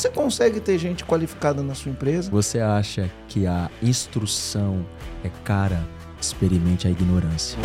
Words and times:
você 0.00 0.08
consegue 0.08 0.60
ter 0.60 0.78
gente 0.78 1.04
qualificada 1.04 1.62
na 1.62 1.74
sua 1.74 1.92
empresa? 1.92 2.30
Você 2.30 2.58
acha 2.58 3.10
que 3.28 3.46
a 3.46 3.70
instrução 3.82 4.86
é 5.22 5.28
cara? 5.44 5.86
Experimente 6.18 6.88
a 6.88 6.90
ignorância. 6.90 7.58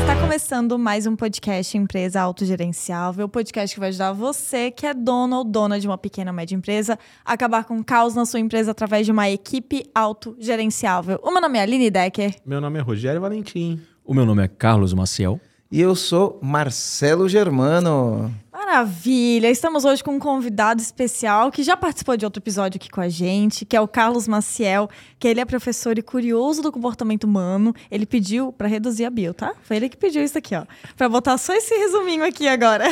Está 0.00 0.14
começando 0.20 0.78
mais 0.78 1.04
um 1.08 1.16
podcast 1.16 1.76
Empresa 1.76 2.20
Autogerenciável, 2.20 3.26
o 3.26 3.28
podcast 3.28 3.74
que 3.74 3.80
vai 3.80 3.88
ajudar 3.88 4.12
você, 4.12 4.70
que 4.70 4.86
é 4.86 4.94
dono 4.94 5.38
ou 5.38 5.44
dona 5.44 5.80
de 5.80 5.88
uma 5.88 5.98
pequena 5.98 6.30
ou 6.30 6.36
média 6.36 6.54
empresa, 6.54 6.96
a 7.24 7.32
acabar 7.32 7.64
com 7.64 7.76
o 7.80 7.84
caos 7.84 8.14
na 8.14 8.24
sua 8.24 8.38
empresa 8.38 8.70
através 8.70 9.06
de 9.06 9.10
uma 9.10 9.28
equipe 9.28 9.84
autogerenciável. 9.92 11.18
O 11.24 11.32
meu 11.32 11.40
nome 11.40 11.58
é 11.58 11.62
Aline 11.62 11.90
Decker. 11.90 12.36
Meu 12.46 12.60
nome 12.60 12.78
é 12.78 12.82
Rogério 12.82 13.20
Valentim. 13.20 13.80
O 14.04 14.14
meu 14.14 14.24
nome 14.24 14.44
é 14.44 14.48
Carlos 14.48 14.94
Maciel. 14.94 15.40
E 15.72 15.80
eu 15.80 15.96
sou 15.96 16.38
Marcelo 16.40 17.28
Germano. 17.28 18.32
Maravilha! 18.66 19.50
Estamos 19.50 19.84
hoje 19.84 20.02
com 20.02 20.12
um 20.12 20.18
convidado 20.18 20.80
especial 20.80 21.52
que 21.52 21.62
já 21.62 21.76
participou 21.76 22.16
de 22.16 22.24
outro 22.24 22.40
episódio 22.42 22.78
aqui 22.78 22.88
com 22.88 23.02
a 23.02 23.10
gente, 23.10 23.62
que 23.66 23.76
é 23.76 23.80
o 23.80 23.86
Carlos 23.86 24.26
Maciel, 24.26 24.88
que 25.18 25.28
ele 25.28 25.38
é 25.38 25.44
professor 25.44 25.98
e 25.98 26.02
curioso 26.02 26.62
do 26.62 26.72
comportamento 26.72 27.24
humano. 27.24 27.74
Ele 27.90 28.06
pediu 28.06 28.50
para 28.50 28.66
reduzir 28.66 29.04
a 29.04 29.10
bio, 29.10 29.34
tá? 29.34 29.54
Foi 29.62 29.76
ele 29.76 29.90
que 29.90 29.98
pediu 29.98 30.24
isso 30.24 30.38
aqui, 30.38 30.54
ó. 30.54 30.64
Para 30.96 31.10
botar 31.10 31.36
só 31.36 31.52
esse 31.52 31.74
resuminho 31.74 32.24
aqui 32.24 32.48
agora. 32.48 32.86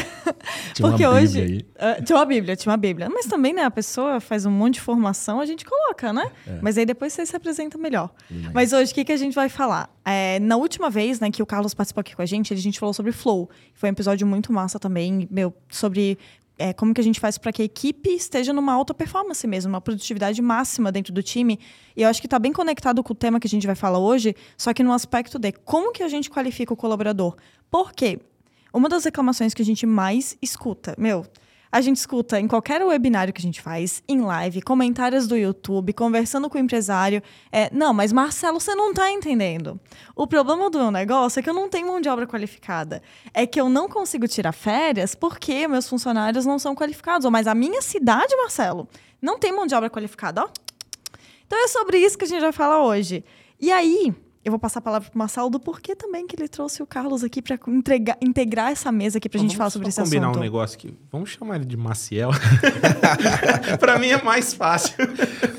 Tinha 0.74 0.76
Porque 0.90 1.06
uma 1.06 1.16
hoje 1.16 1.40
Bíblia 1.40 1.72
Uh, 1.82 2.04
tinha 2.04 2.16
uma 2.16 2.24
Bíblia, 2.24 2.54
tinha 2.54 2.70
uma 2.70 2.76
Bíblia. 2.76 3.10
Mas 3.10 3.26
também, 3.26 3.52
né, 3.52 3.64
a 3.64 3.70
pessoa 3.70 4.20
faz 4.20 4.46
um 4.46 4.52
monte 4.52 4.74
de 4.74 4.80
formação, 4.80 5.40
a 5.40 5.46
gente 5.46 5.64
coloca, 5.64 6.12
né? 6.12 6.30
É. 6.46 6.60
Mas 6.62 6.78
aí 6.78 6.86
depois 6.86 7.12
você 7.12 7.26
se 7.26 7.34
apresenta 7.34 7.76
melhor. 7.76 8.10
Bem. 8.30 8.50
Mas 8.54 8.72
hoje, 8.72 8.92
o 8.92 8.94
que, 8.94 9.04
que 9.04 9.10
a 9.10 9.16
gente 9.16 9.34
vai 9.34 9.48
falar? 9.48 9.92
É, 10.04 10.38
na 10.38 10.56
última 10.56 10.88
vez, 10.88 11.18
né, 11.18 11.28
que 11.28 11.42
o 11.42 11.46
Carlos 11.46 11.74
participou 11.74 12.02
aqui 12.02 12.14
com 12.14 12.22
a 12.22 12.26
gente, 12.26 12.54
a 12.54 12.56
gente 12.56 12.78
falou 12.78 12.92
sobre 12.94 13.10
flow. 13.10 13.50
Foi 13.74 13.88
um 13.88 13.92
episódio 13.92 14.24
muito 14.24 14.52
massa 14.52 14.78
também, 14.78 15.26
meu, 15.28 15.52
sobre 15.74 16.18
é, 16.58 16.72
como 16.72 16.94
que 16.94 17.00
a 17.00 17.04
gente 17.04 17.18
faz 17.18 17.38
para 17.38 17.52
que 17.52 17.62
a 17.62 17.64
equipe 17.64 18.10
esteja 18.10 18.52
numa 18.52 18.72
alta 18.72 18.94
performance 18.94 19.46
mesmo, 19.46 19.70
uma 19.70 19.80
produtividade 19.80 20.40
máxima 20.40 20.92
dentro 20.92 21.12
do 21.12 21.22
time. 21.22 21.58
E 21.96 22.02
eu 22.02 22.08
acho 22.08 22.20
que 22.20 22.26
está 22.26 22.38
bem 22.38 22.52
conectado 22.52 23.02
com 23.02 23.12
o 23.12 23.16
tema 23.16 23.40
que 23.40 23.46
a 23.46 23.50
gente 23.50 23.66
vai 23.66 23.74
falar 23.74 23.98
hoje, 23.98 24.34
só 24.56 24.72
que 24.72 24.82
no 24.82 24.92
aspecto 24.92 25.38
de 25.38 25.52
como 25.52 25.92
que 25.92 26.02
a 26.02 26.08
gente 26.08 26.30
qualifica 26.30 26.72
o 26.72 26.76
colaborador. 26.76 27.36
Por 27.70 27.92
quê? 27.92 28.20
Uma 28.72 28.88
das 28.88 29.04
reclamações 29.04 29.52
que 29.52 29.62
a 29.62 29.64
gente 29.64 29.84
mais 29.84 30.36
escuta, 30.40 30.94
meu, 30.96 31.26
a 31.72 31.80
gente 31.80 31.96
escuta 31.96 32.38
em 32.38 32.46
qualquer 32.46 32.84
webinário 32.84 33.32
que 33.32 33.40
a 33.40 33.42
gente 33.42 33.62
faz, 33.62 34.02
em 34.06 34.20
live, 34.20 34.60
comentários 34.60 35.26
do 35.26 35.34
YouTube, 35.34 35.94
conversando 35.94 36.50
com 36.50 36.58
o 36.58 36.60
empresário. 36.60 37.22
É, 37.50 37.70
não, 37.72 37.94
mas 37.94 38.12
Marcelo, 38.12 38.60
você 38.60 38.74
não 38.74 38.90
está 38.90 39.10
entendendo. 39.10 39.80
O 40.14 40.26
problema 40.26 40.68
do 40.68 40.78
meu 40.78 40.90
negócio 40.90 41.40
é 41.40 41.42
que 41.42 41.48
eu 41.48 41.54
não 41.54 41.70
tenho 41.70 41.86
mão 41.86 41.98
de 41.98 42.10
obra 42.10 42.26
qualificada. 42.26 43.02
É 43.32 43.46
que 43.46 43.58
eu 43.58 43.70
não 43.70 43.88
consigo 43.88 44.28
tirar 44.28 44.52
férias 44.52 45.14
porque 45.14 45.66
meus 45.66 45.88
funcionários 45.88 46.44
não 46.44 46.58
são 46.58 46.74
qualificados. 46.74 47.28
Mas 47.30 47.46
a 47.46 47.54
minha 47.54 47.80
cidade, 47.80 48.36
Marcelo, 48.36 48.86
não 49.20 49.38
tem 49.38 49.50
mão 49.50 49.66
de 49.66 49.74
obra 49.74 49.88
qualificada, 49.88 50.44
ó. 50.44 50.48
Então 51.46 51.64
é 51.64 51.68
sobre 51.68 51.96
isso 51.98 52.18
que 52.18 52.24
a 52.24 52.28
gente 52.28 52.42
vai 52.42 52.52
falar 52.52 52.82
hoje. 52.82 53.24
E 53.58 53.72
aí, 53.72 54.14
eu 54.44 54.50
vou 54.50 54.58
passar 54.58 54.80
a 54.80 54.82
palavra 54.82 55.08
para 55.08 55.14
o 55.14 55.18
Marcelo 55.18 55.48
do 55.48 55.60
porquê 55.60 55.94
também 55.94 56.26
que 56.26 56.34
ele 56.34 56.48
trouxe 56.48 56.82
o 56.82 56.86
Carlos 56.86 57.22
aqui 57.22 57.40
para 57.40 57.58
integrar 58.20 58.72
essa 58.72 58.90
mesa 58.90 59.18
aqui 59.18 59.28
para 59.28 59.38
a 59.38 59.40
gente 59.40 59.50
Vamos 59.50 59.58
falar 59.58 59.70
sobre 59.70 59.90
só 59.92 60.02
esse 60.02 60.10
combinar 60.10 60.26
assunto. 60.28 60.38
um 60.38 60.42
negócio 60.42 60.76
aqui. 60.76 60.96
Vamos 61.12 61.30
chamar 61.30 61.56
ele 61.56 61.64
de 61.64 61.76
Maciel. 61.76 62.30
pra 63.78 63.98
mim 63.98 64.08
é 64.08 64.22
mais 64.22 64.52
fácil. 64.52 64.94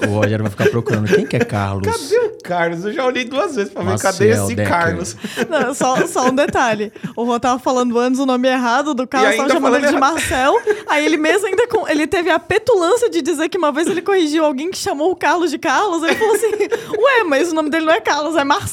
O 0.06 0.12
Rogério 0.12 0.44
vai 0.44 0.52
ficar 0.52 0.70
procurando 0.70 1.08
quem 1.08 1.26
que 1.26 1.36
é 1.38 1.46
Carlos. 1.46 1.88
Cadê 1.88 2.20
o 2.20 2.38
Carlos? 2.44 2.84
Eu 2.86 2.94
já 2.94 3.06
olhei 3.06 3.24
duas 3.24 3.56
vezes 3.56 3.72
pra 3.72 3.84
ver 3.84 4.00
cadê 4.00 4.30
esse 4.30 4.56
Decker. 4.56 4.68
Carlos. 4.68 5.16
Não, 5.50 5.74
só, 5.74 6.06
só 6.08 6.28
um 6.28 6.36
detalhe. 6.36 6.92
O 7.16 7.24
Rô 7.24 7.40
tava 7.40 7.60
falando 7.60 7.98
antes 7.98 8.20
o 8.20 8.26
nome 8.26 8.50
errado 8.50 8.94
do 8.94 9.08
Carlos, 9.08 9.38
tava 9.38 9.50
chamando 9.50 9.78
ele 9.78 9.88
de 9.88 9.98
Marcel. 9.98 10.56
Aí 10.88 11.06
ele 11.06 11.18
mesmo 11.18 11.48
ainda 11.48 11.68
com, 11.68 11.88
ele 11.88 12.06
teve 12.06 12.30
a 12.30 12.40
petulância 12.40 13.10
de 13.10 13.22
dizer 13.22 13.48
que 13.48 13.58
uma 13.58 13.72
vez 13.72 13.88
ele 13.88 14.02
corrigiu 14.02 14.44
alguém 14.44 14.70
que 14.70 14.78
chamou 14.78 15.12
o 15.12 15.16
Carlos 15.16 15.50
de 15.52 15.58
Carlos. 15.58 16.04
Ele 16.04 16.16
falou 16.16 16.36
assim: 16.36 16.52
Ué, 16.98 17.24
mas 17.24 17.52
o 17.52 17.56
nome 17.56 17.70
dele 17.70 17.86
não 17.86 17.94
é 17.94 18.02
Carlos, 18.02 18.36
é 18.36 18.44
Marcel, 18.44 18.73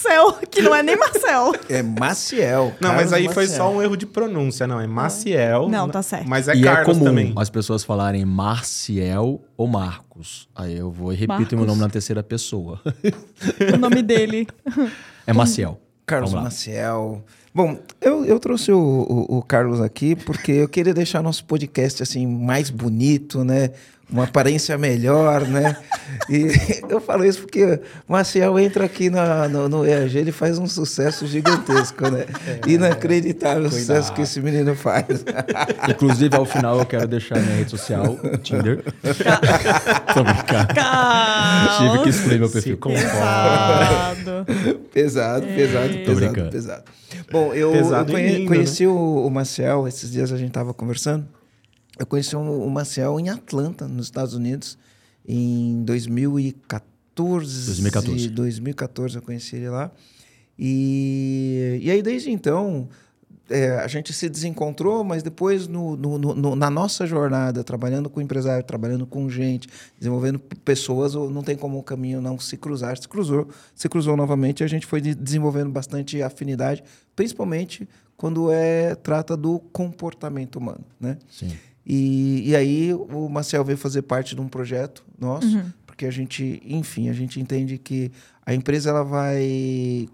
que 0.51 0.63
não 0.63 0.75
é 0.75 0.83
nem 0.83 0.97
Marcel. 0.97 1.53
É 1.69 1.83
Maciel. 1.83 2.73
Não, 2.81 2.91
Carlos 2.91 3.03
mas 3.05 3.13
aí 3.13 3.29
foi 3.33 3.45
Maciel. 3.45 3.57
só 3.59 3.73
um 3.73 3.83
erro 3.83 3.97
de 3.97 4.07
pronúncia, 4.07 4.67
não. 4.67 4.81
É 4.81 4.87
Maciel. 4.87 5.69
Não, 5.69 5.89
tá 5.89 6.03
certo. 6.03 6.29
Mas 6.29 6.49
é 6.49 6.55
e 6.55 6.63
Carlos 6.63 6.89
é 6.89 6.93
comum 6.99 7.05
também. 7.05 7.33
as 7.37 7.51
pessoas 7.51 7.85
falarem 7.85 8.25
Marciel 8.25 9.41
ou 9.57 9.67
Marcos. 9.67 10.49
Aí 10.55 10.77
eu 10.77 10.91
vou 10.91 11.13
e 11.13 11.17
repito 11.17 11.29
Marcos. 11.39 11.53
meu 11.59 11.67
nome 11.67 11.81
na 11.81 11.89
terceira 11.89 12.23
pessoa. 12.23 12.81
O 13.75 13.77
nome 13.79 14.03
dele. 14.03 14.47
É 15.27 15.33
Maciel. 15.33 15.79
Carlos. 16.07 16.33
Maciel. 16.35 17.23
Bom, 17.55 17.79
eu, 18.01 18.25
eu 18.25 18.41
trouxe 18.41 18.73
o, 18.73 18.79
o- 18.79 19.39
o 19.39 19.43
Carlos 19.43 19.81
aqui 19.81 20.17
porque 20.17 20.51
eu 20.51 20.69
queria 20.69 20.93
deixar 20.95 21.23
nosso 21.23 21.45
podcast 21.45 22.03
assim 22.03 22.27
mais 22.27 22.69
bonito, 22.69 23.45
né? 23.45 23.71
Uma 24.13 24.25
aparência 24.25 24.77
melhor, 24.77 25.43
né? 25.47 25.77
E 26.29 26.49
eu 26.89 27.01
falo 27.01 27.25
isso 27.25 27.43
porque 27.43 27.81
o 28.09 28.13
Maciel 28.13 28.59
entra 28.59 28.85
aqui 28.85 29.09
na- 29.09 29.49
no, 29.49 29.69
no 29.69 29.87
EAG, 29.87 30.19
ele 30.19 30.33
faz 30.33 30.59
um 30.59 30.67
sucesso 30.67 31.27
gigantesco, 31.27 32.11
né? 32.11 32.27
Inacreditável 32.67 33.65
o 33.65 33.71
sucesso 33.71 34.13
que 34.13 34.23
esse 34.23 34.41
menino 34.41 34.75
faz. 34.75 35.25
Inclusive, 35.89 36.35
ao 36.37 36.45
final, 36.45 36.79
eu 36.81 36.87
quero 36.87 37.07
deixar 37.07 37.39
minha 37.39 37.57
rede 37.57 37.71
social, 37.71 38.19
o 38.23 38.39
Tinder. 38.39 38.83
Tô 40.13 40.25
brincando. 40.25 40.75
Tive 41.79 42.03
que 42.03 42.09
excluir 42.09 42.39
meu 42.41 42.51
perfil. 42.51 42.77
Pesado. 42.79 44.47
Pesado, 44.93 45.47
pesado, 45.47 45.89
Tô 45.89 45.95
pesado, 45.99 46.17
brincando. 46.17 46.51
pesado. 46.51 46.83
Bom, 47.31 47.55
eu, 47.55 47.71
Pesado 47.73 48.11
eu 48.11 48.15
conhe- 48.17 48.39
lindo, 48.39 48.49
conheci 48.49 48.87
o, 48.87 49.25
o 49.27 49.31
Maciel, 49.31 49.87
esses 49.87 50.11
dias 50.11 50.33
a 50.33 50.37
gente 50.37 50.49
estava 50.49 50.75
conversando. 50.75 51.25
Eu 52.01 52.07
conheci 52.07 52.35
o, 52.35 52.71
Maciel 52.71 53.21
em 53.21 53.29
Atlanta, 53.29 53.87
nos 53.87 54.07
Estados 54.07 54.33
Unidos, 54.35 54.79
em 55.29 55.85
2014. 55.85 57.67
2014. 57.67 58.29
2014 58.31 59.17
eu 59.17 59.23
conheci 59.23 59.57
ele 59.57 59.69
lá. 59.69 59.91
E, 60.59 61.79
e 61.83 61.91
aí, 61.91 62.03
desde 62.03 62.31
então, 62.31 62.89
é, 63.51 63.73
a 63.79 63.87
gente 63.87 64.13
se 64.13 64.29
desencontrou, 64.29 65.03
mas 65.05 65.23
depois, 65.23 65.67
no, 65.67 65.97
no- 65.97 66.19
no- 66.19 66.57
na 66.57 66.71
nossa 66.71 67.07
jornada, 67.07 67.63
trabalhando 67.65 68.09
com 68.09 68.21
empresário, 68.21 68.65
trabalhando 68.65 69.07
com 69.07 69.29
gente, 69.29 69.69
desenvolvendo 69.99 70.39
pessoas, 70.39 71.15
não 71.15 71.43
tem 71.43 71.57
como 71.57 71.79
o 71.79 71.83
caminho 71.83 72.21
não 72.23 72.39
se 72.39 72.57
cruzar. 72.57 72.97
Se 72.97 73.09
cruzou, 73.09 73.49
se 73.75 73.89
cruzou 73.89 74.17
novamente, 74.17 74.61
e 74.61 74.65
a 74.65 74.69
gente 74.69 74.87
foi 74.87 75.01
de- 75.01 75.15
desenvolvendo 75.15 75.71
bastante 75.71 76.23
afinidade, 76.23 76.83
principalmente 77.17 77.89
quando 78.17 78.51
é 78.51 78.95
trata 78.95 79.37
do 79.37 79.59
comportamento 79.73 80.57
humano, 80.57 80.85
né? 81.01 81.17
Sim. 81.31 81.53
E, 81.85 82.51
e 82.51 82.57
aí 82.57 82.93
o 82.95 83.29
Marcel 83.29 83.65
veio 83.65 83.79
fazer 83.79 84.03
parte 84.03 84.35
de 84.35 84.41
um 84.41 84.49
projeto 84.49 85.05
nosso, 85.19 85.47
porque 85.87 86.07
a 86.07 86.11
gente, 86.11 86.63
enfim, 86.65 87.09
a 87.09 87.13
gente 87.13 87.41
entende 87.41 87.79
que 87.79 88.11
a 88.45 88.55
empresa 88.55 88.91
ela 88.91 89.03
vai. 89.03 90.09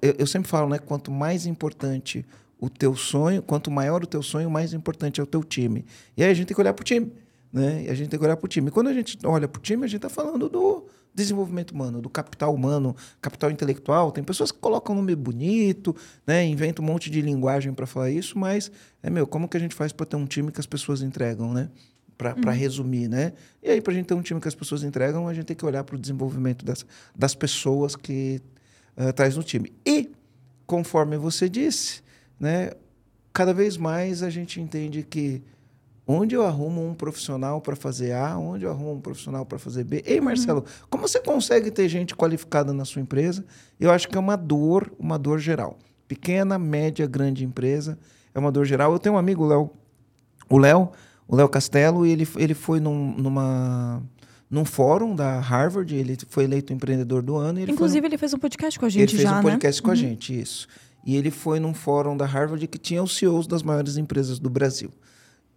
Eu, 0.00 0.14
eu 0.18 0.26
sempre 0.26 0.48
falo, 0.48 0.68
né? 0.68 0.78
Quanto 0.78 1.10
mais 1.10 1.46
importante 1.46 2.24
o 2.60 2.70
teu 2.70 2.94
sonho, 2.94 3.42
quanto 3.42 3.70
maior 3.70 4.02
o 4.02 4.06
teu 4.06 4.22
sonho, 4.22 4.50
mais 4.50 4.72
importante 4.72 5.20
é 5.20 5.22
o 5.22 5.26
teu 5.26 5.42
time. 5.42 5.84
E 6.16 6.22
aí 6.22 6.30
a 6.30 6.34
gente 6.34 6.46
tem 6.46 6.54
que 6.54 6.60
olhar 6.60 6.72
para 6.72 6.82
o 6.82 6.84
time, 6.84 7.12
né? 7.52 7.84
E 7.84 7.90
a 7.90 7.94
gente 7.94 8.08
tem 8.08 8.18
que 8.18 8.24
olhar 8.24 8.36
para 8.36 8.46
o 8.46 8.48
time. 8.48 8.68
E 8.68 8.70
quando 8.70 8.88
a 8.88 8.92
gente 8.92 9.18
olha 9.24 9.48
para 9.48 9.58
o 9.58 9.62
time, 9.62 9.84
a 9.84 9.88
gente 9.88 9.96
está 9.96 10.08
falando 10.08 10.48
do 10.48 10.86
desenvolvimento 11.14 11.72
humano, 11.72 12.00
do 12.00 12.08
capital 12.08 12.54
humano, 12.54 12.96
capital 13.20 13.50
intelectual. 13.50 14.10
Tem 14.10 14.24
pessoas 14.24 14.50
que 14.50 14.58
colocam 14.58 14.94
um 14.94 14.98
nome 14.98 15.14
bonito, 15.14 15.94
né? 16.26 16.44
Inventam 16.44 16.84
um 16.84 16.88
monte 16.88 17.10
de 17.10 17.20
linguagem 17.20 17.72
para 17.72 17.86
falar 17.86 18.10
isso, 18.10 18.38
mas 18.38 18.70
é 19.02 19.10
meu, 19.10 19.26
como 19.26 19.48
que 19.48 19.56
a 19.56 19.60
gente 19.60 19.74
faz 19.74 19.92
para 19.92 20.06
ter 20.06 20.16
um 20.16 20.26
time 20.26 20.50
que 20.50 20.60
as 20.60 20.66
pessoas 20.66 21.02
entregam, 21.02 21.52
né? 21.52 21.68
Para 22.16 22.52
resumir, 22.52 23.08
né? 23.08 23.32
E 23.62 23.70
aí, 23.70 23.80
para 23.80 23.92
a 23.92 23.96
gente 23.96 24.06
ter 24.06 24.14
um 24.14 24.22
time 24.22 24.40
que 24.40 24.48
as 24.48 24.54
pessoas 24.54 24.84
entregam, 24.84 25.26
a 25.26 25.34
gente 25.34 25.46
tem 25.46 25.56
que 25.56 25.66
olhar 25.66 25.82
para 25.82 25.96
o 25.96 25.98
desenvolvimento 25.98 26.64
das, 26.64 26.86
das 27.16 27.34
pessoas 27.34 27.96
que 27.96 28.40
uh, 28.96 29.12
traz 29.12 29.36
no 29.36 29.42
time. 29.42 29.72
E, 29.84 30.10
conforme 30.66 31.16
você 31.16 31.48
disse, 31.48 32.02
né? 32.38 32.70
Cada 33.32 33.52
vez 33.52 33.76
mais 33.76 34.22
a 34.22 34.30
gente 34.30 34.60
entende 34.60 35.02
que 35.02 35.42
onde 36.06 36.34
eu 36.34 36.44
arrumo 36.44 36.86
um 36.86 36.94
profissional 36.94 37.60
para 37.60 37.76
fazer 37.76 38.12
A, 38.12 38.36
onde 38.36 38.64
eu 38.64 38.70
arrumo 38.70 38.94
um 38.94 39.00
profissional 39.00 39.46
para 39.46 39.58
fazer 39.58 39.84
B. 39.84 40.02
Ei, 40.04 40.20
Marcelo, 40.20 40.64
como 40.90 41.06
você 41.06 41.20
consegue 41.20 41.70
ter 41.70 41.88
gente 41.88 42.14
qualificada 42.14 42.72
na 42.72 42.84
sua 42.84 43.00
empresa? 43.00 43.44
Eu 43.78 43.90
acho 43.90 44.08
que 44.08 44.16
é 44.16 44.20
uma 44.20 44.36
dor, 44.36 44.92
uma 44.98 45.18
dor 45.18 45.38
geral. 45.38 45.78
Pequena, 46.08 46.58
média, 46.58 47.06
grande 47.06 47.44
empresa, 47.44 47.98
é 48.34 48.38
uma 48.38 48.50
dor 48.50 48.64
geral. 48.64 48.92
Eu 48.92 48.98
tenho 48.98 49.14
um 49.14 49.18
amigo, 49.18 49.44
o 49.44 49.46
Léo, 49.46 49.70
o 50.48 50.58
Léo, 50.58 50.90
o 51.26 51.36
Léo 51.36 51.48
Castelo, 51.48 52.04
e 52.04 52.10
ele, 52.10 52.28
ele 52.36 52.54
foi 52.54 52.80
num, 52.80 53.14
numa, 53.16 54.02
num 54.50 54.64
fórum 54.64 55.14
da 55.14 55.38
Harvard, 55.38 55.94
ele 55.94 56.18
foi 56.28 56.44
eleito 56.44 56.72
empreendedor 56.72 57.22
do 57.22 57.36
ano. 57.36 57.60
Ele 57.60 57.72
Inclusive, 57.72 58.06
ele 58.06 58.18
fez 58.18 58.34
um 58.34 58.38
podcast 58.38 58.78
com 58.78 58.84
a 58.84 58.88
ele 58.88 58.98
gente 58.98 59.16
fez 59.16 59.22
já, 59.22 59.38
um 59.38 59.42
podcast 59.42 59.80
né? 59.80 59.84
com 59.84 59.90
a 59.90 59.94
gente, 59.94 60.38
isso. 60.38 60.66
E 61.04 61.16
ele 61.16 61.30
foi 61.30 61.58
num 61.58 61.72
fórum 61.72 62.16
da 62.16 62.26
Harvard 62.26 62.66
que 62.66 62.78
tinha 62.78 63.02
os 63.02 63.16
CEOs 63.16 63.46
das 63.46 63.62
maiores 63.62 63.96
empresas 63.96 64.38
do 64.38 64.50
Brasil. 64.50 64.90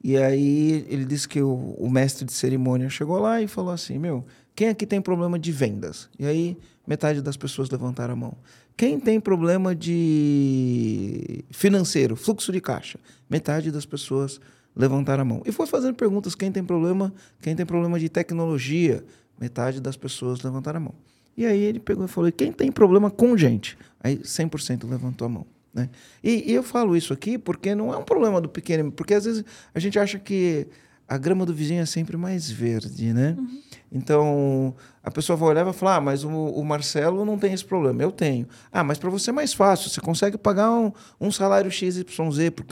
E 0.03 0.17
aí 0.17 0.85
ele 0.89 1.05
disse 1.05 1.27
que 1.27 1.41
o, 1.41 1.75
o 1.77 1.89
mestre 1.89 2.25
de 2.25 2.33
cerimônia 2.33 2.89
chegou 2.89 3.19
lá 3.19 3.41
e 3.41 3.47
falou 3.47 3.71
assim: 3.71 3.97
Meu, 3.97 4.25
quem 4.55 4.69
aqui 4.69 4.85
tem 4.85 5.01
problema 5.01 5.39
de 5.39 5.51
vendas? 5.51 6.09
E 6.17 6.25
aí 6.25 6.57
metade 6.85 7.21
das 7.21 7.35
pessoas 7.35 7.69
levantaram 7.69 8.13
a 8.13 8.15
mão. 8.15 8.37
Quem 8.77 8.99
tem 8.99 9.19
problema 9.19 9.73
de 9.73 11.43
financeiro, 11.49 12.15
fluxo 12.15 12.51
de 12.51 12.59
caixa? 12.59 12.99
Metade 13.29 13.71
das 13.71 13.85
pessoas 13.85 14.39
levantaram 14.75 15.21
a 15.21 15.25
mão. 15.25 15.41
E 15.45 15.51
foi 15.51 15.65
fazendo 15.65 15.95
perguntas: 15.95 16.35
quem 16.35 16.51
tem 16.51 16.63
problema, 16.63 17.13
quem 17.41 17.55
tem 17.55 17.65
problema 17.65 17.99
de 17.99 18.09
tecnologia? 18.09 19.03
Metade 19.39 19.81
das 19.81 19.97
pessoas 19.97 20.41
levantaram 20.41 20.77
a 20.77 20.81
mão. 20.81 20.95
E 21.37 21.45
aí 21.45 21.61
ele 21.61 21.79
pegou 21.79 22.05
e 22.05 22.07
falou: 22.07 22.31
quem 22.31 22.51
tem 22.51 22.71
problema 22.71 23.09
com 23.09 23.35
gente? 23.37 23.77
Aí 24.01 24.17
100% 24.17 24.89
levantou 24.89 25.25
a 25.25 25.29
mão. 25.29 25.54
Né? 25.75 25.89
E, 26.23 26.51
e, 26.51 26.53
eu 26.53 26.63
falo 26.63 26.95
isso 26.95 27.11
aqui 27.11 27.37
porque 27.37 27.75
não 27.75 27.93
é 27.93 27.97
um 27.97 28.03
problema 28.03 28.39
do 28.39 28.47
pequeno, 28.47 28.93
porque 28.93 29.13
às 29.13 29.25
vezes 29.25 29.43
a 29.73 29.79
gente 29.79 29.99
acha 29.99 30.17
que 30.17 30.65
a 31.07 31.17
grama 31.17 31.45
do 31.45 31.53
vizinho 31.53 31.81
é 31.81 31.85
sempre 31.85 32.15
mais 32.15 32.49
verde, 32.49 33.13
né? 33.13 33.35
Uhum. 33.37 33.61
Então, 33.91 34.75
a 35.03 35.11
pessoa 35.11 35.37
vai 35.37 35.49
olhar 35.49 35.61
e 35.61 35.63
vai 35.65 35.73
falar: 35.73 35.97
ah, 35.97 36.01
mas 36.01 36.23
o, 36.23 36.29
o 36.29 36.65
Marcelo 36.65 37.23
não 37.23 37.37
tem 37.37 37.53
esse 37.53 37.63
problema. 37.63 38.01
Eu 38.01 38.11
tenho. 38.11 38.47
Ah, 38.71 38.83
mas 38.83 38.97
para 38.97 39.09
você 39.09 39.29
é 39.29 39.33
mais 39.33 39.53
fácil. 39.53 39.89
Você 39.89 40.01
consegue 40.01 40.37
pagar 40.37 40.71
um, 40.71 40.91
um 41.21 41.31
salário 41.31 41.69
XYZ. 41.71 42.03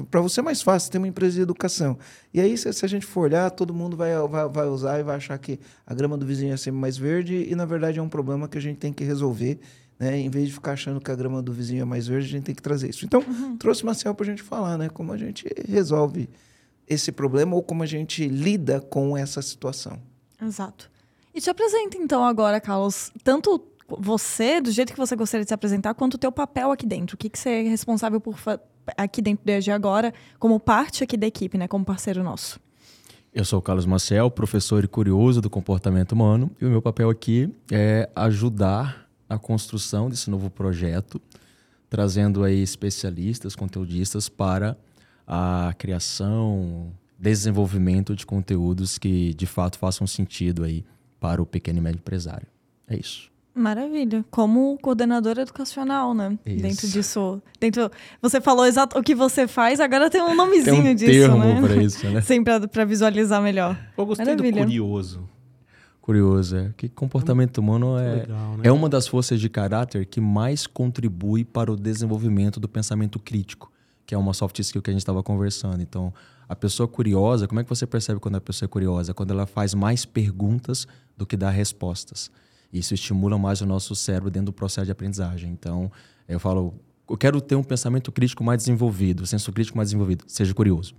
Para 0.09 0.21
você 0.21 0.39
é 0.39 0.44
mais 0.44 0.61
fácil, 0.61 0.88
você 0.88 0.91
tem 0.91 1.00
uma 1.00 1.07
empresa 1.07 1.35
de 1.35 1.41
educação. 1.41 1.97
E 2.33 2.41
aí, 2.41 2.57
se, 2.57 2.71
se, 2.73 2.83
a 2.83 2.89
gente 2.89 3.05
for 3.05 3.21
olhar, 3.21 3.51
todo 3.51 3.73
mundo 3.73 3.95
vai, 3.95 4.15
vai, 4.27 4.50
vai 4.50 4.67
usar 4.67 5.00
e 5.00 5.03
vai 5.03 5.15
achar 5.15 5.38
que 5.38 5.59
a 5.85 5.94
grama 5.94 6.17
do 6.17 6.25
vizinho 6.25 6.53
é 6.53 6.57
sempre 6.57 6.79
mais 6.79 6.97
verde. 6.97 7.47
E, 7.50 7.55
na 7.55 7.65
verdade, 7.65 8.00
é 8.00 8.01
um 8.01 8.09
problema 8.09 8.47
que 8.47 8.57
a 8.57 8.61
gente 8.61 8.77
tem 8.77 8.91
que 8.91 9.03
resolver. 9.03 9.59
Né? 10.03 10.19
Em 10.19 10.29
vez 10.29 10.47
de 10.47 10.53
ficar 10.53 10.73
achando 10.73 11.00
que 11.00 11.09
a 11.09 11.15
grama 11.15 11.41
do 11.41 11.53
vizinho 11.53 11.81
é 11.81 11.85
mais 11.85 12.07
verde, 12.07 12.27
a 12.27 12.29
gente 12.29 12.44
tem 12.44 12.53
que 12.55 12.61
trazer 12.61 12.89
isso. 12.89 13.05
Então, 13.05 13.23
uhum. 13.25 13.55
trouxe 13.55 13.85
Marcelo 13.85 14.13
para 14.13 14.25
a 14.25 14.29
gente 14.29 14.44
falar 14.44 14.77
né? 14.77 14.89
como 14.89 15.13
a 15.13 15.17
gente 15.17 15.47
resolve 15.65 16.29
esse 16.85 17.09
problema 17.09 17.55
ou 17.55 17.63
como 17.63 17.83
a 17.83 17.85
gente 17.85 18.27
lida 18.27 18.81
com 18.81 19.15
essa 19.15 19.41
situação. 19.41 19.97
Exato. 20.41 20.91
E 21.33 21.39
te 21.39 21.50
apresenta 21.50 21.97
então 21.97 22.23
agora, 22.25 22.59
Carlos, 22.59 23.11
tanto 23.23 23.63
você, 23.88 24.59
do 24.59 24.71
jeito 24.71 24.91
que 24.91 25.00
você 25.00 25.15
gostaria 25.15 25.45
de 25.45 25.50
se 25.50 25.53
apresentar, 25.53 25.94
quanto 25.94 26.15
o 26.15 26.17
teu 26.17 26.31
papel 26.31 26.71
aqui 26.71 26.85
dentro. 26.85 27.15
O 27.15 27.17
que, 27.17 27.29
que 27.29 27.39
você 27.39 27.50
é 27.50 27.61
responsável 27.63 28.19
por 28.19 28.35
aqui 28.97 29.21
dentro 29.21 29.50
EAG 29.50 29.71
agora, 29.71 30.13
como 30.38 30.59
parte 30.59 31.01
aqui 31.01 31.15
da 31.15 31.25
equipe, 31.25 31.57
né, 31.57 31.65
como 31.67 31.85
parceiro 31.85 32.21
nosso. 32.23 32.59
Eu 33.33 33.45
sou 33.45 33.59
o 33.59 33.61
Carlos 33.61 33.85
Marcel, 33.85 34.29
professor 34.29 34.83
e 34.83 34.88
curioso 34.88 35.41
do 35.41 35.50
comportamento 35.50 36.11
humano, 36.11 36.51
e 36.59 36.65
o 36.65 36.69
meu 36.69 36.81
papel 36.81 37.09
aqui 37.09 37.50
é 37.71 38.09
ajudar 38.15 39.02
a 39.33 39.39
construção 39.39 40.09
desse 40.09 40.30
novo 40.30 40.50
projeto, 40.50 41.21
trazendo 41.89 42.44
aí 42.44 42.62
especialistas, 42.62 43.56
conteudistas 43.56 44.30
para 44.30 44.77
a 45.27 45.74
criação, 45.77 46.91
desenvolvimento 47.18 48.15
de 48.15 48.25
conteúdos 48.25 48.97
que 48.97 49.33
de 49.33 49.45
fato 49.45 49.77
façam 49.77 50.06
sentido 50.06 50.63
aí 50.63 50.83
para 51.19 51.41
o 51.41 51.45
pequeno 51.45 51.80
e 51.80 51.81
médio 51.81 52.00
empresário. 52.00 52.47
É 52.88 52.95
isso. 52.97 53.31
Maravilha. 53.56 54.25
Como 54.31 54.77
coordenadora 54.81 55.44
educacional, 55.44 56.13
né? 56.13 56.38
Isso. 56.45 56.62
Dentro 56.62 56.88
disso. 56.88 57.41
Dentro, 57.59 57.91
você 58.21 58.41
falou 58.41 58.65
exato 58.65 58.97
o 58.97 59.03
que 59.03 59.13
você 59.13 59.47
faz, 59.47 59.79
agora 59.79 60.09
tem 60.09 60.21
um 60.21 60.36
nomezinho 60.36 60.81
tem 60.81 60.91
um 60.91 60.95
disso, 60.95 61.12
termo 61.12 61.38
né? 61.38 61.62
Pra 61.62 61.75
isso, 61.75 62.09
né? 62.09 62.21
Sempre 62.25 62.68
para 62.68 62.83
visualizar 62.83 63.41
melhor. 63.41 63.77
Eu 63.95 64.06
gostei 64.06 64.25
Maravilha. 64.25 64.53
do 64.53 64.65
curioso. 64.65 65.29
Curioso, 66.03 66.55
é. 66.55 66.73
Que 66.77 66.88
comportamento 66.88 67.57
humano 67.57 67.97
é, 67.97 68.15
legal, 68.15 68.57
né? 68.57 68.61
é 68.63 68.71
uma 68.71 68.88
das 68.88 69.07
forças 69.07 69.39
de 69.39 69.50
caráter 69.50 70.05
que 70.05 70.21
mais 70.21 70.67
contribui 70.67 71.44
para 71.44 71.71
o 71.71 71.75
desenvolvimento 71.75 72.59
do 72.59 72.69
pensamento 72.69 73.17
crítico 73.17 73.73
que 74.05 74.13
é 74.13 74.17
uma 74.17 74.33
soft 74.33 74.59
skill 74.59 74.81
que 74.81 74.89
a 74.89 74.94
gente 74.94 75.01
estava 75.01 75.23
conversando. 75.23 75.81
Então, 75.81 76.13
a 76.47 76.55
pessoa 76.55 76.88
curiosa, 76.88 77.47
como 77.47 77.59
é 77.59 77.63
que 77.63 77.69
você 77.69 77.88
percebe 77.88 78.19
quando 78.19 78.35
a 78.35 78.41
pessoa 78.41 78.67
é 78.67 78.69
curiosa? 78.69 79.13
Quando 79.13 79.31
ela 79.31 79.45
faz 79.45 79.73
mais 79.73 80.05
perguntas 80.05 80.88
do 81.17 81.25
que 81.25 81.38
dá 81.38 81.50
respostas. 81.50 82.29
Isso 82.71 82.94
estimula 82.94 83.38
mais 83.38 83.61
o 83.61 83.65
nosso 83.65 83.95
cérebro 83.95 84.31
dentro 84.31 84.47
do 84.47 84.53
processo 84.53 84.85
de 84.85 84.91
aprendizagem. 84.91 85.51
Então, 85.51 85.91
eu 86.27 86.39
falo, 86.39 86.73
eu 87.09 87.17
quero 87.17 87.39
ter 87.39 87.55
um 87.55 87.63
pensamento 87.63 88.11
crítico 88.11 88.44
mais 88.44 88.57
desenvolvido, 88.57 89.25
senso 89.25 89.51
crítico 89.51 89.77
mais 89.77 89.89
desenvolvido. 89.89 90.25
Seja 90.27 90.53
curioso. 90.53 90.95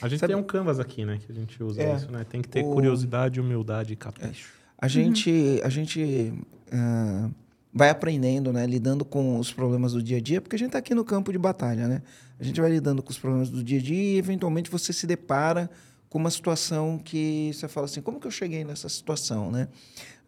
A 0.00 0.08
gente 0.08 0.20
Sabe, 0.20 0.32
tem 0.32 0.42
um 0.42 0.44
canvas 0.44 0.78
aqui, 0.78 1.04
né? 1.04 1.18
Que 1.24 1.32
a 1.32 1.34
gente 1.34 1.62
usa 1.62 1.82
é, 1.82 1.96
isso, 1.96 2.10
né? 2.10 2.24
Tem 2.24 2.40
que 2.40 2.48
ter 2.48 2.64
o... 2.64 2.72
curiosidade, 2.72 3.40
humildade 3.40 3.92
e 3.92 3.96
capricho. 3.96 4.52
É. 4.54 4.58
A 4.80 4.88
gente, 4.88 5.30
uhum. 5.30 5.60
a 5.64 5.68
gente 5.68 6.32
uh, 6.72 7.34
vai 7.72 7.90
aprendendo, 7.90 8.52
né? 8.52 8.66
Lidando 8.66 9.04
com 9.04 9.38
os 9.38 9.52
problemas 9.52 9.92
do 9.92 10.02
dia 10.02 10.18
a 10.18 10.20
dia, 10.20 10.40
porque 10.40 10.56
a 10.56 10.58
gente 10.58 10.68
está 10.68 10.78
aqui 10.78 10.94
no 10.94 11.04
campo 11.04 11.32
de 11.32 11.38
batalha, 11.38 11.88
né? 11.88 12.02
A 12.38 12.44
gente 12.44 12.60
vai 12.60 12.70
lidando 12.70 13.02
com 13.02 13.10
os 13.10 13.18
problemas 13.18 13.50
do 13.50 13.62
dia 13.62 13.78
a 13.78 13.82
dia 13.82 14.14
e, 14.14 14.18
eventualmente, 14.18 14.70
você 14.70 14.92
se 14.92 15.06
depara 15.06 15.68
com 16.08 16.18
uma 16.18 16.30
situação 16.30 16.98
que 16.98 17.50
você 17.52 17.68
fala 17.68 17.86
assim, 17.86 18.00
como 18.00 18.20
que 18.20 18.26
eu 18.26 18.30
cheguei 18.30 18.64
nessa 18.64 18.88
situação, 18.88 19.50
né? 19.50 19.68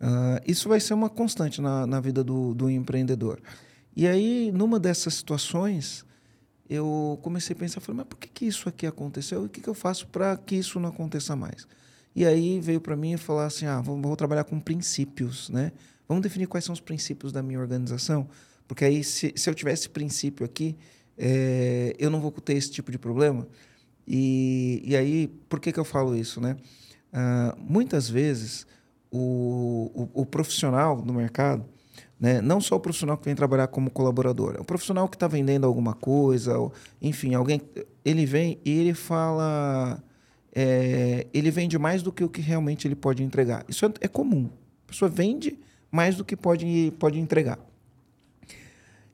Uh, 0.01 0.41
isso 0.47 0.69
vai 0.69 0.81
ser 0.81 0.95
uma 0.95 1.09
constante 1.09 1.61
na, 1.61 1.87
na 1.87 2.01
vida 2.01 2.25
do, 2.25 2.55
do 2.55 2.69
empreendedor. 2.69 3.41
E 3.97 4.07
aí, 4.07 4.51
numa 4.53 4.79
dessas 4.79 5.15
situações, 5.15 6.05
eu 6.71 7.19
comecei 7.21 7.55
a 7.57 7.59
pensar, 7.59 7.81
falei, 7.81 7.97
mas 7.99 8.07
por 8.07 8.17
que, 8.17 8.29
que 8.29 8.47
isso 8.47 8.69
aqui 8.69 8.87
aconteceu? 8.87 9.43
O 9.43 9.49
que, 9.49 9.61
que 9.61 9.69
eu 9.69 9.75
faço 9.75 10.07
para 10.07 10.37
que 10.37 10.55
isso 10.55 10.79
não 10.79 10.89
aconteça 10.89 11.35
mais? 11.35 11.67
E 12.15 12.25
aí 12.25 12.61
veio 12.61 12.81
para 12.81 12.95
mim 12.95 13.15
e 13.15 13.17
falar 13.17 13.47
assim, 13.47 13.67
ah, 13.67 13.81
vou, 13.81 14.01
vou 14.01 14.17
trabalhar 14.17 14.45
com 14.45 14.61
princípios, 14.61 15.51
né? 15.51 15.73
Vamos 16.09 16.23
definir 16.23 16.47
quais 16.47 16.65
são 16.65 16.73
os 16.73 16.81
princípios 16.81 17.33
da 17.33 17.43
minha 17.43 17.59
organização, 17.59 18.29
porque 18.69 18.85
aí, 18.85 19.03
se, 19.03 19.33
se 19.35 19.51
eu 19.51 19.55
tivesse 19.55 19.89
princípio 19.89 20.47
aqui, 20.47 20.77
é, 21.19 21.95
eu 21.99 22.09
não 22.09 22.21
vou 22.21 22.31
ter 22.31 22.55
esse 22.55 22.71
tipo 22.71 22.93
de 22.93 22.99
problema. 22.99 23.49
E, 24.07 24.81
e 24.85 24.97
aí, 24.97 25.27
por 25.49 25.59
que, 25.59 25.73
que 25.73 25.81
eu 25.81 25.85
falo 25.85 26.15
isso? 26.17 26.41
Né? 26.41 26.57
Ah, 27.13 27.57
muitas 27.59 28.09
vezes, 28.09 28.65
o, 29.11 29.91
o, 30.15 30.23
o 30.23 30.27
profissional 30.27 31.03
do 31.03 31.13
mercado, 31.13 31.65
né? 32.21 32.43
não 32.43 32.61
só 32.61 32.77
o 32.77 32.81
profissional 32.81 33.17
que 33.17 33.25
vem 33.25 33.35
trabalhar 33.35 33.67
como 33.69 33.91
colaborador, 33.91 34.55
é 34.57 34.61
o 34.61 34.65
profissional 34.65 35.09
que 35.09 35.17
está 35.17 35.27
vendendo 35.27 35.67
alguma 35.67 35.95
coisa, 35.95 36.59
ou, 36.59 36.73
enfim, 37.01 37.35
alguém, 37.35 37.63
ele 38.05 38.27
vem 38.27 38.61
e 38.65 38.71
ele 38.79 38.95
fala, 38.95 40.03
é, 40.55 41.27
ele 41.33 41.51
vende 41.51 41.79
mais 41.79 42.03
do 42.03 42.13
que 42.13 42.23
o 42.23 42.29
que 42.29 42.43
realmente 42.43 42.87
ele 42.87 42.95
pode 42.95 43.23
entregar. 43.23 43.65
Isso 43.69 43.87
é, 43.87 43.93
é 44.03 44.09
comum. 44.09 44.51
A 44.85 44.89
pessoa 44.89 45.09
vende 45.09 45.59
mais 45.91 46.17
do 46.17 46.25
que 46.25 46.37
pode, 46.37 46.93
pode 46.99 47.19
entregar. 47.19 47.59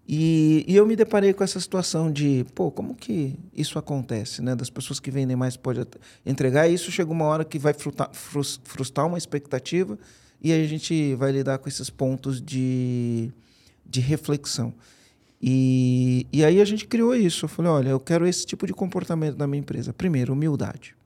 E, 0.08 0.64
e, 0.68 0.76
eu 0.76 0.86
me 0.86 0.94
deparei 0.94 1.32
com 1.32 1.42
essa 1.42 1.58
situação 1.58 2.12
de, 2.12 2.46
pô, 2.54 2.70
como 2.70 2.94
que 2.94 3.36
isso 3.52 3.76
acontece, 3.76 4.40
né? 4.40 4.54
Das 4.54 4.70
pessoas 4.70 5.00
que 5.00 5.10
vendem 5.10 5.36
mais 5.36 5.56
pode 5.56 5.84
entregar, 6.24 6.68
e 6.68 6.74
isso 6.74 6.92
chega 6.92 7.10
uma 7.10 7.24
hora 7.24 7.44
que 7.44 7.58
vai 7.58 7.72
frustrar, 7.72 8.10
frustrar 8.12 9.06
uma 9.06 9.18
expectativa, 9.18 9.98
e 10.40 10.52
aí 10.52 10.62
a 10.62 10.68
gente 10.68 11.14
vai 11.14 11.32
lidar 11.32 11.58
com 11.58 11.68
esses 11.68 11.90
pontos 11.90 12.40
de, 12.40 13.32
de 13.84 14.00
reflexão. 14.00 14.72
E, 15.40 16.26
e 16.32 16.44
aí 16.44 16.60
a 16.60 16.64
gente 16.64 16.86
criou 16.86 17.14
isso. 17.14 17.44
Eu 17.44 17.48
falei, 17.48 17.70
olha, 17.70 17.88
eu 17.90 18.00
quero 18.00 18.26
esse 18.26 18.46
tipo 18.46 18.66
de 18.66 18.72
comportamento 18.72 19.36
da 19.36 19.46
minha 19.46 19.60
empresa. 19.60 19.92
Primeiro, 19.92 20.32
humildade 20.32 20.96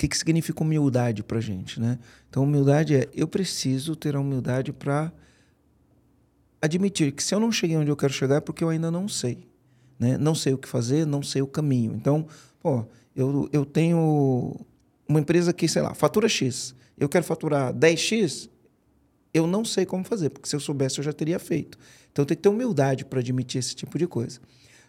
que, 0.00 0.08
que 0.08 0.16
significa 0.16 0.62
humildade 0.62 1.22
para 1.22 1.36
a 1.36 1.40
gente, 1.42 1.78
né? 1.78 1.98
Então, 2.30 2.44
humildade 2.44 2.94
é 2.94 3.08
eu 3.12 3.28
preciso 3.28 3.94
ter 3.94 4.16
a 4.16 4.20
humildade 4.20 4.72
para 4.72 5.12
admitir 6.62 7.12
que 7.12 7.22
se 7.22 7.34
eu 7.34 7.40
não 7.40 7.52
cheguei 7.52 7.76
onde 7.76 7.90
eu 7.90 7.96
quero 7.96 8.12
chegar 8.12 8.36
é 8.36 8.40
porque 8.40 8.64
eu 8.64 8.70
ainda 8.70 8.90
não 8.90 9.06
sei, 9.06 9.46
né? 9.98 10.16
Não 10.16 10.34
sei 10.34 10.54
o 10.54 10.58
que 10.58 10.66
fazer, 10.66 11.06
não 11.06 11.22
sei 11.22 11.42
o 11.42 11.46
caminho. 11.46 11.92
Então, 11.94 12.26
pô, 12.60 12.86
eu, 13.14 13.46
eu 13.52 13.66
tenho 13.66 14.56
uma 15.06 15.20
empresa 15.20 15.52
que, 15.52 15.68
sei 15.68 15.82
lá, 15.82 15.92
fatura 15.92 16.30
X. 16.30 16.74
Eu 17.00 17.08
quero 17.08 17.24
faturar 17.24 17.74
10X, 17.74 18.48
eu 19.34 19.46
não 19.46 19.64
sei 19.64 19.84
como 19.84 20.04
fazer, 20.04 20.30
porque 20.30 20.48
se 20.48 20.54
eu 20.54 20.60
soubesse 20.60 20.98
eu 20.98 21.04
já 21.04 21.12
teria 21.12 21.38
feito. 21.38 21.76
Então, 22.12 22.24
tenho 22.24 22.36
que 22.36 22.42
ter 22.42 22.48
humildade 22.48 23.04
para 23.04 23.18
admitir 23.20 23.58
esse 23.58 23.74
tipo 23.74 23.98
de 23.98 24.06
coisa. 24.06 24.38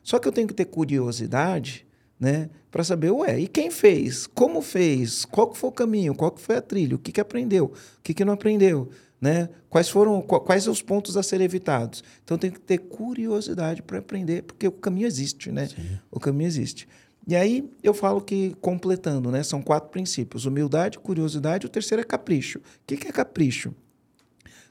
Só 0.03 0.19
que 0.19 0.27
eu 0.27 0.31
tenho 0.31 0.47
que 0.47 0.53
ter 0.53 0.65
curiosidade 0.65 1.85
né? 2.21 2.51
Para 2.69 2.83
saber, 2.83 3.09
ué, 3.09 3.39
e 3.39 3.47
quem 3.47 3.71
fez? 3.71 4.27
Como 4.27 4.61
fez? 4.61 5.25
Qual 5.25 5.55
foi 5.55 5.71
o 5.71 5.73
caminho? 5.73 6.13
Qual 6.13 6.29
que 6.29 6.39
foi 6.39 6.57
a 6.57 6.61
trilha? 6.61 6.95
O 6.95 6.99
que, 6.99 7.11
que 7.11 7.19
aprendeu? 7.19 7.65
O 7.65 8.01
que, 8.03 8.13
que 8.13 8.23
não 8.23 8.33
aprendeu? 8.33 8.89
Né? 9.19 9.49
Quais 9.67 9.89
foram 9.89 10.21
quais 10.21 10.67
os 10.67 10.83
pontos 10.83 11.17
a 11.17 11.23
serem 11.23 11.45
evitados? 11.45 12.03
Então 12.23 12.37
tem 12.37 12.51
que 12.51 12.59
ter 12.59 12.77
curiosidade 12.77 13.81
para 13.81 13.97
aprender, 13.97 14.43
porque 14.43 14.67
o 14.67 14.71
caminho 14.71 15.07
existe, 15.07 15.51
né? 15.51 15.67
Sim. 15.67 15.99
O 16.11 16.19
caminho 16.19 16.47
existe. 16.47 16.87
E 17.27 17.35
aí 17.35 17.69
eu 17.83 17.93
falo 17.93 18.21
que 18.21 18.55
completando, 18.61 19.31
né? 19.31 19.43
São 19.43 19.61
quatro 19.61 19.89
princípios: 19.89 20.45
humildade, 20.45 20.99
curiosidade, 20.99 21.65
o 21.65 21.69
terceiro 21.69 22.01
é 22.01 22.05
capricho. 22.05 22.59
O 22.59 22.61
que, 22.87 22.97
que 22.97 23.07
é 23.07 23.11
capricho? 23.11 23.73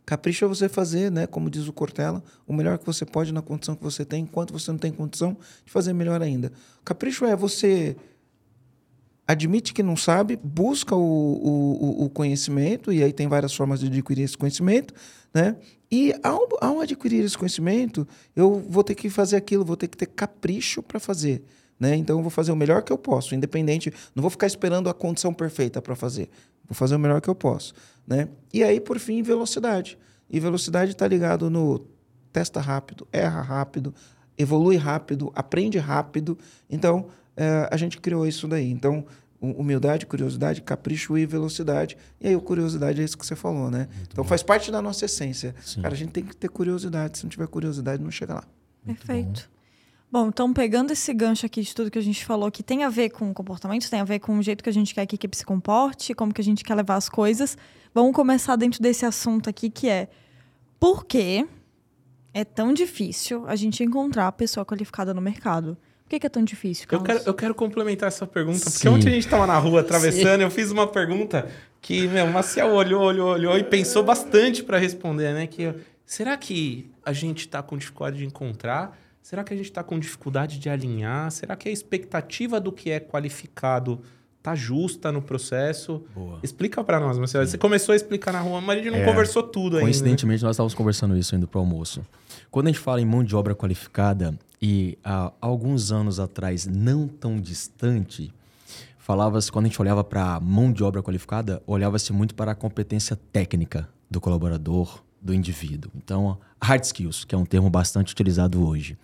Capricho 0.04 0.44
é 0.44 0.48
você 0.48 0.68
fazer, 0.68 1.08
né, 1.10 1.24
como 1.26 1.48
diz 1.48 1.68
o 1.68 1.72
Cortella, 1.72 2.20
o 2.44 2.52
melhor 2.52 2.78
que 2.78 2.86
você 2.86 3.04
pode 3.04 3.32
na 3.32 3.42
condição 3.42 3.76
que 3.76 3.82
você 3.82 4.04
tem, 4.04 4.24
enquanto 4.24 4.52
você 4.52 4.70
não 4.72 4.78
tem 4.78 4.90
condição 4.90 5.36
de 5.64 5.70
fazer 5.70 5.92
melhor 5.92 6.20
ainda. 6.20 6.50
Capricho 6.84 7.24
é 7.24 7.36
você 7.36 7.96
admite 9.24 9.72
que 9.72 9.84
não 9.84 9.96
sabe, 9.96 10.36
busca 10.42 10.96
o, 10.96 11.00
o, 11.00 12.04
o, 12.04 12.10
conhecimento, 12.10 12.92
e 12.92 13.04
aí 13.04 13.12
tem 13.12 13.28
várias 13.28 13.54
formas 13.54 13.78
de 13.78 13.86
adquirir 13.86 14.24
esse 14.24 14.36
conhecimento, 14.36 14.92
né? 15.32 15.54
E 15.88 16.12
ao, 16.24 16.48
ao 16.60 16.80
adquirir 16.80 17.24
esse 17.24 17.38
conhecimento, 17.38 18.06
eu 18.34 18.60
vou 18.68 18.82
ter 18.82 18.96
que 18.96 19.08
fazer 19.08 19.36
aquilo, 19.36 19.64
vou 19.64 19.76
ter 19.76 19.86
que 19.86 19.96
ter 19.96 20.06
capricho 20.06 20.82
para 20.82 20.98
fazer. 20.98 21.44
Né? 21.80 21.96
Então 21.96 22.18
eu 22.18 22.22
vou 22.22 22.30
fazer 22.30 22.52
o 22.52 22.56
melhor 22.56 22.82
que 22.82 22.92
eu 22.92 22.98
posso, 22.98 23.34
independente, 23.34 23.90
não 24.14 24.20
vou 24.20 24.30
ficar 24.30 24.46
esperando 24.46 24.90
a 24.90 24.94
condição 24.94 25.32
perfeita 25.32 25.80
para 25.80 25.96
fazer. 25.96 26.28
Vou 26.68 26.74
fazer 26.74 26.94
o 26.94 26.98
melhor 26.98 27.22
que 27.22 27.28
eu 27.28 27.34
posso. 27.34 27.72
Né? 28.06 28.28
E 28.52 28.62
aí, 28.62 28.78
por 28.78 28.98
fim, 28.98 29.22
velocidade. 29.22 29.98
E 30.28 30.38
velocidade 30.38 30.92
está 30.92 31.08
ligado 31.08 31.48
no 31.48 31.86
testa 32.32 32.60
rápido, 32.60 33.08
erra 33.10 33.40
rápido, 33.40 33.94
evolui 34.36 34.76
rápido, 34.76 35.32
aprende 35.34 35.78
rápido. 35.78 36.38
Então, 36.68 37.06
é, 37.36 37.68
a 37.70 37.76
gente 37.76 37.98
criou 37.98 38.26
isso 38.26 38.46
daí. 38.46 38.70
Então, 38.70 39.04
humildade, 39.40 40.04
curiosidade, 40.04 40.60
capricho 40.60 41.16
e 41.16 41.24
velocidade. 41.24 41.96
E 42.20 42.28
aí, 42.28 42.34
a 42.34 42.40
curiosidade 42.40 43.00
é 43.00 43.04
isso 43.04 43.16
que 43.16 43.26
você 43.26 43.34
falou, 43.34 43.70
né? 43.70 43.88
Muito 43.96 44.12
então, 44.12 44.22
bom. 44.22 44.28
faz 44.28 44.42
parte 44.42 44.70
da 44.70 44.82
nossa 44.82 45.06
essência. 45.06 45.54
Sim. 45.64 45.80
Cara, 45.80 45.94
a 45.94 45.96
gente 45.96 46.12
tem 46.12 46.22
que 46.22 46.36
ter 46.36 46.48
curiosidade. 46.50 47.18
Se 47.18 47.24
não 47.24 47.30
tiver 47.30 47.48
curiosidade, 47.48 48.02
não 48.02 48.10
chega 48.10 48.34
lá. 48.34 48.44
Perfeito. 48.84 49.48
Bom. 49.50 49.59
Bom, 50.10 50.28
então, 50.28 50.52
pegando 50.52 50.92
esse 50.92 51.12
gancho 51.14 51.46
aqui 51.46 51.62
de 51.62 51.74
tudo 51.74 51.90
que 51.90 51.98
a 51.98 52.02
gente 52.02 52.24
falou, 52.24 52.50
que 52.50 52.62
tem 52.62 52.84
a 52.84 52.88
ver 52.88 53.10
com 53.10 53.32
comportamento, 53.32 53.88
tem 53.88 54.00
a 54.00 54.04
ver 54.04 54.18
com 54.18 54.38
o 54.38 54.42
jeito 54.42 54.62
que 54.62 54.70
a 54.70 54.72
gente 54.72 54.94
quer 54.94 55.06
que 55.06 55.14
a 55.14 55.16
equipe 55.16 55.36
se 55.36 55.44
comporte, 55.44 56.14
como 56.14 56.32
que 56.32 56.40
a 56.40 56.44
gente 56.44 56.64
quer 56.64 56.74
levar 56.74 56.96
as 56.96 57.08
coisas, 57.08 57.56
vamos 57.94 58.14
começar 58.14 58.56
dentro 58.56 58.82
desse 58.82 59.04
assunto 59.06 59.48
aqui, 59.48 59.70
que 59.70 59.88
é 59.88 60.08
por 60.78 61.04
que 61.04 61.46
é 62.32 62.44
tão 62.44 62.72
difícil 62.72 63.44
a 63.46 63.56
gente 63.56 63.82
encontrar 63.82 64.28
a 64.28 64.32
pessoa 64.32 64.64
qualificada 64.64 65.12
no 65.12 65.20
mercado? 65.20 65.76
Por 66.04 66.10
que, 66.10 66.20
que 66.20 66.26
é 66.26 66.30
tão 66.30 66.42
difícil, 66.42 66.88
Carlos? 66.88 67.08
Eu 67.08 67.14
quero, 67.14 67.28
eu 67.28 67.34
quero 67.34 67.54
complementar 67.54 68.08
essa 68.08 68.26
pergunta, 68.26 68.64
porque 68.64 68.78
Sim. 68.78 68.88
ontem 68.88 69.08
a 69.08 69.12
gente 69.12 69.26
estava 69.26 69.46
na 69.46 69.56
rua 69.58 69.80
atravessando, 69.82 70.38
Sim. 70.38 70.44
eu 70.44 70.50
fiz 70.50 70.70
uma 70.70 70.86
pergunta 70.86 71.48
que, 71.80 72.08
meu, 72.08 72.26
o 72.26 72.32
Maciel 72.32 72.70
olhou, 72.70 73.02
olhou, 73.02 73.28
olhou 73.28 73.56
e 73.56 73.62
pensou 73.62 74.02
bastante 74.02 74.62
para 74.62 74.76
responder, 74.78 75.32
né? 75.32 75.46
Que 75.46 75.72
será 76.04 76.36
que 76.36 76.90
a 77.04 77.12
gente 77.12 77.40
está 77.40 77.62
com 77.62 77.76
dificuldade 77.76 78.18
de 78.18 78.24
encontrar? 78.24 78.98
Será 79.22 79.44
que 79.44 79.52
a 79.52 79.56
gente 79.56 79.66
está 79.66 79.82
com 79.82 79.98
dificuldade 79.98 80.58
de 80.58 80.68
alinhar? 80.68 81.30
Será 81.30 81.54
que 81.56 81.68
a 81.68 81.72
expectativa 81.72 82.60
do 82.60 82.72
que 82.72 82.90
é 82.90 82.98
qualificado 82.98 84.00
tá 84.42 84.54
justa 84.54 85.12
no 85.12 85.20
processo? 85.20 86.04
Boa. 86.14 86.40
Explica 86.42 86.82
para 86.82 86.98
nós, 86.98 87.18
Marcelo. 87.18 87.46
Você 87.46 87.58
começou 87.58 87.92
a 87.92 87.96
explicar 87.96 88.32
na 88.32 88.40
rua, 88.40 88.60
mas 88.60 88.78
a 88.78 88.82
gente 88.82 88.92
não 88.92 88.98
é, 88.98 89.04
conversou 89.04 89.42
tudo 89.42 89.76
ainda. 89.76 89.86
Coincidentemente, 89.86 90.42
nós 90.42 90.52
estávamos 90.52 90.74
conversando 90.74 91.16
isso 91.16 91.36
indo 91.36 91.46
para 91.46 91.58
o 91.58 91.60
almoço. 91.60 92.00
Quando 92.50 92.68
a 92.68 92.72
gente 92.72 92.80
fala 92.80 93.00
em 93.00 93.04
mão 93.04 93.22
de 93.22 93.36
obra 93.36 93.54
qualificada, 93.54 94.36
e 94.60 94.98
há 95.04 95.32
alguns 95.40 95.90
anos 95.90 96.20
atrás, 96.20 96.66
não 96.66 97.08
tão 97.08 97.40
distante, 97.40 98.32
falava-se, 98.98 99.50
quando 99.50 99.66
a 99.66 99.68
gente 99.68 99.80
olhava 99.80 100.04
para 100.04 100.34
a 100.34 100.40
mão 100.40 100.72
de 100.72 100.82
obra 100.82 101.02
qualificada, 101.02 101.62
olhava-se 101.66 102.12
muito 102.12 102.34
para 102.34 102.52
a 102.52 102.54
competência 102.54 103.16
técnica 103.32 103.88
do 104.10 104.20
colaborador, 104.20 105.02
do 105.20 105.32
indivíduo. 105.32 105.90
Então, 105.94 106.38
hard 106.60 106.84
skills, 106.84 107.24
que 107.24 107.34
é 107.34 107.38
um 107.38 107.44
termo 107.44 107.70
bastante 107.70 108.12
utilizado 108.12 108.66
hoje. 108.66 108.98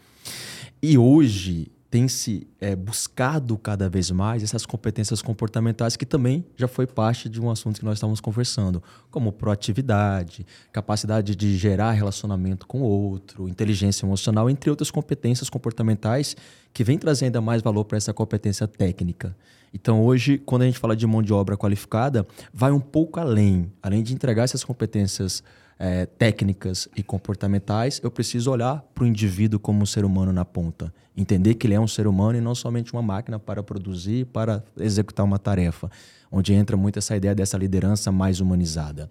E 0.83 0.97
hoje 0.99 1.71
tem 1.97 2.09
se 2.09 2.47
é, 2.61 2.77
buscado 2.77 3.57
cada 3.57 3.89
vez 3.89 4.11
mais 4.11 4.43
essas 4.43 4.67
competências 4.67 5.23
comportamentais 5.23 5.97
que 5.97 6.05
também 6.05 6.45
já 6.57 6.69
foi 6.69 6.87
parte 6.87 7.29
de 7.29 7.41
um 7.41 7.49
assunto 7.51 7.79
que 7.79 7.85
nós 7.85 7.97
estávamos 7.97 8.21
conversando, 8.21 8.83
como 9.11 9.33
proatividade, 9.33 10.47
capacidade 10.73 11.35
de 11.35 11.57
gerar 11.57 11.93
relacionamento 11.93 12.67
com 12.67 12.83
o 12.83 12.85
outro, 12.85 13.49
inteligência 13.49 14.05
emocional, 14.05 14.51
entre 14.51 14.69
outras 14.69 14.91
competências 14.91 15.49
comportamentais 15.49 16.37
que 16.73 16.85
vem 16.85 16.99
trazendo 16.99 17.29
ainda 17.29 17.41
mais 17.41 17.63
valor 17.63 17.85
para 17.85 17.97
essa 17.97 18.13
competência 18.13 18.67
técnica. 18.67 19.35
Então, 19.73 20.03
hoje, 20.03 20.39
quando 20.39 20.63
a 20.63 20.67
gente 20.67 20.79
fala 20.79 20.97
de 20.97 21.07
mão 21.07 21.23
de 21.23 21.33
obra 21.33 21.57
qualificada, 21.57 22.27
vai 22.53 22.73
um 22.73 22.81
pouco 22.81 23.21
além. 23.21 23.73
Além 23.83 24.03
de 24.03 24.13
entregar 24.15 24.45
essas 24.45 24.65
competências 24.65 25.43
é, 25.79 26.07
técnicas 26.07 26.89
e 26.97 27.03
comportamentais, 27.03 28.01
eu 28.03 28.11
preciso 28.11 28.51
olhar 28.51 28.83
para 28.95 29.05
o 29.05 29.07
indivíduo 29.07 29.61
como 29.61 29.83
um 29.83 29.87
ser 29.87 30.05
humano 30.05 30.33
na 30.33 30.45
ponta. 30.45 30.93
Entender 31.17 31.55
que 31.55 31.67
ele 31.67 31.75
é 31.75 31.81
um 31.81 31.89
ser 31.89 32.07
humano 32.07 32.39
e 32.39 32.41
não 32.41 32.55
somente 32.55 32.93
uma 32.93 33.03
máquina 33.03 33.39
para 33.39 33.63
produzir, 33.63 34.27
para 34.27 34.63
executar 34.79 35.25
uma 35.25 35.39
tarefa. 35.39 35.91
Onde 36.31 36.53
entra 36.53 36.77
muito 36.77 36.99
essa 36.99 37.17
ideia 37.17 37.35
dessa 37.35 37.57
liderança 37.57 38.11
mais 38.11 38.41
humanizada. 38.41 39.09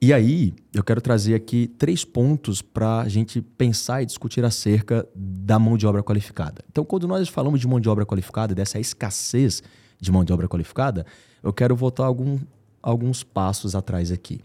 E 0.00 0.12
aí, 0.12 0.54
eu 0.72 0.84
quero 0.84 1.00
trazer 1.00 1.34
aqui 1.34 1.66
três 1.66 2.04
pontos 2.04 2.60
para 2.60 3.00
a 3.00 3.08
gente 3.08 3.40
pensar 3.40 4.02
e 4.02 4.06
discutir 4.06 4.44
acerca 4.44 5.06
da 5.14 5.58
mão 5.58 5.76
de 5.76 5.86
obra 5.86 6.02
qualificada. 6.02 6.62
Então, 6.70 6.84
quando 6.84 7.08
nós 7.08 7.28
falamos 7.28 7.60
de 7.60 7.66
mão 7.66 7.80
de 7.80 7.88
obra 7.88 8.04
qualificada, 8.04 8.54
dessa 8.54 8.78
escassez 8.78 9.62
de 10.00 10.12
mão 10.12 10.24
de 10.24 10.32
obra 10.32 10.46
qualificada, 10.46 11.06
eu 11.42 11.52
quero 11.52 11.74
voltar 11.74 12.04
algum, 12.04 12.38
alguns 12.82 13.22
passos 13.22 13.74
atrás 13.74 14.12
aqui. 14.12 14.40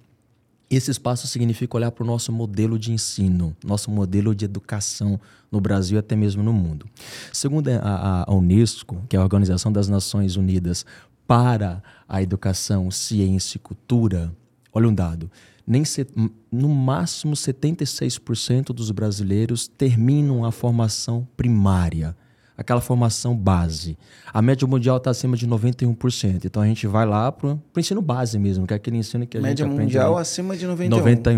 Esse 0.70 0.92
espaço 0.92 1.28
significa 1.28 1.78
olhar 1.78 1.92
para 1.92 2.04
o 2.04 2.08
nosso 2.08 2.32
modelo 2.32 2.78
de 2.78 2.92
ensino, 2.92 3.56
nosso 3.64 3.90
modelo 3.90 4.36
de 4.36 4.44
educação 4.44 5.20
no 5.50 5.62
Brasil 5.62 5.96
e 5.96 6.00
até 6.00 6.16
mesmo 6.16 6.44
no 6.44 6.52
mundo. 6.52 6.86
Segundo 7.32 7.70
a, 7.70 8.26
a 8.28 8.34
Unesco, 8.34 9.02
que 9.08 9.16
é 9.16 9.20
a 9.20 9.24
Organização 9.24 9.72
das 9.72 9.88
Nações 9.88 10.36
Unidas 10.36 10.86
para 11.26 11.82
a 12.08 12.22
Educação, 12.22 12.92
Ciência 12.92 13.58
e 13.58 13.60
Cultura, 13.60 14.36
olha 14.74 14.90
um 14.90 14.94
dado: 14.94 15.32
nem 15.66 15.86
se, 15.86 16.06
no 16.52 16.68
máximo 16.68 17.34
76% 17.34 18.74
dos 18.74 18.92
brasileiros 18.92 19.70
terminam 19.70 20.44
a 20.44 20.52
formação 20.52 21.26
primária 21.38 22.16
aquela 22.58 22.82
formação 22.82 23.36
base. 23.36 23.98
A 24.34 24.42
média 24.42 24.68
mundial 24.68 24.98
está 24.98 25.12
acima 25.12 25.38
de 25.38 25.48
91%. 25.48 26.46
Então 26.46 26.62
a 26.62 26.66
gente 26.66 26.88
vai 26.88 27.06
lá 27.06 27.32
para 27.32 27.50
o 27.50 27.60
ensino 27.78 28.02
base 28.02 28.40
mesmo, 28.40 28.66
que 28.66 28.74
é 28.74 28.78
aquele 28.78 28.98
ensino 28.98 29.28
que 29.28 29.38
a 29.38 29.42
média 29.42 29.64
gente 29.64 29.74
aprende. 29.74 29.94
Média 29.94 30.02
mundial 30.02 30.18
acima 30.18 30.58
de 30.58 30.66
91%. 30.66 30.90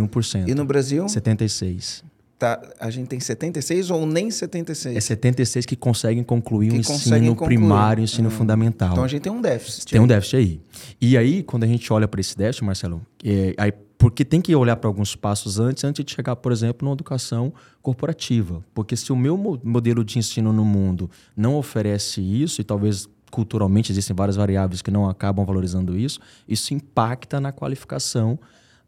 91%. 0.09 0.47
E 0.47 0.55
no 0.55 0.65
Brasil? 0.65 1.05
76%. 1.05 2.03
Tá, 2.39 2.57
a 2.79 2.89
gente 2.89 3.09
tem 3.09 3.19
76 3.19 3.91
ou 3.91 4.05
nem 4.05 4.31
76? 4.31 4.95
É 4.95 5.01
76 5.01 5.65
que 5.65 5.75
conseguem 5.75 6.23
concluir 6.23 6.69
que 6.69 6.77
o 6.77 6.79
ensino 6.79 7.27
concluir. 7.35 7.57
primário, 7.57 7.99
o 7.99 8.03
ensino 8.05 8.29
hum. 8.29 8.31
fundamental. 8.31 8.93
Então 8.93 9.03
a 9.03 9.09
gente 9.09 9.23
tem 9.23 9.31
um 9.31 9.41
déficit. 9.41 9.87
Tem 9.87 9.99
aí. 9.99 10.05
um 10.05 10.07
déficit 10.07 10.37
aí. 10.37 10.61
E 11.01 11.17
aí, 11.17 11.43
quando 11.43 11.65
a 11.65 11.67
gente 11.67 11.91
olha 11.91 12.07
para 12.07 12.21
esse 12.21 12.37
déficit, 12.37 12.63
Marcelo, 12.63 13.05
é, 13.25 13.53
aí 13.57 13.73
porque 13.99 14.23
tem 14.23 14.39
que 14.39 14.55
olhar 14.55 14.77
para 14.77 14.87
alguns 14.87 15.13
passos 15.13 15.59
antes, 15.59 15.83
antes 15.83 16.05
de 16.05 16.13
chegar, 16.13 16.33
por 16.37 16.53
exemplo, 16.53 16.85
numa 16.85 16.93
educação 16.95 17.53
corporativa. 17.81 18.63
Porque 18.73 18.95
se 18.95 19.11
o 19.11 19.15
meu 19.15 19.37
modelo 19.37 20.05
de 20.05 20.17
ensino 20.17 20.53
no 20.53 20.63
mundo 20.63 21.11
não 21.35 21.57
oferece 21.57 22.21
isso, 22.21 22.61
e 22.61 22.63
talvez 22.63 23.09
culturalmente 23.29 23.91
existem 23.91 24.15
várias 24.15 24.37
variáveis 24.37 24.81
que 24.81 24.89
não 24.89 25.09
acabam 25.09 25.45
valorizando 25.45 25.97
isso, 25.97 26.21
isso 26.47 26.73
impacta 26.73 27.41
na 27.41 27.51
qualificação 27.51 28.39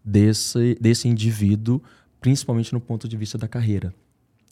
desse, 0.03 0.77
desse 0.80 1.10
indivíduo, 1.10 1.82
principalmente 2.22 2.72
no 2.72 2.80
ponto 2.80 3.06
de 3.06 3.18
vista 3.18 3.38
da 3.38 3.50
carreira. 3.50 3.94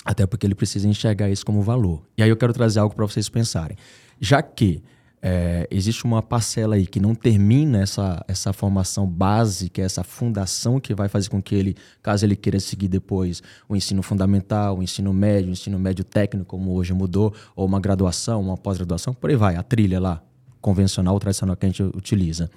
Até 0.04 0.28
porque 0.28 0.46
ele 0.46 0.56
precisa 0.56 0.90
enxergar 0.90 1.30
isso 1.30 1.46
como 1.46 1.62
valor. 1.62 2.02
E 2.18 2.22
aí 2.22 2.30
eu 2.30 2.36
quero 2.36 2.52
trazer 2.52 2.82
algo 2.82 2.94
para 2.94 3.06
vocês 3.06 3.30
pensarem. 3.30 3.78
Já 4.20 4.42
que 4.42 4.84
é, 5.22 5.68
existe 5.70 6.06
uma 6.06 6.22
parcela 6.22 6.76
aí 6.76 6.86
que 6.86 7.00
não 7.00 7.14
termina 7.14 7.82
essa, 7.82 8.24
essa 8.28 8.54
formação 8.54 9.06
básica, 9.06 9.82
essa 9.82 10.04
fundação 10.04 10.80
que 10.80 10.96
vai 10.96 11.10
fazer 11.10 11.30
com 11.30 11.42
que 11.42 11.56
ele, 11.56 11.76
caso 12.02 12.26
ele 12.26 12.36
queira 12.36 12.60
seguir 12.60 12.88
depois 12.88 13.44
o 13.68 13.76
ensino 13.76 14.02
fundamental, 14.02 14.78
o 14.78 14.84
ensino 14.84 15.12
médio, 15.12 15.50
o 15.50 15.52
ensino 15.52 15.78
médio 15.78 16.06
técnico, 16.06 16.48
como 16.48 16.74
hoje 16.74 16.94
mudou, 16.94 17.34
ou 17.56 17.66
uma 17.66 17.80
graduação, 17.80 18.42
uma 18.42 18.58
pós-graduação, 18.58 19.14
por 19.14 19.30
aí 19.30 19.36
vai, 19.36 19.56
a 19.58 19.64
trilha 19.64 20.00
lá, 20.00 20.24
convencional, 20.62 21.20
tradicional 21.20 21.56
que 21.56 21.66
a 21.66 21.70
gente 21.70 21.84
utiliza. 21.84 22.50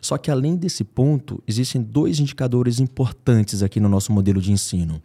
Só 0.00 0.18
que 0.18 0.30
além 0.30 0.56
desse 0.56 0.84
ponto, 0.84 1.42
existem 1.46 1.80
dois 1.82 2.20
indicadores 2.20 2.78
importantes 2.78 3.62
aqui 3.62 3.80
no 3.80 3.88
nosso 3.88 4.12
modelo 4.12 4.40
de 4.40 4.52
ensino. 4.52 5.02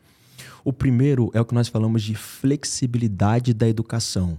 O 0.64 0.74
primeiro 0.74 1.32
é 1.34 1.40
o 1.40 1.46
que 1.46 1.56
nós 1.56 1.70
falamos 1.70 2.04
de 2.04 2.16
flexibilidade 2.16 3.54
da 3.54 3.70
educação 3.70 4.38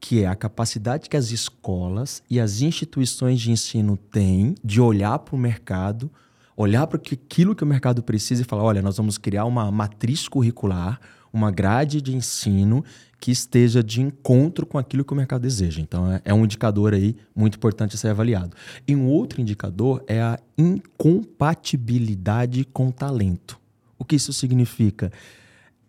que 0.00 0.22
é 0.22 0.26
a 0.26 0.34
capacidade 0.34 1.08
que 1.08 1.16
as 1.16 1.30
escolas 1.30 2.22
e 2.28 2.38
as 2.38 2.60
instituições 2.60 3.40
de 3.40 3.50
ensino 3.50 3.96
têm 3.96 4.54
de 4.62 4.80
olhar 4.80 5.18
para 5.18 5.34
o 5.34 5.38
mercado, 5.38 6.10
olhar 6.56 6.86
para 6.86 6.98
aquilo 6.98 7.54
que 7.54 7.64
o 7.64 7.66
mercado 7.66 8.02
precisa 8.02 8.42
e 8.42 8.44
falar: 8.44 8.62
olha, 8.62 8.82
nós 8.82 8.96
vamos 8.96 9.18
criar 9.18 9.44
uma 9.44 9.70
matriz 9.70 10.28
curricular, 10.28 11.00
uma 11.32 11.50
grade 11.50 12.00
de 12.00 12.14
ensino 12.14 12.84
que 13.18 13.30
esteja 13.30 13.82
de 13.82 14.00
encontro 14.00 14.66
com 14.66 14.78
aquilo 14.78 15.04
que 15.04 15.12
o 15.12 15.16
mercado 15.16 15.42
deseja. 15.42 15.80
Então, 15.80 16.12
é, 16.12 16.20
é 16.24 16.34
um 16.34 16.44
indicador 16.44 16.94
aí 16.94 17.16
muito 17.34 17.56
importante 17.56 17.96
a 17.96 17.98
ser 17.98 18.08
avaliado. 18.08 18.56
E 18.86 18.94
um 18.94 19.08
outro 19.08 19.40
indicador 19.40 20.04
é 20.06 20.20
a 20.20 20.38
incompatibilidade 20.56 22.64
com 22.66 22.90
talento. 22.90 23.58
O 23.98 24.04
que 24.04 24.16
isso 24.16 24.32
significa? 24.32 25.10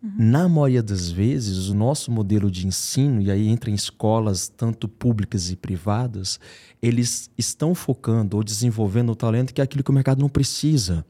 Uhum. 0.02 0.12
Na 0.16 0.48
maioria 0.48 0.82
das 0.82 1.10
vezes, 1.10 1.68
o 1.68 1.74
nosso 1.74 2.10
modelo 2.10 2.50
de 2.50 2.66
ensino, 2.66 3.20
e 3.20 3.30
aí 3.30 3.48
entra 3.48 3.70
em 3.70 3.74
escolas 3.74 4.48
tanto 4.48 4.88
públicas 4.88 5.50
e 5.50 5.56
privadas, 5.56 6.38
eles 6.80 7.30
estão 7.36 7.74
focando 7.74 8.36
ou 8.36 8.44
desenvolvendo 8.44 9.10
o 9.10 9.16
talento 9.16 9.52
que 9.52 9.60
é 9.60 9.64
aquilo 9.64 9.82
que 9.82 9.90
o 9.90 9.94
mercado 9.94 10.20
não 10.20 10.28
precisa. 10.28 11.04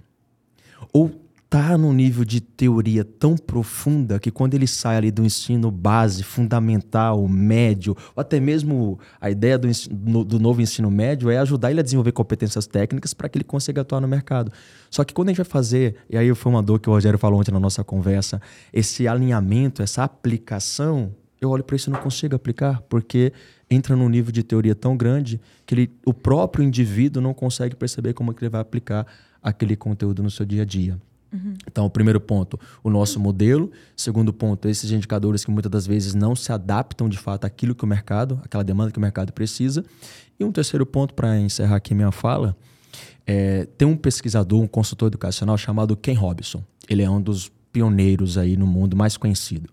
Ou 0.92 1.27
está 1.50 1.78
num 1.78 1.94
nível 1.94 2.26
de 2.26 2.42
teoria 2.42 3.02
tão 3.02 3.34
profunda 3.34 4.18
que 4.20 4.30
quando 4.30 4.52
ele 4.52 4.66
sai 4.66 4.98
ali 4.98 5.10
do 5.10 5.24
ensino 5.24 5.70
base, 5.70 6.22
fundamental, 6.22 7.26
médio, 7.26 7.96
ou 8.14 8.20
até 8.20 8.38
mesmo 8.38 8.98
a 9.18 9.30
ideia 9.30 9.58
do, 9.58 9.66
ensino, 9.66 10.24
do 10.24 10.38
novo 10.38 10.60
ensino 10.60 10.90
médio 10.90 11.30
é 11.30 11.38
ajudar 11.38 11.70
ele 11.70 11.80
a 11.80 11.82
desenvolver 11.82 12.12
competências 12.12 12.66
técnicas 12.66 13.14
para 13.14 13.30
que 13.30 13.38
ele 13.38 13.44
consiga 13.44 13.80
atuar 13.80 14.02
no 14.02 14.06
mercado. 14.06 14.52
Só 14.90 15.02
que 15.04 15.14
quando 15.14 15.28
a 15.28 15.30
gente 15.30 15.38
vai 15.38 15.46
fazer, 15.46 15.96
e 16.10 16.18
aí 16.18 16.34
foi 16.34 16.52
uma 16.52 16.62
dor 16.62 16.80
que 16.80 16.90
o 16.90 16.92
Rogério 16.92 17.18
falou 17.18 17.40
ontem 17.40 17.50
na 17.50 17.60
nossa 17.60 17.82
conversa, 17.82 18.42
esse 18.70 19.08
alinhamento, 19.08 19.82
essa 19.82 20.04
aplicação, 20.04 21.14
eu 21.40 21.48
olho 21.48 21.64
para 21.64 21.76
isso 21.76 21.88
e 21.88 21.92
não 21.94 22.00
consigo 22.00 22.36
aplicar, 22.36 22.82
porque 22.90 23.32
entra 23.70 23.96
num 23.96 24.10
nível 24.10 24.32
de 24.32 24.42
teoria 24.42 24.74
tão 24.74 24.98
grande 24.98 25.40
que 25.64 25.74
ele, 25.74 25.90
o 26.04 26.12
próprio 26.12 26.62
indivíduo 26.62 27.22
não 27.22 27.32
consegue 27.32 27.74
perceber 27.74 28.12
como 28.12 28.32
é 28.32 28.34
que 28.34 28.44
ele 28.44 28.50
vai 28.50 28.60
aplicar 28.60 29.06
aquele 29.42 29.76
conteúdo 29.76 30.22
no 30.22 30.30
seu 30.30 30.44
dia 30.44 30.60
a 30.60 30.66
dia. 30.66 31.00
Uhum. 31.32 31.54
Então, 31.66 31.84
o 31.84 31.90
primeiro 31.90 32.20
ponto, 32.20 32.58
o 32.82 32.90
nosso 32.90 33.20
modelo. 33.20 33.70
Segundo 33.96 34.32
ponto, 34.32 34.68
esses 34.68 34.90
indicadores 34.90 35.44
que 35.44 35.50
muitas 35.50 35.70
das 35.70 35.86
vezes 35.86 36.14
não 36.14 36.34
se 36.34 36.52
adaptam 36.52 37.08
de 37.08 37.18
fato 37.18 37.44
àquilo 37.44 37.74
que 37.74 37.84
o 37.84 37.86
mercado, 37.86 38.40
aquela 38.44 38.64
demanda 38.64 38.90
que 38.90 38.98
o 38.98 39.00
mercado 39.00 39.32
precisa. 39.32 39.84
E 40.38 40.44
um 40.44 40.52
terceiro 40.52 40.86
ponto, 40.86 41.14
para 41.14 41.38
encerrar 41.38 41.76
aqui 41.76 41.94
minha 41.94 42.12
fala, 42.12 42.56
é, 43.26 43.66
tem 43.76 43.86
um 43.86 43.96
pesquisador, 43.96 44.60
um 44.60 44.66
consultor 44.66 45.08
educacional 45.08 45.58
chamado 45.58 45.96
Ken 45.96 46.14
Robinson. 46.14 46.62
Ele 46.88 47.02
é 47.02 47.10
um 47.10 47.20
dos 47.20 47.50
pioneiros 47.72 48.38
aí 48.38 48.56
no 48.56 48.66
mundo 48.66 48.96
mais 48.96 49.16
conhecido. 49.16 49.68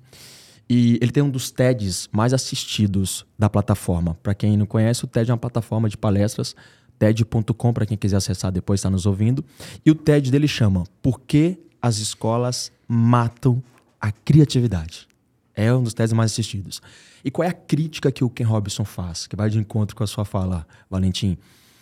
E 0.69 0.97
ele 1.01 1.11
tem 1.11 1.21
um 1.21 1.29
dos 1.29 1.51
TEDs 1.51 2.09
mais 2.11 2.33
assistidos 2.33 3.25
da 3.37 3.49
plataforma. 3.49 4.17
Para 4.21 4.33
quem 4.33 4.57
não 4.57 4.65
conhece, 4.65 5.05
o 5.05 5.07
TED 5.07 5.29
é 5.29 5.33
uma 5.33 5.39
plataforma 5.39 5.87
de 5.87 5.95
palestras 5.95 6.55
TED.com, 6.97 7.73
para 7.73 7.85
quem 7.85 7.97
quiser 7.97 8.17
acessar 8.17 8.51
depois, 8.51 8.79
está 8.79 8.89
nos 8.89 9.05
ouvindo. 9.05 9.43
E 9.85 9.91
o 9.91 9.95
TED 9.95 10.31
dele 10.31 10.47
chama 10.47 10.83
Por 11.01 11.19
que 11.21 11.57
as 11.81 11.97
escolas 11.97 12.71
matam 12.87 13.61
a 13.99 14.11
criatividade? 14.11 15.07
É 15.53 15.73
um 15.73 15.83
dos 15.83 15.93
TEDs 15.93 16.13
mais 16.13 16.31
assistidos. 16.31 16.81
E 17.23 17.31
qual 17.31 17.45
é 17.45 17.49
a 17.49 17.53
crítica 17.53 18.11
que 18.11 18.23
o 18.23 18.29
Ken 18.29 18.43
Robinson 18.43 18.85
faz, 18.85 19.25
que 19.25 19.35
vai 19.35 19.49
de 19.49 19.57
encontro 19.57 19.95
com 19.95 20.03
a 20.03 20.07
sua 20.07 20.25
fala, 20.25 20.67
Valentim? 20.89 21.37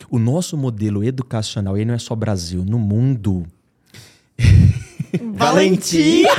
O 0.10 0.20
nosso 0.20 0.58
modelo 0.58 1.04
educacional, 1.04 1.78
e 1.78 1.86
não 1.86 1.94
é 1.94 1.98
só 1.98 2.16
Brasil, 2.16 2.64
no 2.64 2.80
mundo. 2.80 3.46
Valentim! 5.36 6.24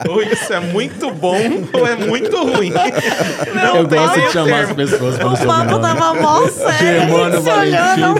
ou 0.08 0.22
isso 0.22 0.52
é 0.52 0.60
muito 0.60 1.10
bom 1.10 1.36
ou 1.72 1.86
é 1.86 1.96
muito 1.96 2.36
ruim. 2.36 2.70
Não 3.54 3.76
eu 3.76 3.88
gosto 3.88 4.20
de 4.20 4.32
chamar 4.32 4.66
termo. 4.66 4.82
as 4.82 4.90
pessoas 4.90 5.18
pelo 5.18 5.36
seu 5.36 5.46
nome. 5.46 5.62
O 5.62 5.68
papo 5.68 5.80
tava 5.80 6.20
mó 6.20 6.48
sério. 6.48 6.78
Germano 6.78 7.40
Valentim 7.42 8.00
não 8.00 8.16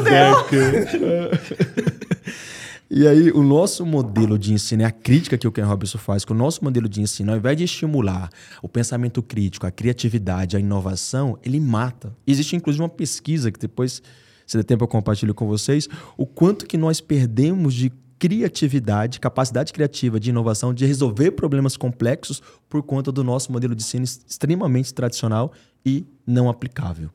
E 2.91 3.07
aí, 3.07 3.31
o 3.31 3.43
nosso 3.43 3.85
modelo 3.85 4.39
de 4.39 4.55
ensino, 4.55 4.83
é 4.83 4.85
a 4.87 4.91
crítica 4.91 5.37
que 5.37 5.47
o 5.47 5.53
Ken 5.53 5.65
Robinson 5.65 5.99
faz, 5.99 6.25
que 6.25 6.33
o 6.33 6.35
nosso 6.35 6.65
modelo 6.65 6.89
de 6.89 7.03
ensino, 7.03 7.33
ao 7.33 7.39
invés 7.39 7.57
de 7.57 7.65
estimular 7.65 8.31
o 8.63 8.69
pensamento 8.69 9.23
crítico, 9.23 9.67
a 9.67 9.71
criatividade, 9.71 10.57
a 10.57 10.61
inovação, 10.61 11.39
ele 11.45 11.61
mata. 11.61 12.17
Existe, 12.27 12.57
inclusive, 12.57 12.83
uma 12.83 12.89
pesquisa 12.89 13.51
que 13.53 13.59
depois, 13.59 14.03
se 14.47 14.57
der 14.57 14.65
tempo, 14.65 14.85
eu 14.85 14.89
compartilho 14.89 15.35
com 15.35 15.47
vocês, 15.47 15.89
o 16.17 16.25
quanto 16.25 16.65
que 16.65 16.79
nós 16.79 17.01
perdemos 17.01 17.75
de 17.75 17.93
criatividade, 18.19 19.21
capacidade 19.21 19.73
criativa 19.73 20.19
de 20.19 20.31
inovação, 20.31 20.73
de 20.73 20.87
resolver 20.87 21.33
problemas 21.33 21.77
complexos 21.77 22.43
por 22.69 22.83
conta 22.83 23.13
do 23.13 23.23
nosso 23.23 23.53
modelo 23.53 23.75
de 23.75 23.83
ensino 23.83 24.05
extremamente 24.05 24.93
tradicional 24.95 25.53
e 25.85 26.07
não 26.27 26.49
aplicável. 26.49 27.11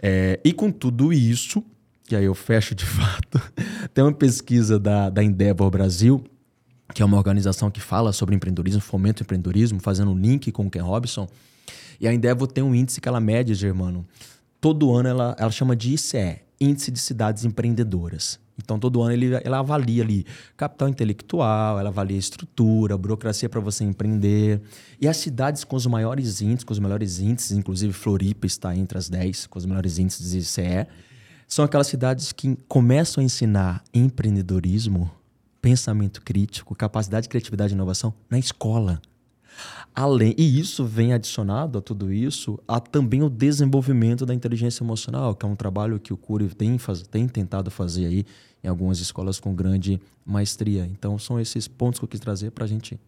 É, 0.00 0.40
e 0.44 0.52
com 0.52 0.70
tudo 0.70 1.12
isso, 1.12 1.62
que 2.04 2.16
aí 2.16 2.24
eu 2.24 2.34
fecho 2.34 2.74
de 2.74 2.84
fato, 2.86 3.40
tem 3.92 4.02
uma 4.04 4.12
pesquisa 4.12 4.78
da, 4.78 5.10
da 5.10 5.22
Endeavor 5.22 5.70
Brasil, 5.70 6.24
que 6.94 7.02
é 7.02 7.04
uma 7.04 7.16
organização 7.16 7.70
que 7.70 7.80
fala 7.80 8.12
sobre 8.12 8.34
empreendedorismo, 8.34 8.80
fomenta 8.80 9.22
o 9.22 9.24
empreendedorismo, 9.24 9.80
fazendo 9.80 10.10
um 10.10 10.18
link 10.18 10.52
com 10.52 10.66
o 10.66 10.70
Ken 10.70 10.82
Robson. 10.82 11.26
E 12.00 12.06
a 12.06 12.12
Endeavor 12.12 12.48
tem 12.48 12.62
um 12.62 12.74
índice 12.74 13.00
que 13.00 13.08
ela 13.08 13.20
mede, 13.20 13.54
Germano. 13.54 14.06
Todo 14.60 14.94
ano 14.94 15.08
ela, 15.08 15.36
ela 15.38 15.50
chama 15.50 15.74
de 15.74 15.94
ICE, 15.94 16.40
Índice 16.60 16.90
de 16.90 16.98
Cidades 16.98 17.44
Empreendedoras. 17.44 18.38
Então, 18.62 18.78
todo 18.78 19.02
ano 19.02 19.12
ele, 19.12 19.30
ela 19.44 19.58
avalia 19.58 20.02
ali 20.02 20.24
capital 20.56 20.88
intelectual, 20.88 21.78
ela 21.78 21.88
avalia 21.88 22.18
estrutura, 22.18 22.96
burocracia 22.96 23.48
para 23.48 23.60
você 23.60 23.84
empreender. 23.84 24.60
E 25.00 25.08
as 25.08 25.16
cidades 25.16 25.64
com 25.64 25.76
os 25.76 25.86
maiores 25.86 26.40
índices, 26.40 26.64
com 26.64 26.72
os 26.72 26.78
melhores 26.78 27.20
índices, 27.20 27.52
inclusive 27.52 27.92
Floripa 27.92 28.46
está 28.46 28.74
entre 28.76 28.96
as 28.96 29.08
10 29.08 29.46
com 29.46 29.58
os 29.58 29.66
melhores 29.66 29.98
índices 29.98 30.30
de 30.30 30.38
ICE, 30.38 30.86
são 31.46 31.64
aquelas 31.64 31.86
cidades 31.86 32.32
que 32.32 32.56
começam 32.66 33.20
a 33.20 33.24
ensinar 33.24 33.84
empreendedorismo, 33.92 35.10
pensamento 35.60 36.22
crítico, 36.22 36.74
capacidade 36.74 37.24
de 37.24 37.28
criatividade 37.28 37.72
e 37.72 37.74
inovação 37.74 38.14
na 38.30 38.38
escola. 38.38 39.00
Além, 39.94 40.34
e 40.38 40.58
isso 40.58 40.84
vem 40.86 41.12
adicionado 41.12 41.78
a 41.78 41.82
tudo 41.82 42.10
isso, 42.10 42.58
a 42.66 42.80
também 42.80 43.22
o 43.22 43.28
desenvolvimento 43.28 44.24
da 44.24 44.34
inteligência 44.34 44.82
emocional, 44.82 45.34
que 45.34 45.44
é 45.44 45.48
um 45.48 45.54
trabalho 45.54 46.00
que 46.00 46.12
o 46.12 46.16
Cury 46.16 46.48
tem, 46.48 46.78
faz, 46.78 47.02
tem 47.02 47.28
tentado 47.28 47.70
fazer 47.70 48.06
aí 48.06 48.24
em 48.62 48.68
algumas 48.68 49.00
escolas 49.00 49.40
com 49.40 49.54
grande 49.54 50.00
maestria. 50.24 50.86
Então, 50.86 51.18
são 51.18 51.40
esses 51.40 51.66
pontos 51.66 51.98
que 51.98 52.04
eu 52.04 52.08
quis 52.08 52.20
trazer 52.20 52.50
para 52.50 52.64
a 52.64 52.68
gente 52.68 52.98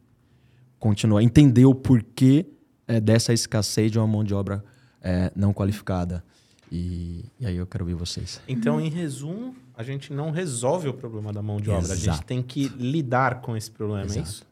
continuar, 0.79 1.23
entender 1.23 1.65
o 1.65 1.75
porquê 1.75 2.47
é, 2.87 3.01
dessa 3.01 3.33
escassez 3.33 3.91
de 3.91 3.99
uma 3.99 4.07
mão 4.07 4.25
de 4.25 4.35
obra 4.35 4.65
é, 5.01 5.31
não 5.35 5.53
qualificada. 5.53 6.25
E, 6.71 7.25
e, 7.39 7.47
aí 7.47 7.57
eu 7.57 7.67
quero 7.67 7.85
ouvir 7.85 7.95
vocês. 7.95 8.41
Então, 8.49 8.81
em 8.81 8.89
resumo, 8.89 9.55
a 9.77 9.83
gente 9.83 10.13
não 10.13 10.31
resolve 10.31 10.89
o 10.89 10.95
problema 10.95 11.33
da 11.33 11.41
mão 11.41 11.61
de 11.61 11.71
obra, 11.71 11.93
Exato. 11.93 12.11
a 12.11 12.13
gente 12.15 12.25
tem 12.25 12.43
que 12.43 12.69
lidar 12.69 13.41
com 13.41 13.57
esse 13.57 13.71
problema, 13.71 14.03
é 14.03 14.07
Exato. 14.07 14.19
é 14.19 14.23
isso? 14.23 14.47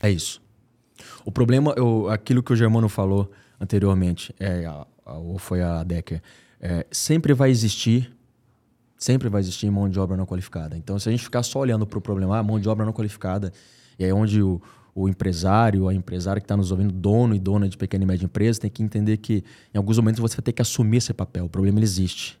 É 0.00 0.10
isso. 0.10 0.42
O 1.24 1.32
problema, 1.32 1.72
eu, 1.76 2.08
aquilo 2.10 2.42
que 2.42 2.52
o 2.52 2.56
Germano 2.56 2.88
falou 2.88 3.30
anteriormente, 3.60 4.34
é, 4.38 4.66
a, 4.66 4.86
a, 5.04 5.14
ou 5.14 5.38
foi 5.38 5.62
a 5.62 5.82
Decker, 5.82 6.22
é, 6.60 6.86
sempre 6.90 7.32
vai 7.32 7.50
existir, 7.50 8.12
sempre 8.98 9.28
vai 9.28 9.40
existir 9.40 9.70
mão 9.70 9.88
de 9.88 9.98
obra 9.98 10.16
não 10.16 10.26
qualificada. 10.26 10.76
Então, 10.76 10.98
se 10.98 11.08
a 11.08 11.12
gente 11.12 11.22
ficar 11.22 11.42
só 11.44 11.60
olhando 11.60 11.86
para 11.86 11.98
o 11.98 12.02
problema, 12.02 12.36
ah, 12.36 12.42
mão 12.42 12.58
de 12.58 12.68
obra 12.68 12.84
não 12.84 12.92
qualificada, 12.92 13.52
e 13.98 14.04
aí 14.04 14.12
onde 14.12 14.42
o, 14.42 14.60
o 14.94 15.08
empresário, 15.08 15.88
a 15.88 15.94
empresária 15.94 16.40
que 16.40 16.44
está 16.44 16.56
nos 16.56 16.72
ouvindo, 16.72 16.92
dono 16.92 17.34
e 17.34 17.38
dona 17.38 17.68
de 17.68 17.76
pequena 17.76 18.02
e 18.02 18.06
média 18.06 18.24
empresa, 18.24 18.60
tem 18.60 18.70
que 18.70 18.82
entender 18.82 19.18
que 19.18 19.44
em 19.72 19.78
alguns 19.78 19.96
momentos 19.96 20.20
você 20.20 20.36
vai 20.36 20.42
ter 20.42 20.52
que 20.52 20.60
assumir 20.60 20.98
esse 20.98 21.14
papel. 21.14 21.44
O 21.44 21.48
problema 21.48 21.80
existe. 21.80 22.38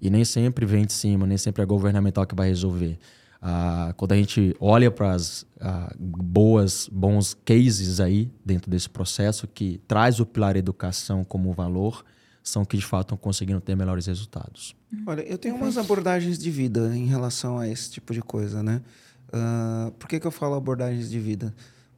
E 0.00 0.10
nem 0.10 0.24
sempre 0.24 0.66
vem 0.66 0.84
de 0.84 0.92
cima, 0.92 1.26
nem 1.26 1.38
sempre 1.38 1.62
é 1.62 1.66
governamental 1.66 2.26
que 2.26 2.34
vai 2.34 2.48
resolver. 2.48 2.98
Ah, 3.40 3.94
quando 3.96 4.12
a 4.12 4.16
gente 4.16 4.54
olha 4.60 4.90
para 4.90 5.12
as 5.12 5.46
ah, 5.60 5.94
boas 5.98 6.88
bons 6.92 7.34
cases 7.44 8.00
aí 8.00 8.30
dentro 8.44 8.70
desse 8.70 8.90
processo 8.90 9.46
que 9.46 9.80
traz 9.88 10.20
o 10.20 10.26
pilar 10.26 10.56
educação 10.56 11.24
como 11.24 11.52
valor, 11.52 12.04
são 12.48 12.64
que 12.64 12.76
de 12.76 12.84
fato 12.84 13.06
estão 13.06 13.18
conseguindo 13.18 13.60
ter 13.60 13.76
melhores 13.76 14.06
resultados. 14.06 14.76
Olha, 15.04 15.22
eu 15.22 15.36
tenho 15.36 15.56
umas 15.56 15.76
abordagens 15.76 16.38
de 16.38 16.50
vida 16.50 16.96
em 16.96 17.06
relação 17.06 17.58
a 17.58 17.68
esse 17.68 17.90
tipo 17.90 18.14
de 18.14 18.22
coisa, 18.22 18.62
né? 18.62 18.80
Uh, 19.28 19.90
por 19.92 20.08
que, 20.08 20.20
que 20.20 20.26
eu 20.26 20.30
falo 20.30 20.54
abordagens 20.54 21.10
de 21.10 21.18
vida? 21.18 21.52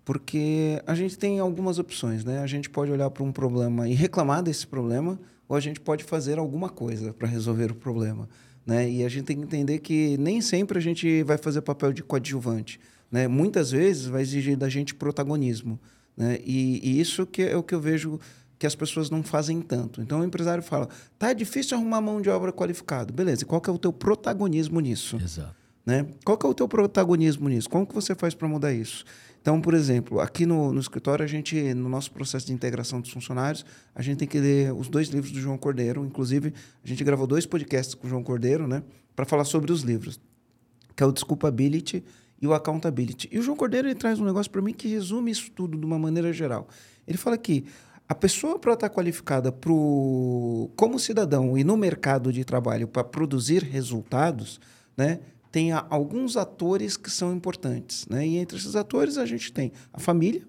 Porque 0.04 0.82
a 0.86 0.94
gente 0.94 1.18
tem 1.18 1.38
algumas 1.38 1.78
opções, 1.78 2.24
né? 2.24 2.38
A 2.38 2.46
gente 2.46 2.70
pode 2.70 2.90
olhar 2.90 3.10
para 3.10 3.22
um 3.22 3.30
problema 3.30 3.86
e 3.86 3.92
reclamar 3.92 4.42
desse 4.42 4.66
problema, 4.66 5.20
ou 5.46 5.54
a 5.54 5.60
gente 5.60 5.80
pode 5.80 6.02
fazer 6.02 6.38
alguma 6.38 6.70
coisa 6.70 7.12
para 7.12 7.28
resolver 7.28 7.70
o 7.70 7.74
problema. 7.74 8.26
Né? 8.66 8.90
E 8.90 9.04
a 9.04 9.08
gente 9.08 9.24
tem 9.24 9.36
que 9.36 9.44
entender 9.44 9.78
que 9.78 10.16
nem 10.18 10.40
sempre 10.40 10.78
a 10.78 10.80
gente 10.80 11.22
vai 11.22 11.38
fazer 11.38 11.62
papel 11.62 11.92
de 11.92 12.02
coadjuvante. 12.02 12.78
Né? 13.10 13.26
Muitas 13.26 13.70
vezes 13.70 14.06
vai 14.06 14.20
exigir 14.22 14.56
da 14.56 14.68
gente 14.68 14.94
protagonismo. 14.94 15.80
Né? 16.14 16.38
E, 16.44 16.80
e, 16.82 17.00
isso 17.00 17.24
que 17.24 17.42
é 17.42 17.56
o 17.56 17.62
que 17.62 17.74
eu 17.74 17.80
vejo 17.80 18.20
que 18.58 18.66
as 18.66 18.74
pessoas 18.74 19.08
não 19.08 19.22
fazem 19.22 19.60
tanto. 19.60 20.00
Então 20.02 20.20
o 20.20 20.24
empresário 20.24 20.62
fala: 20.62 20.88
tá 21.18 21.32
difícil 21.32 21.76
arrumar 21.76 22.00
mão 22.00 22.20
de 22.20 22.28
obra 22.28 22.52
qualificada. 22.52 23.12
Beleza, 23.12 23.42
e 23.42 23.46
qual 23.46 23.60
que 23.60 23.70
é 23.70 23.72
o 23.72 23.78
teu 23.78 23.92
protagonismo 23.92 24.80
nisso? 24.80 25.16
Exato. 25.16 25.54
Né? 25.86 26.06
Qual 26.22 26.36
que 26.36 26.44
é 26.44 26.48
o 26.48 26.52
teu 26.52 26.68
protagonismo 26.68 27.48
nisso? 27.48 27.70
Como 27.70 27.86
que 27.86 27.94
você 27.94 28.14
faz 28.14 28.34
para 28.34 28.46
mudar 28.46 28.72
isso? 28.72 29.04
Então, 29.40 29.58
por 29.58 29.72
exemplo, 29.72 30.20
aqui 30.20 30.44
no, 30.44 30.72
no 30.72 30.80
escritório, 30.80 31.24
a 31.24 31.28
gente, 31.28 31.72
no 31.72 31.88
nosso 31.88 32.10
processo 32.12 32.46
de 32.46 32.52
integração 32.52 33.00
dos 33.00 33.10
funcionários, 33.10 33.64
a 33.94 34.02
gente 34.02 34.18
tem 34.18 34.28
que 34.28 34.38
ler 34.38 34.74
os 34.74 34.88
dois 34.88 35.08
livros 35.08 35.32
do 35.32 35.40
João 35.40 35.56
Cordeiro. 35.56 36.04
Inclusive, 36.04 36.52
a 36.84 36.86
gente 36.86 37.02
gravou 37.02 37.26
dois 37.26 37.46
podcasts 37.46 37.94
com 37.94 38.06
o 38.06 38.10
João 38.10 38.22
Cordeiro, 38.22 38.68
né, 38.68 38.82
para 39.16 39.24
falar 39.24 39.44
sobre 39.44 39.72
os 39.72 39.80
livros, 39.80 40.20
que 40.94 41.02
é 41.02 41.06
o 41.06 41.12
Desculpability 41.12 42.04
e 42.42 42.46
o 42.46 42.52
Accountability. 42.52 43.28
E 43.32 43.38
o 43.38 43.42
João 43.42 43.56
Cordeiro 43.56 43.88
ele 43.88 43.94
traz 43.94 44.20
um 44.20 44.24
negócio 44.24 44.50
para 44.52 44.60
mim 44.60 44.74
que 44.74 44.88
resume 44.88 45.30
isso 45.30 45.50
tudo 45.52 45.78
de 45.78 45.86
uma 45.86 45.98
maneira 45.98 46.32
geral. 46.32 46.68
Ele 47.06 47.16
fala 47.16 47.38
que 47.38 47.64
a 48.08 48.14
pessoa 48.14 48.58
para 48.58 48.72
estar 48.72 48.88
qualificada 48.88 49.52
pro, 49.52 50.70
como 50.74 50.98
cidadão 50.98 51.58
e 51.58 51.62
no 51.62 51.76
mercado 51.76 52.32
de 52.32 52.42
trabalho 52.42 52.88
para 52.88 53.04
produzir 53.04 53.62
resultados, 53.62 54.58
né, 54.96 55.20
tem 55.52 55.72
alguns 55.72 56.36
atores 56.36 56.96
que 56.96 57.10
são 57.10 57.34
importantes. 57.34 58.06
Né? 58.08 58.26
E 58.26 58.38
entre 58.38 58.56
esses 58.56 58.74
atores, 58.74 59.18
a 59.18 59.26
gente 59.26 59.52
tem 59.52 59.72
a 59.92 60.00
família, 60.00 60.42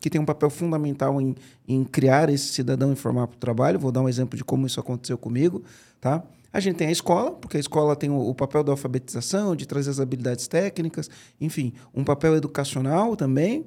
que 0.00 0.10
tem 0.10 0.20
um 0.20 0.24
papel 0.24 0.50
fundamental 0.50 1.20
em, 1.20 1.34
em 1.66 1.84
criar 1.84 2.28
esse 2.28 2.48
cidadão 2.48 2.92
e 2.92 2.96
formar 2.96 3.26
para 3.28 3.36
o 3.36 3.38
trabalho. 3.38 3.78
Vou 3.78 3.90
dar 3.90 4.02
um 4.02 4.08
exemplo 4.08 4.36
de 4.36 4.44
como 4.44 4.66
isso 4.66 4.78
aconteceu 4.78 5.16
comigo. 5.16 5.64
Tá? 6.00 6.22
A 6.52 6.60
gente 6.60 6.76
tem 6.76 6.88
a 6.88 6.92
escola, 6.92 7.32
porque 7.32 7.56
a 7.56 7.60
escola 7.60 7.96
tem 7.96 8.10
o, 8.10 8.18
o 8.18 8.34
papel 8.34 8.62
da 8.62 8.72
alfabetização, 8.72 9.56
de 9.56 9.66
trazer 9.66 9.90
as 9.90 10.00
habilidades 10.00 10.46
técnicas, 10.46 11.10
enfim, 11.40 11.72
um 11.94 12.04
papel 12.04 12.36
educacional 12.36 13.16
também, 13.16 13.66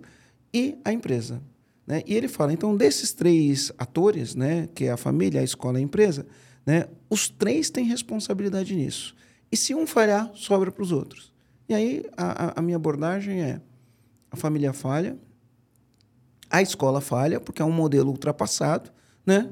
e 0.53 0.77
a 0.83 0.93
empresa. 0.93 1.41
Né? 1.89 2.03
E 2.05 2.13
ele 2.13 2.27
fala, 2.27 2.53
então, 2.53 2.77
desses 2.77 3.11
três 3.11 3.71
atores, 3.75 4.35
né, 4.35 4.69
que 4.75 4.85
é 4.85 4.91
a 4.91 4.97
família, 4.97 5.41
a 5.41 5.43
escola 5.43 5.79
e 5.79 5.81
a 5.81 5.83
empresa, 5.83 6.27
né, 6.63 6.85
os 7.09 7.27
três 7.27 7.71
têm 7.71 7.83
responsabilidade 7.83 8.75
nisso. 8.75 9.15
E 9.51 9.57
se 9.57 9.73
um 9.73 9.87
falhar, 9.87 10.29
sobra 10.35 10.71
para 10.71 10.83
os 10.83 10.91
outros. 10.91 11.33
E 11.67 11.73
aí 11.73 12.05
a, 12.15 12.59
a, 12.59 12.61
minha 12.61 12.77
abordagem 12.77 13.41
é: 13.41 13.59
a 14.29 14.35
família 14.35 14.71
falha, 14.71 15.17
a 16.47 16.61
escola 16.61 17.01
falha, 17.01 17.39
porque 17.39 17.61
é 17.61 17.65
um 17.65 17.71
modelo 17.71 18.11
ultrapassado, 18.11 18.91
né? 19.25 19.51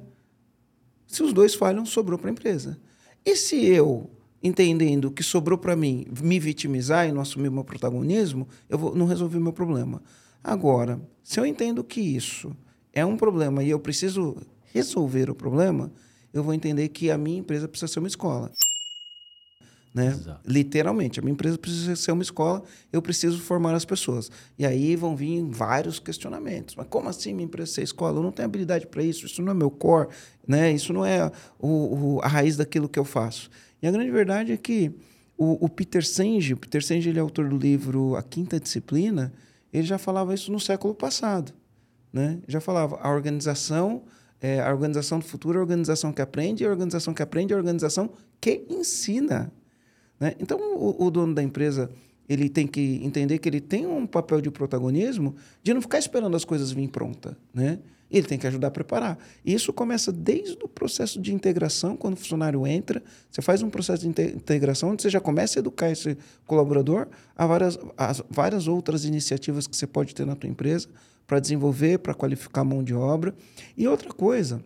Se 1.08 1.24
os 1.24 1.34
dois 1.34 1.56
falham, 1.56 1.86
sobrou 1.88 2.20
para 2.20 2.30
a 2.30 2.32
empresa. 2.32 2.80
E 3.26 3.36
se 3.36 3.66
eu 3.66 4.12
entendendo 4.44 5.10
que 5.10 5.24
sobrou 5.24 5.58
para 5.58 5.76
mim 5.76 6.06
me 6.22 6.40
vitimizar 6.40 7.08
e 7.08 7.12
não 7.12 7.22
assumir 7.22 7.50
meu 7.50 7.64
protagonismo, 7.64 8.48
eu 8.70 8.78
vou, 8.78 8.96
não 8.96 9.08
resolvi 9.08 9.40
meu 9.40 9.54
problema. 9.54 10.04
Agora, 10.48 10.98
se 11.22 11.42
eu 11.42 11.46
entendo 11.46 11.84
que 11.84 12.00
isso 12.00 12.56
é 12.94 13.06
um 13.06 13.18
problema 13.18 13.62
e 13.62 13.70
eu 13.70 13.78
preciso 13.82 14.38
resolver 14.72 15.30
o 15.30 15.36
problema, 15.36 15.92
eu 16.34 16.42
vou 16.42 16.54
entender 16.54 16.88
que 16.88 17.12
a 17.12 17.18
minha 17.18 17.40
empresa 17.40 17.68
precisa 17.68 17.92
ser 17.92 18.00
uma 18.00 18.08
escola. 18.08 18.50
Né? 19.94 20.18
Literalmente, 20.46 21.20
a 21.20 21.22
minha 21.22 21.34
empresa 21.34 21.58
precisa 21.58 21.98
ser 21.98 22.14
uma 22.14 22.24
escola, 22.24 22.64
eu 22.94 23.02
preciso 23.02 23.42
formar 23.42 23.76
as 23.76 23.84
pessoas. 23.84 24.32
E 24.58 24.66
aí 24.66 24.96
vão 24.96 25.18
vir 25.18 25.44
vários 25.44 26.00
questionamentos. 26.00 26.76
Mas 26.76 26.88
como 26.88 27.10
assim 27.10 27.34
minha 27.34 27.46
empresa 27.46 27.74
ser 27.74 27.82
escola? 27.82 28.20
Eu 28.20 28.24
não 28.24 28.32
tenho 28.32 28.48
habilidade 28.48 28.88
para 28.88 29.04
isso, 29.04 29.26
isso 29.26 29.42
não 29.42 29.52
é 29.52 29.54
meu 29.54 29.70
core, 29.70 30.08
né? 30.48 30.72
isso 30.72 30.94
não 30.94 31.06
é 31.06 31.30
o, 31.60 31.68
o, 31.68 32.22
a 32.22 32.28
raiz 32.30 32.56
daquilo 32.56 32.88
que 32.88 32.98
eu 32.98 33.04
faço. 33.04 33.50
E 33.82 33.88
a 33.88 33.92
grande 33.92 34.12
verdade 34.12 34.54
é 34.54 34.58
que 34.58 34.94
o, 35.38 35.66
o 35.66 35.68
Peter 35.68 36.06
Senge, 36.06 36.54
o 36.54 36.58
Peter 36.58 36.82
Senge 36.82 37.10
ele 37.10 37.20
é 37.20 37.22
autor 37.22 37.50
do 37.50 37.58
livro 37.58 38.16
A 38.16 38.24
Quinta 38.24 38.58
Disciplina, 38.58 39.34
ele 39.72 39.86
já 39.86 39.98
falava 39.98 40.34
isso 40.34 40.52
no 40.52 40.60
século 40.60 40.94
passado. 40.94 41.54
Né? 42.12 42.40
Já 42.48 42.60
falava, 42.60 43.00
a 43.02 43.10
organização, 43.12 44.04
é, 44.42 44.60
a 44.62 44.72
organização 44.72 45.20
do 45.20 45.26
futuro 45.26 45.58
é 45.58 45.60
a 45.60 45.62
organização 45.62 46.12
que 46.12 46.22
aprende, 46.22 46.66
a 46.66 46.70
organização 46.70 47.14
que 47.14 47.22
aprende 47.22 47.54
é 47.54 47.56
a 47.56 47.60
organização 47.60 48.10
que 48.40 48.66
ensina. 48.70 49.52
Né? 50.20 50.34
Então, 50.40 50.60
o, 50.60 51.06
o, 51.06 51.12
dono 51.12 51.34
da 51.34 51.44
empresa 51.44 51.90
ele 52.28 52.50
tem 52.50 52.68
que 52.68 53.00
entender 53.04 53.38
que 53.38 53.48
ele 53.48 53.62
tem 53.62 53.86
um 53.86 54.06
papel 54.06 54.42
de 54.42 54.52
protagonismo 54.52 55.36
de 55.64 55.74
não 55.74 55.82
ficar 55.82 56.00
esperando 56.00 56.36
as 56.36 56.44
coisas 56.44 56.72
virem 56.72 56.90
pronta, 56.90 57.38
né? 57.54 57.80
Ele 58.10 58.26
tem 58.26 58.38
que 58.38 58.48
ajudar 58.48 58.68
a 58.68 58.72
preparar. 58.72 59.18
Isso 59.46 59.74
começa 59.74 60.12
desde 60.12 60.58
o 60.64 60.68
processo 60.68 61.22
de 61.22 61.34
integração, 61.34 61.98
quando 61.98 62.14
o 62.14 62.18
funcionário 62.18 62.66
entra, 62.66 63.04
você 63.30 63.42
faz 63.42 63.62
um 63.62 63.70
processo 63.70 64.04
de 64.04 64.08
integração 64.08 64.92
onde 64.92 65.02
você 65.02 65.10
já 65.10 65.20
começa 65.20 65.58
a 65.58 65.62
educar 65.62 65.90
esse 65.90 66.18
colaborador 66.46 67.08
a 67.36 67.46
várias, 67.46 67.78
a 67.98 68.14
várias 68.30 68.68
outras 68.68 69.04
iniciativas 69.04 69.68
que 69.68 69.76
você 69.76 69.86
pode 69.86 70.16
ter 70.16 70.26
na 70.26 70.36
tua 70.36 70.50
empresa 70.50 70.88
para 71.26 71.40
desenvolver, 71.40 72.00
para 72.00 72.14
qualificar 72.14 72.62
a 72.62 72.66
mão 72.66 72.82
de 72.82 72.94
obra. 72.94 73.36
E 73.76 73.88
outra 73.88 74.10
coisa, 74.14 74.64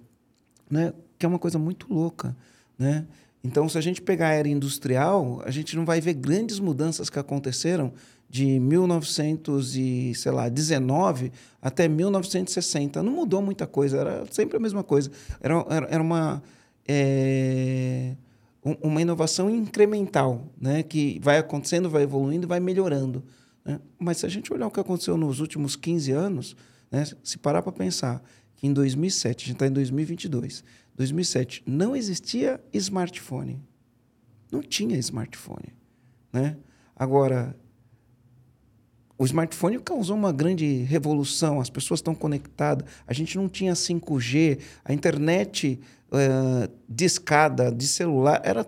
né, 0.70 0.94
que 1.18 1.26
é 1.26 1.30
uma 1.30 1.40
coisa 1.40 1.58
muito 1.58 1.92
louca, 1.92 2.36
né? 2.78 3.08
Então, 3.44 3.68
se 3.68 3.76
a 3.76 3.82
gente 3.82 4.04
pegar 4.04 4.28
a 4.28 4.34
era 4.34 4.48
industrial, 4.48 5.42
a 5.44 5.50
gente 5.50 5.76
não 5.76 5.84
vai 5.84 6.00
ver 6.00 6.14
grandes 6.14 6.60
mudanças 6.60 7.10
que 7.10 7.18
aconteceram 7.18 7.92
de 8.32 8.60
1919 8.62 11.34
até 11.62 11.90
1960. 11.90 13.04
Não 13.04 13.12
mudou 13.12 13.42
muita 13.42 13.68
coisa, 13.68 13.98
era 13.98 14.26
sempre 14.32 14.56
a 14.56 14.60
mesma 14.60 14.86
coisa. 14.86 15.12
Era, 15.42 15.66
era, 15.70 15.88
era 15.90 16.02
uma, 16.02 16.42
é, 16.88 18.16
uma 18.82 19.02
inovação 19.02 19.50
incremental, 19.50 20.50
né? 20.60 20.82
que 20.82 21.20
vai 21.22 21.40
acontecendo, 21.40 21.90
vai 21.90 22.04
evoluindo, 22.04 22.48
vai 22.48 22.62
melhorando. 22.62 23.22
Né? 23.66 23.82
Mas 24.00 24.20
se 24.20 24.26
a 24.26 24.30
gente 24.30 24.54
olhar 24.54 24.68
o 24.68 24.72
que 24.72 24.80
aconteceu 24.80 25.18
nos 25.18 25.42
últimos 25.42 25.76
15 25.76 26.14
anos, 26.14 26.56
né? 26.90 27.06
se 27.22 27.38
parar 27.38 27.62
para 27.62 27.74
pensar 27.74 28.24
que 28.56 28.66
em 28.66 28.72
2007, 28.72 29.44
a 29.44 29.48
gente 29.48 29.56
está 29.56 29.68
em 29.68 29.74
2022, 29.74 30.64
2007, 30.96 31.64
não 31.66 31.98
existia 31.98 32.64
smartphone. 32.72 33.62
Não 34.50 34.62
tinha 34.62 34.98
smartphone. 35.00 35.74
Né? 36.32 36.56
Agora, 36.96 37.54
o 39.22 39.26
smartphone 39.26 39.78
causou 39.78 40.18
uma 40.18 40.32
grande 40.32 40.82
revolução, 40.82 41.62
as 41.62 41.70
pessoas 41.70 42.00
estão 42.00 42.16
conectadas, 42.16 42.88
a 43.06 43.14
gente 43.14 43.38
não 43.38 43.48
tinha 43.48 43.74
5G, 43.74 44.58
a 44.84 44.92
internet 44.92 45.80
uh, 46.08 46.68
de 46.90 47.06
escada, 47.06 47.72
de 47.72 47.88
celular, 47.88 48.42
era, 48.44 48.66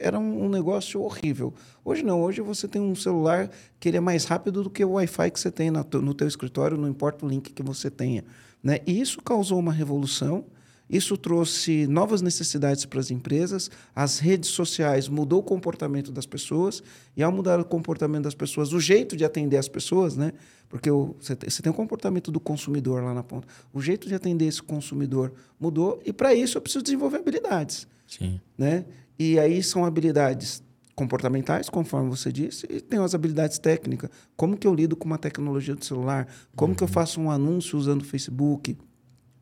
era 0.00 0.18
um 0.18 0.48
negócio 0.48 1.02
horrível. 1.02 1.52
Hoje 1.84 2.02
não, 2.02 2.22
hoje 2.22 2.40
você 2.40 2.66
tem 2.66 2.80
um 2.80 2.94
celular 2.94 3.50
que 3.78 3.90
ele 3.90 3.98
é 3.98 4.00
mais 4.00 4.24
rápido 4.24 4.62
do 4.62 4.70
que 4.70 4.82
o 4.82 4.92
Wi-Fi 4.92 5.30
que 5.32 5.38
você 5.38 5.50
tem 5.50 5.70
no 5.70 6.14
teu 6.14 6.26
escritório, 6.26 6.78
não 6.78 6.88
importa 6.88 7.26
o 7.26 7.28
link 7.28 7.52
que 7.52 7.62
você 7.62 7.90
tenha. 7.90 8.24
Né? 8.62 8.78
E 8.86 8.98
isso 8.98 9.20
causou 9.20 9.58
uma 9.58 9.72
revolução, 9.72 10.46
isso 10.90 11.16
trouxe 11.16 11.86
novas 11.86 12.20
necessidades 12.20 12.84
para 12.84 12.98
as 12.98 13.12
empresas, 13.12 13.70
as 13.94 14.18
redes 14.18 14.50
sociais 14.50 15.08
mudou 15.08 15.38
o 15.38 15.42
comportamento 15.42 16.10
das 16.10 16.26
pessoas, 16.26 16.82
e 17.16 17.22
ao 17.22 17.30
mudar 17.30 17.60
o 17.60 17.64
comportamento 17.64 18.24
das 18.24 18.34
pessoas, 18.34 18.72
o 18.72 18.80
jeito 18.80 19.16
de 19.16 19.24
atender 19.24 19.56
as 19.56 19.68
pessoas, 19.68 20.16
né? 20.16 20.32
porque 20.68 20.90
você, 20.90 21.36
tem 21.36 21.70
o 21.70 21.74
comportamento 21.74 22.32
do 22.32 22.40
consumidor 22.40 23.02
lá 23.02 23.14
na 23.14 23.22
ponta, 23.22 23.46
o 23.72 23.80
jeito 23.80 24.08
de 24.08 24.14
atender 24.14 24.46
esse 24.46 24.62
consumidor 24.62 25.32
mudou, 25.60 26.00
e 26.04 26.12
para 26.12 26.34
isso 26.34 26.58
eu 26.58 26.62
preciso 26.62 26.82
desenvolver 26.82 27.18
habilidades. 27.18 27.86
Sim. 28.06 28.40
Né? 28.58 28.84
E 29.16 29.38
aí 29.38 29.62
são 29.62 29.84
habilidades 29.84 30.62
comportamentais, 30.96 31.68
conforme 31.68 32.10
você 32.10 32.32
disse, 32.32 32.66
e 32.68 32.80
tem 32.80 32.98
as 32.98 33.14
habilidades 33.14 33.58
técnicas. 33.58 34.10
Como 34.36 34.56
que 34.56 34.66
eu 34.66 34.74
lido 34.74 34.96
com 34.96 35.06
uma 35.06 35.18
tecnologia 35.18 35.74
do 35.74 35.84
celular? 35.84 36.26
Como 36.54 36.72
uhum. 36.72 36.76
que 36.76 36.82
eu 36.82 36.88
faço 36.88 37.20
um 37.20 37.30
anúncio 37.30 37.78
usando 37.78 38.02
o 38.02 38.04
Facebook? 38.04 38.76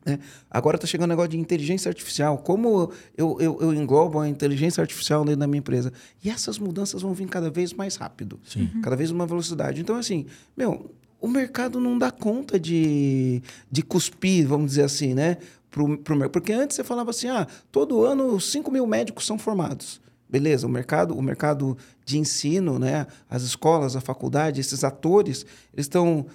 Né? 0.09 0.19
Agora 0.49 0.75
está 0.75 0.87
chegando 0.87 1.05
o 1.05 1.09
negócio 1.09 1.29
de 1.29 1.37
inteligência 1.37 1.89
artificial. 1.89 2.37
Como 2.39 2.91
eu, 3.15 3.37
eu, 3.39 3.61
eu, 3.61 3.73
englobo 3.73 4.19
a 4.19 4.27
inteligência 4.27 4.81
artificial 4.81 5.23
dentro 5.23 5.41
da 5.41 5.47
minha 5.47 5.59
empresa? 5.59 5.93
E 6.23 6.29
essas 6.29 6.57
mudanças 6.57 7.01
vão 7.01 7.13
vir 7.13 7.27
cada 7.27 7.49
vez 7.49 7.73
mais 7.73 7.95
rápido, 7.95 8.39
uhum. 8.55 8.81
cada 8.81 8.95
vez 8.95 9.11
uma 9.11 9.27
velocidade. 9.27 9.81
Então, 9.81 9.95
assim, 9.95 10.25
meu, 10.57 10.91
o 11.21 11.27
mercado 11.27 11.79
não 11.79 11.97
dá 11.97 12.09
conta 12.09 12.59
de, 12.59 13.43
de 13.71 13.83
cuspir, 13.83 14.47
vamos 14.47 14.71
dizer 14.71 14.83
assim, 14.83 15.13
né? 15.13 15.37
Pro, 15.69 15.97
pro, 15.99 16.29
porque 16.29 16.51
antes 16.51 16.75
você 16.75 16.83
falava 16.83 17.11
assim, 17.11 17.27
ah, 17.27 17.45
todo 17.71 18.03
ano 18.03 18.39
5 18.39 18.71
mil 18.71 18.87
médicos 18.87 19.27
são 19.27 19.37
formados. 19.37 20.01
Beleza, 20.27 20.65
o 20.65 20.69
mercado, 20.69 21.15
o 21.15 21.21
mercado 21.21 21.77
de 22.05 22.17
ensino, 22.17 22.79
né? 22.79 23.07
as 23.29 23.43
escolas, 23.43 23.95
a 23.95 24.01
faculdade, 24.01 24.61
esses 24.61 24.83
atores, 24.83 25.45
eles 25.73 25.85
estão 25.85 26.25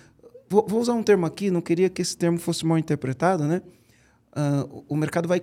Vou, 0.48 0.66
vou, 0.68 0.80
usar 0.80 0.92
um 0.92 1.02
termo 1.02 1.26
aqui, 1.26 1.50
não 1.50 1.61
queria 1.61 1.88
que 1.88 2.02
esse 2.02 2.16
termo 2.16 2.38
fosse 2.38 2.64
mal 2.64 2.78
interpretado, 2.78 3.44
né? 3.44 3.62
Uh, 4.37 4.85
o 4.88 4.96
mercado 4.96 5.28
vai 5.28 5.42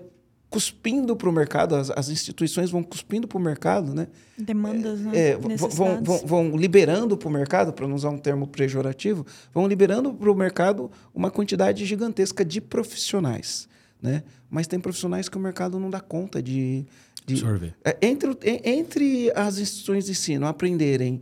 cuspindo 0.52 1.16
para 1.16 1.30
o 1.30 1.32
mercado, 1.32 1.76
as, 1.76 1.90
as, 1.92 2.10
instituições 2.10 2.70
vão 2.70 2.84
cuspindo 2.84 3.26
para 3.26 3.38
o 3.38 3.42
mercado, 3.42 3.96
né? 3.96 4.08
Demandas, 4.38 5.00
né? 5.00 5.12
É, 5.30 5.38
vão, 5.38 6.04
vão, 6.04 6.18
vão, 6.26 6.58
liberando 6.58 7.16
para 7.16 7.30
o 7.30 7.32
mercado, 7.32 7.72
para 7.72 7.88
não 7.88 7.96
usar 7.96 8.10
um 8.10 8.18
termo 8.18 8.46
pejorativo, 8.46 9.26
vão 9.54 9.66
liberando 9.66 10.14
para 10.14 10.30
o 10.30 10.36
mercado 10.36 10.92
uma 11.16 11.32
quantidade 11.32 11.86
gigantesca 11.86 12.44
de 12.44 12.60
profissionais, 12.60 13.70
né? 14.02 14.24
Mas 14.50 14.68
tem 14.68 14.78
profissionais 14.78 15.30
que 15.30 15.38
o 15.38 15.40
mercado 15.40 15.80
não 15.80 15.90
dá 15.90 16.02
conta 16.02 16.44
de... 16.44 16.86
de 17.26 17.36
Absorver. 17.36 17.74
É, 17.86 17.98
entre, 18.02 18.38
entre 18.44 19.32
as 19.34 19.58
instituições 19.58 20.06
de 20.06 20.12
ensino 20.12 20.46
aprenderem 20.46 21.22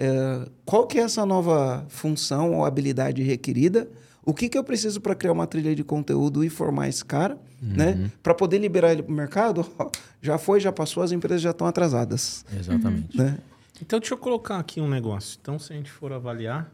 é, 0.00 0.48
qual 0.64 0.86
que 0.86 0.98
é 0.98 1.02
essa 1.02 1.26
nova 1.26 1.84
função 1.88 2.54
ou 2.54 2.64
habilidade 2.64 3.22
requerida? 3.22 3.86
O 4.24 4.32
que, 4.32 4.48
que 4.48 4.56
eu 4.56 4.64
preciso 4.64 4.98
para 4.98 5.14
criar 5.14 5.32
uma 5.32 5.46
trilha 5.46 5.74
de 5.74 5.84
conteúdo 5.84 6.42
e 6.42 6.48
formar 6.48 6.88
esse 6.88 7.04
cara? 7.04 7.38
Né? 7.60 7.90
Uhum. 7.90 8.02
Né? 8.02 8.12
Para 8.22 8.34
poder 8.34 8.58
liberar 8.58 8.92
ele 8.92 9.02
para 9.02 9.12
o 9.12 9.14
mercado, 9.14 9.66
já 10.22 10.38
foi, 10.38 10.58
já 10.58 10.72
passou, 10.72 11.02
as 11.02 11.12
empresas 11.12 11.42
já 11.42 11.50
estão 11.50 11.66
atrasadas. 11.66 12.46
Exatamente. 12.58 13.16
Né? 13.16 13.38
Então, 13.82 13.98
deixa 13.98 14.14
eu 14.14 14.18
colocar 14.18 14.58
aqui 14.58 14.80
um 14.80 14.88
negócio. 14.88 15.38
Então, 15.40 15.58
se 15.58 15.72
a 15.72 15.76
gente 15.76 15.90
for 15.90 16.12
avaliar, 16.12 16.72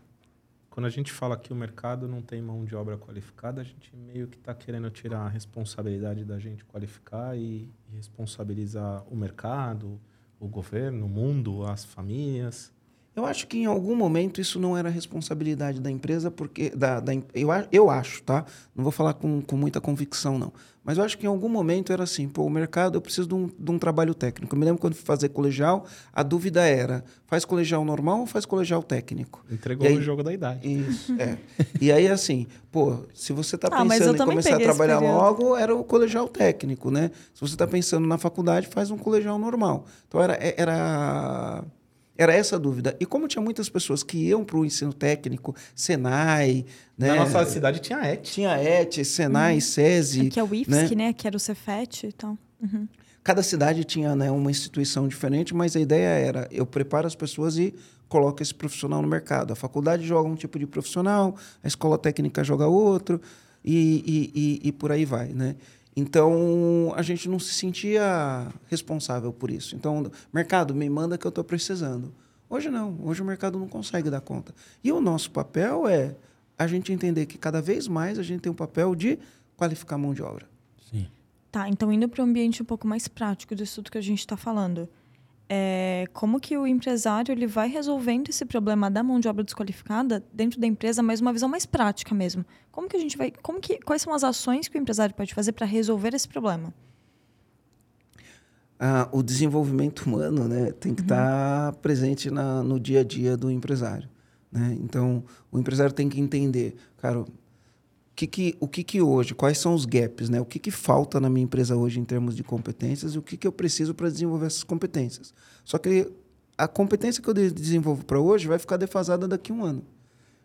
quando 0.70 0.86
a 0.86 0.90
gente 0.90 1.12
fala 1.12 1.36
que 1.36 1.52
o 1.52 1.56
mercado 1.56 2.06
não 2.06 2.22
tem 2.22 2.40
mão 2.40 2.64
de 2.64 2.76
obra 2.76 2.96
qualificada, 2.96 3.60
a 3.60 3.64
gente 3.64 3.90
meio 3.96 4.28
que 4.28 4.36
está 4.36 4.54
querendo 4.54 4.88
tirar 4.90 5.20
a 5.20 5.28
responsabilidade 5.28 6.24
da 6.24 6.38
gente 6.38 6.64
qualificar 6.64 7.36
e 7.36 7.72
responsabilizar 7.92 9.02
o 9.10 9.16
mercado, 9.16 10.00
o 10.38 10.46
governo, 10.46 11.06
o 11.06 11.08
mundo, 11.08 11.64
as 11.64 11.84
famílias. 11.84 12.75
Eu 13.16 13.24
acho 13.24 13.46
que 13.46 13.56
em 13.56 13.64
algum 13.64 13.96
momento 13.96 14.42
isso 14.42 14.60
não 14.60 14.76
era 14.76 14.90
responsabilidade 14.90 15.80
da 15.80 15.90
empresa, 15.90 16.30
porque. 16.30 16.68
Da, 16.68 17.00
da, 17.00 17.14
eu, 17.14 17.48
eu 17.72 17.88
acho, 17.88 18.22
tá? 18.22 18.44
Não 18.74 18.84
vou 18.84 18.92
falar 18.92 19.14
com, 19.14 19.40
com 19.40 19.56
muita 19.56 19.80
convicção, 19.80 20.38
não. 20.38 20.52
Mas 20.84 20.98
eu 20.98 21.04
acho 21.04 21.16
que 21.16 21.24
em 21.24 21.28
algum 21.28 21.48
momento 21.48 21.94
era 21.94 22.04
assim, 22.04 22.28
pô, 22.28 22.44
o 22.44 22.50
mercado 22.50 22.96
eu 22.96 23.00
preciso 23.00 23.26
de 23.26 23.34
um, 23.34 23.50
de 23.58 23.70
um 23.70 23.78
trabalho 23.78 24.14
técnico. 24.14 24.54
Eu 24.54 24.58
me 24.58 24.66
lembro 24.66 24.78
quando 24.78 24.94
fui 24.94 25.04
fazer 25.04 25.30
colegial, 25.30 25.86
a 26.12 26.22
dúvida 26.22 26.62
era: 26.62 27.02
faz 27.26 27.42
colegial 27.42 27.86
normal 27.86 28.20
ou 28.20 28.26
faz 28.26 28.44
colegial 28.44 28.82
técnico? 28.82 29.42
Entregou 29.50 29.86
aí, 29.86 29.96
o 29.96 30.02
jogo 30.02 30.22
da 30.22 30.32
idade. 30.32 30.68
Isso, 30.70 31.12
é. 31.18 31.38
e 31.80 31.90
aí, 31.90 32.08
assim, 32.08 32.46
pô, 32.70 32.98
se 33.14 33.32
você 33.32 33.56
está 33.56 33.68
ah, 33.68 33.82
pensando 33.82 34.22
em 34.22 34.26
começar 34.26 34.56
a 34.56 34.60
trabalhar 34.60 35.00
logo, 35.00 35.56
era 35.56 35.74
o 35.74 35.82
colegial 35.82 36.28
técnico, 36.28 36.90
né? 36.90 37.10
Se 37.32 37.40
você 37.40 37.54
está 37.54 37.66
pensando 37.66 38.06
na 38.06 38.18
faculdade, 38.18 38.66
faz 38.66 38.90
um 38.90 38.98
colegial 38.98 39.38
normal. 39.38 39.86
Então 40.06 40.22
era. 40.22 40.38
era 40.38 41.64
era 42.16 42.34
essa 42.34 42.56
a 42.56 42.58
dúvida. 42.58 42.96
E 42.98 43.06
como 43.06 43.28
tinha 43.28 43.42
muitas 43.42 43.68
pessoas 43.68 44.02
que 44.02 44.16
iam 44.16 44.44
para 44.44 44.56
o 44.56 44.64
ensino 44.64 44.92
técnico, 44.92 45.54
Senai... 45.74 46.64
Né? 46.96 47.08
Na 47.08 47.16
nossa 47.16 47.44
cidade 47.44 47.80
tinha 47.80 47.98
ET. 47.98 48.22
Tinha 48.22 48.56
ET, 48.56 49.04
Senai, 49.04 49.54
uhum. 49.54 49.60
SESI... 49.60 50.26
Aqui 50.28 50.40
é 50.40 50.44
o 50.44 50.54
IFSC, 50.54 50.94
né? 50.94 51.06
né? 51.06 51.12
Que 51.12 51.26
era 51.26 51.36
o 51.36 51.40
Cefet 51.40 52.04
e 52.04 52.08
então. 52.08 52.38
tal. 52.60 52.70
Uhum. 52.80 52.88
Cada 53.22 53.42
cidade 53.42 53.82
tinha 53.84 54.14
né, 54.14 54.30
uma 54.30 54.50
instituição 54.50 55.08
diferente, 55.08 55.52
mas 55.52 55.74
a 55.74 55.80
ideia 55.80 56.06
era, 56.06 56.48
eu 56.50 56.64
preparo 56.64 57.08
as 57.08 57.14
pessoas 57.16 57.58
e 57.58 57.74
coloco 58.08 58.40
esse 58.40 58.54
profissional 58.54 59.02
no 59.02 59.08
mercado. 59.08 59.52
A 59.52 59.56
faculdade 59.56 60.06
joga 60.06 60.28
um 60.28 60.36
tipo 60.36 60.58
de 60.58 60.66
profissional, 60.66 61.34
a 61.62 61.66
escola 61.66 61.98
técnica 61.98 62.44
joga 62.44 62.68
outro, 62.68 63.20
e, 63.64 64.30
e, 64.34 64.40
e, 64.64 64.68
e 64.68 64.72
por 64.72 64.92
aí 64.92 65.04
vai, 65.04 65.28
né? 65.28 65.56
Então, 65.96 66.92
a 66.94 67.00
gente 67.00 67.26
não 67.26 67.38
se 67.38 67.54
sentia 67.54 68.52
responsável 68.68 69.32
por 69.32 69.50
isso. 69.50 69.74
Então, 69.74 70.10
mercado, 70.30 70.74
me 70.74 70.88
manda 70.90 71.16
que 71.16 71.26
eu 71.26 71.30
estou 71.30 71.42
precisando. 71.42 72.12
Hoje 72.50 72.68
não, 72.68 72.98
hoje 73.02 73.22
o 73.22 73.24
mercado 73.24 73.58
não 73.58 73.66
consegue 73.66 74.10
dar 74.10 74.20
conta. 74.20 74.54
E 74.84 74.92
o 74.92 75.00
nosso 75.00 75.30
papel 75.30 75.88
é 75.88 76.14
a 76.58 76.66
gente 76.66 76.92
entender 76.92 77.24
que 77.24 77.38
cada 77.38 77.62
vez 77.62 77.88
mais 77.88 78.18
a 78.18 78.22
gente 78.22 78.42
tem 78.42 78.52
o 78.52 78.54
papel 78.54 78.94
de 78.94 79.18
qualificar 79.56 79.96
a 79.96 79.98
mão 79.98 80.12
de 80.12 80.22
obra. 80.22 80.46
Sim. 80.90 81.06
Tá, 81.50 81.68
então 81.68 81.90
indo 81.90 82.08
para 82.08 82.22
um 82.22 82.26
ambiente 82.26 82.62
um 82.62 82.66
pouco 82.66 82.86
mais 82.86 83.08
prático 83.08 83.54
disso 83.54 83.76
tudo 83.76 83.90
que 83.90 83.98
a 83.98 84.02
gente 84.02 84.20
está 84.20 84.36
falando. 84.36 84.88
É, 85.48 86.06
como 86.12 86.40
que 86.40 86.58
o 86.58 86.66
empresário 86.66 87.30
ele 87.30 87.46
vai 87.46 87.68
resolvendo 87.68 88.28
esse 88.28 88.44
problema 88.44 88.90
da 88.90 89.02
mão 89.02 89.20
de 89.20 89.28
obra 89.28 89.44
desqualificada 89.44 90.24
dentro 90.32 90.60
da 90.60 90.66
empresa, 90.66 91.02
mas 91.02 91.20
uma 91.20 91.32
visão 91.32 91.48
mais 91.48 91.64
prática 91.64 92.14
mesmo. 92.14 92.44
Como 92.72 92.88
que 92.88 92.96
a 92.96 93.00
gente 93.00 93.16
vai, 93.16 93.32
como 93.42 93.60
que, 93.60 93.78
quais 93.78 94.02
são 94.02 94.12
as 94.12 94.24
ações 94.24 94.66
que 94.66 94.76
o 94.76 94.80
empresário 94.80 95.14
pode 95.14 95.32
fazer 95.32 95.52
para 95.52 95.64
resolver 95.64 96.14
esse 96.14 96.28
problema? 96.28 96.74
Ah, 98.78 99.08
o 99.12 99.22
desenvolvimento 99.22 100.00
humano, 100.00 100.48
né, 100.48 100.72
tem 100.72 100.94
que 100.94 101.00
estar 101.00 101.66
uhum. 101.68 101.72
tá 101.72 101.78
presente 101.80 102.30
na, 102.30 102.62
no 102.62 102.78
dia 102.78 103.00
a 103.00 103.04
dia 103.04 103.36
do 103.36 103.50
empresário, 103.50 104.08
né? 104.52 104.76
Então, 104.82 105.24
o 105.50 105.58
empresário 105.58 105.94
tem 105.94 106.08
que 106.10 106.20
entender, 106.20 106.76
cara, 106.98 107.24
que 108.16 108.26
que, 108.26 108.56
o 108.58 108.66
que, 108.66 108.82
que 108.82 109.02
hoje, 109.02 109.34
quais 109.34 109.58
são 109.58 109.74
os 109.74 109.84
gaps, 109.84 110.30
né? 110.30 110.40
O 110.40 110.46
que, 110.46 110.58
que 110.58 110.70
falta 110.70 111.20
na 111.20 111.28
minha 111.28 111.44
empresa 111.44 111.76
hoje 111.76 112.00
em 112.00 112.04
termos 112.04 112.34
de 112.34 112.42
competências 112.42 113.14
e 113.14 113.18
o 113.18 113.22
que, 113.22 113.36
que 113.36 113.46
eu 113.46 113.52
preciso 113.52 113.94
para 113.94 114.08
desenvolver 114.08 114.46
essas 114.46 114.64
competências. 114.64 115.34
Só 115.62 115.76
que 115.76 116.10
a 116.56 116.66
competência 116.66 117.22
que 117.22 117.28
eu 117.28 117.34
desenvolvo 117.34 118.06
para 118.06 118.18
hoje 118.18 118.48
vai 118.48 118.58
ficar 118.58 118.78
defasada 118.78 119.28
daqui 119.28 119.52
a 119.52 119.54
um 119.54 119.62
ano. 119.62 119.84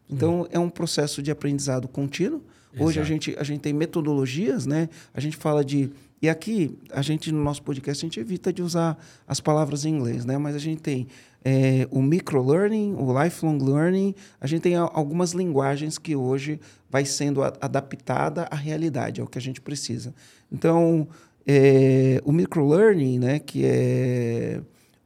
Então, 0.09 0.41
hum. 0.41 0.47
é 0.51 0.59
um 0.59 0.69
processo 0.69 1.23
de 1.23 1.31
aprendizado 1.31 1.87
contínuo. 1.87 2.43
Hoje 2.77 2.99
a 2.99 3.03
gente, 3.03 3.35
a 3.37 3.43
gente 3.43 3.61
tem 3.61 3.73
metodologias, 3.73 4.65
né? 4.65 4.89
A 5.13 5.19
gente 5.19 5.37
fala 5.37 5.63
de 5.63 5.91
e 6.21 6.29
aqui, 6.29 6.77
a 6.91 7.01
gente, 7.01 7.31
no 7.31 7.43
nosso 7.43 7.63
podcast, 7.63 8.05
a 8.05 8.07
gente 8.07 8.19
evita 8.19 8.53
de 8.53 8.61
usar 8.61 8.95
as 9.27 9.39
palavras 9.39 9.85
em 9.85 9.95
inglês, 9.95 10.23
né? 10.23 10.37
Mas 10.37 10.55
a 10.55 10.59
gente 10.59 10.79
tem 10.79 11.07
é, 11.43 11.87
o 11.89 12.01
microlearning, 12.01 12.93
o 12.95 13.23
lifelong 13.23 13.57
learning, 13.57 14.15
a 14.39 14.47
gente 14.47 14.61
tem 14.61 14.75
algumas 14.75 15.31
linguagens 15.31 15.97
que 15.97 16.15
hoje 16.15 16.59
vai 16.89 17.05
sendo 17.05 17.43
adaptada 17.43 18.47
à 18.51 18.55
realidade, 18.55 19.21
é 19.21 19.23
o 19.23 19.27
que 19.27 19.37
a 19.37 19.41
gente 19.41 19.59
precisa. 19.61 20.13
Então, 20.51 21.07
é, 21.47 22.21
o 22.23 22.31
microlearning, 22.31 23.19
né, 23.19 23.39
que 23.39 23.65
é 23.65 24.61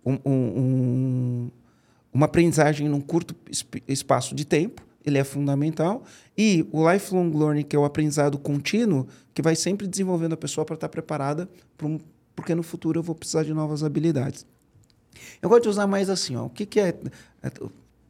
um, 0.06 0.17
um, 0.26 1.52
uma 2.13 2.26
aprendizagem 2.26 2.89
num 2.89 3.02
curto 3.02 3.36
espaço 3.88 4.36
de 4.36 4.45
tempo, 4.45 4.84
ele 5.06 5.17
é 5.17 5.24
fundamental. 5.24 6.04
E 6.38 6.67
o 6.71 6.91
lifelong 6.91 7.32
learning, 7.32 7.63
que 7.63 7.76
é 7.76 7.80
o 7.80 7.86
aprendizado 7.86 8.38
contínuo, 8.38 9.08
que 9.34 9.41
vai 9.41 9.56
sempre 9.56 9.88
desenvolvendo 9.88 10.34
a 10.34 10.38
pessoa 10.38 10.65
para 10.65 10.74
estar 10.74 10.89
preparada, 10.89 11.48
um, 11.82 12.00
porque 12.36 12.54
no 12.56 12.63
futuro 12.63 13.00
eu 13.00 13.04
vou 13.04 13.15
precisar 13.15 13.43
de 13.43 13.54
novas 13.54 13.84
habilidades. 13.84 14.45
Eu 15.41 15.49
gosto 15.49 15.63
de 15.63 15.69
usar 15.69 15.88
mais 15.88 16.10
assim, 16.10 16.36
ó, 16.36 16.45
o 16.45 16.49
que, 16.49 16.65
que 16.65 16.80
é, 16.80 16.89
é 17.41 17.51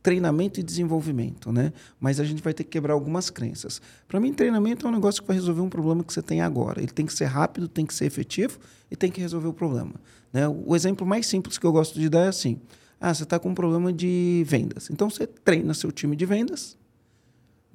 treinamento 0.02 0.60
e 0.60 0.64
desenvolvimento, 0.64 1.52
né? 1.52 1.74
Mas 2.00 2.20
a 2.20 2.24
gente 2.24 2.42
vai 2.42 2.54
ter 2.54 2.64
que 2.64 2.70
quebrar 2.70 2.94
algumas 2.94 3.30
crenças. 3.30 3.82
Para 4.08 4.20
mim, 4.20 4.34
treinamento 4.34 4.86
é 4.86 4.90
um 4.90 4.94
negócio 4.94 5.22
que 5.22 5.28
vai 5.28 5.36
resolver 5.36 5.62
um 5.62 5.70
problema 5.70 6.04
que 6.04 6.14
você 6.14 6.22
tem 6.22 6.42
agora. 6.42 6.80
Ele 6.80 6.92
tem 6.92 7.06
que 7.06 7.14
ser 7.14 7.26
rápido, 7.26 7.68
tem 7.68 7.86
que 7.86 7.94
ser 7.94 8.06
efetivo 8.06 8.60
e 8.92 8.96
tem 8.96 9.12
que 9.12 9.20
resolver 9.20 9.48
o 9.48 9.54
problema. 9.54 9.94
Né? 10.32 10.48
O 10.48 10.76
exemplo 10.76 11.08
mais 11.08 11.26
simples 11.26 11.58
que 11.58 11.66
eu 11.66 11.72
gosto 11.72 12.00
de 12.00 12.08
dar 12.08 12.26
é 12.26 12.28
assim: 12.28 12.60
ah, 13.00 13.14
você 13.14 13.24
está 13.24 13.40
com 13.40 13.50
um 13.50 13.56
problema 13.56 13.92
de 13.92 14.44
vendas. 14.46 14.90
Então 14.92 15.10
você 15.10 15.26
treina 15.26 15.74
seu 15.74 15.92
time 15.92 16.16
de 16.16 16.26
vendas 16.26 16.78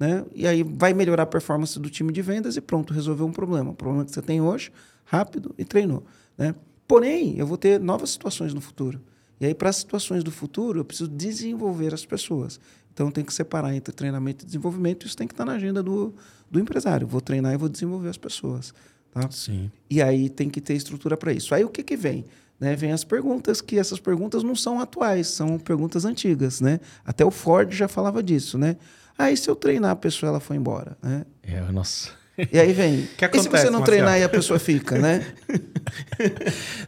né? 0.01 0.25
E 0.33 0.47
aí 0.47 0.63
vai 0.63 0.95
melhorar 0.95 1.23
a 1.23 1.27
performance 1.27 1.79
do 1.79 1.87
time 1.87 2.11
de 2.11 2.23
vendas 2.23 2.57
e 2.57 2.61
pronto, 2.61 2.91
resolveu 2.91 3.27
um 3.27 3.31
problema. 3.31 3.69
O 3.69 3.75
problema 3.75 4.03
que 4.03 4.09
você 4.09 4.19
tem 4.19 4.41
hoje, 4.41 4.71
rápido 5.05 5.53
e 5.59 5.63
treinou. 5.63 6.03
Né? 6.35 6.55
Porém, 6.87 7.37
eu 7.37 7.45
vou 7.45 7.55
ter 7.55 7.79
novas 7.79 8.09
situações 8.09 8.51
no 8.51 8.59
futuro. 8.59 8.99
E 9.41 9.45
aí, 9.47 9.55
para 9.55 9.69
as 9.69 9.77
situações 9.77 10.23
do 10.23 10.31
futuro, 10.31 10.79
eu 10.79 10.85
preciso 10.85 11.09
desenvolver 11.09 11.95
as 11.95 12.05
pessoas. 12.05 12.59
Então, 12.93 13.09
tem 13.09 13.25
que 13.25 13.33
separar 13.33 13.73
entre 13.73 13.91
treinamento 13.91 14.45
e 14.45 14.45
desenvolvimento. 14.45 15.07
Isso 15.07 15.17
tem 15.17 15.27
que 15.27 15.33
estar 15.33 15.43
na 15.45 15.53
agenda 15.53 15.81
do, 15.81 16.13
do 16.49 16.59
empresário. 16.59 17.07
Vou 17.07 17.19
treinar 17.19 17.51
e 17.51 17.57
vou 17.57 17.67
desenvolver 17.67 18.09
as 18.09 18.17
pessoas. 18.17 18.71
Tá? 19.11 19.29
Sim. 19.31 19.71
E 19.89 19.99
aí 19.99 20.29
tem 20.29 20.47
que 20.47 20.61
ter 20.61 20.75
estrutura 20.75 21.17
para 21.17 21.33
isso. 21.33 21.55
Aí 21.55 21.65
o 21.65 21.69
que, 21.69 21.81
que 21.81 21.97
vem? 21.97 22.23
Né, 22.59 22.75
vem 22.75 22.91
as 22.91 23.03
perguntas, 23.03 23.59
que 23.59 23.79
essas 23.79 23.99
perguntas 23.99 24.43
não 24.43 24.55
são 24.55 24.79
atuais, 24.79 25.27
são 25.29 25.57
perguntas 25.57 26.05
antigas. 26.05 26.61
Né? 26.61 26.79
Até 27.03 27.25
o 27.25 27.31
Ford 27.31 27.73
já 27.73 27.87
falava 27.87 28.21
disso. 28.21 28.59
Né? 28.59 28.77
Aí 29.17 29.35
se 29.35 29.49
eu 29.49 29.55
treinar 29.55 29.89
a 29.89 29.95
pessoa, 29.95 30.29
ela 30.29 30.39
foi 30.39 30.55
embora, 30.55 30.95
né? 31.01 31.25
É, 31.41 31.59
nossa. 31.71 32.20
E 32.51 32.59
aí 32.59 32.71
vem. 32.73 33.07
Que 33.17 33.25
acontece, 33.25 33.47
e 33.47 33.51
se 33.51 33.57
você 33.57 33.69
não 33.69 33.79
Marcelo? 33.79 33.85
treinar 33.85 34.19
e 34.19 34.23
a 34.23 34.29
pessoa 34.29 34.57
fica, 34.57 34.97
né? 34.97 35.25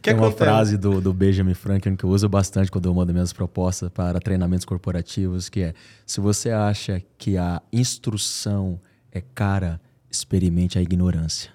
Tem 0.00 0.14
uma 0.14 0.32
frase 0.32 0.76
do, 0.76 1.00
do 1.00 1.12
Benjamin 1.12 1.54
Franklin 1.54 1.96
que 1.96 2.04
eu 2.04 2.10
uso 2.10 2.28
bastante 2.28 2.70
quando 2.70 2.86
eu 2.86 2.94
mando 2.94 3.12
minhas 3.12 3.32
propostas 3.32 3.90
para 3.90 4.18
treinamentos 4.20 4.64
corporativos, 4.64 5.48
que 5.48 5.60
é: 5.60 5.74
se 6.06 6.20
você 6.20 6.50
acha 6.50 7.02
que 7.18 7.36
a 7.36 7.60
instrução 7.72 8.80
é 9.12 9.22
cara, 9.34 9.80
experimente 10.10 10.78
a 10.78 10.82
ignorância. 10.82 11.50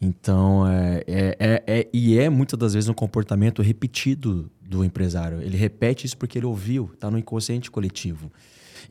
Então, 0.00 0.66
é, 0.68 1.02
é, 1.06 1.36
é, 1.38 1.62
é, 1.66 1.88
e 1.92 2.18
é 2.18 2.28
muitas 2.28 2.58
das 2.58 2.74
vezes 2.74 2.88
um 2.88 2.94
comportamento 2.94 3.62
repetido 3.62 4.50
do 4.60 4.84
empresário. 4.84 5.40
Ele 5.40 5.56
repete 5.56 6.06
isso 6.06 6.16
porque 6.16 6.38
ele 6.38 6.46
ouviu, 6.46 6.90
está 6.92 7.10
no 7.10 7.18
inconsciente 7.18 7.70
coletivo. 7.70 8.30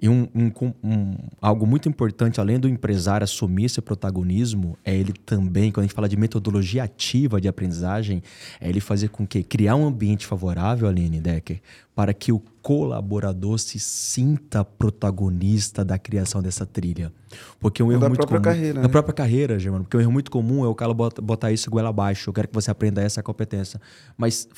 E 0.01 0.10
um, 0.10 0.27
um, 0.36 0.51
um, 0.84 1.15
algo 1.41 1.65
muito 1.65 1.88
importante, 1.88 2.39
além 2.39 2.60
do 2.60 2.67
empresário 2.67 3.23
assumir 3.23 3.65
esse 3.65 3.81
protagonismo, 3.81 4.77
é 4.84 4.95
ele 4.95 5.13
também, 5.13 5.71
quando 5.71 5.84
a 5.84 5.88
gente 5.88 5.95
fala 5.95 6.10
de 6.10 6.17
metodologia 6.17 6.84
ativa 6.84 7.39
de 7.39 7.47
aprendizagem, 7.47 8.21
é 8.60 8.69
ele 8.69 8.79
fazer 8.79 9.10
com 9.10 9.25
que 9.25 9.43
criar 9.43 9.75
um 9.75 9.86
ambiente 9.88 10.25
favorável, 10.25 10.88
Aline 10.88 11.19
Decker, 11.19 11.62
para 11.95 12.13
que 12.13 12.31
o 12.31 12.41
colaborador 12.62 13.58
se 13.58 13.79
sinta 13.79 14.65
protagonista 14.65 15.86
da 15.86 15.97
criação 15.97 16.41
dessa 16.41 16.65
trilha. 16.65 17.12
Porque 17.60 17.81
um 17.81 17.91
erro 17.91 18.01
da 18.01 18.10
muito 18.10 18.19
própria 18.19 18.39
comum, 18.41 18.53
carreira, 18.53 18.73
da 18.73 18.81
né? 18.81 18.88
própria 18.88 19.13
carreira, 19.13 19.60
Germano. 19.60 19.84
Porque 19.84 19.95
um 19.95 20.01
erro 20.01 20.12
muito 20.12 20.31
comum 20.31 20.65
é 20.65 20.67
o 20.67 20.75
cara 20.75 20.93
botar 20.93 21.51
isso 21.51 21.69
goela 21.69 21.89
abaixo. 21.89 22.29
Eu 22.29 22.34
quero 22.34 22.47
que 22.47 22.53
você 22.53 22.69
aprenda 22.71 23.01
essa 23.01 23.21
competência. 23.23 23.79
Mas 24.17 24.49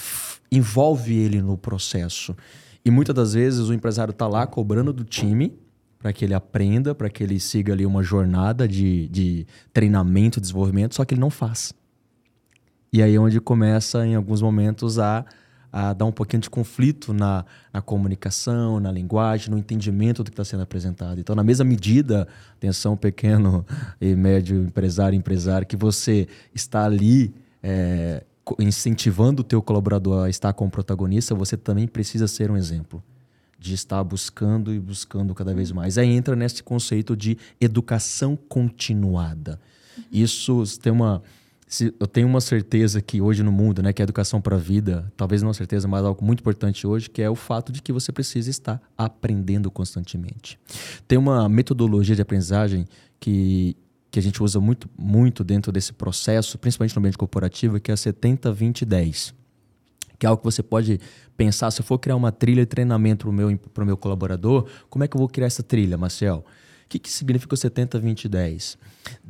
envolve 0.52 1.16
ele 1.16 1.42
no 1.42 1.58
processo. 1.58 2.36
E 2.88 2.90
muitas 2.90 3.14
das 3.14 3.34
vezes 3.34 3.68
o 3.68 3.74
empresário 3.74 4.12
está 4.12 4.30
lá 4.30 4.48
cobrando 4.48 4.94
do 4.94 5.04
time 5.04 5.60
para 6.00 6.14
que 6.14 6.24
ele 6.24 6.34
aprenda, 6.34 6.96
para 6.96 7.10
que 7.10 7.22
ele 7.22 7.38
siga 7.38 7.74
ali 7.74 7.86
uma 7.86 8.02
jornada 8.02 8.66
de, 8.66 9.10
de 9.10 9.46
treinamento, 9.74 10.40
desenvolvimento, 10.40 10.96
só 10.96 11.04
que 11.04 11.14
ele 11.14 11.20
não 11.20 11.30
faz. 11.30 11.74
E 12.94 13.04
aí 13.04 13.14
é 13.14 13.20
onde 13.20 13.42
começa, 13.42 14.08
em 14.08 14.16
alguns 14.16 14.42
momentos, 14.42 15.00
a, 15.00 15.26
a 15.70 15.92
dar 15.92 16.06
um 16.06 16.14
pouquinho 16.14 16.42
de 16.42 16.50
conflito 16.50 17.14
na, 17.14 17.44
na 17.74 17.82
comunicação, 17.82 18.80
na 18.80 18.90
linguagem, 18.90 19.52
no 19.52 19.58
entendimento 19.58 20.24
do 20.24 20.32
que 20.32 20.36
está 20.36 20.46
sendo 20.46 20.64
apresentado. 20.64 21.20
Então, 21.20 21.36
na 21.36 21.44
mesma 21.44 21.66
medida, 21.66 22.26
atenção, 22.54 22.96
pequeno 22.96 23.66
e 24.00 24.16
médio 24.16 24.64
empresário, 24.64 25.18
empresário, 25.18 25.68
que 25.68 25.76
você 25.76 26.26
está 26.56 26.86
ali 26.86 27.36
é, 27.62 28.24
incentivando 28.60 29.42
o 29.42 29.44
teu 29.44 29.62
colaborador 29.62 30.26
a 30.26 30.30
estar 30.30 30.54
como 30.54 30.72
protagonista, 30.72 31.36
você 31.36 31.58
também 31.58 31.88
precisa 31.88 32.28
ser 32.28 32.52
um 32.52 32.58
exemplo 32.58 33.04
de 33.60 33.74
estar 33.74 34.04
buscando 34.04 34.74
e 34.74 34.80
buscando 34.80 35.34
cada 35.34 35.54
vez 35.54 35.72
mais. 35.72 35.98
Aí 35.98 36.10
entra 36.10 36.36
nesse 36.36 36.62
conceito 36.62 37.16
de 37.16 37.38
educação 37.60 38.36
continuada. 38.36 39.60
Isso 40.12 40.64
tem 40.80 40.94
uma 40.94 41.22
eu 42.00 42.08
tenho 42.08 42.28
uma 42.28 42.40
certeza 42.40 43.02
que 43.02 43.20
hoje 43.20 43.44
no 43.44 43.52
mundo, 43.52 43.84
né, 43.84 43.92
que 43.92 44.02
é 44.02 44.04
a 44.04 44.06
educação 44.06 44.40
para 44.40 44.56
a 44.56 44.60
vida, 44.60 45.12
talvez 45.18 45.42
não 45.42 45.50
uma 45.50 45.54
certeza, 45.54 45.86
mas 45.86 46.06
algo 46.06 46.24
muito 46.24 46.40
importante 46.40 46.88
hoje, 46.88 47.10
que 47.10 47.22
é 47.22 47.30
o 47.30 47.36
fato 47.36 47.74
de 47.74 47.82
que 47.82 47.92
você 47.92 48.10
precisa 48.10 48.50
estar 48.50 48.82
aprendendo 48.98 49.70
constantemente. 49.70 50.58
Tem 51.06 51.18
uma 51.18 51.50
metodologia 51.50 52.16
de 52.16 52.22
aprendizagem 52.22 52.86
que 53.20 53.76
que 54.18 54.20
a 54.20 54.24
gente 54.24 54.42
usa 54.42 54.60
muito, 54.60 54.90
muito 54.98 55.44
dentro 55.44 55.72
desse 55.72 55.94
processo, 55.94 56.58
principalmente 56.58 56.96
no 56.96 57.00
ambiente 57.00 57.18
corporativo, 57.20 57.80
que 57.80 57.92
é 57.92 57.94
a 57.94 57.98
70, 57.98 58.52
20, 58.52 58.84
10. 58.84 59.34
Que 60.18 60.26
é 60.26 60.30
algo 60.30 60.42
que 60.42 60.46
você 60.46 60.64
pode 60.64 61.00
pensar, 61.38 61.70
se 61.70 61.82
eu 61.82 61.86
for 61.86 62.00
criar 62.00 62.16
uma 62.16 62.32
trilha 62.32 62.64
de 62.64 62.66
treinamento 62.66 63.28
para 63.28 63.30
o 63.30 63.34
meu, 63.34 63.60
meu 63.86 63.96
colaborador, 63.96 64.68
como 64.90 65.04
é 65.04 65.08
que 65.08 65.16
eu 65.16 65.20
vou 65.20 65.30
criar 65.30 65.46
essa 65.46 65.62
trilha, 65.62 66.00
Marcel? 66.00 66.44
O 66.88 66.90
que, 66.90 67.00
que 67.00 67.12
significa 67.12 67.54
o 67.54 67.58
70, 67.58 68.00
20, 68.00 68.30
10? 68.30 68.78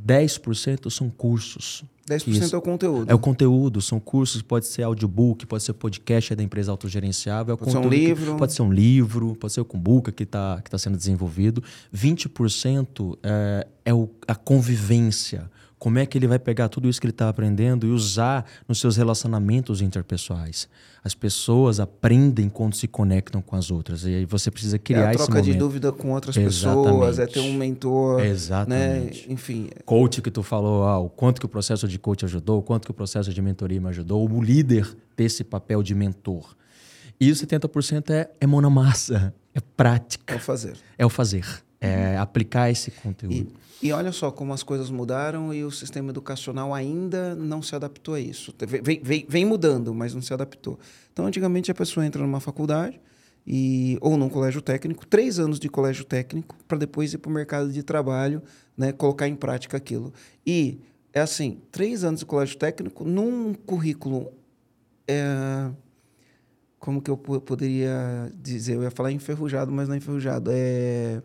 10% 0.07 0.91
são 0.91 1.09
cursos. 1.09 1.83
10% 2.07 2.27
isso, 2.27 2.55
é 2.55 2.57
o 2.57 2.61
conteúdo. 2.61 3.11
É 3.11 3.15
o 3.15 3.17
conteúdo, 3.17 3.81
são 3.81 3.99
cursos, 3.99 4.43
pode 4.43 4.67
ser 4.67 4.83
audiobook, 4.83 5.43
pode 5.47 5.63
ser 5.63 5.73
podcast 5.73 6.35
da 6.35 6.43
empresa 6.43 6.69
autogerenciável. 6.69 7.55
É 7.55 7.57
pode 7.57 7.71
ser 7.71 7.77
um 7.79 7.89
livro. 7.89 8.33
Que, 8.33 8.37
pode 8.37 8.53
ser 8.53 8.61
um 8.61 8.71
livro, 8.71 9.35
pode 9.37 9.53
ser 9.53 9.61
o 9.61 9.65
Kumbuka 9.65 10.11
que 10.11 10.21
está 10.21 10.61
que 10.63 10.69
tá 10.69 10.77
sendo 10.77 10.95
desenvolvido. 10.95 11.63
20% 11.91 13.17
é, 13.23 13.67
é 13.83 13.91
o, 13.91 14.07
a 14.27 14.35
convivência 14.35 15.49
como 15.79 15.99
é 15.99 16.05
que 16.05 16.17
ele 16.17 16.27
vai 16.27 16.39
pegar 16.39 16.69
tudo 16.69 16.89
isso 16.89 16.99
que 16.99 17.05
ele 17.05 17.11
está 17.11 17.29
aprendendo 17.29 17.85
e 17.85 17.89
usar 17.91 18.45
nos 18.67 18.79
seus 18.79 18.97
relacionamentos 18.97 19.81
interpessoais. 19.81 20.67
As 21.03 21.13
pessoas 21.13 21.79
aprendem 21.79 22.49
quando 22.49 22.75
se 22.75 22.87
conectam 22.87 23.41
com 23.41 23.55
as 23.55 23.69
outras. 23.69 24.03
E 24.03 24.07
aí 24.07 24.25
você 24.25 24.49
precisa 24.49 24.77
criar. 24.79 25.11
É 25.11 25.13
a 25.13 25.17
troca 25.17 25.41
de 25.41 25.53
dúvida 25.53 25.91
com 25.91 26.11
outras 26.11 26.35
Exatamente. 26.35 26.85
pessoas, 26.85 27.19
é 27.19 27.27
ter 27.27 27.39
um 27.39 27.53
mentor. 27.53 28.17
Né? 28.17 28.27
Exatamente. 28.27 29.27
Né? 29.27 29.33
Enfim. 29.33 29.69
Coach 29.85 30.21
que 30.21 30.31
tu 30.31 30.41
falou, 30.43 30.83
ah, 30.83 30.99
o 30.99 31.09
quanto 31.09 31.39
que 31.39 31.45
o 31.45 31.49
processo 31.49 31.87
de 31.87 31.97
coach 31.99 32.25
ajudou, 32.25 32.59
o 32.59 32.63
quanto 32.63 32.85
que 32.85 32.91
o 32.91 32.93
processo 32.93 33.33
de 33.33 33.41
mentoria 33.41 33.79
me 33.79 33.87
ajudou, 33.89 34.29
o 34.29 34.43
líder 34.43 34.97
ter 35.15 35.25
esse 35.25 35.43
papel 35.43 35.83
de 35.83 35.93
mentor. 35.93 36.55
E 37.19 37.31
os 37.31 37.41
70% 37.41 38.09
é, 38.09 38.29
é 38.39 38.47
mão 38.47 38.61
na 38.61 38.69
massa, 38.69 39.33
é 39.53 39.59
prática. 39.59 40.33
É 40.33 40.37
o 40.37 40.39
fazer. 40.39 40.73
É 40.97 41.05
o 41.05 41.09
fazer. 41.09 41.45
É 41.79 42.17
aplicar 42.17 42.71
esse 42.71 42.89
conteúdo. 42.89 43.33
E 43.33 43.67
e 43.81 43.91
olha 43.91 44.11
só 44.11 44.31
como 44.31 44.53
as 44.53 44.63
coisas 44.63 44.89
mudaram 44.89 45.53
e 45.53 45.63
o 45.63 45.69
sistema 45.69 46.09
educacional 46.09 46.73
ainda 46.73 47.35
não 47.35 47.61
se 47.61 47.75
adaptou 47.75 48.15
a 48.15 48.19
isso. 48.19 48.53
Vem, 48.81 48.99
vem, 49.03 49.25
vem 49.27 49.45
mudando, 49.45 49.93
mas 49.93 50.15
não 50.15 50.21
se 50.21 50.33
adaptou. 50.33 50.79
Então, 51.13 51.27
antigamente, 51.27 51.69
a 51.69 51.75
pessoa 51.75 52.05
entra 52.05 52.21
numa 52.21 52.39
faculdade 52.39 52.99
e, 53.45 53.97
ou 54.01 54.17
num 54.17 54.29
colégio 54.29 54.61
técnico, 54.61 55.05
três 55.05 55.37
anos 55.37 55.59
de 55.59 55.69
colégio 55.69 56.03
técnico, 56.03 56.55
para 56.67 56.79
depois 56.79 57.13
ir 57.13 57.19
para 57.19 57.29
o 57.29 57.33
mercado 57.33 57.71
de 57.71 57.83
trabalho, 57.83 58.41
né, 58.75 58.91
colocar 58.91 59.27
em 59.27 59.35
prática 59.35 59.77
aquilo. 59.77 60.11
E 60.45 60.79
é 61.13 61.21
assim: 61.21 61.61
três 61.71 62.03
anos 62.03 62.21
de 62.21 62.25
colégio 62.25 62.57
técnico 62.57 63.03
num 63.03 63.53
currículo. 63.53 64.31
É, 65.07 65.69
como 66.79 67.01
que 67.01 67.11
eu 67.11 67.17
poderia 67.17 68.31
dizer? 68.35 68.75
Eu 68.75 68.83
ia 68.83 68.91
falar 68.91 69.11
enferrujado, 69.11 69.71
mas 69.71 69.87
não 69.87 69.95
é 69.95 69.97
enferrujado. 69.97 70.49
É 70.51 71.21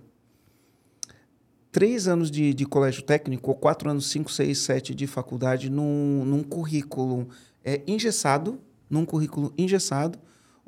três 1.73 2.07
anos 2.07 2.31
de, 2.31 2.53
de 2.53 2.67
colégio 2.67 3.03
técnico, 3.03 3.51
ou 3.51 3.57
quatro 3.57 3.91
anos, 3.91 4.11
cinco, 4.11 4.31
seis, 4.31 4.59
sete 4.59 4.95
de 4.95 5.07
faculdade 5.07 5.71
num, 5.71 6.23
num 6.25 6.43
currículo 6.43 7.27
é, 7.65 7.81
engessado, 7.87 8.61
num 8.89 9.07
currículo 9.07 9.53
engessado, 9.57 10.19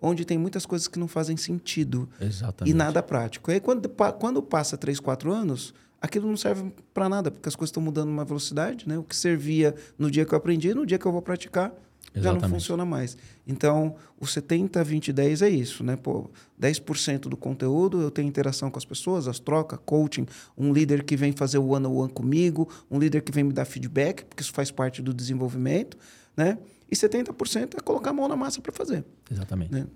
onde 0.01 0.25
tem 0.25 0.38
muitas 0.38 0.64
coisas 0.64 0.88
que 0.88 0.99
não 0.99 1.07
fazem 1.07 1.37
sentido. 1.37 2.09
Exatamente. 2.19 2.75
E 2.75 2.77
nada 2.77 3.03
prático. 3.03 3.51
E 3.51 3.55
aí, 3.55 3.61
quando, 3.61 3.88
quando 4.19 4.43
passa 4.43 4.77
três, 4.79 4.99
quatro 4.99 5.31
anos, 5.31 5.75
aquilo 6.01 6.27
não 6.27 6.37
serve 6.37 6.73
para 6.93 7.09
nada, 7.09 7.31
porque 7.31 7.49
as 7.49 7.55
coisas 7.55 7.71
estão 7.71 7.83
mudando 7.83 8.09
numa 8.09 8.25
velocidade, 8.25 8.88
né? 8.88 8.99
O 8.99 9.05
que 9.05 9.14
servia 9.14 9.75
no 9.99 10.11
dia 10.11 10.25
que 10.25 10.33
eu 10.33 10.38
aprendi, 10.38 10.73
no 10.75 10.87
dia 10.87 10.99
que 10.99 11.07
eu 11.07 11.12
vou 11.12 11.23
praticar, 11.23 11.73
Exatamente. 12.14 12.43
já 12.43 12.49
não 12.49 12.55
funciona 12.55 12.85
mais. 12.85 13.17
Então, 13.47 13.97
o 14.21 14.27
70, 14.27 14.83
20, 14.85 15.12
10 15.12 15.43
é 15.43 15.49
isso, 15.49 15.83
né? 15.83 15.97
Pô, 15.97 16.31
10% 16.61 17.21
do 17.23 17.37
conteúdo 17.37 18.01
eu 18.01 18.11
tenho 18.11 18.29
interação 18.29 18.71
com 18.71 18.79
as 18.79 18.85
pessoas, 18.85 19.27
as 19.27 19.38
trocas, 19.38 19.79
coaching, 19.85 20.27
um 20.57 20.73
líder 20.73 21.03
que 21.03 21.17
vem 21.17 21.33
fazer 21.33 21.59
o 21.59 21.69
one 21.69 21.87
on 21.87 21.97
one 21.97 22.12
comigo, 22.12 22.69
um 22.90 22.99
líder 22.99 23.23
que 23.23 23.33
vem 23.33 23.45
me 23.45 23.53
dar 23.53 23.64
feedback, 23.64 24.25
porque 24.25 24.43
isso 24.43 24.53
faz 24.53 24.71
parte 24.71 25.03
do 25.03 25.12
desenvolvimento, 25.12 25.97
né? 26.37 26.59
E 26.90 26.95
70% 26.95 27.75
é 27.77 27.81
colocar 27.81 28.11
a 28.11 28.12
mão 28.12 28.29
na 28.29 28.37
massa 28.37 28.61
para 28.61 28.73
fazer. 28.73 29.05
Exatamente. 29.31 29.73
Né? 29.73 29.87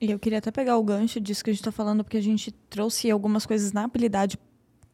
E 0.00 0.10
eu 0.10 0.18
queria 0.18 0.38
até 0.38 0.50
pegar 0.50 0.78
o 0.78 0.82
gancho 0.82 1.20
disso 1.20 1.44
que 1.44 1.50
a 1.50 1.52
gente 1.52 1.60
está 1.60 1.72
falando, 1.72 2.02
porque 2.02 2.16
a 2.16 2.22
gente 2.22 2.50
trouxe 2.70 3.10
algumas 3.10 3.44
coisas 3.44 3.72
na 3.72 3.84
habilidade 3.84 4.38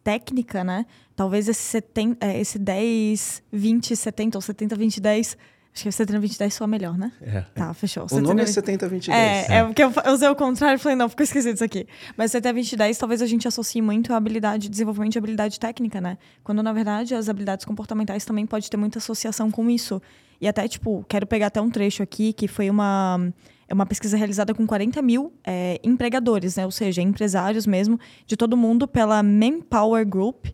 técnica, 0.02 0.64
né? 0.64 0.86
Talvez 1.14 1.48
esse, 1.48 1.60
70, 1.60 2.26
é, 2.26 2.40
esse 2.40 2.58
10, 2.58 3.42
20, 3.52 3.94
70 3.94 4.38
ou 4.38 4.42
70, 4.42 4.76
20, 4.76 5.00
10 5.00 5.36
Acho 5.78 5.84
que 5.84 5.88
o 5.90 5.92
70 5.92 6.18
20 6.18 6.38
10 6.38 6.54
soa 6.54 6.66
melhor, 6.66 6.98
né? 6.98 7.12
É. 7.22 7.42
Tá, 7.54 7.72
fechou. 7.72 8.04
O, 8.10 8.20
nome 8.20 8.42
é 8.42 8.46
70 8.46 8.88
20 8.88 9.10
10. 9.10 9.48
É, 9.48 9.54
é, 9.58 9.64
porque 9.64 9.84
eu 9.84 9.92
usei 10.12 10.28
o 10.28 10.34
contrário 10.34 10.74
e 10.74 10.78
falei, 10.78 10.96
não, 10.96 11.08
ficou 11.08 11.22
esquisito 11.22 11.54
isso 11.54 11.64
aqui. 11.64 11.86
Mas 12.16 12.32
70 12.32 12.52
20 12.52 12.76
10 12.76 12.98
talvez 12.98 13.22
a 13.22 13.26
gente 13.26 13.46
associe 13.46 13.80
muito 13.80 14.12
a 14.12 14.16
habilidade, 14.16 14.68
desenvolvimento 14.68 15.12
de 15.12 15.18
habilidade 15.18 15.60
técnica, 15.60 16.00
né? 16.00 16.18
Quando, 16.42 16.64
na 16.64 16.72
verdade, 16.72 17.14
as 17.14 17.28
habilidades 17.28 17.64
comportamentais 17.64 18.24
também 18.24 18.44
pode 18.44 18.68
ter 18.68 18.76
muita 18.76 18.98
associação 18.98 19.52
com 19.52 19.70
isso. 19.70 20.02
E 20.40 20.48
até, 20.48 20.66
tipo, 20.66 21.04
quero 21.08 21.28
pegar 21.28 21.46
até 21.46 21.60
um 21.60 21.70
trecho 21.70 22.02
aqui, 22.02 22.32
que 22.32 22.48
foi 22.48 22.68
uma, 22.68 23.32
é 23.68 23.72
uma 23.72 23.86
pesquisa 23.86 24.16
realizada 24.16 24.52
com 24.52 24.66
40 24.66 25.00
mil 25.00 25.32
é, 25.46 25.80
empregadores, 25.84 26.56
né? 26.56 26.64
Ou 26.64 26.72
seja, 26.72 27.00
empresários 27.00 27.68
mesmo, 27.68 28.00
de 28.26 28.36
todo 28.36 28.56
mundo, 28.56 28.88
pela 28.88 29.22
Manpower 29.22 30.04
Group, 30.04 30.46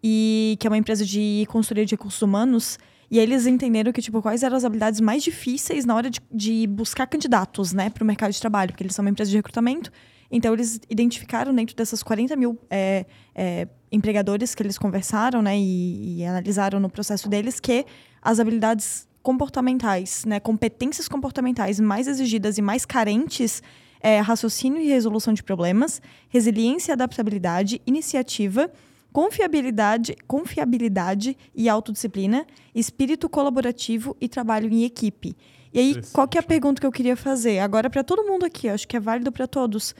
e 0.00 0.56
que 0.60 0.68
é 0.68 0.70
uma 0.70 0.78
empresa 0.78 1.04
de 1.04 1.44
consultoria 1.48 1.84
de 1.84 1.96
recursos 1.96 2.22
humanos, 2.22 2.78
e 3.10 3.18
eles 3.18 3.46
entenderam 3.46 3.92
que, 3.92 4.02
tipo, 4.02 4.20
quais 4.20 4.42
eram 4.42 4.56
as 4.56 4.64
habilidades 4.64 5.00
mais 5.00 5.22
difíceis 5.22 5.84
na 5.84 5.94
hora 5.94 6.10
de, 6.10 6.20
de 6.30 6.66
buscar 6.66 7.06
candidatos, 7.06 7.72
né, 7.72 7.88
para 7.88 8.04
o 8.04 8.06
mercado 8.06 8.32
de 8.32 8.40
trabalho, 8.40 8.70
porque 8.72 8.82
eles 8.82 8.94
são 8.94 9.04
uma 9.04 9.10
empresa 9.10 9.30
de 9.30 9.36
recrutamento. 9.36 9.90
Então, 10.30 10.52
eles 10.52 10.78
identificaram 10.90 11.54
dentro 11.54 11.74
dessas 11.74 12.02
40 12.02 12.36
mil 12.36 12.58
é, 12.68 13.06
é, 13.34 13.66
empregadores 13.90 14.54
que 14.54 14.62
eles 14.62 14.76
conversaram, 14.76 15.40
né, 15.40 15.58
e, 15.58 16.18
e 16.18 16.24
analisaram 16.24 16.78
no 16.78 16.90
processo 16.90 17.28
deles, 17.28 17.58
que 17.58 17.86
as 18.20 18.38
habilidades 18.38 19.08
comportamentais, 19.22 20.24
né, 20.26 20.38
competências 20.38 21.08
comportamentais 21.08 21.80
mais 21.80 22.06
exigidas 22.06 22.58
e 22.58 22.62
mais 22.62 22.84
carentes 22.84 23.62
é 24.00 24.20
raciocínio 24.20 24.80
e 24.80 24.88
resolução 24.88 25.34
de 25.34 25.42
problemas, 25.42 26.00
resiliência 26.28 26.92
e 26.92 26.94
adaptabilidade, 26.94 27.80
iniciativa 27.86 28.70
confiabilidade, 29.18 30.16
confiabilidade 30.28 31.36
e 31.52 31.68
autodisciplina, 31.68 32.46
espírito 32.72 33.28
colaborativo 33.28 34.16
e 34.20 34.28
trabalho 34.28 34.72
em 34.72 34.84
equipe. 34.84 35.36
E 35.74 35.80
aí, 35.80 35.96
qual 36.12 36.28
que 36.28 36.38
é 36.38 36.40
a 36.40 36.44
pergunta 36.44 36.80
que 36.80 36.86
eu 36.86 36.92
queria 36.92 37.16
fazer? 37.16 37.58
Agora, 37.58 37.90
para 37.90 38.04
todo 38.04 38.22
mundo 38.22 38.46
aqui, 38.46 38.68
acho 38.68 38.86
que 38.86 38.96
é 38.96 39.00
válido 39.00 39.32
para 39.32 39.48
todos. 39.48 39.92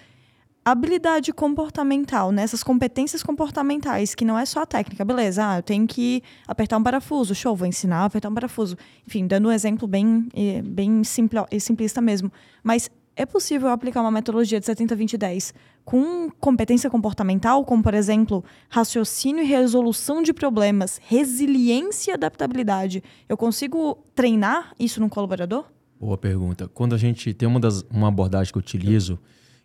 Habilidade 0.65 1.33
comportamental, 1.33 2.31
né? 2.31 2.43
essas 2.43 2.63
competências 2.63 3.21
comportamentais, 3.21 4.15
que 4.15 4.25
não 4.25 4.39
é 4.39 4.45
só 4.45 4.63
a 4.63 4.67
técnica, 4.67 5.05
beleza? 5.05 5.51
Ah, 5.51 5.59
eu 5.59 5.65
tenho 5.65 5.85
que 5.85 6.23
apertar 6.47 6.77
um 6.77 6.83
parafuso, 6.85 7.35
show, 7.35 7.57
vou 7.57 7.67
ensinar 7.67 8.03
a 8.03 8.05
apertar 8.05 8.29
um 8.29 8.35
parafuso. 8.35 8.77
Enfim, 9.05 9.27
dando 9.27 9.49
um 9.49 9.53
exemplo 9.53 9.89
bem, 9.89 10.29
eh, 10.33 10.63
bem 10.63 11.03
simplista 11.03 12.01
mesmo. 12.01 12.31
Mas 12.63 12.89
é 13.17 13.27
possível 13.27 13.69
aplicar 13.71 14.01
uma 14.01 14.13
metodologia 14.13 14.61
de 14.61 14.67
70-20-10 14.67 15.53
com 15.89 16.31
competência 16.39 16.91
comportamental, 16.91 17.65
como, 17.65 17.83
por 17.83 17.95
exemplo, 17.95 18.45
raciocínio 18.69 19.43
e 19.43 19.47
resolução 19.47 20.23
de 20.23 20.35
problemas, 20.35 21.01
resiliência 21.03 22.11
e 22.11 22.15
adaptabilidade. 22.15 23.03
Eu 23.27 23.39
consigo 23.39 24.05
treinar 24.15 24.75
isso 24.79 25.01
num 25.01 25.09
colaborador? 25.09 25.65
Boa 25.99 26.19
pergunta. 26.19 26.69
Quando 26.69 26.95
a 26.95 26.99
gente 26.99 27.33
tem 27.33 27.49
uma, 27.49 27.59
das, 27.59 27.87
uma 27.91 28.09
abordagem 28.09 28.53
que 28.53 28.59
eu 28.59 28.61
utilizo, 28.61 29.19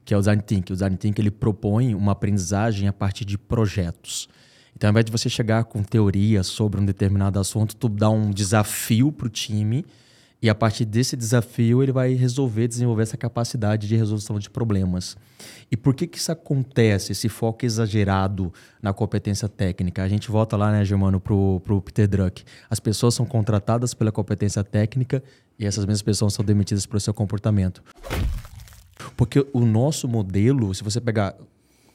que 0.05 0.13
é 0.13 0.17
o 0.17 0.21
Design 0.21 0.41
Thinking. 0.41 0.71
O 0.71 0.75
Design 0.77 0.95
Thinking 0.95 1.21
ele 1.21 1.29
propõe 1.29 1.93
uma 1.93 2.13
aprendizagem 2.13 2.87
a 2.87 2.93
partir 2.93 3.25
de 3.25 3.37
projetos. 3.37 4.29
Então, 4.77 4.87
ao 4.87 4.91
invés 4.93 5.03
de 5.03 5.11
você 5.11 5.27
chegar 5.27 5.65
com 5.65 5.83
teoria 5.83 6.41
sobre 6.41 6.79
um 6.79 6.85
determinado 6.85 7.37
assunto, 7.37 7.75
tu 7.75 7.89
dá 7.89 8.09
um 8.09 8.31
desafio 8.31 9.11
para 9.11 9.27
o 9.27 9.29
time 9.29 9.85
e 10.43 10.49
a 10.49 10.53
partir 10.53 10.83
desse 10.83 11.15
desafio, 11.15 11.81
ele 11.81 11.93
vai 11.93 12.13
resolver, 12.15 12.67
desenvolver 12.67 13.03
essa 13.03 13.15
capacidade 13.15 13.87
de 13.87 13.95
resolução 13.95 14.37
de 14.37 14.49
problemas. 14.49 15.15
E 15.71 15.77
por 15.77 15.95
que, 15.95 16.05
que 16.05 16.17
isso 16.17 16.33
acontece, 16.33 17.13
esse 17.13 17.29
foco 17.29 17.65
exagerado 17.65 18.51
na 18.81 18.91
competência 18.91 19.47
técnica? 19.47 20.03
A 20.03 20.07
gente 20.09 20.29
volta 20.29 20.57
lá, 20.57 20.69
né, 20.69 20.83
Germano, 20.83 21.17
para 21.17 21.33
o 21.33 21.81
Peter 21.81 22.09
Druck. 22.09 22.43
As 22.69 22.77
pessoas 22.77 23.15
são 23.15 23.25
contratadas 23.25 23.93
pela 23.93 24.11
competência 24.11 24.61
técnica 24.65 25.23
e 25.57 25.65
essas 25.65 25.85
mesmas 25.85 26.01
pessoas 26.01 26.33
são 26.33 26.43
demitidas 26.43 26.85
pelo 26.85 26.99
seu 26.99 27.13
comportamento. 27.13 27.81
Porque 29.15 29.47
o 29.53 29.61
nosso 29.61 30.09
modelo, 30.09 30.75
se 30.75 30.83
você 30.83 30.99
pegar 30.99 31.37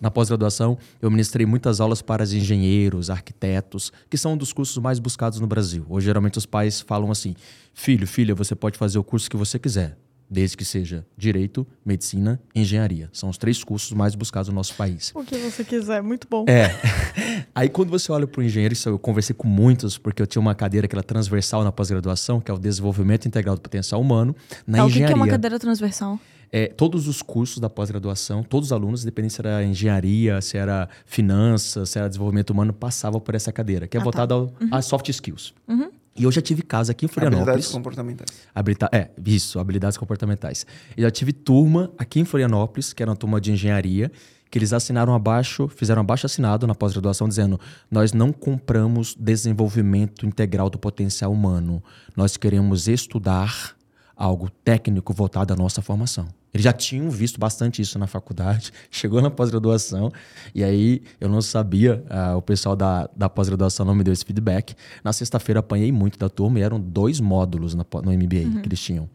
na 0.01 0.11
pós-graduação, 0.11 0.79
eu 1.03 1.11
ministrei 1.11 1.45
muitas 1.45 1.81
aulas 1.81 2.01
para 2.01 2.23
os 2.23 2.33
engenheiros, 2.33 3.11
arquitetos, 3.11 3.93
que 4.09 4.17
são 4.17 4.35
um 4.35 4.37
dos 4.37 4.53
cursos 4.53 4.79
mais 4.79 4.99
buscados 4.99 5.41
no 5.41 5.47
Brasil. 5.47 5.85
Hoje, 5.89 6.07
geralmente, 6.07 6.39
os 6.39 6.47
pais 6.47 6.81
falam 6.81 7.11
assim: 7.11 7.35
filho, 7.75 8.07
filha, 8.07 8.35
você 8.35 8.55
pode 8.55 8.79
fazer 8.79 8.99
o 8.99 9.05
curso 9.05 9.29
que 9.29 9.37
você 9.37 9.59
quiser, 9.59 9.97
desde 10.31 10.57
que 10.57 10.65
seja 10.65 11.05
direito, 11.17 11.67
medicina 11.85 12.41
engenharia. 12.55 13.09
São 13.13 13.29
os 13.29 13.39
três 13.39 13.65
cursos 13.65 13.93
mais 13.93 14.15
buscados 14.15 14.49
no 14.49 14.55
nosso 14.55 14.75
país. 14.75 15.11
O 15.15 15.25
que 15.25 15.37
você 15.39 15.65
quiser, 15.65 16.03
muito 16.03 16.29
bom. 16.29 16.45
É. 16.49 16.71
Aí, 17.55 17.69
quando 17.69 17.91
você 17.91 18.13
olha 18.13 18.27
para 18.27 18.41
o 18.41 18.45
engenheiro, 18.45 18.73
isso 18.73 18.89
eu 18.89 18.99
conversei 18.99 19.35
com 19.35 19.49
muitos, 19.49 19.99
porque 19.99 20.23
eu 20.23 20.27
tinha 20.27 20.41
uma 20.41 20.55
cadeira 20.55 20.87
que 20.87 20.95
era 20.95 21.03
transversal 21.03 21.65
na 21.65 21.73
pós-graduação, 21.73 22.41
que 22.41 22.51
é 22.51 22.55
o 22.55 22.59
desenvolvimento 22.59 23.27
integral 23.27 23.57
do 23.57 23.61
potencial 23.61 24.01
humano, 24.01 24.35
na 24.67 24.79
tá, 24.79 24.85
engenharia. 24.85 25.07
O 25.07 25.09
que 25.09 25.13
é 25.13 25.25
uma 25.25 25.29
cadeira 25.29 25.59
transversal? 25.59 26.21
É, 26.51 26.67
todos 26.67 27.09
os 27.09 27.23
cursos 27.23 27.59
da 27.59 27.69
pós-graduação, 27.69 28.43
todos 28.43 28.69
os 28.69 28.73
alunos, 28.73 29.03
independente 29.03 29.35
se 29.35 29.41
era 29.41 29.63
engenharia, 29.65 30.41
se 30.41 30.57
era 30.57 30.89
finanças, 31.05 31.91
se 31.91 31.99
era 31.99 32.09
desenvolvimento 32.09 32.51
humano, 32.51 32.73
passavam 32.73 33.21
por 33.21 33.35
essa 33.35 33.53
cadeira, 33.53 33.87
que 33.87 33.97
é 33.97 34.01
ah, 34.01 34.01
tá. 34.01 34.05
voltada 34.05 34.35
tá. 34.35 34.65
uhum. 34.65 34.69
às 34.71 34.87
soft 34.87 35.09
skills. 35.09 35.55
Uhum. 35.67 35.91
E 36.19 36.25
eu 36.25 36.33
já 36.33 36.43
tive 36.43 36.63
casa 36.63 36.91
aqui 36.91 37.05
em 37.05 37.09
Florianópolis. 37.09 37.49
Habilidades 37.49 37.73
comportamentais. 37.73 38.31
Habilita 38.53 38.89
é, 38.93 39.11
isso, 39.25 39.61
habilidades 39.61 39.97
comportamentais. 39.97 40.67
Eu 40.97 41.03
já 41.05 41.11
tive 41.11 41.33
turma 41.33 41.93
aqui 41.97 42.19
em 42.19 42.25
Florianópolis, 42.25 42.93
que 42.93 43.03
era 43.03 43.11
uma 43.11 43.17
turma 43.17 43.41
de 43.41 43.53
engenharia, 43.53 44.11
que 44.51 44.59
eles 44.59 44.73
assinaram 44.73 45.15
abaixo, 45.15 45.69
fizeram 45.69 46.01
abaixo 46.01 46.27
assinado 46.27 46.67
na 46.67 46.75
pós-graduação 46.75 47.29
dizendo: 47.29 47.61
"Nós 47.89 48.13
não 48.13 48.33
compramos 48.33 49.15
desenvolvimento 49.15 50.27
integral 50.27 50.69
do 50.69 50.79
potencial 50.79 51.33
humano. 51.33 51.83
Nós 52.17 52.37
queremos 52.37 52.89
estudar 52.89 53.78
algo 54.19 54.51
técnico 54.65 55.15
voltado 55.15 55.55
à 55.55 55.57
nossa 55.57 55.81
formação. 55.81 56.27
Eles 56.53 56.65
já 56.65 56.73
tinham 56.73 57.09
visto 57.09 57.39
bastante 57.39 57.81
isso 57.81 57.99
na 58.01 58.09
faculdade, 58.09 58.73
chegou 58.91 59.23
na 59.23 59.31
pós-graduação, 59.31 60.11
e 60.53 60.65
aí 60.65 61.03
eu 61.21 61.29
não 61.29 61.41
sabia, 61.41 62.05
uh, 62.11 62.37
o 62.37 62.43
pessoal 62.43 62.75
da, 62.75 63.09
da 63.17 63.29
pós-graduação 63.29 63.87
não 63.87 63.95
me 63.95 64.03
deu 64.03 64.13
esse 64.13 64.25
feedback. 64.25 64.75
Na 65.05 65.13
sexta-feira 65.13 65.61
apanhei 65.61 65.93
muito 65.93 66.19
da 66.19 66.29
turma 66.29 66.59
e 66.59 66.63
eram 66.63 66.81
dois 66.81 67.21
módulos 67.21 67.75
no, 67.75 67.87
no 68.03 68.13
MBA 68.13 68.37
uhum. 68.37 68.61
que 68.61 68.69
eles 68.69 68.81
tinham. 68.81 69.09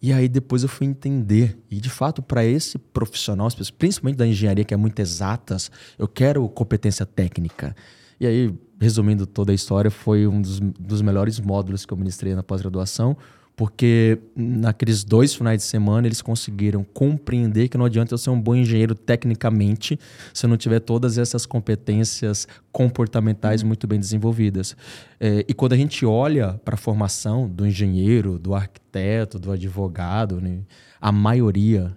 E 0.00 0.12
aí 0.12 0.28
depois 0.28 0.62
eu 0.62 0.68
fui 0.68 0.86
entender. 0.86 1.58
E 1.68 1.80
de 1.80 1.90
fato, 1.90 2.22
para 2.22 2.44
esse 2.44 2.78
profissional, 2.78 3.48
principalmente 3.76 4.16
da 4.16 4.26
engenharia, 4.26 4.64
que 4.64 4.72
é 4.72 4.76
muito 4.76 5.00
exatas, 5.00 5.70
eu 5.98 6.06
quero 6.06 6.48
competência 6.48 7.04
técnica. 7.04 7.74
E 8.20 8.26
aí, 8.26 8.54
resumindo 8.80 9.26
toda 9.26 9.52
a 9.52 9.54
história, 9.54 9.90
foi 9.90 10.26
um 10.26 10.40
dos, 10.40 10.60
dos 10.60 11.02
melhores 11.02 11.40
módulos 11.40 11.84
que 11.84 11.92
eu 11.92 11.96
ministrei 11.96 12.34
na 12.34 12.42
pós-graduação, 12.42 13.16
porque 13.56 14.18
naqueles 14.36 15.02
dois 15.02 15.34
finais 15.34 15.62
de 15.62 15.64
semana 15.64 16.06
eles 16.06 16.20
conseguiram 16.20 16.84
compreender 16.84 17.68
que 17.68 17.78
não 17.78 17.86
adianta 17.86 18.12
eu 18.12 18.18
ser 18.18 18.28
um 18.28 18.40
bom 18.40 18.54
engenheiro 18.54 18.94
tecnicamente 18.94 19.98
se 20.34 20.44
eu 20.44 20.50
não 20.50 20.58
tiver 20.58 20.80
todas 20.80 21.16
essas 21.16 21.46
competências 21.46 22.46
comportamentais 22.70 23.62
uhum. 23.62 23.68
muito 23.68 23.86
bem 23.86 23.98
desenvolvidas. 23.98 24.76
É, 25.18 25.42
e 25.48 25.54
quando 25.54 25.72
a 25.72 25.76
gente 25.76 26.04
olha 26.04 26.60
para 26.62 26.74
a 26.74 26.78
formação 26.78 27.48
do 27.48 27.66
engenheiro, 27.66 28.38
do 28.38 28.54
arquiteto, 28.54 29.38
do 29.38 29.50
advogado, 29.50 30.38
né, 30.38 30.58
a 31.00 31.10
maioria 31.10 31.96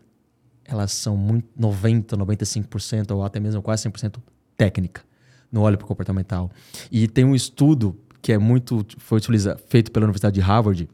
elas 0.64 0.93
são 0.93 1.18
muito 1.18 1.47
90, 1.57 2.16
95% 2.16 3.12
ou 3.12 3.24
até 3.24 3.39
mesmo 3.39 3.62
quase 3.62 3.89
100% 3.89 4.16
técnica. 4.55 5.01
Não 5.51 5.64
olha 5.64 5.76
para 5.76 5.84
o 5.84 5.88
comportamental. 5.88 6.49
E 6.89 7.07
tem 7.07 7.26
um 7.26 7.36
estudo 7.36 7.97
que 8.22 8.32
é 8.32 8.38
muito 8.38 8.86
foi 8.97 9.18
utilizado, 9.18 9.60
feito 9.68 9.91
pela 9.91 10.05
Universidade 10.05 10.36
de 10.36 10.41
Harvard 10.41 10.88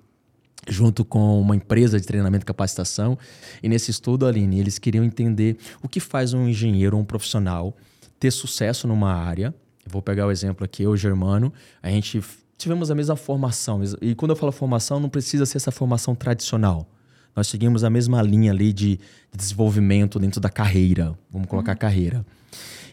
junto 0.68 1.05
com 1.05 1.39
uma 1.39 1.55
empresa 1.55 1.99
de 1.99 2.05
treinamento 2.05 2.43
e 2.43 2.45
capacitação. 2.45 3.18
E 3.61 3.70
nesse 3.70 3.91
estudo, 3.91 4.26
Aline, 4.26 4.59
eles 4.59 4.80
queriam 4.80 5.03
entender 5.03 5.57
o 5.82 5.88
que 5.88 5.99
faz 5.99 6.34
um 6.34 6.47
engenheiro 6.47 6.95
ou 6.95 7.01
um 7.03 7.05
profissional 7.05 7.76
ter 8.20 8.32
sucesso 8.32 8.88
numa 8.88 9.13
área. 9.13 9.53
Eu 9.86 9.91
vou 9.91 10.01
pegar 10.01 10.26
o 10.26 10.32
exemplo 10.32 10.66
aqui, 10.66 10.84
eu 10.84 10.91
o 10.91 10.97
Germano, 10.97 11.53
a 11.82 11.89
gente 11.89 12.22
tivemos 12.57 12.89
a 12.89 12.95
mesma 12.95 13.16
formação. 13.16 13.82
E 14.01 14.16
quando 14.16 14.32
eu 14.32 14.36
falo 14.36 14.51
formação, 14.51 14.99
não 14.99 15.09
precisa 15.09 15.45
ser 15.45 15.57
essa 15.57 15.72
formação 15.72 16.16
tradicional. 16.16 16.89
Nós 17.36 17.47
seguimos 17.47 17.84
a 17.84 17.89
mesma 17.89 18.22
linha 18.22 18.51
ali 18.51 18.72
de, 18.72 18.99
desenvolvimento 19.36 20.18
dentro 20.18 20.39
da 20.39 20.49
carreira. 20.49 21.18
Vamos 21.30 21.49
colocar 21.49 21.74
uhum. 21.74 21.78
carreira. 21.78 22.26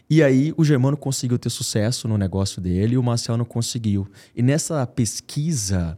E 0.09 0.21
aí 0.21 0.53
o 0.57 0.65
Germano 0.65 0.97
conseguiu 0.97 1.39
ter 1.39 1.49
sucesso 1.49 2.07
no 2.07 2.17
negócio 2.17 2.61
dele 2.61 2.95
e 2.95 2.97
o 2.97 3.03
Marcel 3.03 3.37
não 3.37 3.45
conseguiu. 3.45 4.05
E 4.35 4.41
nessa 4.41 4.85
pesquisa, 4.85 5.97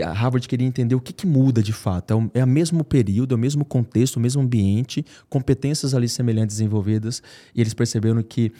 a 0.00 0.12
Harvard 0.12 0.48
queria 0.48 0.66
entender 0.66 0.94
o 0.94 1.00
que, 1.00 1.12
que 1.12 1.26
muda 1.26 1.62
de 1.62 1.72
fato. 1.72 2.12
É 2.12 2.16
o, 2.16 2.30
é 2.34 2.44
o 2.44 2.48
mesmo 2.48 2.82
período, 2.82 3.34
é 3.34 3.36
o 3.36 3.38
mesmo 3.38 3.64
contexto, 3.64 4.16
o 4.16 4.20
mesmo 4.20 4.40
ambiente, 4.40 5.04
competências 5.28 5.94
ali 5.94 6.08
semelhantes 6.08 6.56
desenvolvidas, 6.56 7.22
e 7.54 7.60
eles 7.60 7.74
perceberam 7.74 8.22
que 8.22 8.52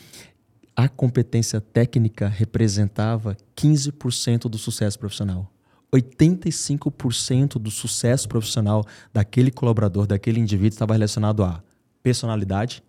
a 0.77 0.89
competência 0.89 1.61
técnica 1.61 2.29
representava 2.29 3.37
15% 3.57 4.43
do 4.43 4.59
sucesso 4.59 4.99
profissional. 4.99 5.51
85% 5.95 7.59
do 7.59 7.71
sucesso 7.71 8.29
profissional 8.29 8.85
daquele 9.13 9.51
colaborador, 9.51 10.07
daquele 10.07 10.41
indivíduo, 10.41 10.69
estava 10.75 10.95
relacionado 10.95 11.45
a 11.45 11.63
personalidade, 12.03 12.83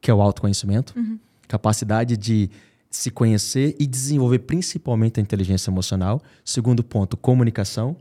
que 0.00 0.10
é 0.10 0.14
o 0.14 0.22
autoconhecimento, 0.22 0.98
uhum. 0.98 1.18
capacidade 1.46 2.16
de 2.16 2.50
se 2.90 3.10
conhecer 3.10 3.76
e 3.78 3.86
desenvolver 3.86 4.40
principalmente 4.40 5.20
a 5.20 5.22
inteligência 5.22 5.70
emocional. 5.70 6.22
Segundo 6.44 6.82
ponto, 6.82 7.16
comunicação. 7.16 7.96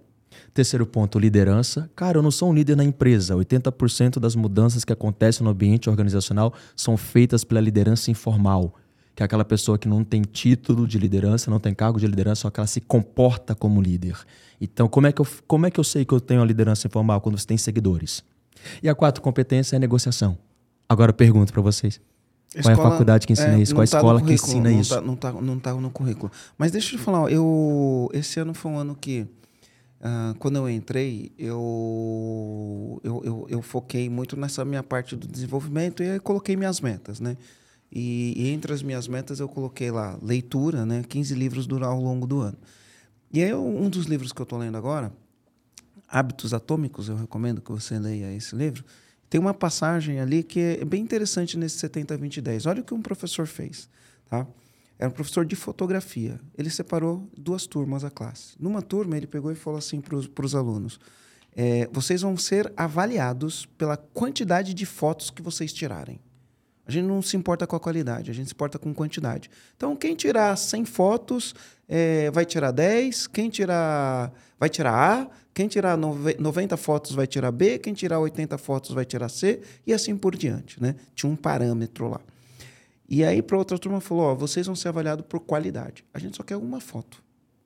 Terceiro 0.54 0.86
ponto, 0.86 1.20
liderança. 1.20 1.90
Cara, 1.96 2.18
eu 2.18 2.22
não 2.22 2.32
sou 2.32 2.50
um 2.50 2.54
líder 2.54 2.76
na 2.76 2.84
empresa. 2.84 3.36
80% 3.36 4.20
das 4.20 4.36
mudanças 4.36 4.86
que 4.86 4.94
acontecem 4.94 5.44
no 5.44 5.50
ambiente 5.50 5.90
organizacional 5.90 6.54
são 6.76 6.98
feitas 6.98 7.44
pela 7.44 7.62
liderança 7.62 8.12
informal, 8.12 8.74
que 9.14 9.24
é 9.24 9.26
aquela 9.26 9.46
pessoa 9.46 9.78
que 9.78 9.88
não 9.88 10.04
tem 10.04 10.22
título 10.22 10.88
de 10.88 10.98
liderança, 10.98 11.52
não 11.52 11.60
tem 11.60 11.74
cargo 11.74 12.00
de 12.00 12.08
liderança, 12.08 12.42
só 12.42 12.50
que 12.50 12.60
ela 12.60 12.68
se 12.68 12.82
comporta 12.82 13.56
como 13.56 13.82
líder. 13.82 14.18
Então, 14.60 14.88
como 14.88 15.08
é 15.08 15.12
que 15.12 15.22
eu, 15.22 15.28
como 15.48 15.66
é 15.66 15.72
que 15.72 15.80
eu 15.80 15.84
sei 15.84 16.06
que 16.06 16.14
eu 16.14 16.20
tenho 16.20 16.42
a 16.42 16.46
liderança 16.46 16.88
informal? 16.88 17.20
Quando 17.22 17.38
você 17.38 17.48
tem 17.48 17.58
seguidores. 17.58 18.24
E 18.82 18.90
a 18.90 18.96
quarta 18.96 19.22
competência 19.22 19.76
é 19.76 19.80
negociação. 19.80 20.38
Agora 20.88 21.10
eu 21.10 21.16
pergunto 21.16 21.52
para 21.52 21.62
vocês. 21.62 22.00
Qual 22.62 22.72
é 22.72 22.74
a 22.74 22.92
faculdade 22.92 23.28
que 23.28 23.34
ensina 23.34 23.56
é, 23.56 23.62
isso? 23.62 23.74
Qual 23.74 23.84
a 23.84 23.88
tá 23.88 23.98
escola 23.98 24.22
que 24.22 24.34
ensina 24.34 24.70
não 24.70 24.80
isso? 24.80 24.96
Tá, 24.96 25.02
não, 25.02 25.16
tá, 25.16 25.32
não 25.34 25.60
tá 25.60 25.74
no 25.74 25.90
currículo. 25.90 26.32
Mas 26.58 26.72
deixa 26.72 26.96
eu 26.96 27.00
te 27.00 27.04
falar, 27.04 27.30
eu, 27.32 28.10
esse 28.14 28.40
ano 28.40 28.54
foi 28.54 28.72
um 28.72 28.78
ano 28.78 28.96
que, 28.96 29.22
uh, 30.02 30.36
quando 30.40 30.58
eu 30.58 30.70
entrei, 30.70 31.32
eu, 31.38 33.02
eu, 33.04 33.22
eu, 33.26 33.48
eu, 33.50 33.62
foquei 33.62 34.10
muito 34.10 34.38
nessa 34.38 34.64
minha 34.64 34.84
parte 34.84 35.16
do 35.16 35.28
desenvolvimento 35.28 36.02
e 36.02 36.10
aí 36.10 36.20
coloquei 36.20 36.56
minhas 36.56 36.80
metas, 36.80 37.20
né? 37.20 37.36
E, 37.92 38.34
e, 38.36 38.50
entre 38.50 38.74
as 38.74 38.82
minhas 38.82 39.08
metas 39.08 39.40
eu 39.40 39.48
coloquei 39.48 39.92
lá 39.92 40.18
leitura, 40.22 40.86
né? 40.86 41.04
15 41.08 41.34
livros 41.36 41.68
durar 41.68 41.90
ao 41.90 42.02
longo 42.02 42.26
do 42.26 42.40
ano. 42.40 42.58
E 43.32 43.44
aí 43.44 43.54
um 43.54 43.90
dos 43.90 44.06
livros 44.06 44.32
que 44.32 44.42
eu 44.42 44.44
estou 44.44 44.58
lendo 44.58 44.78
agora, 44.78 45.12
Hábitos 46.08 46.54
Atômicos, 46.54 47.10
eu 47.10 47.16
recomendo 47.16 47.62
que 47.62 47.72
você 47.72 48.00
leia 48.00 48.34
esse 48.34 48.56
livro, 48.56 48.84
tem 49.30 49.40
uma 49.40 49.54
passagem 49.54 50.20
ali 50.20 50.44
que 50.44 50.60
é 50.82 50.86
bem 50.86 51.02
interessante 51.02 51.58
nesse 51.58 51.78
70, 51.80 52.18
20, 52.18 52.42
10. 52.42 52.66
Olha 52.66 52.82
o 52.82 52.84
que 52.84 52.94
um 52.94 53.02
professor 53.02 53.48
fez. 53.48 53.90
Tá? 54.30 54.48
Era 54.98 55.10
um 55.10 55.14
professor 55.14 55.46
de 55.46 55.56
fotografia. 55.56 56.40
Ele 56.58 56.70
separou 56.70 57.28
duas 57.38 57.68
turmas 57.68 58.04
da 58.04 58.10
classe. 58.10 58.56
Numa 58.60 58.82
turma, 58.82 59.18
ele 59.18 59.28
pegou 59.28 59.52
e 59.52 59.56
falou 59.56 59.78
assim 59.78 60.00
para 60.00 60.46
os 60.46 60.56
alunos: 60.56 61.00
é, 61.56 61.90
vocês 61.92 62.22
vão 62.22 62.38
ser 62.38 62.72
avaliados 62.78 63.66
pela 63.78 63.98
quantidade 63.98 64.74
de 64.74 64.86
fotos 64.86 65.30
que 65.30 65.42
vocês 65.42 65.74
tirarem. 65.74 66.20
A 66.88 66.92
gente 66.92 67.06
não 67.06 67.22
se 67.22 67.36
importa 67.36 67.66
com 67.66 67.76
a 67.76 67.80
qualidade, 67.80 68.30
a 68.30 68.34
gente 68.34 68.48
se 68.48 68.54
importa 68.54 68.78
com 68.78 68.94
quantidade. 68.94 69.50
Então, 69.76 69.96
quem 69.96 70.16
tirar 70.16 70.56
100 70.56 70.86
fotos 70.86 71.56
é, 71.88 72.30
vai 72.32 72.46
tirar 72.46 72.72
10, 72.72 73.28
quem 73.28 73.50
tirar 73.50 74.32
vai 74.60 74.70
tirar 74.70 74.94
A, 74.94 75.28
quem 75.54 75.68
tirar 75.68 75.98
90 75.98 76.78
fotos 76.78 77.14
vai 77.14 77.26
tirar 77.26 77.52
B, 77.52 77.80
quem 77.80 77.94
tirar 77.94 78.20
80 78.20 78.58
fotos 78.58 78.92
vai 78.92 79.06
tirar 79.06 79.30
C, 79.30 79.62
e 79.86 79.94
assim 79.94 80.16
por 80.16 80.36
diante. 80.36 80.82
Né? 80.82 80.96
Tinha 81.14 81.32
um 81.32 81.36
parâmetro 81.36 82.08
lá. 82.08 82.22
E 83.08 83.24
aí, 83.24 83.42
para 83.42 83.58
outra 83.58 83.78
turma, 83.78 84.02
falou: 84.02 84.26
ó, 84.26 84.36
vocês 84.36 84.66
vão 84.66 84.76
ser 84.76 84.90
avaliados 84.90 85.26
por 85.28 85.40
qualidade. 85.40 86.04
A 86.14 86.20
gente 86.20 86.38
só 86.38 86.44
quer 86.44 86.58
uma 86.58 86.80
foto. 86.80 87.24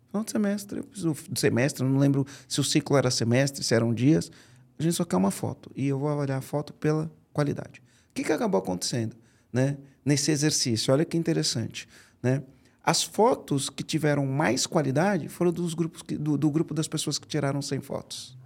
Final 0.09 0.23
de 0.23 0.31
semestre, 0.31 0.81
do 0.81 1.15
semestre, 1.35 1.83
não 1.83 1.99
lembro 1.99 2.25
se 2.47 2.59
o 2.59 2.63
ciclo 2.63 2.97
era 2.97 3.11
semestre, 3.11 3.63
se 3.63 3.73
eram 3.73 3.93
dias. 3.93 4.31
A 4.77 4.83
gente 4.83 4.95
só 4.95 5.05
quer 5.05 5.17
uma 5.17 5.31
foto. 5.31 5.71
E 5.75 5.87
eu 5.87 5.99
vou 5.99 6.09
avaliar 6.09 6.39
a 6.39 6.41
foto 6.41 6.73
pela 6.73 7.11
qualidade. 7.31 7.81
O 8.09 8.13
que, 8.13 8.23
que 8.23 8.31
acabou 8.31 8.59
acontecendo 8.59 9.15
né, 9.51 9.77
nesse 10.03 10.31
exercício? 10.31 10.93
Olha 10.93 11.05
que 11.05 11.17
interessante. 11.17 11.87
Né? 12.21 12.43
As 12.83 13.03
fotos 13.03 13.69
que 13.69 13.83
tiveram 13.83 14.25
mais 14.25 14.65
qualidade 14.65 15.29
foram 15.29 15.51
dos 15.51 15.73
grupos 15.73 16.01
que, 16.01 16.17
do, 16.17 16.37
do 16.37 16.49
grupo 16.49 16.73
das 16.73 16.87
pessoas 16.87 17.19
que 17.19 17.27
tiraram 17.27 17.61
100 17.61 17.81
fotos. 17.81 18.37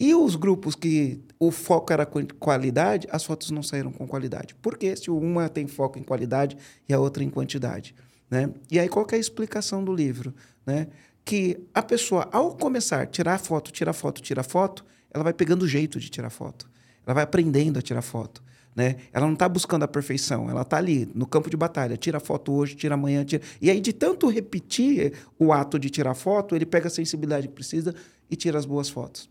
E 0.00 0.14
os 0.14 0.36
grupos 0.36 0.76
que 0.76 1.20
o 1.40 1.50
foco 1.50 1.92
era 1.92 2.06
qualidade, 2.06 3.08
as 3.10 3.24
fotos 3.24 3.50
não 3.50 3.62
saíram 3.62 3.90
com 3.90 4.06
qualidade. 4.06 4.54
Por 4.54 4.78
quê? 4.78 4.94
Se 4.94 5.10
uma 5.10 5.48
tem 5.48 5.66
foco 5.66 5.98
em 5.98 6.04
qualidade 6.04 6.56
e 6.88 6.94
a 6.94 7.00
outra 7.00 7.24
em 7.24 7.30
quantidade. 7.30 7.94
Né? 8.30 8.50
E 8.70 8.78
aí, 8.78 8.88
qual 8.88 9.06
é 9.10 9.16
a 9.16 9.18
explicação 9.18 9.82
do 9.82 9.92
livro? 9.92 10.32
Né? 10.64 10.86
Que 11.24 11.58
a 11.74 11.82
pessoa, 11.82 12.28
ao 12.30 12.54
começar 12.54 13.02
a 13.02 13.06
tirar 13.06 13.38
foto, 13.38 13.72
tirar 13.72 13.92
foto, 13.92 14.22
tirar 14.22 14.44
foto, 14.44 14.84
ela 15.10 15.24
vai 15.24 15.32
pegando 15.32 15.62
o 15.62 15.68
jeito 15.68 15.98
de 15.98 16.08
tirar 16.08 16.30
foto. 16.30 16.70
Ela 17.08 17.14
vai 17.14 17.24
aprendendo 17.24 17.78
a 17.78 17.82
tirar 17.82 18.02
foto. 18.02 18.42
Né? 18.76 18.96
Ela 19.14 19.24
não 19.24 19.32
está 19.32 19.48
buscando 19.48 19.82
a 19.82 19.88
perfeição, 19.88 20.50
ela 20.50 20.60
está 20.60 20.76
ali 20.76 21.10
no 21.14 21.26
campo 21.26 21.48
de 21.48 21.56
batalha. 21.56 21.96
Tira 21.96 22.20
foto 22.20 22.52
hoje, 22.52 22.76
tira 22.76 22.96
amanhã, 22.96 23.24
tira. 23.24 23.42
E 23.62 23.70
aí, 23.70 23.80
de 23.80 23.94
tanto 23.94 24.28
repetir 24.28 25.14
o 25.38 25.50
ato 25.50 25.78
de 25.78 25.88
tirar 25.88 26.14
foto, 26.14 26.54
ele 26.54 26.66
pega 26.66 26.88
a 26.88 26.90
sensibilidade 26.90 27.48
que 27.48 27.54
precisa 27.54 27.94
e 28.30 28.36
tira 28.36 28.58
as 28.58 28.66
boas 28.66 28.90
fotos. 28.90 29.30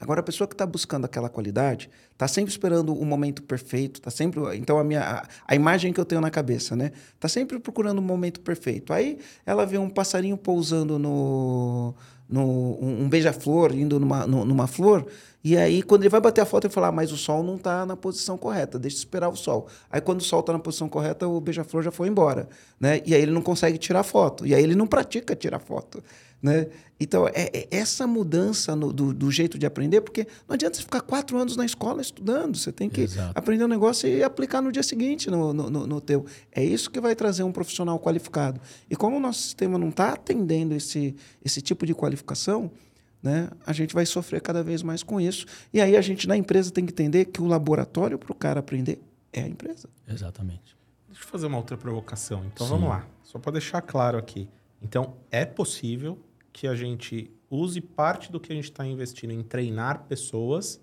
Agora, 0.00 0.18
a 0.18 0.22
pessoa 0.24 0.48
que 0.48 0.54
está 0.54 0.66
buscando 0.66 1.04
aquela 1.04 1.28
qualidade 1.28 1.88
está 2.10 2.26
sempre 2.26 2.50
esperando 2.50 2.92
o 2.92 3.04
momento 3.06 3.40
perfeito, 3.44 4.00
está 4.00 4.10
sempre. 4.10 4.40
Então, 4.56 4.76
a, 4.76 4.82
minha, 4.82 5.00
a, 5.00 5.28
a, 5.46 5.54
imagem 5.54 5.92
que 5.92 6.00
eu 6.00 6.04
tenho 6.04 6.20
na 6.20 6.28
cabeça, 6.28 6.74
né? 6.74 6.90
Está 7.14 7.28
sempre 7.28 7.60
procurando 7.60 8.00
o 8.00 8.02
momento 8.02 8.40
perfeito. 8.40 8.92
Aí 8.92 9.20
ela 9.46 9.64
vê 9.64 9.78
um 9.78 9.88
passarinho 9.88 10.36
pousando 10.36 10.98
no. 10.98 11.94
No 12.32 12.78
um, 12.80 13.04
um 13.04 13.08
beija-flor 13.08 13.74
indo 13.74 14.00
numa, 14.00 14.26
numa 14.26 14.66
flor 14.66 15.06
e 15.44 15.56
aí, 15.56 15.82
quando 15.82 16.02
ele 16.02 16.08
vai 16.08 16.20
bater 16.20 16.40
a 16.40 16.46
foto, 16.46 16.66
ele 16.66 16.72
fala: 16.72 16.88
ah, 16.88 16.92
mas 16.92 17.10
o 17.10 17.16
sol 17.16 17.42
não 17.42 17.56
está 17.56 17.84
na 17.84 17.96
posição 17.96 18.38
correta, 18.38 18.78
deixa 18.78 18.96
eu 18.96 19.00
esperar 19.00 19.28
o 19.28 19.36
sol. 19.36 19.66
Aí, 19.90 20.00
quando 20.00 20.20
o 20.20 20.24
sol 20.24 20.40
está 20.40 20.52
na 20.52 20.58
posição 20.58 20.88
correta, 20.88 21.26
o 21.26 21.40
beija-flor 21.40 21.82
já 21.82 21.90
foi 21.90 22.08
embora. 22.08 22.48
Né? 22.78 23.02
E 23.04 23.14
aí, 23.14 23.22
ele 23.22 23.32
não 23.32 23.42
consegue 23.42 23.76
tirar 23.76 24.04
foto. 24.04 24.46
E 24.46 24.54
aí, 24.54 24.62
ele 24.62 24.76
não 24.76 24.86
pratica 24.86 25.34
tirar 25.34 25.58
foto. 25.58 26.02
Né? 26.42 26.66
Então, 26.98 27.28
é, 27.28 27.50
é 27.54 27.68
essa 27.70 28.04
mudança 28.04 28.74
no, 28.74 28.92
do, 28.92 29.14
do, 29.14 29.30
jeito 29.30 29.56
de 29.56 29.64
aprender, 29.64 30.00
porque 30.00 30.26
não 30.48 30.54
adianta 30.54 30.76
você 30.76 30.82
ficar 30.82 31.00
quatro 31.00 31.38
anos 31.38 31.56
na 31.56 31.64
escola 31.64 32.02
estudando, 32.02 32.56
você 32.56 32.72
tem 32.72 32.90
que 32.90 33.02
Exato. 33.02 33.32
aprender 33.38 33.64
um 33.64 33.68
negócio 33.68 34.08
e 34.08 34.24
aplicar 34.24 34.60
no 34.60 34.72
dia 34.72 34.82
seguinte 34.82 35.30
no, 35.30 35.52
no, 35.52 35.70
no, 35.70 35.86
no 35.86 36.00
teu. 36.00 36.26
É 36.50 36.64
isso 36.64 36.90
que 36.90 37.00
vai 37.00 37.14
trazer 37.14 37.44
um 37.44 37.52
profissional 37.52 37.96
qualificado. 38.00 38.60
E 38.90 38.96
como 38.96 39.18
o 39.18 39.20
nosso 39.20 39.40
sistema 39.40 39.78
não 39.78 39.90
está 39.90 40.14
atendendo 40.14 40.74
esse, 40.74 41.14
esse 41.44 41.62
tipo 41.62 41.86
de 41.86 41.94
qualificação, 41.94 42.72
né, 43.22 43.48
a 43.64 43.72
gente 43.72 43.94
vai 43.94 44.04
sofrer 44.04 44.40
cada 44.40 44.64
vez 44.64 44.82
mais 44.82 45.04
com 45.04 45.20
isso. 45.20 45.46
E 45.72 45.80
aí 45.80 45.96
a 45.96 46.00
gente, 46.00 46.26
na 46.26 46.36
empresa, 46.36 46.72
tem 46.72 46.84
que 46.84 46.92
entender 46.92 47.26
que 47.26 47.40
o 47.40 47.46
laboratório 47.46 48.18
para 48.18 48.32
o 48.32 48.34
cara 48.34 48.58
aprender 48.58 49.00
é 49.32 49.42
a 49.42 49.48
empresa. 49.48 49.88
Exatamente. 50.08 50.76
Deixa 51.06 51.22
eu 51.22 51.28
fazer 51.28 51.46
uma 51.46 51.58
outra 51.58 51.76
provocação. 51.76 52.44
Então 52.52 52.66
Sim. 52.66 52.72
vamos 52.72 52.88
lá. 52.88 53.06
Só 53.22 53.38
para 53.38 53.52
deixar 53.52 53.80
claro 53.80 54.18
aqui. 54.18 54.48
Então, 54.82 55.14
é 55.30 55.44
possível 55.44 56.18
que 56.52 56.66
a 56.66 56.74
gente 56.74 57.30
use 57.50 57.80
parte 57.80 58.30
do 58.30 58.38
que 58.38 58.52
a 58.52 58.54
gente 58.54 58.70
está 58.70 58.86
investindo 58.86 59.32
em 59.32 59.42
treinar 59.42 60.04
pessoas, 60.04 60.80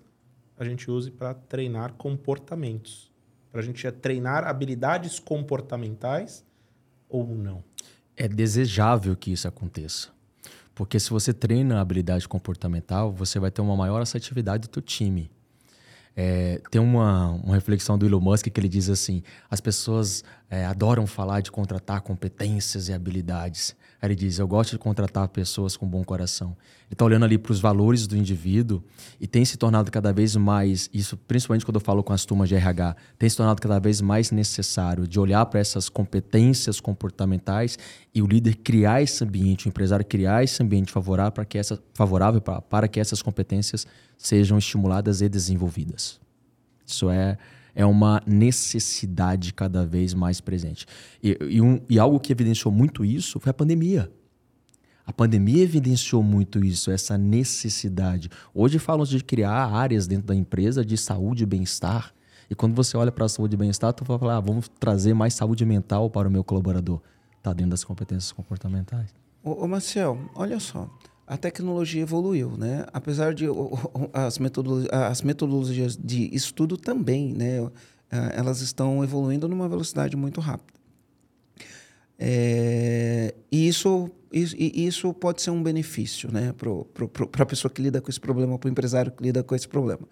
a 0.58 0.64
gente 0.64 0.90
use 0.90 1.10
para 1.10 1.34
treinar 1.34 1.94
comportamentos. 1.94 3.10
Para 3.50 3.60
a 3.60 3.64
gente 3.64 3.90
treinar 3.92 4.44
habilidades 4.44 5.18
comportamentais 5.18 6.44
ou 7.08 7.26
não. 7.26 7.64
É 8.16 8.28
desejável 8.28 9.16
que 9.16 9.32
isso 9.32 9.48
aconteça. 9.48 10.10
Porque 10.74 11.00
se 11.00 11.10
você 11.10 11.32
treina 11.32 11.78
a 11.78 11.80
habilidade 11.80 12.28
comportamental, 12.28 13.12
você 13.12 13.38
vai 13.38 13.50
ter 13.50 13.60
uma 13.60 13.76
maior 13.76 14.00
assertividade 14.00 14.62
do 14.62 14.68
teu 14.68 14.82
time. 14.82 15.30
É, 16.16 16.60
tem 16.70 16.80
uma, 16.80 17.30
uma 17.30 17.54
reflexão 17.54 17.96
do 17.96 18.06
Elon 18.06 18.20
Musk 18.20 18.48
que 18.48 18.60
ele 18.60 18.68
diz 18.68 18.88
assim: 18.88 19.22
as 19.48 19.60
pessoas 19.60 20.24
é, 20.48 20.64
adoram 20.64 21.06
falar 21.06 21.40
de 21.40 21.50
contratar 21.50 22.00
competências 22.00 22.88
e 22.88 22.92
habilidades. 22.92 23.74
Aí 24.00 24.08
ele 24.08 24.14
diz: 24.14 24.38
eu 24.38 24.48
gosto 24.48 24.72
de 24.72 24.78
contratar 24.78 25.28
pessoas 25.28 25.76
com 25.76 25.86
bom 25.86 26.02
coração. 26.02 26.56
Ele 26.86 26.92
está 26.92 27.04
olhando 27.04 27.24
ali 27.24 27.36
para 27.36 27.52
os 27.52 27.60
valores 27.60 28.06
do 28.06 28.16
indivíduo 28.16 28.82
e 29.20 29.26
tem 29.26 29.44
se 29.44 29.56
tornado 29.56 29.90
cada 29.90 30.12
vez 30.12 30.34
mais, 30.36 30.88
isso 30.92 31.16
principalmente 31.16 31.64
quando 31.64 31.76
eu 31.76 31.80
falo 31.80 32.02
com 32.02 32.12
as 32.12 32.24
turmas 32.24 32.48
de 32.48 32.54
RH, 32.54 32.96
tem 33.18 33.28
se 33.28 33.36
tornado 33.36 33.60
cada 33.60 33.78
vez 33.78 34.00
mais 34.00 34.30
necessário 34.30 35.06
de 35.06 35.20
olhar 35.20 35.44
para 35.46 35.60
essas 35.60 35.88
competências 35.88 36.80
comportamentais 36.80 37.78
e 38.14 38.22
o 38.22 38.26
líder 38.26 38.56
criar 38.56 39.02
esse 39.02 39.22
ambiente, 39.22 39.66
o 39.66 39.68
empresário 39.68 40.04
criar 40.04 40.42
esse 40.42 40.62
ambiente 40.62 40.90
favorável 40.90 41.32
para 41.32 41.44
que, 41.44 41.58
essa, 41.58 41.80
favorável 41.94 42.40
para, 42.40 42.60
para 42.62 42.88
que 42.88 42.98
essas 42.98 43.20
competências 43.22 43.86
sejam 44.16 44.58
estimuladas 44.58 45.20
e 45.20 45.28
desenvolvidas. 45.28 46.18
Isso 46.86 47.08
é, 47.08 47.38
é 47.74 47.84
uma 47.84 48.22
necessidade 48.26 49.52
cada 49.52 49.84
vez 49.84 50.14
mais 50.14 50.40
presente. 50.40 50.86
E, 51.22 51.36
e, 51.48 51.60
um, 51.60 51.80
e 51.88 51.98
algo 51.98 52.18
que 52.20 52.32
evidenciou 52.32 52.72
muito 52.72 53.04
isso 53.04 53.38
foi 53.40 53.50
a 53.50 53.54
pandemia. 53.54 54.10
A 55.06 55.12
pandemia 55.12 55.62
evidenciou 55.62 56.22
muito 56.22 56.64
isso, 56.64 56.90
essa 56.90 57.18
necessidade. 57.18 58.30
Hoje 58.54 58.78
falam 58.78 59.04
de 59.04 59.22
criar 59.24 59.66
áreas 59.66 60.06
dentro 60.06 60.26
da 60.26 60.34
empresa 60.34 60.84
de 60.84 60.96
saúde 60.96 61.42
e 61.42 61.46
bem-estar. 61.46 62.14
E 62.48 62.54
quando 62.54 62.74
você 62.74 62.96
olha 62.96 63.10
para 63.10 63.24
a 63.24 63.28
saúde 63.28 63.54
e 63.54 63.56
bem-estar, 63.56 63.92
tu 63.92 64.04
vai 64.04 64.18
falar, 64.18 64.36
ah, 64.36 64.40
vamos 64.40 64.68
trazer 64.78 65.14
mais 65.14 65.34
saúde 65.34 65.64
mental 65.64 66.10
para 66.10 66.28
o 66.28 66.30
meu 66.30 66.44
colaborador. 66.44 67.00
Está 67.36 67.52
dentro 67.52 67.70
das 67.70 67.82
competências 67.82 68.30
comportamentais. 68.32 69.12
Ô, 69.42 69.64
ô 69.64 69.68
Marcel, 69.68 70.18
olha 70.34 70.60
só 70.60 70.88
a 71.30 71.36
tecnologia 71.36 72.02
evoluiu, 72.02 72.56
né? 72.58 72.84
Apesar 72.92 73.32
de 73.32 73.46
as, 74.12 74.40
metodologias, 74.40 74.92
as 74.92 75.22
metodologias 75.22 75.96
de 75.96 76.28
estudo 76.34 76.76
também, 76.76 77.32
né? 77.32 77.70
Elas 78.34 78.60
estão 78.60 79.04
evoluindo 79.04 79.46
numa 79.46 79.68
velocidade 79.68 80.16
muito 80.16 80.40
rápida. 80.40 80.80
É, 82.18 83.32
e 83.50 83.68
isso, 83.68 84.10
isso, 84.32 85.14
pode 85.14 85.40
ser 85.40 85.50
um 85.50 85.62
benefício 85.62 86.32
né, 86.32 86.52
para 86.52 87.44
a 87.44 87.46
pessoa 87.46 87.70
que 87.70 87.80
lida 87.80 88.00
com 88.00 88.10
esse 88.10 88.20
problema, 88.20 88.58
para 88.58 88.66
o 88.66 88.70
empresário 88.70 89.12
que 89.12 89.22
lida 89.22 89.44
com 89.44 89.54
esse 89.54 89.68
problema. 89.68 90.08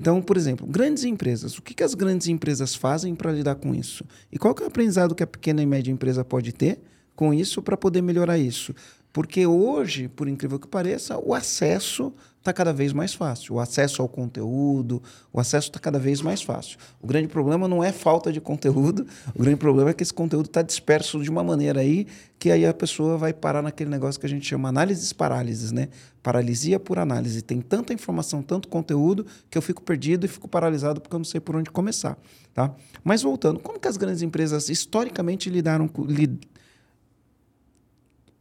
Então, 0.00 0.22
por 0.22 0.38
exemplo, 0.38 0.66
grandes 0.66 1.04
empresas. 1.04 1.58
O 1.58 1.62
que, 1.62 1.74
que 1.74 1.82
as 1.82 1.94
grandes 1.94 2.28
empresas 2.28 2.74
fazem 2.74 3.14
para 3.14 3.30
lidar 3.30 3.56
com 3.56 3.74
isso? 3.74 4.06
E 4.32 4.38
qual 4.38 4.56
é 4.58 4.64
o 4.64 4.68
aprendizado 4.68 5.14
que 5.14 5.22
a 5.22 5.26
pequena 5.26 5.60
e 5.60 5.66
média 5.66 5.92
empresa 5.92 6.24
pode 6.24 6.50
ter 6.50 6.80
com 7.14 7.34
isso 7.34 7.60
para 7.60 7.76
poder 7.76 8.00
melhorar 8.00 8.38
isso? 8.38 8.74
Porque 9.12 9.46
hoje, 9.46 10.08
por 10.08 10.26
incrível 10.26 10.58
que 10.58 10.66
pareça, 10.66 11.18
o 11.18 11.34
acesso 11.34 12.12
está 12.38 12.52
cada 12.52 12.72
vez 12.72 12.92
mais 12.92 13.14
fácil. 13.14 13.54
O 13.54 13.60
acesso 13.60 14.02
ao 14.02 14.08
conteúdo, 14.08 15.02
o 15.32 15.38
acesso 15.38 15.68
está 15.68 15.78
cada 15.78 15.98
vez 15.98 16.20
mais 16.20 16.42
fácil. 16.42 16.76
O 17.00 17.06
grande 17.06 17.28
problema 17.28 17.68
não 17.68 17.84
é 17.84 17.92
falta 17.92 18.32
de 18.32 18.40
conteúdo, 18.40 19.06
o 19.34 19.40
grande 19.40 19.56
problema 19.56 19.90
é 19.90 19.94
que 19.94 20.02
esse 20.02 20.12
conteúdo 20.12 20.46
está 20.46 20.60
disperso 20.60 21.22
de 21.22 21.30
uma 21.30 21.44
maneira 21.44 21.80
aí 21.80 22.06
que 22.38 22.50
aí 22.50 22.66
a 22.66 22.74
pessoa 22.74 23.16
vai 23.16 23.32
parar 23.32 23.62
naquele 23.62 23.88
negócio 23.88 24.20
que 24.20 24.26
a 24.26 24.28
gente 24.28 24.44
chama 24.44 24.68
análises 24.70 25.12
parálises, 25.12 25.70
né? 25.70 25.88
Paralisia 26.20 26.80
por 26.80 26.98
análise. 26.98 27.40
Tem 27.40 27.60
tanta 27.60 27.92
informação, 27.92 28.42
tanto 28.42 28.66
conteúdo, 28.66 29.24
que 29.48 29.56
eu 29.56 29.62
fico 29.62 29.80
perdido 29.80 30.26
e 30.26 30.28
fico 30.28 30.48
paralisado 30.48 31.00
porque 31.00 31.14
eu 31.14 31.20
não 31.20 31.24
sei 31.24 31.40
por 31.40 31.54
onde 31.54 31.70
começar. 31.70 32.18
Tá? 32.52 32.74
Mas 33.04 33.22
voltando, 33.22 33.60
como 33.60 33.78
que 33.78 33.86
as 33.86 33.96
grandes 33.96 34.22
empresas 34.22 34.68
historicamente 34.68 35.48
lidaram 35.48 35.86
com. 35.86 36.04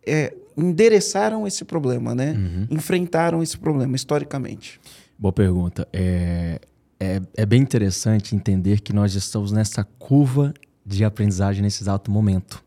É, 0.04 0.34
endereçaram 0.58 1.48
esse 1.48 1.64
problema, 1.66 2.14
né? 2.14 2.34
Uhum. 2.34 2.68
Enfrentaram 2.70 3.42
esse 3.42 3.58
problema 3.58 3.96
historicamente? 3.96 4.80
Boa 5.18 5.32
pergunta. 5.32 5.88
É, 5.94 6.60
é, 7.00 7.22
é, 7.36 7.46
bem 7.46 7.62
interessante 7.62 8.36
entender 8.36 8.80
que 8.82 8.94
nós 8.94 9.16
estamos 9.16 9.52
nessa 9.52 9.84
curva 9.84 10.54
de 10.86 11.04
aprendizagem 11.04 11.62
nesse 11.62 11.84
exato 11.84 12.12
momento. 12.12 12.64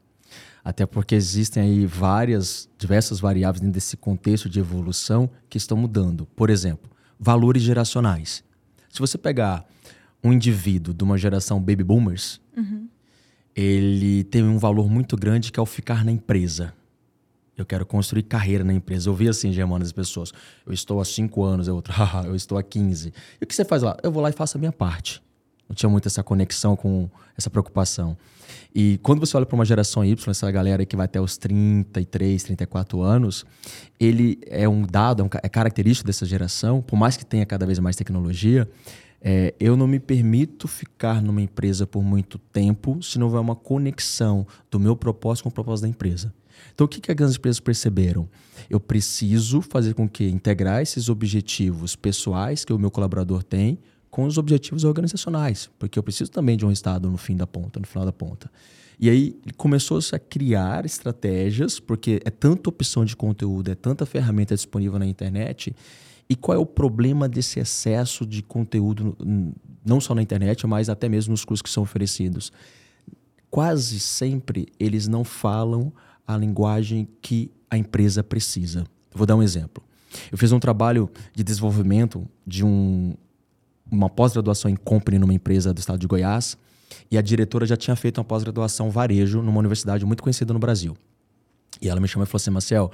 Até 0.65 0.87
porque 0.87 1.15
existem 1.15 1.63
aí 1.63 1.87
várias, 1.87 2.69
diversas 2.79 3.21
variáveis 3.21 3.61
dentro 3.61 3.75
desse 3.75 3.97
contexto 3.97 4.49
de 4.49 4.59
evolução 4.59 5.29
que 5.51 5.59
estão 5.59 5.77
mudando. 5.77 6.27
Por 6.35 6.49
exemplo, 6.49 6.91
valores 7.19 7.63
geracionais. 7.63 8.43
Se 8.89 8.99
você 8.99 9.19
pegar 9.19 9.67
um 10.23 10.33
indivíduo 10.33 10.95
de 10.95 11.05
uma 11.05 11.19
geração 11.19 11.61
baby 11.61 11.85
boomers, 11.85 12.41
uhum. 12.57 12.89
ele 13.55 14.25
tem 14.25 14.43
um 14.43 14.59
valor 14.59 14.89
muito 14.89 15.17
grande 15.17 15.53
que 15.53 15.61
é 15.61 15.63
o 15.63 15.67
ficar 15.67 16.05
na 16.05 16.11
empresa. 16.11 16.73
Eu 17.57 17.65
quero 17.65 17.87
construir 17.87 18.25
carreira 18.25 18.65
na 18.65 18.73
empresa. 18.73 19.09
Eu 19.09 19.15
vi 19.15 19.29
assim, 19.29 19.53
Germano, 19.53 19.85
as 19.85 19.93
pessoas. 19.93 20.33
Eu 20.67 20.73
estou 20.73 21.01
há 21.01 21.05
cinco 21.05 21.45
anos, 21.45 21.69
eu, 21.69 21.83
eu 22.25 22.35
estou 22.35 22.59
há 22.59 22.63
15. 22.63 23.13
E 23.41 23.45
o 23.45 23.47
que 23.47 23.55
você 23.55 23.65
faz 23.65 23.83
lá? 23.83 23.97
Eu 24.03 24.11
vou 24.11 24.23
lá 24.23 24.31
e 24.31 24.33
faço 24.33 24.57
a 24.57 24.61
minha 24.61 24.73
parte. 24.73 25.23
Não 25.69 25.75
tinha 25.75 25.89
muito 25.89 26.07
essa 26.07 26.23
conexão 26.23 26.77
com 26.77 27.09
essa 27.37 27.49
preocupação. 27.49 28.17
E 28.75 28.99
quando 29.03 29.21
você 29.21 29.37
olha 29.37 29.47
para 29.47 29.55
uma 29.55 29.65
geração 29.65 30.05
Y, 30.05 30.31
essa 30.31 30.51
galera 30.51 30.85
que 30.85 30.97
vai 30.97 31.05
até 31.05 31.21
os 31.21 31.37
33, 31.37 32.43
34 32.43 33.01
anos, 33.03 33.47
ele 33.99 34.39
é 34.47 34.69
um 34.69 34.83
dado, 34.83 35.23
é, 35.23 35.41
é 35.45 35.49
característico 35.49 36.07
dessa 36.07 36.27
geração, 36.27 36.83
por 36.83 36.97
mais 36.97 37.17
que 37.17 37.25
tenha 37.25 37.47
cada 37.47 37.65
vez 37.65 37.79
mais 37.79 37.97
tecnologia, 37.97 38.69
é, 39.23 39.55
eu 39.59 39.77
não 39.77 39.87
me 39.87 39.99
permito 39.99 40.69
ficar 40.69 41.23
numa 41.23 41.41
empresa 41.41 41.87
por 41.87 42.03
muito 42.03 42.39
tempo 42.39 43.03
se 43.03 43.19
não 43.19 43.27
houver 43.27 43.41
uma 43.41 43.57
conexão 43.57 44.47
do 44.71 44.79
meu 44.79 44.95
propósito 44.95 45.45
com 45.45 45.49
o 45.49 45.53
propósito 45.53 45.85
da 45.85 45.89
empresa. 45.89 46.35
Então, 46.75 46.85
o 46.85 46.89
que, 46.89 47.01
que 47.01 47.11
as 47.11 47.17
grandes 47.17 47.37
empresas 47.37 47.61
perceberam? 47.61 48.29
Eu 48.69 48.81
preciso 48.81 49.61
fazer 49.61 49.95
com 49.95 50.09
que 50.09 50.25
integrar 50.25 50.83
esses 50.83 51.09
objetivos 51.09 51.95
pessoais 51.97 52.65
que 52.65 52.73
o 52.73 52.79
meu 52.79 52.91
colaborador 52.91 53.43
tem 53.43 53.79
com 54.11 54.25
os 54.25 54.39
objetivos 54.39 54.85
organizacionais, 54.85 55.69
porque 55.79 55.99
eu 55.99 56.03
preciso 56.03 56.31
também 56.31 56.57
de 56.57 56.65
um 56.65 56.71
estado 56.71 57.11
no 57.11 57.19
fim 57.19 57.37
da 57.37 57.47
ponta, 57.47 57.81
no 57.81 57.87
final 57.87 58.05
da 58.05 58.13
ponta. 58.13 58.51
E 58.99 59.11
aí 59.11 59.37
começou-se 59.57 60.15
a 60.15 60.19
criar 60.19 60.87
estratégias, 60.87 61.81
porque 61.81 62.21
é 62.25 62.31
tanta 62.31 62.69
opção 62.69 63.05
de 63.05 63.17
conteúdo, 63.17 63.71
é 63.71 63.75
tanta 63.75 64.07
ferramenta 64.07 64.55
disponível 64.55 64.99
na 64.99 65.07
internet. 65.07 65.75
E 66.29 66.37
qual 66.37 66.57
é 66.57 66.61
o 66.61 66.65
problema 66.67 67.29
desse 67.29 67.59
excesso 67.59 68.25
de 68.25 68.43
conteúdo, 68.43 69.17
não 69.85 70.01
só 70.01 70.15
na 70.15 70.23
internet, 70.23 70.67
mas 70.67 70.89
até 70.89 71.09
mesmo 71.09 71.33
nos 71.33 71.45
cursos 71.45 71.63
que 71.63 71.71
são 71.71 71.83
oferecidos? 71.83 72.53
Quase 73.51 74.01
sempre 74.01 74.69
eles 74.79 75.07
não 75.07 75.23
falam 75.23 75.93
a 76.27 76.37
linguagem 76.37 77.09
que 77.21 77.51
a 77.71 77.77
empresa 77.77 78.23
precisa. 78.23 78.85
Vou 79.13 79.27
dar 79.27 79.37
um 79.37 79.43
exemplo. 79.43 79.83
Eu 80.31 80.39
fiz 80.39 80.53
um 80.53 80.61
trabalho 80.61 81.11
de 81.35 81.43
desenvolvimento 81.43 82.27
de 82.47 82.65
um, 82.65 83.15
uma 83.91 84.09
pós-graduação 84.09 84.71
em 84.71 84.77
company 84.77 85.19
numa 85.19 85.35
empresa 85.35 85.73
do 85.73 85.79
estado 85.79 85.99
de 85.99 86.07
Goiás 86.07 86.57
e 87.11 87.19
a 87.19 87.23
diretora 87.23 87.67
já 87.67 87.77
tinha 87.77 87.97
feito 87.97 88.19
uma 88.19 88.25
pós-graduação 88.25 88.91
varejo 88.91 89.43
numa 89.43 89.59
universidade 89.59 90.05
muito 90.05 90.23
conhecida 90.23 90.53
no 90.53 90.59
Brasil. 90.59 90.97
E 91.81 91.89
ela 91.89 92.01
me 92.01 92.07
chamou 92.07 92.25
e 92.25 92.27
falou 92.27 92.41
assim, 92.41 92.51
Marcel, 92.51 92.93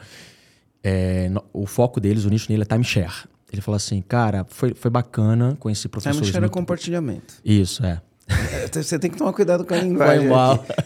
é, 0.83 1.31
o 1.53 1.67
foco 1.67 2.01
deles, 2.01 2.25
o 2.25 2.31
nicho 2.31 2.49
dele 2.49 2.63
é 2.63 2.67
timeshare. 2.67 3.29
Ele 3.53 3.61
falou 3.61 3.77
assim, 3.77 4.01
cara, 4.01 4.47
foi, 4.49 4.75
foi 4.75 4.91
bacana 4.91 5.57
conhecer 5.59 5.89
professores... 5.89 6.19
Timeshare 6.19 6.47
é 6.47 6.49
compartilhamento. 6.49 7.35
Isso, 7.45 7.85
é. 7.85 8.01
Você 8.73 8.99
tem 8.99 9.11
que 9.11 9.17
tomar 9.17 9.33
cuidado 9.33 9.65
com 9.65 9.75
a 9.75 9.79
linguagem. 9.79 10.29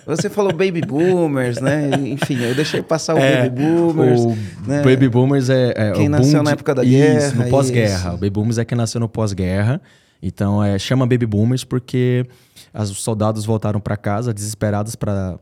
Você 0.07 0.31
falou 0.31 0.53
baby 0.53 0.81
boomers, 0.81 1.61
né? 1.61 1.91
Enfim, 2.05 2.43
eu 2.43 2.55
deixei 2.55 2.83
passar 2.83 3.15
o 3.15 3.19
é, 3.19 3.43
baby 3.43 3.63
boomers. 3.63 4.21
O 4.21 4.37
né? 4.67 4.83
baby 4.83 5.09
boomers 5.09 5.51
é, 5.51 5.75
é 5.77 5.93
quem 5.93 6.09
nasceu 6.09 6.43
na 6.43 6.53
época 6.53 6.75
da 6.75 6.85
guerra. 6.85 7.27
Isso, 7.27 7.37
no 7.37 7.49
pós-guerra. 7.49 8.11
O 8.11 8.15
baby 8.15 8.31
boomers 8.31 8.59
é 8.59 8.65
quem 8.65 8.77
nasceu 8.77 9.01
no 9.01 9.09
pós-guerra. 9.09 9.81
Então, 10.23 10.63
é, 10.65 10.79
chama 10.79 11.07
baby 11.07 11.27
boomers 11.27 11.65
porque 11.65 12.27
os 12.73 12.99
soldados 12.99 13.45
voltaram 13.45 13.81
para 13.81 13.97
casa 13.97 14.33
desesperados 14.33 14.97
para 14.97 15.39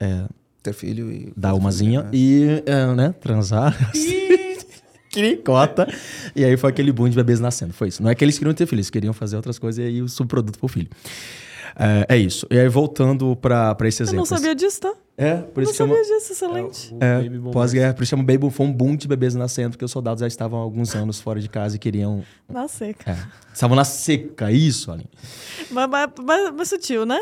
é, 0.00 0.24
ter 0.62 0.72
filho 0.72 1.10
e 1.12 1.32
dar 1.36 1.54
umazinha 1.54 2.02
né? 2.02 2.08
e 2.12 2.62
é, 2.66 2.86
né, 2.94 3.14
transar. 3.20 3.76
Cricota. 5.20 5.86
E 6.34 6.44
aí 6.44 6.56
foi 6.56 6.70
aquele 6.70 6.92
boom 6.92 7.08
de 7.08 7.16
bebês 7.16 7.40
nascendo. 7.40 7.72
Foi 7.72 7.88
isso. 7.88 8.02
Não 8.02 8.10
é 8.10 8.14
que 8.14 8.24
eles 8.24 8.38
queriam 8.38 8.54
ter 8.54 8.66
filhos, 8.66 8.86
eles 8.86 8.90
queriam 8.90 9.12
fazer 9.12 9.36
outras 9.36 9.58
coisas 9.58 9.84
e 9.84 9.88
aí 9.88 10.02
o 10.02 10.08
subproduto 10.08 10.58
foi 10.58 10.66
o 10.66 10.72
filho. 10.72 10.88
É, 11.78 12.14
é, 12.14 12.16
isso. 12.16 12.46
E 12.50 12.58
aí, 12.58 12.68
voltando 12.68 13.36
para 13.36 13.76
esse 13.84 14.02
exemplo. 14.02 14.16
Eu 14.16 14.20
não 14.20 14.24
sabia 14.24 14.54
disso, 14.54 14.80
tá? 14.80 14.94
É, 15.18 15.36
por 15.36 15.62
isso 15.62 15.82
eu 15.82 15.86
não 15.86 15.94
sabia 15.94 16.18
disso, 16.18 16.32
excelente. 16.32 16.94
É, 17.00 17.26
é 17.26 17.50
pós-guerra, 17.50 17.94
por 17.94 18.02
isso 18.02 18.10
chama 18.10 18.22
Baby 18.22 18.50
Foi 18.50 18.66
um 18.66 18.72
boom 18.72 18.96
de 18.96 19.08
bebês 19.08 19.34
nascendo, 19.34 19.70
porque 19.70 19.84
os 19.84 19.90
soldados 19.90 20.20
já 20.20 20.26
estavam 20.26 20.58
há 20.58 20.62
alguns 20.62 20.94
anos 20.94 21.20
fora 21.20 21.40
de 21.40 21.48
casa 21.48 21.76
e 21.76 21.78
queriam... 21.78 22.22
Na 22.48 22.68
seca. 22.68 23.10
É, 23.10 23.16
estavam 23.52 23.76
na 23.76 23.84
seca, 23.84 24.50
isso, 24.50 24.90
Aline. 24.90 25.10
Mas, 25.70 25.88
mas, 25.88 26.10
mas, 26.22 26.52
mas, 26.54 26.68
sutil, 26.68 27.06
né? 27.06 27.18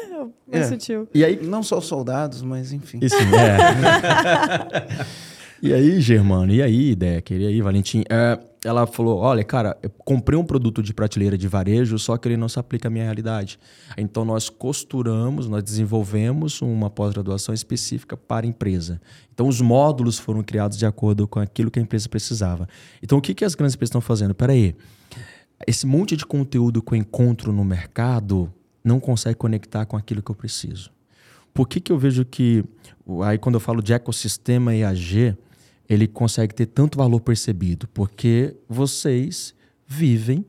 Mais 0.46 0.66
é. 0.66 0.68
sutil. 0.68 1.08
E 1.14 1.24
aí, 1.24 1.40
não 1.42 1.62
só 1.62 1.78
os 1.78 1.86
soldados, 1.86 2.42
mas 2.42 2.72
enfim. 2.72 2.98
Isso, 3.00 3.16
é. 3.16 4.96
e 5.62 5.72
aí, 5.72 6.00
Germano, 6.00 6.52
e 6.52 6.62
aí, 6.62 6.94
Decker, 6.94 7.40
e 7.40 7.46
aí, 7.46 7.60
Valentim? 7.62 8.04
É, 8.10 8.38
ela 8.64 8.86
falou: 8.86 9.18
Olha, 9.18 9.44
cara, 9.44 9.76
eu 9.82 9.90
comprei 9.90 10.38
um 10.38 10.44
produto 10.44 10.82
de 10.82 10.94
prateleira 10.94 11.36
de 11.36 11.46
varejo, 11.46 11.98
só 11.98 12.16
que 12.16 12.28
ele 12.28 12.36
não 12.36 12.48
se 12.48 12.58
aplica 12.58 12.88
à 12.88 12.90
minha 12.90 13.04
realidade. 13.04 13.58
Então, 13.96 14.24
nós 14.24 14.48
costuramos, 14.48 15.48
nós 15.48 15.62
desenvolvemos 15.62 16.62
uma 16.62 16.88
pós-graduação 16.88 17.54
específica 17.54 18.16
para 18.16 18.46
a 18.46 18.48
empresa. 18.48 19.00
Então, 19.32 19.46
os 19.46 19.60
módulos 19.60 20.18
foram 20.18 20.42
criados 20.42 20.78
de 20.78 20.86
acordo 20.86 21.28
com 21.28 21.38
aquilo 21.38 21.70
que 21.70 21.78
a 21.78 21.82
empresa 21.82 22.08
precisava. 22.08 22.68
Então, 23.02 23.18
o 23.18 23.20
que, 23.20 23.34
que 23.34 23.44
as 23.44 23.54
grandes 23.54 23.74
empresas 23.74 23.90
estão 23.90 24.00
fazendo? 24.00 24.34
Peraí, 24.34 24.74
esse 25.66 25.86
monte 25.86 26.16
de 26.16 26.24
conteúdo 26.24 26.82
que 26.82 26.92
eu 26.92 26.96
encontro 26.96 27.52
no 27.52 27.64
mercado 27.64 28.52
não 28.82 28.98
consegue 29.00 29.36
conectar 29.36 29.86
com 29.86 29.96
aquilo 29.96 30.22
que 30.22 30.30
eu 30.30 30.34
preciso. 30.34 30.93
Por 31.54 31.68
que, 31.68 31.80
que 31.80 31.92
eu 31.92 31.96
vejo 31.96 32.24
que, 32.24 32.64
aí 33.24 33.38
quando 33.38 33.54
eu 33.54 33.60
falo 33.60 33.80
de 33.80 33.92
ecossistema 33.92 34.74
EAG, 34.74 35.36
ele 35.88 36.08
consegue 36.08 36.52
ter 36.52 36.66
tanto 36.66 36.98
valor 36.98 37.20
percebido? 37.20 37.86
Porque 37.94 38.56
vocês 38.68 39.54
vivem, 39.86 40.44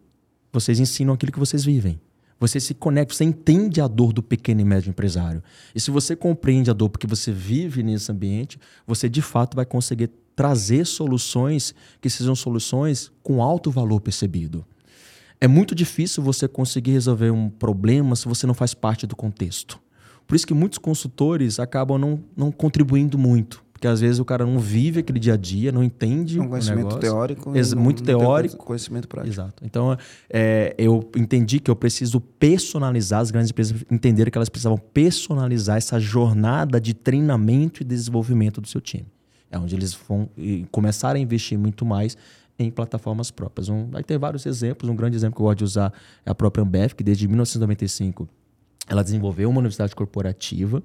vocês 0.52 0.80
ensinam 0.80 1.14
aquilo 1.14 1.32
que 1.32 1.38
vocês 1.38 1.64
vivem. 1.64 2.02
Você 2.40 2.60
se 2.60 2.74
conecta, 2.74 3.14
você 3.14 3.24
entende 3.24 3.80
a 3.80 3.88
dor 3.88 4.12
do 4.12 4.24
pequeno 4.24 4.62
e 4.62 4.66
médio 4.66 4.90
empresário. 4.90 5.44
E 5.76 5.80
se 5.80 5.92
você 5.92 6.16
compreende 6.16 6.72
a 6.72 6.74
dor 6.74 6.90
porque 6.90 7.08
você 7.08 7.32
vive 7.32 7.84
nesse 7.84 8.12
ambiente, 8.12 8.60
você 8.86 9.08
de 9.08 9.22
fato 9.22 9.56
vai 9.56 9.66
conseguir 9.66 10.10
trazer 10.36 10.86
soluções 10.86 11.74
que 12.02 12.10
sejam 12.10 12.36
soluções 12.36 13.12
com 13.22 13.44
alto 13.44 13.70
valor 13.70 14.02
percebido. 14.02 14.66
É 15.40 15.48
muito 15.48 15.76
difícil 15.76 16.24
você 16.24 16.48
conseguir 16.48 16.92
resolver 16.92 17.30
um 17.30 17.48
problema 17.48 18.16
se 18.16 18.28
você 18.28 18.48
não 18.48 18.54
faz 18.56 18.74
parte 18.74 19.06
do 19.06 19.16
contexto. 19.16 19.85
Por 20.28 20.36
isso 20.36 20.46
que 20.46 20.54
muitos 20.54 20.78
consultores 20.78 21.60
acabam 21.60 21.98
não, 22.00 22.20
não 22.36 22.52
contribuindo 22.52 23.18
muito. 23.18 23.64
Porque 23.76 23.88
às 23.88 24.00
vezes 24.00 24.20
o 24.20 24.26
cara 24.26 24.46
não 24.46 24.58
vive 24.58 25.02
aquele 25.02 25.20
dia 25.20 25.34
a 25.34 25.38
dia, 25.38 25.70
não 25.70 25.84
entende. 25.84 26.40
Um 26.40 26.48
conhecimento 26.48 26.98
teórico. 26.98 27.56
Ex 27.56 27.74
muito 27.74 28.00
não 28.00 28.06
teórico. 28.06 28.56
Conhecimento 28.56 29.06
prático. 29.06 29.34
Exato. 29.34 29.64
Então, 29.66 29.98
é, 30.30 30.74
eu 30.78 31.08
entendi 31.16 31.60
que 31.60 31.70
eu 31.70 31.76
preciso 31.76 32.22
personalizar, 32.22 33.20
as 33.20 33.32
grandes 33.32 33.52
empresas 33.52 33.84
entenderam 33.92 34.32
que 34.32 34.38
elas 34.38 34.48
precisavam 34.48 34.78
personalizar 34.78 35.76
essa 35.76 36.00
jornada 36.00 36.80
de 36.80 36.94
treinamento 36.94 37.82
e 37.82 37.86
desenvolvimento 37.86 38.62
do 38.62 38.68
seu 38.68 38.80
time. 38.80 39.08
É 39.52 39.60
onde 39.60 39.76
eles 39.76 39.94
vão 39.94 40.30
começar 40.72 41.16
a 41.16 41.20
investir 41.20 41.58
muito 41.58 41.86
mais 41.86 42.18
em 42.58 42.72
plataformas 42.72 43.30
próprias. 43.30 43.68
Um, 43.68 43.90
aí 43.94 44.04
tem 44.04 44.18
vários 44.18 44.46
exemplos. 44.46 44.90
Um 44.90 44.96
grande 44.96 45.18
exemplo 45.18 45.36
que 45.36 45.42
eu 45.42 45.46
gosto 45.46 45.58
de 45.58 45.64
usar 45.66 45.94
é 46.26 46.32
a 46.32 46.36
própria 46.36 46.64
Ambev, 46.64 46.94
que 46.94 47.04
desde 47.04 47.28
1995 47.28 48.28
ela 48.88 49.04
desenvolveu 49.04 49.50
uma 49.50 49.60
universidade 49.60 49.96
corporativa 49.96 50.84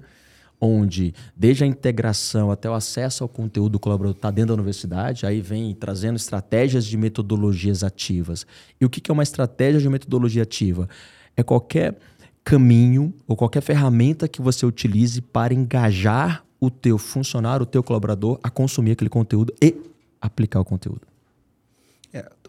onde 0.61 1.13
desde 1.35 1.63
a 1.63 1.67
integração 1.67 2.51
até 2.51 2.69
o 2.69 2.73
acesso 2.73 3.23
ao 3.23 3.27
conteúdo 3.27 3.73
do 3.73 3.79
colaborador 3.79 4.15
está 4.15 4.29
dentro 4.29 4.49
da 4.49 4.53
universidade, 4.53 5.25
aí 5.25 5.41
vem 5.41 5.73
trazendo 5.73 6.17
estratégias 6.17 6.85
de 6.85 6.95
metodologias 6.95 7.83
ativas. 7.83 8.45
E 8.79 8.85
o 8.85 8.89
que 8.89 9.09
é 9.09 9.13
uma 9.13 9.23
estratégia 9.23 9.81
de 9.81 9.89
metodologia 9.89 10.43
ativa? 10.43 10.87
É 11.35 11.41
qualquer 11.41 11.97
caminho 12.43 13.11
ou 13.27 13.35
qualquer 13.35 13.61
ferramenta 13.61 14.27
que 14.27 14.41
você 14.41 14.65
utilize 14.65 15.19
para 15.19 15.53
engajar 15.53 16.45
o 16.59 16.69
teu 16.69 16.99
funcionário, 16.99 17.63
o 17.63 17.67
teu 17.67 17.81
colaborador 17.81 18.39
a 18.43 18.49
consumir 18.49 18.91
aquele 18.91 19.09
conteúdo 19.09 19.51
e 19.59 19.75
aplicar 20.21 20.59
o 20.59 20.65
conteúdo. 20.65 21.10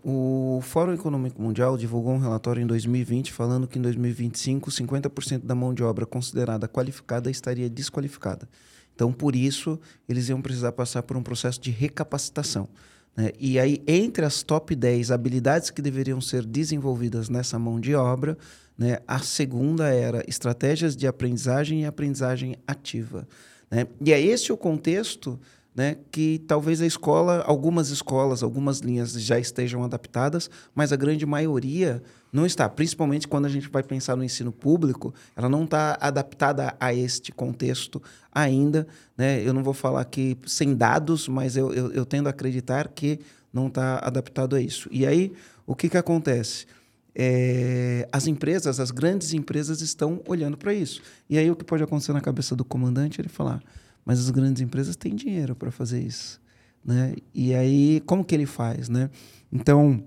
O 0.05 0.61
Fórum 0.63 0.93
Econômico 0.93 1.41
Mundial 1.41 1.77
divulgou 1.77 2.13
um 2.13 2.19
relatório 2.19 2.61
em 2.61 2.67
2020 2.67 3.33
falando 3.33 3.69
que 3.69 3.79
em 3.79 3.83
2025 3.83 4.69
50% 4.69 5.45
da 5.45 5.55
mão 5.55 5.73
de 5.73 5.85
obra 5.85 6.05
considerada 6.05 6.67
qualificada 6.67 7.31
estaria 7.31 7.71
desqualificada. 7.71 8.49
Então, 8.95 9.13
por 9.13 9.37
isso, 9.37 9.79
eles 10.09 10.29
iam 10.29 10.43
precisar 10.43 10.73
passar 10.73 11.05
por 11.05 11.17
um 11.17 11.23
processo 11.23 11.61
de 11.61 11.71
recapacitação. 11.71 12.69
Né? 13.17 13.31
E 13.39 13.59
aí, 13.61 13.81
entre 13.87 14.25
as 14.25 14.43
top 14.43 14.75
10 14.75 15.13
habilidades 15.13 15.71
que 15.71 15.81
deveriam 15.81 16.21
ser 16.21 16.45
desenvolvidas 16.45 17.29
nessa 17.29 17.59
mão 17.59 17.79
de 17.79 17.95
obra, 17.95 18.37
né, 18.77 18.99
a 19.07 19.21
segunda 19.21 19.89
era 19.89 20.25
estratégias 20.29 20.97
de 20.97 21.07
aprendizagem 21.07 21.83
e 21.83 21.87
aprendizagem 21.87 22.57
ativa. 22.67 23.27
Né? 23.71 23.87
E 24.01 24.13
é 24.13 24.21
esse 24.21 24.53
o 24.53 24.57
contexto 24.57 25.39
né, 25.75 25.97
que 26.11 26.39
talvez 26.47 26.83
a 26.83 26.87
escola, 26.87 27.43
algumas 27.47 27.89
escolas, 27.89 28.43
algumas 28.43 28.81
linhas 28.81 29.13
já 29.13 29.39
estejam 29.39 29.83
adaptadas, 29.83 30.51
mas 30.75 30.93
a 30.93 30.97
grande 30.97 31.25
maioria 31.25 32.03
não 32.33 32.45
está. 32.45 32.69
Principalmente 32.69 33.27
quando 33.27 33.47
a 33.47 33.49
gente 33.49 33.69
vai 33.69 33.83
pensar 33.83 34.15
no 34.15 34.25
ensino 34.25 34.53
público, 34.53 35.15
ela 35.35 35.49
não 35.49 35.65
está 35.65 35.97
adaptada 36.01 36.75
a 36.79 36.93
este 36.93 37.33
contexto 37.33 38.03
ainda. 38.31 38.87
Né? 39.17 39.43
Eu 39.47 39.55
não 39.55 39.63
vou 39.63 39.75
falar 39.75 40.03
aqui 40.03 40.37
sem 40.47 40.75
dados, 40.75 41.27
mas 41.27 41.57
eu, 41.57 41.73
eu, 41.73 41.91
eu 41.93 42.05
tendo 42.05 42.27
a 42.27 42.31
acreditar 42.31 42.89
que 42.89 43.19
não 43.53 43.69
está 43.69 43.99
adaptado 43.99 44.57
a 44.57 44.61
isso. 44.61 44.89
E 44.91 45.07
aí, 45.07 45.33
o 45.67 45.75
que, 45.75 45.89
que 45.89 45.97
acontece? 45.97 46.67
É, 47.15 48.09
as 48.11 48.27
empresas, 48.27 48.81
as 48.81 48.91
grandes 48.91 49.35
empresas 49.35 49.83
estão 49.83 50.23
olhando 50.27 50.57
para 50.57 50.73
isso. 50.73 51.03
E 51.29 51.39
aí, 51.39 51.51
o 51.51 51.57
que 51.57 51.65
pode 51.65 51.83
acontecer 51.83 52.13
na 52.13 52.21
cabeça 52.21 52.57
do 52.57 52.65
comandante? 52.65 53.21
Ele 53.21 53.29
falar 53.29 53.63
mas 54.05 54.19
as 54.19 54.31
grandes 54.31 54.63
empresas 54.63 54.97
têm 54.97 55.15
dinheiro 55.15 55.55
para 55.55 55.71
fazer 55.71 56.01
isso, 56.01 56.41
né? 56.85 57.15
E 57.35 57.55
aí 57.55 58.01
como 58.07 58.25
que 58.25 58.35
ele 58.35 58.47
faz, 58.47 58.89
né? 58.89 59.11
Então 59.53 60.05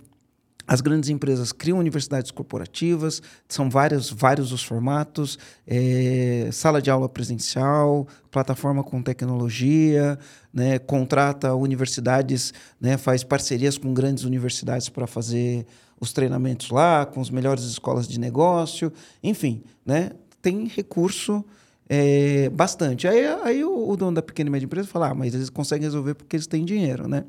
as 0.68 0.82
grandes 0.82 1.10
empresas 1.10 1.52
criam 1.52 1.78
universidades 1.78 2.32
corporativas, 2.32 3.22
são 3.48 3.70
vários, 3.70 4.10
vários 4.10 4.52
os 4.52 4.64
formatos, 4.64 5.38
é, 5.68 6.50
sala 6.52 6.82
de 6.82 6.90
aula 6.90 7.08
presencial, 7.08 8.08
plataforma 8.32 8.84
com 8.84 9.02
tecnologia, 9.02 10.18
né, 10.52 10.80
contrata 10.80 11.54
universidades, 11.54 12.52
né, 12.82 12.98
faz 12.98 13.24
parcerias 13.24 13.78
com 13.78 13.94
grandes 13.94 14.24
universidades 14.24 14.90
para 14.90 15.06
fazer 15.06 15.68
os 16.00 16.12
treinamentos 16.12 16.72
lá, 16.72 17.06
com 17.06 17.22
as 17.22 17.30
melhores 17.30 17.64
escolas 17.66 18.08
de 18.08 18.20
negócio, 18.20 18.92
enfim, 19.22 19.64
né, 19.86 20.12
tem 20.42 20.66
recurso 20.68 21.46
é, 21.88 22.50
bastante. 22.50 23.08
Aí, 23.08 23.26
aí 23.44 23.64
o, 23.64 23.90
o, 23.90 23.96
dono 23.96 24.16
da 24.16 24.22
pequena 24.22 24.50
e 24.50 24.52
média 24.52 24.66
empresa 24.66 24.88
fala, 24.88 25.10
ah, 25.10 25.16
mas 25.16 25.34
eles 25.34 25.50
conseguem 25.50 25.86
resolver 25.86 26.16
porque 26.16 26.36
eles 26.36 26.48
têm 26.48 26.66
dinheiro, 26.66 27.08
né? 27.08 27.26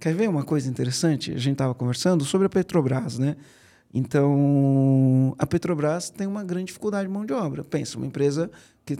Quer 0.00 0.14
ver 0.14 0.28
uma 0.28 0.44
coisa 0.44 0.68
interessante? 0.68 1.32
A 1.32 1.38
gente 1.38 1.52
estava 1.52 1.74
conversando 1.74 2.24
sobre 2.24 2.46
a 2.46 2.50
Petrobras, 2.50 3.18
né? 3.18 3.36
Então, 3.92 5.34
a 5.38 5.46
Petrobras 5.46 6.10
tem 6.10 6.26
uma 6.26 6.44
grande 6.44 6.66
dificuldade 6.66 7.08
de 7.08 7.12
mão 7.12 7.26
de 7.26 7.32
obra. 7.32 7.64
Pensa, 7.64 7.96
uma 7.96 8.06
empresa 8.06 8.50
que 8.84 8.98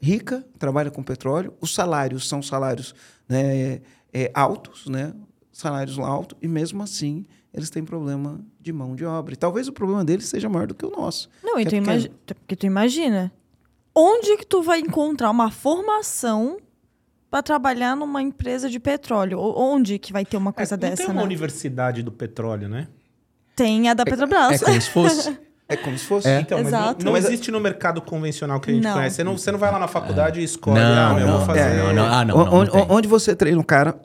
rica, 0.00 0.44
trabalha 0.58 0.90
com 0.90 1.02
petróleo, 1.02 1.54
os 1.60 1.74
salários 1.74 2.28
são 2.28 2.42
salários 2.42 2.94
né, 3.28 3.80
é, 4.12 4.30
altos, 4.34 4.86
né? 4.86 5.14
Salários 5.50 5.98
altos, 5.98 6.36
e 6.42 6.48
mesmo 6.48 6.82
assim 6.82 7.24
eles 7.54 7.70
têm 7.70 7.84
problema 7.84 8.40
de 8.60 8.72
mão 8.72 8.96
de 8.96 9.04
obra. 9.04 9.34
E 9.34 9.36
talvez 9.36 9.68
o 9.68 9.72
problema 9.72 10.04
deles 10.04 10.26
seja 10.26 10.48
maior 10.48 10.66
do 10.66 10.74
que 10.74 10.84
o 10.84 10.90
nosso. 10.90 11.30
Não, 11.42 11.58
e 11.58 11.64
tu, 11.64 11.74
é 11.76 11.78
imagi 11.78 12.10
tu 12.28 12.66
imagina, 12.66 13.32
onde 13.94 14.36
que 14.36 14.46
tu 14.46 14.62
vai 14.62 14.80
encontrar 14.80 15.30
uma 15.30 15.50
formação 15.50 16.58
para 17.30 17.42
trabalhar 17.42 17.96
numa 17.96 18.22
empresa 18.22 18.68
de 18.68 18.78
petróleo? 18.80 19.38
Onde 19.40 19.98
que 19.98 20.12
vai 20.12 20.24
ter 20.24 20.36
uma 20.36 20.52
coisa 20.52 20.74
é, 20.74 20.78
dessa, 20.78 20.96
tem 20.96 21.06
uma 21.06 21.14
né? 21.20 21.22
universidade 21.24 22.02
do 22.02 22.12
petróleo, 22.12 22.68
né? 22.68 22.88
Tem 23.56 23.88
a 23.88 23.94
da 23.94 24.04
Petrobras. 24.04 24.50
É, 24.52 24.54
é 24.54 24.58
como 24.58 24.80
se 24.80 24.90
fosse. 24.90 25.38
É 25.66 25.76
como 25.78 25.96
se 25.96 26.04
fosse. 26.04 26.28
É. 26.28 26.40
Então, 26.40 26.58
Exato. 26.58 27.02
não, 27.02 27.12
não 27.12 27.18
existe 27.18 27.50
no 27.50 27.58
mercado 27.58 28.02
convencional 28.02 28.60
que 28.60 28.70
a 28.70 28.74
gente 28.74 28.84
Não. 28.84 28.92
conhece. 28.92 29.16
Você 29.16 29.24
não, 29.24 29.38
você 29.38 29.50
não 29.50 29.58
vai 29.58 29.72
lá 29.72 29.78
na 29.78 29.88
faculdade 29.88 30.38
e 30.38 30.44
escolhe, 30.44 30.78
Não, 30.78 31.16
ah, 31.16 31.18
eu 31.18 31.26
não, 31.26 31.38
vou 31.38 31.46
fazer... 31.46 31.60
é, 31.60 31.76
não, 31.78 31.92
não. 31.94 32.04
Ah, 32.04 32.22
não, 32.22 32.36
O- 32.36 32.54
onde, 32.60 32.70
tem. 32.70 32.86
onde 32.90 33.08
você 33.08 33.34
treina 33.34 33.58
o 33.58 33.64
cara 33.64 33.98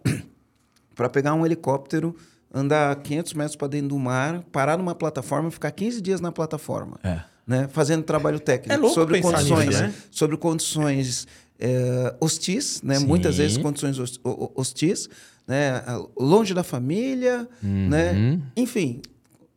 para 0.95 1.09
pegar 1.09 1.33
um 1.33 1.45
helicóptero, 1.45 2.15
andar 2.53 2.95
500 2.95 3.33
metros 3.33 3.55
para 3.57 3.67
dentro 3.67 3.89
do 3.89 3.99
mar, 3.99 4.41
parar 4.53 4.77
numa 4.77 4.95
plataforma 4.95 5.49
e 5.49 5.51
ficar 5.51 5.71
15 5.71 6.01
dias 6.01 6.21
na 6.21 6.31
plataforma. 6.31 6.97
É. 7.03 7.19
Né? 7.49 7.67
Fazendo 7.71 8.03
trabalho 8.03 8.39
técnico 8.39 8.71
É 8.71 8.77
louco 8.77 8.93
sobre 8.93 9.19
condições, 9.21 9.65
nisso, 9.69 9.81
né? 9.81 9.93
sobre 10.11 10.37
condições 10.37 11.27
eh, 11.59 12.13
hostis, 12.21 12.79
né? 12.83 12.95
Sim. 12.99 13.07
muitas 13.07 13.37
vezes 13.37 13.57
condições 13.57 13.97
hos- 13.97 14.19
ho- 14.23 14.29
ho- 14.29 14.51
hostis, 14.55 15.09
né? 15.47 15.81
longe 16.15 16.53
da 16.53 16.63
família, 16.63 17.47
Uhum. 17.63 17.89
né? 17.89 18.39
enfim. 18.55 19.01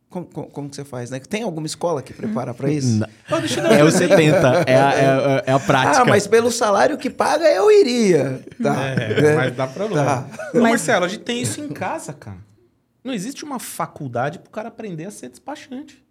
Como, 0.09 0.25
como, 0.25 0.47
como 0.47 0.69
que 0.69 0.75
você 0.75 0.83
faz? 0.83 1.09
Né? 1.11 1.19
Tem 1.19 1.43
alguma 1.43 1.65
escola 1.67 2.01
que 2.01 2.13
prepara 2.13 2.51
para 2.53 2.69
isso? 2.71 2.97
Não. 2.99 3.07
É 3.71 3.83
o 3.83 3.89
70, 3.91 4.63
é 4.67 4.75
a, 4.75 4.91
é, 4.93 5.05
a- 5.07 5.43
é 5.47 5.51
a 5.53 5.59
prática. 5.59 6.01
Ah, 6.01 6.05
mas 6.05 6.25
pelo 6.27 6.51
salário 6.51 6.97
que 6.97 7.09
paga 7.11 7.45
eu 7.47 7.71
iria. 7.71 8.43
Tá. 8.61 8.75
É, 8.89 9.21
né? 9.21 9.35
mas 9.35 9.55
dá 9.55 9.65
problema. 9.67 10.05
Tá. 10.05 10.49
Ô, 10.53 10.61
Mas- 10.61 10.63
Marcelo, 10.63 11.05
a 11.05 11.07
gente 11.07 11.21
tem 11.23 11.41
isso 11.41 11.61
em 11.61 11.69
casa, 11.69 12.11
cara. 12.13 12.37
Não 13.03 13.13
existe 13.13 13.43
uma 13.43 13.59
faculdade 13.59 14.39
pro 14.39 14.49
cara 14.51 14.67
aprender 14.69 15.05
a 15.05 15.11
ser 15.11 15.29
despachante. 15.29 16.02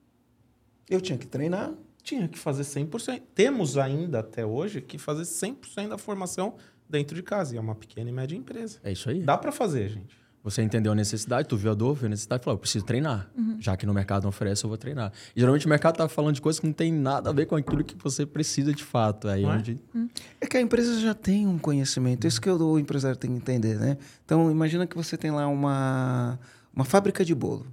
Eu 0.89 1.01
tinha 1.01 1.19
que 1.19 1.27
treinar. 1.27 1.73
tinha 2.03 2.27
que 2.29 2.39
fazer 2.39 2.63
100%. 2.63 3.23
Temos 3.35 3.79
ainda 3.79 4.21
até 4.21 4.45
hoje 4.45 4.81
que 4.81 4.99
fazer 4.99 5.23
100% 5.23 5.89
da 5.89 5.99
formação 5.99 6.57
dentro 6.89 7.15
de 7.15 7.23
casa. 7.23 7.55
E 7.55 7.59
é 7.59 7.61
uma 7.61 7.75
pequena 7.75 8.11
e 8.11 8.13
média 8.13 8.37
empresa. 8.37 8.79
É 8.83 8.93
isso 8.93 9.09
aí. 9.09 9.21
Dá 9.21 9.39
para 9.39 9.53
fazer, 9.53 9.89
gente. 9.89 10.23
Você 10.45 10.61
entendeu 10.61 10.91
a 10.91 10.95
necessidade, 10.95 11.47
tu 11.47 11.57
viu 11.57 11.71
a 11.71 11.75
dor, 11.75 11.95
viu 11.95 12.07
a 12.07 12.09
necessidade 12.11 12.43
e 12.43 12.45
falou: 12.45 12.57
eu 12.57 12.61
preciso 12.61 12.85
treinar. 12.85 13.31
Uhum. 13.37 13.57
Já 13.61 13.77
que 13.77 13.87
no 13.87 13.95
mercado 13.95 14.25
não 14.25 14.31
oferece, 14.31 14.65
eu 14.65 14.69
vou 14.69 14.77
treinar. 14.77 15.13
E, 15.37 15.41
geralmente 15.41 15.67
o 15.67 15.69
mercado 15.69 15.97
tá 15.97 16.09
falando 16.09 16.35
de 16.35 16.41
coisas 16.41 16.59
que 16.59 16.67
não 16.67 16.73
tem 16.73 16.93
nada 16.93 17.31
a 17.31 17.33
ver 17.33 17.47
com 17.47 17.55
aquilo 17.55 17.85
que 17.85 17.95
você 17.97 18.27
precisa 18.27 18.73
de 18.75 18.83
fato. 18.83 19.29
Aí 19.29 19.45
é? 19.45 19.47
onde... 19.47 19.81
Uhum. 19.95 20.09
é 20.41 20.47
que 20.47 20.57
a 20.57 20.61
empresa 20.61 20.99
já 20.99 21.15
tem 21.15 21.47
um 21.47 21.59
conhecimento. 21.59 22.27
Isso 22.27 22.41
que 22.41 22.51
o 22.51 22.79
empresário 22.79 23.17
tem 23.17 23.31
que 23.31 23.37
entender, 23.37 23.79
né? 23.79 23.97
Então, 24.25 24.51
imagina 24.51 24.85
que 24.85 24.97
você 24.97 25.17
tem 25.17 25.31
lá 25.31 25.47
uma, 25.47 26.39
uma 26.75 26.85
fábrica 26.85 27.25
de 27.25 27.35
bolo, 27.35 27.67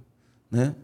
né? 0.48 0.76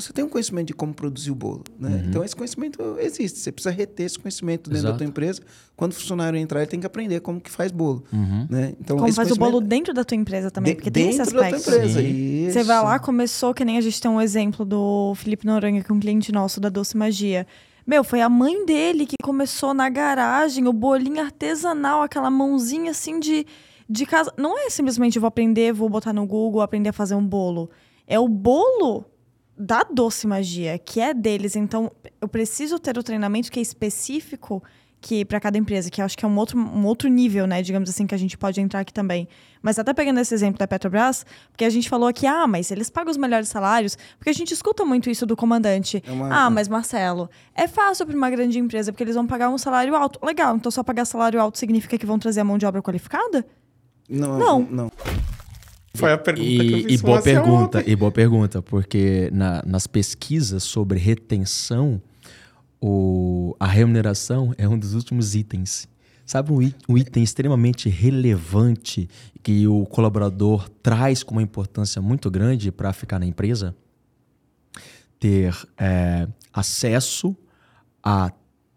Você 0.00 0.12
tem 0.12 0.24
um 0.24 0.28
conhecimento 0.28 0.68
de 0.68 0.72
como 0.72 0.94
produzir 0.94 1.30
o 1.30 1.34
bolo. 1.34 1.62
Né? 1.78 1.88
Uhum. 1.88 2.08
Então, 2.08 2.24
esse 2.24 2.34
conhecimento 2.34 2.80
existe. 2.98 3.38
Você 3.38 3.52
precisa 3.52 3.74
reter 3.74 4.06
esse 4.06 4.18
conhecimento 4.18 4.70
dentro 4.70 4.78
Exato. 4.78 4.92
da 4.94 4.98
tua 4.98 5.06
empresa. 5.06 5.42
Quando 5.76 5.92
o 5.92 5.94
funcionário 5.94 6.38
entrar, 6.38 6.60
ele 6.60 6.66
tem 6.66 6.80
que 6.80 6.86
aprender 6.86 7.20
como 7.20 7.38
que 7.38 7.50
faz 7.50 7.70
bolo. 7.70 8.02
Uhum. 8.10 8.46
Né? 8.48 8.74
Então, 8.80 8.96
como 8.96 9.12
faz 9.12 9.30
o 9.30 9.36
bolo 9.36 9.60
dentro 9.60 9.92
da 9.92 10.02
tua 10.02 10.16
empresa 10.16 10.50
também, 10.50 10.72
de, 10.72 10.76
porque 10.76 10.90
tem 10.90 11.10
esse 11.10 11.20
aspecto. 11.20 11.56
Da 11.56 11.60
tua 11.60 11.84
empresa. 11.84 12.52
Você 12.52 12.64
vai 12.64 12.82
lá, 12.82 12.98
começou, 12.98 13.52
que 13.52 13.64
nem 13.66 13.76
a 13.76 13.82
gente 13.82 14.00
tem 14.00 14.10
um 14.10 14.20
exemplo 14.20 14.64
do 14.64 15.14
Felipe 15.14 15.46
Noronha, 15.46 15.82
que 15.82 15.92
é 15.92 15.94
um 15.94 16.00
cliente 16.00 16.32
nosso 16.32 16.58
da 16.58 16.70
Doce 16.70 16.96
Magia. 16.96 17.46
Meu, 17.86 18.02
foi 18.02 18.22
a 18.22 18.30
mãe 18.30 18.64
dele 18.64 19.04
que 19.04 19.16
começou 19.22 19.74
na 19.74 19.90
garagem, 19.90 20.66
o 20.68 20.72
bolinho 20.72 21.20
artesanal, 21.20 22.02
aquela 22.02 22.30
mãozinha 22.30 22.92
assim 22.92 23.20
de, 23.20 23.44
de 23.88 24.06
casa. 24.06 24.32
Não 24.38 24.58
é 24.58 24.70
simplesmente 24.70 25.18
vou 25.18 25.28
aprender, 25.28 25.72
vou 25.72 25.90
botar 25.90 26.14
no 26.14 26.24
Google, 26.24 26.62
aprender 26.62 26.88
a 26.88 26.92
fazer 26.94 27.14
um 27.14 27.26
bolo. 27.26 27.68
É 28.06 28.18
o 28.18 28.28
bolo 28.28 29.04
da 29.56 29.82
Doce 29.82 30.26
Magia, 30.26 30.78
que 30.78 31.00
é 31.00 31.12
deles. 31.12 31.56
Então, 31.56 31.90
eu 32.20 32.28
preciso 32.28 32.78
ter 32.78 32.96
o 32.96 33.02
treinamento 33.02 33.50
que 33.50 33.58
é 33.58 33.62
específico 33.62 34.62
que 35.02 35.24
para 35.24 35.40
cada 35.40 35.58
empresa, 35.58 35.90
que 35.90 36.00
eu 36.00 36.04
acho 36.04 36.16
que 36.16 36.24
é 36.24 36.28
um 36.28 36.36
outro, 36.38 36.56
um 36.56 36.86
outro 36.86 37.08
nível, 37.08 37.44
né, 37.44 37.60
digamos 37.60 37.90
assim, 37.90 38.06
que 38.06 38.14
a 38.14 38.18
gente 38.18 38.38
pode 38.38 38.60
entrar 38.60 38.80
aqui 38.80 38.92
também. 38.92 39.28
Mas 39.60 39.76
até 39.76 39.92
pegando 39.92 40.20
esse 40.20 40.32
exemplo 40.32 40.58
da 40.58 40.66
Petrobras, 40.66 41.26
porque 41.50 41.64
a 41.64 41.70
gente 41.70 41.90
falou 41.90 42.08
aqui, 42.08 42.24
ah, 42.24 42.46
mas 42.46 42.70
eles 42.70 42.88
pagam 42.88 43.10
os 43.10 43.16
melhores 43.16 43.48
salários, 43.48 43.98
porque 44.16 44.30
a 44.30 44.32
gente 44.32 44.54
escuta 44.54 44.84
muito 44.84 45.10
isso 45.10 45.26
do 45.26 45.36
comandante. 45.36 46.02
É 46.06 46.12
uma... 46.12 46.44
Ah, 46.44 46.48
mas 46.48 46.68
Marcelo, 46.68 47.28
é 47.52 47.66
fácil 47.66 48.06
para 48.06 48.16
uma 48.16 48.30
grande 48.30 48.60
empresa, 48.60 48.92
porque 48.92 49.02
eles 49.02 49.16
vão 49.16 49.26
pagar 49.26 49.50
um 49.50 49.58
salário 49.58 49.94
alto. 49.96 50.24
Legal, 50.24 50.54
então 50.54 50.70
só 50.70 50.84
pagar 50.84 51.04
salário 51.04 51.40
alto 51.40 51.58
significa 51.58 51.98
que 51.98 52.06
vão 52.06 52.18
trazer 52.18 52.40
a 52.40 52.44
mão 52.44 52.56
de 52.56 52.64
obra 52.64 52.80
qualificada? 52.80 53.44
Não. 54.08 54.38
Não. 54.38 54.60
não. 54.70 54.92
Foi 55.94 56.12
a 56.12 56.18
pergunta 56.18 56.48
e, 56.50 56.58
que 56.58 56.74
eu 56.74 56.88
fiz 56.88 57.00
e 57.00 57.02
boa 57.02 57.22
pergunta, 57.22 57.78
ontem. 57.78 57.90
E 57.90 57.96
boa 57.96 58.12
pergunta, 58.12 58.62
porque 58.62 59.30
na, 59.32 59.62
nas 59.66 59.86
pesquisas 59.86 60.62
sobre 60.62 60.98
retenção, 60.98 62.00
o, 62.80 63.54
a 63.60 63.66
remuneração 63.66 64.54
é 64.56 64.66
um 64.66 64.78
dos 64.78 64.94
últimos 64.94 65.34
itens. 65.34 65.86
Sabe 66.24 66.50
um, 66.50 66.72
um 66.88 66.96
item 66.96 67.22
extremamente 67.22 67.88
relevante 67.88 69.08
que 69.42 69.66
o 69.66 69.84
colaborador 69.84 70.68
traz 70.82 71.22
com 71.22 71.32
uma 71.32 71.42
importância 71.42 72.00
muito 72.00 72.30
grande 72.30 72.72
para 72.72 72.92
ficar 72.92 73.18
na 73.18 73.26
empresa? 73.26 73.74
Ter 75.20 75.54
é, 75.78 76.26
acesso 76.52 77.36
a 78.02 78.32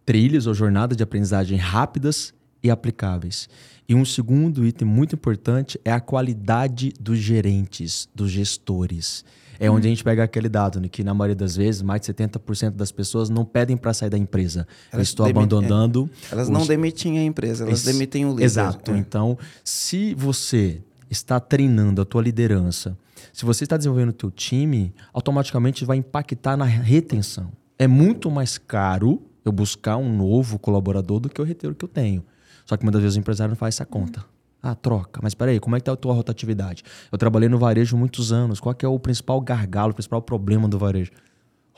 trilhas 0.05 0.45
ou 0.47 0.53
jornadas 0.53 0.97
de 0.97 1.03
aprendizagem 1.03 1.57
rápidas 1.57 2.34
e 2.65 2.71
aplicáveis. 2.71 3.47
E 3.87 3.93
um 3.93 4.03
segundo 4.03 4.65
item 4.65 4.87
muito 4.87 5.13
importante 5.13 5.79
é 5.85 5.91
a 5.91 5.99
qualidade 5.99 6.91
dos 6.99 7.19
gerentes, 7.19 8.09
dos 8.15 8.31
gestores. 8.31 9.23
É 9.59 9.69
hum. 9.69 9.75
onde 9.75 9.87
a 9.87 9.89
gente 9.89 10.03
pega 10.03 10.23
aquele 10.23 10.49
dado, 10.49 10.81
né, 10.81 10.89
que 10.89 11.03
na 11.03 11.13
maioria 11.13 11.35
das 11.35 11.55
vezes, 11.55 11.83
mais 11.83 12.01
de 12.01 12.11
70% 12.11 12.71
das 12.71 12.91
pessoas 12.91 13.29
não 13.29 13.45
pedem 13.45 13.77
para 13.77 13.93
sair 13.93 14.09
da 14.09 14.17
empresa. 14.17 14.67
Elas 14.91 15.07
estou 15.07 15.27
abandonando. 15.27 16.09
É. 16.29 16.33
Elas 16.33 16.47
os... 16.47 16.53
não 16.53 16.65
demitem 16.65 17.19
a 17.19 17.23
empresa, 17.23 17.63
elas 17.63 17.83
demitem 17.83 18.25
o 18.25 18.31
líder. 18.31 18.43
Exato. 18.43 18.91
É. 18.91 18.97
Então, 18.97 19.37
se 19.63 20.15
você 20.15 20.81
está 21.09 21.39
treinando 21.39 22.01
a 22.01 22.05
tua 22.05 22.23
liderança, 22.23 22.97
se 23.31 23.45
você 23.45 23.63
está 23.63 23.77
desenvolvendo 23.77 24.09
o 24.09 24.13
teu 24.13 24.31
time, 24.31 24.93
automaticamente 25.13 25.85
vai 25.85 25.97
impactar 25.97 26.57
na 26.57 26.65
retenção. 26.65 27.51
É 27.77 27.87
muito 27.87 28.31
mais 28.31 28.57
caro 28.57 29.21
eu 29.45 29.51
buscar 29.51 29.97
um 29.97 30.11
novo 30.11 30.57
colaborador 30.57 31.19
do 31.19 31.29
que 31.29 31.39
eu 31.39 31.45
reter 31.45 31.69
o 31.69 31.75
que 31.75 31.85
eu 31.85 31.89
tenho. 31.89 32.23
Só 32.65 32.75
que 32.75 32.83
muitas 32.83 33.01
vezes 33.01 33.15
o 33.15 33.19
empresário 33.19 33.51
não 33.51 33.55
faz 33.55 33.75
essa 33.75 33.85
conta. 33.85 34.25
Ah, 34.61 34.73
troca. 34.73 35.19
Mas 35.21 35.35
peraí, 35.35 35.59
como 35.59 35.75
é 35.75 35.79
que 35.79 35.85
tá 35.85 35.91
a 35.91 35.95
tua 35.95 36.13
rotatividade? 36.13 36.83
Eu 37.11 37.17
trabalhei 37.17 37.47
no 37.47 37.59
varejo 37.59 37.95
muitos 37.95 38.33
anos. 38.33 38.59
Qual 38.59 38.75
é 38.81 38.87
o 38.87 38.99
principal 38.99 39.39
gargalo, 39.39 39.91
o 39.91 39.93
principal 39.93 40.21
problema 40.21 40.67
do 40.67 40.79
varejo? 40.79 41.11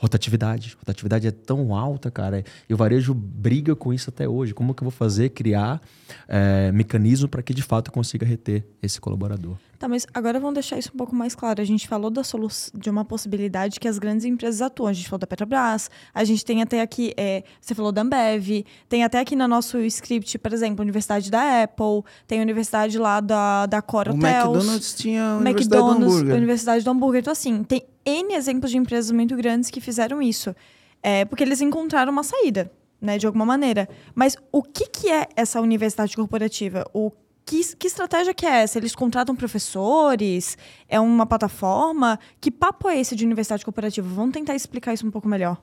Rotatividade. 0.00 0.76
Rotatividade 0.78 1.26
é 1.26 1.32
tão 1.32 1.74
alta, 1.74 2.08
cara. 2.08 2.44
E 2.68 2.72
o 2.72 2.76
varejo 2.76 3.12
briga 3.12 3.74
com 3.74 3.92
isso 3.92 4.10
até 4.10 4.28
hoje. 4.28 4.54
Como 4.54 4.72
que 4.72 4.82
eu 4.82 4.84
vou 4.84 4.92
fazer, 4.92 5.30
criar 5.30 5.80
é, 6.28 6.70
mecanismo 6.70 7.28
para 7.28 7.42
que 7.42 7.52
de 7.52 7.62
fato 7.62 7.88
eu 7.88 7.92
consiga 7.92 8.24
reter 8.24 8.64
esse 8.80 9.00
colaborador? 9.00 9.56
Tá, 9.76 9.88
mas 9.88 10.06
agora 10.14 10.38
vamos 10.38 10.54
deixar 10.54 10.78
isso 10.78 10.90
um 10.94 10.96
pouco 10.96 11.14
mais 11.14 11.34
claro. 11.34 11.60
A 11.60 11.64
gente 11.64 11.88
falou 11.88 12.10
da 12.10 12.22
solução, 12.22 12.78
de 12.78 12.88
uma 12.88 13.04
possibilidade 13.04 13.78
que 13.80 13.88
as 13.88 13.98
grandes 13.98 14.24
empresas 14.24 14.62
atuam. 14.62 14.88
A 14.88 14.92
gente 14.92 15.08
falou 15.08 15.18
da 15.18 15.26
Petrobras, 15.26 15.90
a 16.14 16.24
gente 16.24 16.44
tem 16.44 16.62
até 16.62 16.80
aqui, 16.80 17.12
é, 17.16 17.42
você 17.60 17.74
falou 17.74 17.90
da 17.90 18.02
Ambev, 18.02 18.64
tem 18.88 19.02
até 19.02 19.18
aqui 19.18 19.34
no 19.34 19.46
nosso 19.46 19.78
script, 19.80 20.38
por 20.38 20.52
exemplo, 20.52 20.80
a 20.80 20.82
Universidade 20.82 21.30
da 21.30 21.62
Apple, 21.62 22.02
tem 22.26 22.40
a 22.40 22.42
Universidade 22.42 22.98
lá 22.98 23.20
da, 23.20 23.66
da 23.66 23.82
Core 23.82 24.10
o 24.10 24.14
Hotels. 24.14 24.46
McDonald's 24.46 24.94
tinha 24.94 25.22
a 25.24 25.36
Universidade 25.38 25.82
McDonald's, 25.82 26.06
do 26.06 26.14
Hambúrguer. 26.14 26.36
Universidade 26.36 26.84
do 26.84 26.90
Hambúrguer. 26.90 27.20
Então, 27.20 27.32
assim, 27.32 27.62
tem 27.62 27.84
N 28.08 28.34
exemplos 28.34 28.70
de 28.70 28.78
empresas 28.78 29.10
muito 29.10 29.36
grandes 29.36 29.70
que 29.70 29.80
fizeram 29.80 30.22
isso. 30.22 30.54
É, 31.02 31.24
porque 31.24 31.44
eles 31.44 31.60
encontraram 31.60 32.10
uma 32.10 32.22
saída, 32.22 32.70
né, 33.00 33.18
de 33.18 33.26
alguma 33.26 33.44
maneira. 33.44 33.88
Mas 34.14 34.36
o 34.50 34.62
que, 34.62 34.86
que 34.88 35.10
é 35.10 35.28
essa 35.36 35.60
universidade 35.60 36.16
corporativa? 36.16 36.84
O 36.92 37.12
que, 37.44 37.76
que 37.76 37.86
estratégia 37.86 38.34
que 38.34 38.44
é 38.44 38.62
essa? 38.62 38.78
Eles 38.78 38.94
contratam 38.94 39.34
professores? 39.36 40.58
É 40.88 40.98
uma 40.98 41.24
plataforma? 41.24 42.18
Que 42.40 42.50
papo 42.50 42.88
é 42.88 42.98
esse 42.98 43.14
de 43.14 43.24
universidade 43.24 43.64
cooperativa? 43.64 44.06
Vamos 44.08 44.32
tentar 44.32 44.54
explicar 44.54 44.92
isso 44.92 45.06
um 45.06 45.10
pouco 45.10 45.28
melhor. 45.28 45.62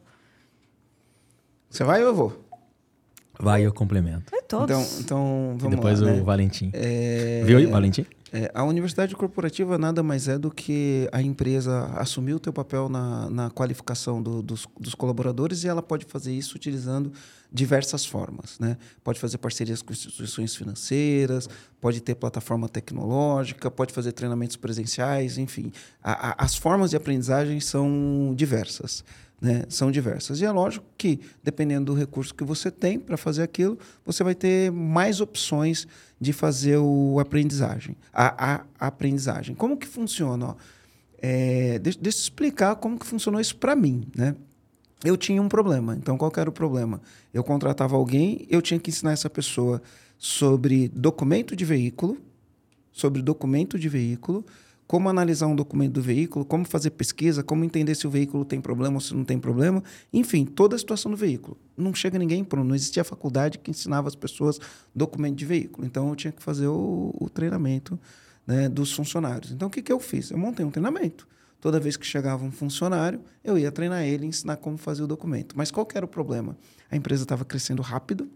Você 1.69 1.83
vai 1.83 2.01
ou 2.01 2.07
eu 2.07 2.15
vou? 2.15 2.45
Vai, 3.39 3.65
eu 3.65 3.73
complemento. 3.73 4.33
É 4.33 4.41
todos. 4.41 4.99
Então, 4.99 4.99
então 5.01 5.55
vamos 5.57 5.73
e 5.73 5.75
depois 5.75 5.99
lá, 5.99 6.11
o 6.11 6.15
né? 6.15 6.21
Valentim. 6.21 6.71
É... 6.73 7.43
Viu 7.45 7.57
aí, 7.57 7.65
Valentim? 7.65 8.05
É, 8.37 8.51
a 8.53 8.65
universidade 8.65 9.15
corporativa 9.15 9.77
nada 9.77 10.03
mais 10.03 10.27
é 10.27 10.37
do 10.37 10.51
que 10.51 11.07
a 11.13 11.21
empresa 11.21 11.85
assumir 11.95 12.33
o 12.33 12.39
teu 12.39 12.51
papel 12.51 12.89
na, 12.89 13.29
na 13.29 13.49
qualificação 13.49 14.21
do, 14.21 14.41
dos, 14.41 14.67
dos, 14.77 14.93
colaboradores 14.93 15.63
e 15.63 15.69
ela 15.69 15.81
pode 15.81 16.03
fazer 16.03 16.33
isso 16.33 16.53
utilizando 16.53 17.13
diversas 17.49 18.05
formas. 18.05 18.59
Né? 18.59 18.75
Pode 19.05 19.21
fazer 19.21 19.37
parcerias 19.37 19.81
com 19.81 19.93
instituições 19.93 20.53
financeiras, 20.53 21.47
pode 21.79 22.01
ter 22.01 22.13
plataforma 22.15 22.67
tecnológica, 22.67 23.71
pode 23.71 23.93
fazer 23.93 24.11
treinamentos 24.11 24.57
presenciais, 24.57 25.37
enfim. 25.37 25.71
A, 26.03 26.31
a, 26.31 26.43
as 26.43 26.57
formas 26.57 26.89
de 26.89 26.97
aprendizagem 26.97 27.61
são 27.61 28.33
diversas. 28.35 29.01
Né? 29.39 29.63
São 29.69 29.91
diversas. 29.91 30.39
E 30.39 30.45
é 30.45 30.51
lógico 30.51 30.85
que, 30.97 31.19
dependendo 31.43 31.93
do 31.93 31.93
recurso 31.93 32.33
que 32.33 32.43
você 32.43 32.71
tem 32.71 32.99
para 32.99 33.17
fazer 33.17 33.43
aquilo, 33.43 33.77
você 34.05 34.23
vai 34.23 34.33
ter 34.33 34.71
mais 34.71 35.19
opções 35.19 35.87
de 36.19 36.31
fazer 36.31 36.77
o 36.77 37.19
aprendizagem. 37.19 37.95
A, 38.13 38.55
a, 38.55 38.87
aprendizagem. 38.87 39.53
Como 39.53 39.77
que 39.77 39.87
funciona? 39.87 40.47
Ó, 40.47 40.55
é, 41.21 41.79
deixa, 41.79 41.99
deixa 41.99 42.17
eu 42.17 42.21
explicar 42.21 42.75
como 42.77 42.97
que 42.97 43.05
funcionou 43.05 43.41
isso 43.41 43.57
para 43.57 43.75
mim. 43.75 44.07
Né? 44.15 44.35
Eu 45.03 45.17
tinha 45.17 45.41
um 45.41 45.49
problema. 45.49 45.95
Então, 45.95 46.17
qual 46.17 46.31
era 46.37 46.49
o 46.49 46.53
problema? 46.53 47.01
Eu 47.33 47.43
contratava 47.43 47.95
alguém, 47.95 48.45
eu 48.49 48.61
tinha 48.61 48.79
que 48.79 48.89
ensinar 48.89 49.11
essa 49.11 49.29
pessoa 49.29 49.81
sobre 50.17 50.87
documento 50.89 51.55
de 51.55 51.65
veículo, 51.65 52.17
sobre 52.91 53.21
documento 53.21 53.77
de 53.77 53.89
veículo, 53.89 54.45
como 54.87 55.09
analisar 55.09 55.47
um 55.47 55.55
documento 55.55 55.93
do 55.93 56.01
veículo, 56.01 56.45
como 56.45 56.65
fazer 56.65 56.91
pesquisa, 56.91 57.43
como 57.43 57.63
entender 57.63 57.95
se 57.95 58.05
o 58.05 58.09
veículo 58.09 58.45
tem 58.45 58.61
problema 58.61 58.95
ou 58.95 59.01
se 59.01 59.15
não 59.15 59.23
tem 59.23 59.39
problema, 59.39 59.83
enfim, 60.13 60.45
toda 60.45 60.75
a 60.75 60.79
situação 60.79 61.11
do 61.11 61.17
veículo. 61.17 61.57
Não 61.75 61.93
chega 61.93 62.19
ninguém 62.19 62.43
pronto, 62.43 62.67
não 62.67 62.75
existia 62.75 63.03
faculdade 63.03 63.57
que 63.57 63.71
ensinava 63.71 64.07
as 64.07 64.15
pessoas 64.15 64.59
documento 64.93 65.35
de 65.35 65.45
veículo. 65.45 65.85
Então 65.87 66.09
eu 66.09 66.15
tinha 66.15 66.31
que 66.31 66.41
fazer 66.41 66.67
o, 66.67 67.13
o 67.19 67.29
treinamento 67.29 67.99
né, 68.45 68.69
dos 68.69 68.91
funcionários. 68.91 69.51
Então 69.51 69.67
o 69.67 69.71
que, 69.71 69.81
que 69.81 69.91
eu 69.91 69.99
fiz? 69.99 70.29
Eu 70.29 70.37
montei 70.37 70.65
um 70.65 70.71
treinamento. 70.71 71.27
Toda 71.59 71.79
vez 71.79 71.97
que 71.97 72.05
chegava 72.05 72.45
um 72.45 72.51
funcionário, 72.51 73.19
eu 73.43 73.57
ia 73.57 73.71
treinar 73.71 74.03
ele, 74.03 74.27
ensinar 74.27 74.57
como 74.57 74.77
fazer 74.77 75.01
o 75.01 75.07
documento. 75.07 75.57
Mas 75.57 75.71
qual 75.71 75.87
era 75.95 76.05
o 76.05 76.07
problema? 76.07 76.55
A 76.91 76.95
empresa 76.95 77.23
estava 77.23 77.43
crescendo 77.43 77.81
rápido, 77.81 78.29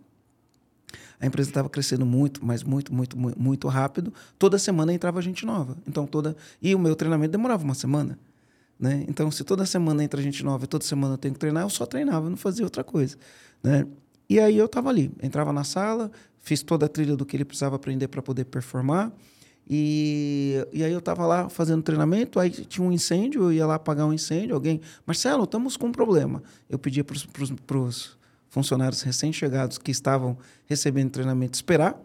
a 1.19 1.25
empresa 1.25 1.49
estava 1.49 1.69
crescendo 1.69 2.05
muito, 2.05 2.43
mas 2.43 2.63
muito, 2.63 2.93
muito, 2.93 3.17
muito 3.17 3.67
rápido. 3.67 4.13
Toda 4.37 4.57
semana 4.57 4.93
entrava 4.93 5.21
gente 5.21 5.45
nova. 5.45 5.77
Então 5.87 6.07
toda 6.07 6.35
e 6.61 6.73
o 6.73 6.79
meu 6.79 6.95
treinamento 6.95 7.31
demorava 7.31 7.63
uma 7.63 7.73
semana, 7.73 8.17
né? 8.79 9.05
Então 9.07 9.29
se 9.29 9.43
toda 9.43 9.65
semana 9.65 10.03
entra 10.03 10.21
gente 10.21 10.43
nova, 10.43 10.65
e 10.65 10.67
toda 10.67 10.83
semana 10.83 11.15
eu 11.15 11.17
tenho 11.17 11.33
que 11.33 11.39
treinar, 11.39 11.63
eu 11.63 11.69
só 11.69 11.85
treinava, 11.85 12.29
não 12.29 12.37
fazia 12.37 12.65
outra 12.65 12.83
coisa, 12.83 13.17
né? 13.63 13.85
E 14.29 14.39
aí 14.39 14.57
eu 14.57 14.65
estava 14.65 14.89
ali, 14.89 15.11
entrava 15.21 15.51
na 15.51 15.63
sala, 15.63 16.11
fiz 16.39 16.61
toda 16.61 16.85
a 16.85 16.89
trilha 16.89 17.15
do 17.15 17.25
que 17.25 17.35
ele 17.35 17.45
precisava 17.45 17.75
aprender 17.75 18.07
para 18.07 18.21
poder 18.21 18.45
performar. 18.45 19.11
E, 19.67 20.55
e 20.73 20.83
aí 20.83 20.91
eu 20.91 20.99
estava 20.99 21.27
lá 21.27 21.47
fazendo 21.47 21.83
treinamento, 21.83 22.39
aí 22.39 22.49
tinha 22.49 22.85
um 22.85 22.91
incêndio, 22.91 23.43
eu 23.43 23.53
ia 23.53 23.67
lá 23.67 23.75
apagar 23.75 24.07
um 24.07 24.13
incêndio, 24.13 24.55
alguém, 24.55 24.81
Marcelo, 25.05 25.43
estamos 25.43 25.77
com 25.77 25.87
um 25.87 25.91
problema. 25.91 26.41
Eu 26.67 26.79
pedia 26.79 27.03
para 27.03 27.15
os 27.15 27.51
funcionários 28.50 29.02
recém-chegados 29.02 29.78
que 29.78 29.91
estavam 29.91 30.38
recebendo 30.66 31.12
treinamento 31.12 31.56
esperar. 31.56 32.00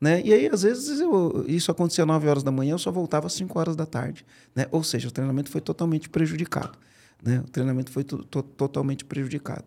Né? 0.00 0.20
E 0.24 0.32
aí, 0.32 0.48
às 0.48 0.62
vezes, 0.62 0.98
eu, 0.98 1.44
isso 1.46 1.70
acontecia 1.70 2.02
às 2.02 2.08
9 2.08 2.26
horas 2.26 2.42
da 2.42 2.50
manhã, 2.50 2.72
eu 2.72 2.78
só 2.78 2.90
voltava 2.90 3.28
às 3.28 3.34
5 3.34 3.56
horas 3.56 3.76
da 3.76 3.86
tarde. 3.86 4.24
Né? 4.54 4.66
Ou 4.72 4.82
seja, 4.82 5.08
o 5.08 5.12
treinamento 5.12 5.48
foi 5.48 5.60
totalmente 5.60 6.08
prejudicado. 6.08 6.76
Né? 7.22 7.40
O 7.46 7.48
treinamento 7.48 7.92
foi 7.92 8.02
to 8.02 8.24
totalmente 8.24 9.04
prejudicado. 9.04 9.64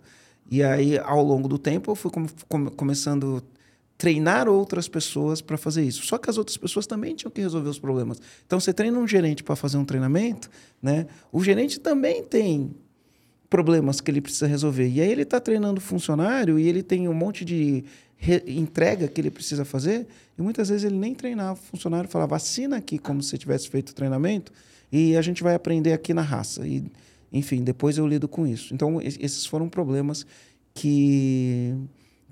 E 0.52 0.62
aí, 0.62 1.00
ao 1.00 1.24
longo 1.24 1.48
do 1.48 1.58
tempo, 1.58 1.90
eu 1.90 1.96
fui 1.96 2.12
com 2.12 2.28
com 2.50 2.66
começando 2.72 3.42
a 3.42 3.56
treinar 3.98 4.50
outras 4.50 4.90
pessoas 4.90 5.42
para 5.42 5.58
fazer 5.58 5.84
isso. 5.84 6.06
Só 6.06 6.18
que 6.18 6.30
as 6.30 6.38
outras 6.38 6.58
pessoas 6.58 6.86
também 6.86 7.16
tinham 7.16 7.32
que 7.32 7.40
resolver 7.40 7.70
os 7.70 7.80
problemas. 7.80 8.22
Então, 8.46 8.60
você 8.60 8.74
treina 8.74 8.98
um 9.00 9.08
gerente 9.08 9.42
para 9.42 9.56
fazer 9.56 9.78
um 9.78 9.86
treinamento, 9.86 10.50
né? 10.82 11.08
o 11.32 11.42
gerente 11.42 11.80
também 11.80 12.24
tem 12.24 12.76
problemas 13.56 14.02
que 14.02 14.12
ele 14.12 14.20
precisa 14.20 14.48
resolver. 14.48 14.90
E 14.90 15.00
aí 15.00 15.10
ele 15.10 15.22
está 15.22 15.40
treinando 15.40 15.80
funcionário 15.80 16.60
e 16.60 16.68
ele 16.68 16.84
tem 16.84 17.08
um 17.08 17.14
monte 17.14 17.46
de 17.46 17.86
entrega 18.46 19.08
que 19.08 19.22
ele 19.22 19.32
precisa 19.32 19.64
fazer, 19.64 20.08
e 20.38 20.42
muitas 20.42 20.68
vezes 20.68 20.84
ele 20.84 20.98
nem 20.98 21.16
treinava 21.16 21.54
o 21.54 21.64
funcionário, 21.64 22.10
falava, 22.10 22.36
assina 22.36 22.76
aqui 22.76 22.98
como 22.98 23.24
se 23.24 23.38
tivesse 23.38 23.70
feito 23.70 23.92
o 23.92 23.96
treinamento, 23.96 24.52
e 24.92 25.16
a 25.16 25.22
gente 25.22 25.42
vai 25.42 25.56
aprender 25.56 25.94
aqui 25.94 26.14
na 26.14 26.22
raça. 26.22 26.68
E, 26.68 26.84
enfim, 27.32 27.64
depois 27.64 27.98
eu 27.98 28.06
lido 28.06 28.28
com 28.28 28.46
isso. 28.46 28.74
Então, 28.74 29.02
esses 29.02 29.46
foram 29.46 29.70
problemas 29.70 30.26
que, 30.74 31.74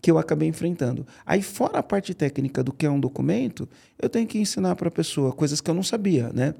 que 0.01 0.11
eu 0.11 0.17
acabei 0.17 0.49
enfrentando. 0.49 1.07
Aí, 1.25 1.41
fora 1.41 1.79
a 1.79 1.83
parte 1.83 2.13
técnica 2.13 2.61
do 2.61 2.73
que 2.73 2.85
é 2.85 2.89
um 2.89 2.99
documento, 2.99 3.69
eu 3.97 4.09
tenho 4.09 4.27
que 4.27 4.39
ensinar 4.39 4.75
para 4.75 4.89
a 4.89 4.91
pessoa 4.91 5.31
coisas 5.31 5.61
que 5.61 5.69
eu 5.69 5.75
não 5.75 5.83
sabia, 5.83 6.33
né? 6.33 6.53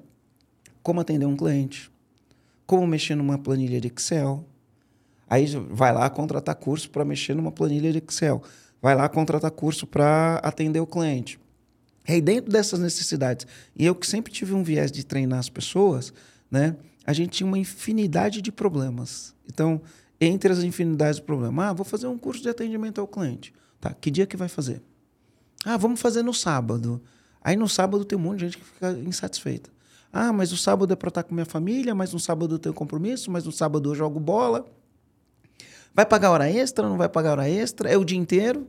Como 0.81 1.01
atender 1.01 1.25
um 1.25 1.35
cliente, 1.35 1.91
como 2.65 2.87
mexer 2.87 3.15
numa 3.15 3.37
planilha 3.37 3.81
de 3.81 3.89
Excel. 3.89 4.45
Aí 5.29 5.47
vai 5.69 5.93
lá 5.93 6.09
contratar 6.09 6.55
curso 6.55 6.89
para 6.89 7.03
mexer 7.03 7.35
numa 7.35 7.51
planilha 7.51 7.91
de 7.91 7.97
Excel 7.99 8.43
vai 8.83 8.95
lá 8.95 9.07
contratar 9.07 9.49
curso 9.49 9.87
para 9.87 10.41
atender 10.43 10.81
o 10.81 10.85
cliente. 10.85 11.39
E 12.05 12.11
aí, 12.11 12.21
dentro 12.21 12.51
dessas 12.51 12.81
necessidades, 12.81 13.47
e 13.73 13.85
eu 13.85 13.95
que 13.95 14.05
sempre 14.05 14.29
tive 14.29 14.53
um 14.53 14.61
viés 14.61 14.91
de 14.91 15.05
treinar 15.05 15.39
as 15.39 15.47
pessoas, 15.47 16.13
né, 16.51 16.75
a 17.07 17.13
gente 17.13 17.29
tinha 17.29 17.47
uma 17.47 17.57
infinidade 17.57 18.41
de 18.41 18.51
problemas. 18.51 19.33
Então, 19.49 19.81
entre 20.19 20.51
as 20.51 20.59
infinidades 20.63 21.15
de 21.15 21.21
problemas, 21.21 21.65
ah, 21.65 21.71
vou 21.71 21.85
fazer 21.85 22.07
um 22.07 22.17
curso 22.17 22.43
de 22.43 22.49
atendimento 22.49 22.99
ao 22.99 23.07
cliente. 23.07 23.53
Tá, 23.79 23.93
que 23.93 24.11
dia 24.11 24.25
que 24.25 24.35
vai 24.35 24.49
fazer? 24.49 24.81
Ah, 25.63 25.77
vamos 25.77 26.01
fazer 26.01 26.21
no 26.21 26.33
sábado. 26.33 27.01
Aí 27.41 27.55
no 27.55 27.69
sábado 27.69 28.03
tem 28.03 28.17
um 28.17 28.21
monte 28.21 28.39
de 28.39 28.45
gente 28.45 28.57
que 28.57 28.65
fica 28.65 28.91
insatisfeita. 28.91 29.69
Ah, 30.11 30.33
mas 30.33 30.51
o 30.51 30.57
sábado 30.57 30.91
é 30.91 30.95
para 30.95 31.07
estar 31.07 31.23
com 31.23 31.33
minha 31.33 31.45
família, 31.45 31.95
mas 31.95 32.11
no 32.11 32.19
sábado 32.19 32.55
eu 32.55 32.59
tenho 32.59 32.75
compromisso, 32.75 33.31
mas 33.31 33.45
no 33.45 33.51
sábado 33.51 33.91
eu 33.91 33.95
jogo 33.95 34.19
bola. 34.19 34.65
Vai 35.93 36.05
pagar 36.05 36.31
hora 36.31 36.49
extra? 36.49 36.87
Não 36.87 36.97
vai 36.97 37.07
pagar 37.07 37.31
hora 37.33 37.49
extra? 37.49 37.89
É 37.89 37.97
o 37.97 38.03
dia 38.03 38.17
inteiro? 38.17 38.67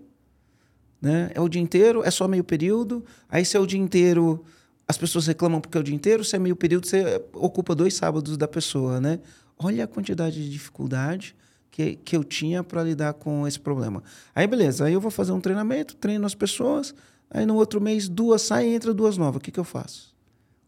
Né? 1.00 1.30
É 1.34 1.40
o 1.40 1.48
dia 1.48 1.60
inteiro? 1.60 2.02
É 2.04 2.10
só 2.10 2.28
meio 2.28 2.44
período? 2.44 3.04
Aí, 3.28 3.44
se 3.44 3.56
é 3.56 3.60
o 3.60 3.66
dia 3.66 3.80
inteiro, 3.80 4.44
as 4.86 4.98
pessoas 4.98 5.26
reclamam 5.26 5.60
porque 5.60 5.76
é 5.76 5.80
o 5.80 5.84
dia 5.84 5.94
inteiro. 5.94 6.24
Se 6.24 6.36
é 6.36 6.38
meio 6.38 6.56
período, 6.56 6.86
você 6.86 7.22
ocupa 7.32 7.74
dois 7.74 7.94
sábados 7.94 8.36
da 8.36 8.46
pessoa, 8.46 9.00
né? 9.00 9.20
Olha 9.58 9.84
a 9.84 9.86
quantidade 9.86 10.42
de 10.42 10.50
dificuldade 10.50 11.34
que, 11.70 11.96
que 11.96 12.16
eu 12.16 12.22
tinha 12.22 12.62
para 12.62 12.82
lidar 12.82 13.14
com 13.14 13.46
esse 13.48 13.58
problema. 13.58 14.02
Aí, 14.34 14.46
beleza. 14.46 14.84
Aí 14.84 14.92
eu 14.92 15.00
vou 15.00 15.10
fazer 15.10 15.32
um 15.32 15.40
treinamento, 15.40 15.96
treino 15.96 16.26
as 16.26 16.34
pessoas. 16.34 16.94
Aí, 17.30 17.46
no 17.46 17.54
outro 17.54 17.80
mês, 17.80 18.08
duas 18.08 18.42
saem 18.42 18.74
entra 18.74 18.92
duas 18.92 19.16
novas. 19.16 19.38
O 19.38 19.40
que, 19.40 19.50
que 19.50 19.60
eu 19.60 19.64
faço? 19.64 20.14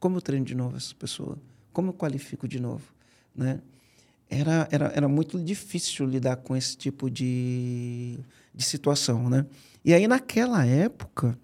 Como 0.01 0.17
eu 0.17 0.23
treino 0.23 0.45
de 0.45 0.55
novo 0.55 0.77
essa 0.77 0.95
pessoa? 0.95 1.39
Como 1.73 1.91
eu 1.91 1.95
qualifico 1.95 2.49
de 2.49 2.59
novo? 2.61 2.83
Né? 3.35 3.61
Era, 4.29 4.68
era, 4.70 4.87
era 4.95 5.09
muito 5.09 5.39
difícil 5.39 6.07
lidar 6.07 6.37
com 6.37 6.57
esse 6.57 6.77
tipo 6.77 7.11
de, 7.11 8.18
de 8.55 8.64
situação, 8.64 9.29
né? 9.31 9.47
E 9.85 9.95
aí, 9.95 10.09
naquela 10.09 10.64
época, 10.66 11.39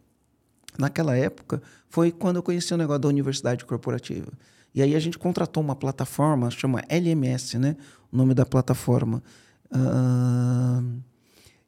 naquela 0.79 1.17
época, 1.17 1.63
foi 1.89 2.11
quando 2.11 2.37
eu 2.37 2.43
conheci 2.43 2.75
o 2.75 2.77
negócio 2.77 3.01
da 3.01 3.09
universidade 3.09 3.65
corporativa. 3.65 4.33
E 4.75 4.83
aí 4.83 4.95
a 4.97 4.99
gente 4.99 5.19
contratou 5.19 5.63
uma 5.63 5.77
plataforma, 5.77 6.51
chama 6.51 6.83
LMS, 6.89 7.59
né? 7.59 7.77
O 8.11 8.17
nome 8.17 8.35
da 8.35 8.47
plataforma. 8.47 9.23
Uh... 9.71 11.01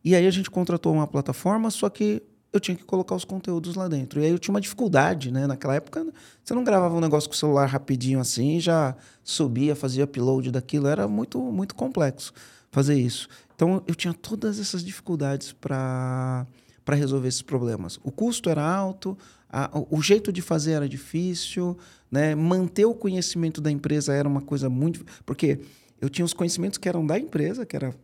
E 0.02 0.14
aí 0.14 0.26
a 0.26 0.30
gente 0.30 0.50
contratou 0.50 0.92
uma 0.92 1.06
plataforma, 1.06 1.70
só 1.70 1.88
que 1.88 2.22
eu 2.54 2.60
tinha 2.60 2.76
que 2.76 2.84
colocar 2.84 3.16
os 3.16 3.24
conteúdos 3.24 3.74
lá 3.74 3.88
dentro. 3.88 4.20
E 4.20 4.24
aí 4.24 4.30
eu 4.30 4.38
tinha 4.38 4.54
uma 4.54 4.60
dificuldade, 4.60 5.32
né? 5.32 5.44
Naquela 5.44 5.74
época, 5.74 6.06
você 6.42 6.54
não 6.54 6.62
gravava 6.62 6.94
um 6.96 7.00
negócio 7.00 7.28
com 7.28 7.34
o 7.34 7.36
celular 7.38 7.66
rapidinho 7.66 8.20
assim, 8.20 8.60
já 8.60 8.94
subia, 9.24 9.74
fazia 9.74 10.04
upload 10.04 10.52
daquilo. 10.52 10.86
Era 10.86 11.08
muito, 11.08 11.40
muito 11.40 11.74
complexo 11.74 12.32
fazer 12.70 12.94
isso. 12.94 13.28
Então, 13.56 13.82
eu 13.88 13.94
tinha 13.94 14.14
todas 14.14 14.60
essas 14.60 14.84
dificuldades 14.84 15.52
para 15.52 16.46
para 16.84 16.96
resolver 16.96 17.28
esses 17.28 17.40
problemas. 17.40 17.98
O 18.04 18.12
custo 18.12 18.50
era 18.50 18.62
alto, 18.62 19.16
a, 19.50 19.70
o 19.90 20.02
jeito 20.02 20.30
de 20.30 20.42
fazer 20.42 20.72
era 20.72 20.86
difícil, 20.86 21.78
né? 22.10 22.34
manter 22.34 22.84
o 22.84 22.94
conhecimento 22.94 23.58
da 23.58 23.70
empresa 23.70 24.12
era 24.12 24.28
uma 24.28 24.42
coisa 24.42 24.68
muito. 24.68 25.02
Porque 25.24 25.60
eu 25.98 26.10
tinha 26.10 26.26
os 26.26 26.34
conhecimentos 26.34 26.76
que 26.76 26.86
eram 26.86 27.06
da 27.06 27.18
empresa, 27.18 27.64
que 27.64 27.74
era 27.74 27.94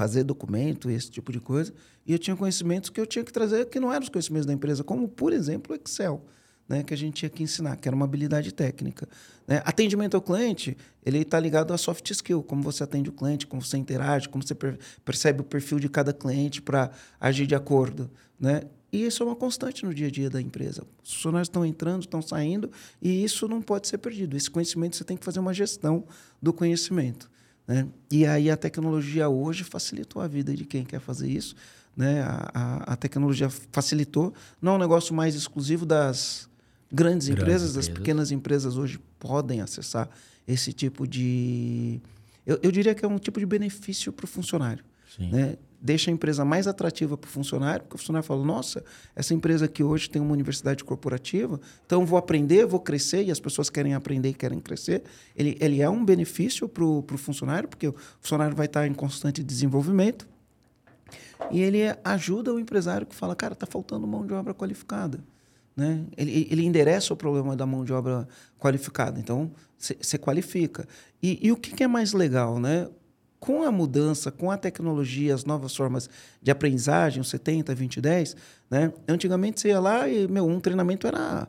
fazer 0.00 0.24
documento, 0.24 0.88
esse 0.88 1.10
tipo 1.10 1.30
de 1.30 1.38
coisa, 1.38 1.74
e 2.06 2.12
eu 2.14 2.18
tinha 2.18 2.34
conhecimentos 2.34 2.88
que 2.88 2.98
eu 2.98 3.04
tinha 3.04 3.22
que 3.22 3.30
trazer 3.30 3.66
que 3.66 3.78
não 3.78 3.92
eram 3.92 4.02
os 4.02 4.08
conhecimentos 4.08 4.46
da 4.46 4.52
empresa, 4.54 4.82
como, 4.82 5.06
por 5.06 5.30
exemplo, 5.30 5.76
Excel, 5.76 6.24
né, 6.66 6.82
que 6.82 6.94
a 6.94 6.96
gente 6.96 7.16
tinha 7.16 7.28
que 7.28 7.42
ensinar, 7.42 7.76
que 7.76 7.86
era 7.86 7.94
uma 7.94 8.06
habilidade 8.06 8.50
técnica. 8.50 9.06
Né? 9.46 9.60
Atendimento 9.62 10.14
ao 10.14 10.22
cliente, 10.22 10.74
ele 11.04 11.18
está 11.18 11.38
ligado 11.38 11.74
a 11.74 11.76
soft 11.76 12.08
skill, 12.12 12.42
como 12.42 12.62
você 12.62 12.82
atende 12.82 13.10
o 13.10 13.12
cliente, 13.12 13.46
como 13.46 13.60
você 13.60 13.76
interage, 13.76 14.26
como 14.26 14.42
você 14.42 14.54
per 14.54 14.78
percebe 15.04 15.42
o 15.42 15.44
perfil 15.44 15.78
de 15.78 15.90
cada 15.90 16.14
cliente 16.14 16.62
para 16.62 16.90
agir 17.20 17.46
de 17.46 17.54
acordo. 17.54 18.10
Né? 18.40 18.62
E 18.90 19.04
isso 19.04 19.22
é 19.22 19.26
uma 19.26 19.36
constante 19.36 19.84
no 19.84 19.92
dia 19.92 20.06
a 20.06 20.10
dia 20.10 20.30
da 20.30 20.40
empresa. 20.40 20.82
Os 21.04 21.12
funcionários 21.12 21.48
estão 21.48 21.66
entrando, 21.66 22.04
estão 22.04 22.22
saindo, 22.22 22.70
e 23.02 23.22
isso 23.22 23.46
não 23.46 23.60
pode 23.60 23.86
ser 23.86 23.98
perdido. 23.98 24.34
Esse 24.34 24.50
conhecimento, 24.50 24.96
você 24.96 25.04
tem 25.04 25.18
que 25.18 25.26
fazer 25.26 25.40
uma 25.40 25.52
gestão 25.52 26.06
do 26.40 26.54
conhecimento. 26.54 27.30
Né? 27.70 27.86
E 28.10 28.26
aí 28.26 28.50
a 28.50 28.56
tecnologia 28.56 29.28
hoje 29.28 29.62
facilitou 29.62 30.20
a 30.20 30.26
vida 30.26 30.56
de 30.56 30.64
quem 30.64 30.84
quer 30.84 30.98
fazer 30.98 31.30
isso. 31.30 31.54
Né? 31.96 32.20
A, 32.20 32.50
a, 32.52 32.92
a 32.94 32.96
tecnologia 32.96 33.48
facilitou. 33.70 34.34
Não 34.60 34.72
é 34.72 34.74
um 34.74 34.78
negócio 34.78 35.14
mais 35.14 35.36
exclusivo 35.36 35.86
das 35.86 36.48
grandes, 36.90 37.28
grandes 37.28 37.28
empresas, 37.28 37.74
das 37.74 37.88
pequenas 37.88 38.32
empresas 38.32 38.76
hoje 38.76 38.98
podem 39.20 39.60
acessar 39.60 40.10
esse 40.48 40.72
tipo 40.72 41.06
de. 41.06 42.00
Eu, 42.44 42.58
eu 42.60 42.72
diria 42.72 42.92
que 42.92 43.04
é 43.04 43.08
um 43.08 43.20
tipo 43.20 43.38
de 43.38 43.46
benefício 43.46 44.12
para 44.12 44.24
o 44.24 44.28
funcionário. 44.28 44.84
Né? 45.30 45.56
Deixa 45.80 46.10
a 46.10 46.12
empresa 46.12 46.44
mais 46.44 46.66
atrativa 46.66 47.16
para 47.16 47.28
o 47.28 47.30
funcionário, 47.30 47.82
porque 47.82 47.96
o 47.96 47.98
funcionário 47.98 48.26
fala: 48.26 48.44
nossa, 48.44 48.84
essa 49.16 49.32
empresa 49.32 49.64
aqui 49.64 49.82
hoje 49.82 50.10
tem 50.10 50.20
uma 50.20 50.32
universidade 50.32 50.84
corporativa, 50.84 51.60
então 51.86 52.04
vou 52.04 52.18
aprender, 52.18 52.66
vou 52.66 52.80
crescer, 52.80 53.24
e 53.24 53.30
as 53.30 53.40
pessoas 53.40 53.70
querem 53.70 53.94
aprender 53.94 54.28
e 54.28 54.34
querem 54.34 54.60
crescer. 54.60 55.02
Ele, 55.34 55.56
ele 55.60 55.80
é 55.80 55.88
um 55.88 56.04
benefício 56.04 56.68
para 56.68 56.84
o 56.84 57.18
funcionário, 57.18 57.68
porque 57.68 57.88
o 57.88 57.94
funcionário 58.20 58.54
vai 58.54 58.66
estar 58.66 58.86
em 58.86 58.94
constante 58.94 59.42
desenvolvimento. 59.42 60.28
E 61.50 61.60
ele 61.60 61.80
ajuda 62.04 62.52
o 62.52 62.60
empresário 62.60 63.06
que 63.06 63.14
fala: 63.14 63.34
cara, 63.34 63.54
está 63.54 63.66
faltando 63.66 64.06
mão 64.06 64.26
de 64.26 64.34
obra 64.34 64.52
qualificada. 64.52 65.20
Né? 65.76 66.04
Ele, 66.16 66.46
ele 66.50 66.64
endereça 66.64 67.14
o 67.14 67.16
problema 67.16 67.56
da 67.56 67.64
mão 67.64 67.84
de 67.84 67.92
obra 67.92 68.28
qualificada. 68.58 69.18
Então, 69.18 69.50
você 69.78 70.18
qualifica. 70.18 70.86
E, 71.22 71.38
e 71.40 71.50
o 71.50 71.56
que, 71.56 71.74
que, 71.74 71.82
é 71.82 71.86
mais 71.86 72.12
legal? 72.12 72.60
Né? 72.60 72.86
Com 73.40 73.62
a 73.64 73.72
mudança, 73.72 74.30
com 74.30 74.50
a 74.50 74.56
tecnologia, 74.58 75.34
as 75.34 75.46
novas 75.46 75.74
formas 75.74 76.08
de 76.42 76.50
aprendizagem, 76.50 77.22
o 77.22 77.24
70, 77.24 77.74
20, 77.74 78.00
10, 78.00 78.36
né? 78.70 78.92
Antigamente 79.08 79.60
você 79.60 79.68
ia 79.68 79.80
lá 79.80 80.06
e, 80.06 80.28
meu, 80.28 80.46
um 80.46 80.60
treinamento 80.60 81.06
era 81.06 81.48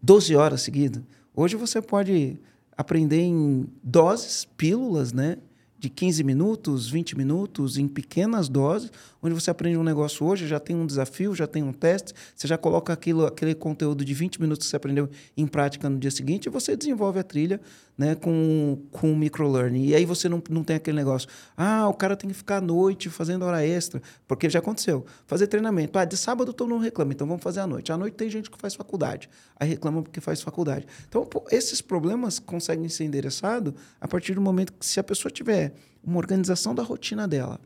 12 0.00 0.36
horas 0.36 0.62
seguidas. 0.62 1.02
Hoje 1.34 1.56
você 1.56 1.82
pode 1.82 2.38
aprender 2.76 3.20
em 3.20 3.66
doses, 3.82 4.44
pílulas, 4.56 5.12
né? 5.12 5.38
de 5.78 5.88
15 5.88 6.24
minutos, 6.24 6.90
20 6.90 7.16
minutos, 7.16 7.78
em 7.78 7.86
pequenas 7.86 8.48
doses, 8.48 8.90
onde 9.22 9.32
você 9.32 9.48
aprende 9.48 9.78
um 9.78 9.84
negócio 9.84 10.26
hoje, 10.26 10.46
já 10.46 10.58
tem 10.58 10.74
um 10.74 10.84
desafio, 10.84 11.34
já 11.34 11.46
tem 11.46 11.62
um 11.62 11.72
teste, 11.72 12.12
você 12.34 12.48
já 12.48 12.58
coloca 12.58 12.92
aquilo, 12.92 13.24
aquele 13.24 13.54
conteúdo 13.54 14.04
de 14.04 14.12
20 14.12 14.40
minutos 14.40 14.66
que 14.66 14.70
você 14.70 14.76
aprendeu 14.76 15.08
em 15.36 15.46
prática 15.46 15.88
no 15.88 15.96
dia 15.96 16.10
seguinte 16.10 16.46
e 16.46 16.50
você 16.50 16.76
desenvolve 16.76 17.20
a 17.20 17.22
trilha 17.22 17.60
né, 17.98 18.14
com, 18.14 18.78
com 18.92 19.16
microlearning. 19.16 19.86
E 19.86 19.94
aí 19.94 20.04
você 20.04 20.28
não, 20.28 20.40
não 20.48 20.62
tem 20.62 20.76
aquele 20.76 20.96
negócio, 20.96 21.28
ah, 21.56 21.88
o 21.88 21.94
cara 21.94 22.16
tem 22.16 22.30
que 22.30 22.36
ficar 22.36 22.58
à 22.58 22.60
noite 22.60 23.10
fazendo 23.10 23.44
hora 23.44 23.66
extra, 23.66 24.00
porque 24.28 24.48
já 24.48 24.60
aconteceu. 24.60 25.04
Fazer 25.26 25.48
treinamento, 25.48 25.98
ah, 25.98 26.04
de 26.04 26.16
sábado 26.16 26.52
todo 26.52 26.68
mundo 26.68 26.82
reclama, 26.82 27.12
então 27.12 27.26
vamos 27.26 27.42
fazer 27.42 27.58
à 27.58 27.66
noite. 27.66 27.90
À 27.90 27.98
noite 27.98 28.14
tem 28.14 28.30
gente 28.30 28.48
que 28.48 28.56
faz 28.56 28.74
faculdade, 28.74 29.28
aí 29.58 29.68
reclama 29.68 30.00
porque 30.00 30.20
faz 30.20 30.40
faculdade. 30.40 30.86
Então, 31.08 31.26
pô, 31.26 31.44
esses 31.50 31.82
problemas 31.82 32.38
conseguem 32.38 32.88
ser 32.88 33.04
endereçados 33.04 33.74
a 34.00 34.06
partir 34.06 34.34
do 34.34 34.40
momento 34.40 34.72
que 34.72 34.86
se 34.86 35.00
a 35.00 35.02
pessoa 35.04 35.32
tiver 35.32 35.74
uma 36.04 36.18
organização 36.18 36.72
da 36.72 36.84
rotina 36.84 37.26
dela, 37.26 37.60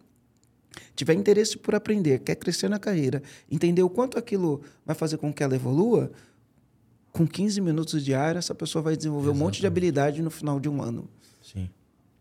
tiver 0.97 1.13
interesse 1.13 1.59
por 1.59 1.75
aprender, 1.75 2.21
quer 2.21 2.37
crescer 2.37 2.71
na 2.71 2.79
carreira, 2.79 3.23
entender 3.51 3.83
o 3.83 3.91
quanto 3.91 4.19
aquilo 4.19 4.63
vai 4.87 4.97
fazer 4.97 5.19
com 5.19 5.31
que 5.31 5.43
ela 5.43 5.55
evolua, 5.55 6.11
com 7.13 7.27
15 7.27 7.61
minutos 7.61 8.03
diário, 8.03 8.39
essa 8.39 8.55
pessoa 8.55 8.83
vai 8.83 8.97
desenvolver 8.97 9.27
Exatamente. 9.27 9.43
um 9.43 9.47
monte 9.47 9.61
de 9.61 9.67
habilidade 9.67 10.23
no 10.23 10.31
final 10.31 10.59
de 10.59 10.69
um 10.69 10.83
ano. 10.83 11.09
Sim. 11.43 11.69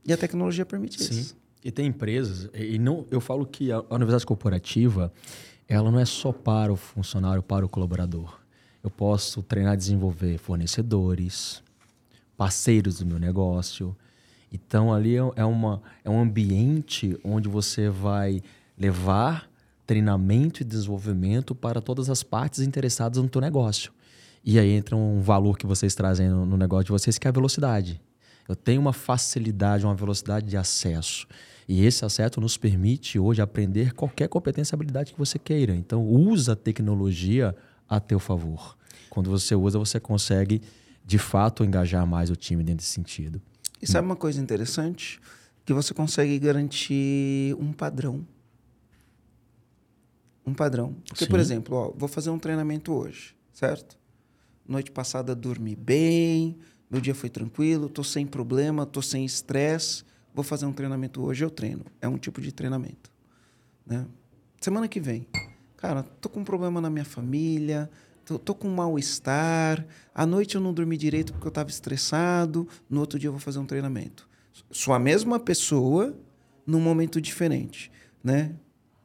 E 0.05 0.11
a 0.11 0.17
tecnologia 0.17 0.65
permite 0.65 1.01
Sim. 1.01 1.19
isso. 1.19 1.37
E 1.63 1.71
tem 1.71 1.87
empresas, 1.87 2.49
e 2.53 2.77
não, 2.79 3.05
eu 3.11 3.21
falo 3.21 3.45
que 3.45 3.71
a 3.71 3.79
universidade 3.91 4.25
corporativa, 4.25 5.13
ela 5.67 5.91
não 5.91 5.99
é 5.99 6.05
só 6.05 6.31
para 6.31 6.73
o 6.73 6.75
funcionário, 6.75 7.41
para 7.41 7.65
o 7.65 7.69
colaborador. 7.69 8.39
Eu 8.83 8.89
posso 8.89 9.43
treinar 9.43 9.77
desenvolver 9.77 10.39
fornecedores, 10.39 11.63
parceiros 12.35 12.97
do 12.97 13.05
meu 13.05 13.19
negócio. 13.19 13.95
Então, 14.51 14.91
ali 14.91 15.15
é, 15.15 15.21
é 15.35 15.45
uma, 15.45 15.83
é 16.03 16.09
um 16.09 16.19
ambiente 16.19 17.15
onde 17.23 17.47
você 17.47 17.89
vai 17.89 18.41
levar 18.75 19.47
treinamento 19.85 20.63
e 20.63 20.65
desenvolvimento 20.65 21.53
para 21.53 21.79
todas 21.79 22.09
as 22.09 22.23
partes 22.23 22.61
interessadas 22.61 23.21
no 23.21 23.29
teu 23.29 23.39
negócio. 23.39 23.93
E 24.43 24.57
aí 24.57 24.71
entra 24.71 24.95
um 24.95 25.21
valor 25.21 25.57
que 25.57 25.65
vocês 25.65 25.93
trazem 25.93 26.29
no, 26.29 26.45
no 26.45 26.57
negócio 26.57 26.85
de 26.85 26.91
vocês, 26.91 27.17
que 27.17 27.27
é 27.27 27.29
a 27.29 27.31
velocidade. 27.31 28.01
Eu 28.47 28.55
tenho 28.55 28.81
uma 28.81 28.93
facilidade, 28.93 29.85
uma 29.85 29.95
velocidade 29.95 30.47
de 30.47 30.57
acesso. 30.57 31.27
E 31.67 31.85
esse 31.85 32.03
acesso 32.03 32.41
nos 32.41 32.57
permite 32.57 33.19
hoje 33.19 33.41
aprender 33.41 33.93
qualquer 33.93 34.27
competência 34.27 34.73
e 34.73 34.75
habilidade 34.75 35.13
que 35.13 35.19
você 35.19 35.37
queira. 35.37 35.75
Então, 35.75 36.05
usa 36.05 36.53
a 36.53 36.55
tecnologia 36.55 37.55
a 37.87 37.99
teu 37.99 38.19
favor. 38.19 38.75
Quando 39.09 39.29
você 39.29 39.55
usa, 39.55 39.77
você 39.77 39.99
consegue, 39.99 40.61
de 41.05 41.17
fato, 41.17 41.63
engajar 41.63 42.05
mais 42.07 42.29
o 42.29 42.35
time 42.35 42.63
dentro 42.63 42.77
desse 42.77 42.91
sentido. 42.91 43.41
E 43.81 43.87
sabe 43.87 44.05
uma 44.05 44.15
coisa 44.15 44.41
interessante? 44.41 45.19
Que 45.63 45.73
você 45.73 45.93
consegue 45.93 46.37
garantir 46.39 47.55
um 47.59 47.71
padrão. 47.71 48.25
Um 50.45 50.53
padrão. 50.53 50.95
Porque, 51.07 51.25
Sim. 51.25 51.29
por 51.29 51.39
exemplo, 51.39 51.75
ó, 51.75 51.93
vou 51.95 52.09
fazer 52.09 52.31
um 52.31 52.39
treinamento 52.39 52.91
hoje, 52.91 53.35
certo? 53.53 54.00
Noite 54.71 54.89
passada 54.89 55.35
dormi 55.35 55.75
bem, 55.75 56.57
meu 56.89 57.01
dia 57.01 57.13
foi 57.13 57.29
tranquilo, 57.29 57.87
estou 57.87 58.05
sem 58.05 58.25
problema, 58.25 58.83
estou 58.83 59.03
sem 59.03 59.25
estresse. 59.25 60.05
Vou 60.33 60.45
fazer 60.45 60.65
um 60.65 60.71
treinamento 60.71 61.21
hoje, 61.21 61.43
eu 61.43 61.49
treino. 61.49 61.83
É 61.99 62.07
um 62.07 62.17
tipo 62.17 62.39
de 62.39 62.53
treinamento. 62.53 63.11
Né? 63.85 64.07
Semana 64.61 64.87
que 64.87 64.97
vem, 65.01 65.27
cara, 65.75 66.03
tô 66.03 66.29
com 66.29 66.39
um 66.39 66.45
problema 66.45 66.79
na 66.79 66.89
minha 66.89 67.03
família, 67.03 67.91
tô, 68.23 68.39
tô 68.39 68.55
com 68.55 68.69
um 68.69 68.73
mal-estar, 68.73 69.85
à 70.15 70.25
noite 70.25 70.55
eu 70.55 70.61
não 70.61 70.73
dormi 70.73 70.95
direito 70.95 71.33
porque 71.33 71.47
eu 71.47 71.49
estava 71.49 71.69
estressado, 71.69 72.65
no 72.89 73.01
outro 73.01 73.19
dia 73.19 73.27
eu 73.27 73.33
vou 73.33 73.41
fazer 73.41 73.59
um 73.59 73.65
treinamento. 73.65 74.25
Sou 74.71 74.93
a 74.93 74.99
mesma 74.99 75.37
pessoa 75.37 76.15
num 76.65 76.79
momento 76.79 77.19
diferente, 77.19 77.91
né? 78.23 78.55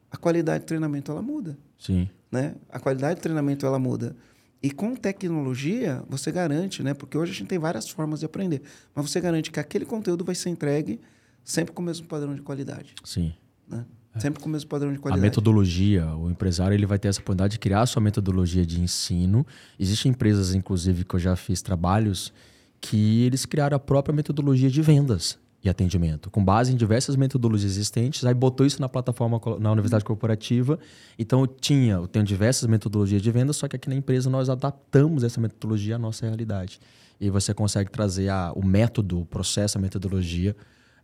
A 0.09 0.15
qualidade 0.15 0.61
de 0.61 0.67
treinamento 0.67 1.11
ela 1.11 1.21
muda. 1.21 1.57
Sim. 1.77 2.09
Né? 2.31 2.55
A 2.69 2.79
qualidade 2.79 3.15
de 3.15 3.21
treinamento 3.21 3.65
ela 3.65 3.77
muda. 3.77 4.15
E 4.61 4.71
com 4.71 4.95
tecnologia, 4.95 6.03
você 6.09 6.31
garante, 6.31 6.81
né? 6.81 6.93
Porque 6.93 7.17
hoje 7.17 7.31
a 7.31 7.35
gente 7.35 7.47
tem 7.47 7.59
várias 7.59 7.89
formas 7.89 8.19
de 8.19 8.25
aprender, 8.25 8.61
mas 8.95 9.09
você 9.09 9.21
garante 9.21 9.51
que 9.51 9.59
aquele 9.59 9.85
conteúdo 9.85 10.23
vai 10.25 10.33
ser 10.33 10.49
entregue 10.49 10.99
sempre 11.43 11.73
com 11.73 11.81
o 11.81 11.85
mesmo 11.85 12.07
padrão 12.07 12.33
de 12.33 12.41
qualidade. 12.41 12.95
Sim. 13.03 13.33
Né? 13.67 13.85
É. 14.15 14.19
Sempre 14.19 14.41
com 14.41 14.49
o 14.49 14.51
mesmo 14.51 14.67
padrão 14.67 14.91
de 14.91 14.99
qualidade. 14.99 15.25
A 15.25 15.29
metodologia, 15.29 16.15
o 16.15 16.29
empresário 16.29 16.73
ele 16.73 16.85
vai 16.85 16.97
ter 16.97 17.07
essa 17.07 17.19
oportunidade 17.19 17.53
de 17.53 17.59
criar 17.59 17.81
a 17.81 17.85
sua 17.85 18.01
metodologia 18.01 18.65
de 18.65 18.81
ensino. 18.81 19.45
Existem 19.79 20.11
empresas, 20.11 20.55
inclusive, 20.55 21.05
que 21.05 21.15
eu 21.15 21.19
já 21.19 21.35
fiz 21.35 21.61
trabalhos, 21.61 22.33
que 22.81 23.23
eles 23.23 23.45
criaram 23.45 23.77
a 23.77 23.79
própria 23.79 24.13
metodologia 24.13 24.69
de 24.69 24.81
vendas 24.81 25.39
e 25.63 25.69
atendimento, 25.69 26.29
com 26.29 26.43
base 26.43 26.71
em 26.71 26.75
diversas 26.75 27.15
metodologias 27.15 27.71
existentes. 27.71 28.23
Aí 28.25 28.33
botou 28.33 28.65
isso 28.65 28.79
na 28.79 28.87
plataforma 28.87 29.39
na 29.59 29.71
universidade 29.71 30.05
corporativa. 30.05 30.79
Então 31.17 31.41
eu 31.41 31.47
tinha, 31.47 31.95
eu 31.95 32.07
tenho 32.07 32.23
diversas 32.23 32.67
metodologias 32.69 33.21
de 33.21 33.31
venda, 33.31 33.51
só 33.53 33.67
que 33.67 33.75
aqui 33.75 33.89
na 33.89 33.95
empresa 33.95 34.29
nós 34.29 34.49
adaptamos 34.49 35.23
essa 35.23 35.41
metodologia 35.41 35.95
à 35.95 35.99
nossa 35.99 36.25
realidade. 36.25 36.79
E 37.19 37.29
você 37.29 37.53
consegue 37.53 37.89
trazer 37.89 38.29
a, 38.29 38.51
o 38.55 38.63
método, 38.63 39.21
o 39.21 39.25
processo, 39.25 39.77
a 39.77 39.81
metodologia, 39.81 40.55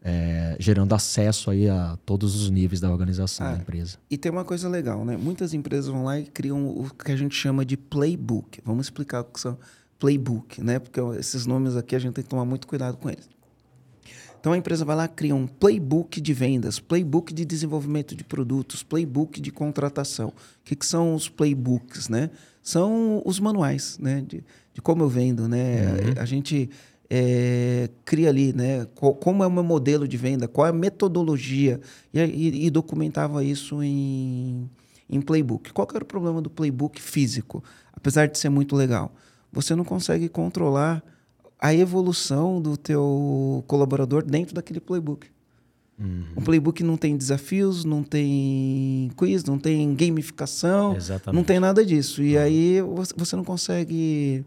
é, 0.04 0.56
gerando 0.60 0.94
acesso 0.94 1.50
aí 1.50 1.68
a 1.68 1.98
todos 2.06 2.36
os 2.36 2.50
níveis 2.50 2.80
da 2.80 2.92
organização 2.92 3.48
ah, 3.48 3.52
da 3.54 3.58
empresa. 3.58 3.98
E 4.12 4.18
tem 4.18 4.32
uma 4.32 4.44
coisa 4.44 4.70
legal, 4.70 5.04
né? 5.04 5.18
Muitas 5.18 5.54
empresas 5.54 5.88
vão 5.88 6.04
lá 6.04 6.20
e 6.20 6.26
criam 6.26 6.68
o 6.68 6.90
que 6.94 7.12
a 7.12 7.16
gente 7.16 7.34
chama 7.34 7.66
de 7.66 7.76
playbook. 7.76 8.62
Vamos 8.64 8.86
explicar 8.86 9.22
o 9.22 9.24
que 9.24 9.40
são 9.40 9.58
playbook, 9.98 10.62
né? 10.62 10.78
Porque 10.78 11.00
esses 11.18 11.46
nomes 11.46 11.76
aqui 11.76 11.96
a 11.96 12.00
gente 12.00 12.14
tem 12.14 12.24
que 12.24 12.30
tomar 12.30 12.46
muito 12.46 12.68
cuidado 12.68 12.98
com 12.98 13.10
eles. 13.10 13.33
Então 14.44 14.52
a 14.52 14.58
empresa 14.58 14.84
vai 14.84 14.94
lá 14.94 15.08
cria 15.08 15.34
um 15.34 15.48
playbook 15.48 16.20
de 16.20 16.34
vendas, 16.34 16.78
playbook 16.78 17.34
de 17.34 17.46
desenvolvimento 17.46 18.14
de 18.14 18.26
produtos, 18.26 18.84
playbook 18.84 19.40
de 19.40 19.50
contratação. 19.54 20.28
O 20.28 20.34
que, 20.66 20.76
que 20.76 20.86
são 20.86 21.16
os 21.16 21.30
playbooks, 21.30 22.10
né? 22.10 22.30
São 22.62 23.22
os 23.24 23.40
manuais, 23.40 23.98
né? 23.98 24.22
De, 24.28 24.44
de 24.74 24.82
como 24.82 25.02
eu 25.02 25.08
vendo, 25.08 25.48
né? 25.48 25.86
Uhum. 25.86 26.20
A, 26.20 26.24
a, 26.24 26.26
gente 26.26 26.70
é, 27.10 27.90
cria 28.04 28.28
ali, 28.28 28.52
né? 28.52 28.86
Qual, 28.96 29.16
como 29.16 29.46
é 29.46 29.48
o 29.48 29.52
meu 29.52 29.64
modelo 29.64 30.06
de 30.06 30.18
venda, 30.18 30.46
qual 30.46 30.68
é 30.68 30.72
a 30.72 30.74
metodologia 30.74 31.80
e, 32.14 32.20
e, 32.20 32.66
e 32.66 32.70
documentava 32.70 33.46
isso 33.46 33.82
em, 33.82 34.70
em 35.10 35.22
playbook. 35.22 35.72
Qual 35.72 35.88
era 35.96 36.04
o 36.04 36.06
problema 36.06 36.42
do 36.42 36.50
playbook 36.50 37.02
físico? 37.02 37.64
Apesar 37.94 38.28
de 38.28 38.38
ser 38.38 38.50
muito 38.50 38.76
legal, 38.76 39.16
você 39.54 39.74
não 39.74 39.86
consegue 39.86 40.28
controlar 40.28 41.02
a 41.64 41.74
evolução 41.74 42.62
do 42.62 42.76
teu 42.76 43.64
colaborador 43.68 44.22
dentro 44.22 44.54
daquele 44.54 44.82
playbook. 44.82 45.28
Uhum. 45.98 46.26
O 46.36 46.42
playbook 46.42 46.84
não 46.84 46.98
tem 46.98 47.16
desafios, 47.16 47.86
não 47.86 48.04
tem 48.04 49.10
quiz, 49.16 49.46
não 49.46 49.58
tem 49.58 49.96
gamificação, 49.96 50.94
Exatamente. 50.94 51.38
não 51.38 51.42
tem 51.42 51.62
nada 51.62 51.86
disso. 51.86 52.22
E 52.22 52.36
uhum. 52.36 52.44
aí 52.44 52.82
você 53.16 53.38
não 53.38 53.46
consegue 53.46 54.44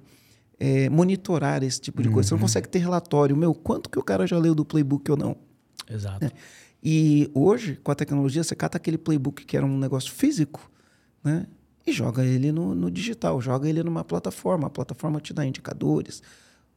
é, 0.61 0.91
monitorar 0.91 1.63
esse 1.63 1.81
tipo 1.81 2.03
de 2.03 2.11
coisa. 2.11 2.29
Você 2.29 2.35
não 2.35 2.39
uhum. 2.39 2.43
consegue 2.43 2.69
ter 2.69 2.81
relatório, 2.81 3.35
meu, 3.35 3.55
quanto 3.55 3.89
que 3.89 3.99
o 3.99 4.03
cara 4.03 4.27
já 4.27 4.37
leu 4.37 4.55
do 4.55 4.63
playbook 4.63 5.11
ou 5.11 5.17
não. 5.17 5.39
Exato. 5.89 6.23
É. 6.23 6.31
E 6.85 7.31
hoje, 7.33 7.81
com 7.83 7.91
a 7.91 7.95
tecnologia, 7.95 8.45
você 8.45 8.55
cata 8.55 8.77
aquele 8.77 8.99
playbook 8.99 9.47
que 9.47 9.57
era 9.57 9.65
um 9.65 9.79
negócio 9.79 10.13
físico, 10.13 10.71
né? 11.25 11.47
E 11.87 11.93
joga 11.93 12.27
ele 12.27 12.53
no, 12.53 12.75
no 12.75 12.91
digital, 12.91 13.41
joga 13.41 13.67
ele 13.67 13.83
numa 13.83 14.05
plataforma. 14.05 14.67
A 14.67 14.71
plataforma 14.71 15.19
te 15.19 15.33
dá 15.33 15.47
indicadores, 15.47 16.23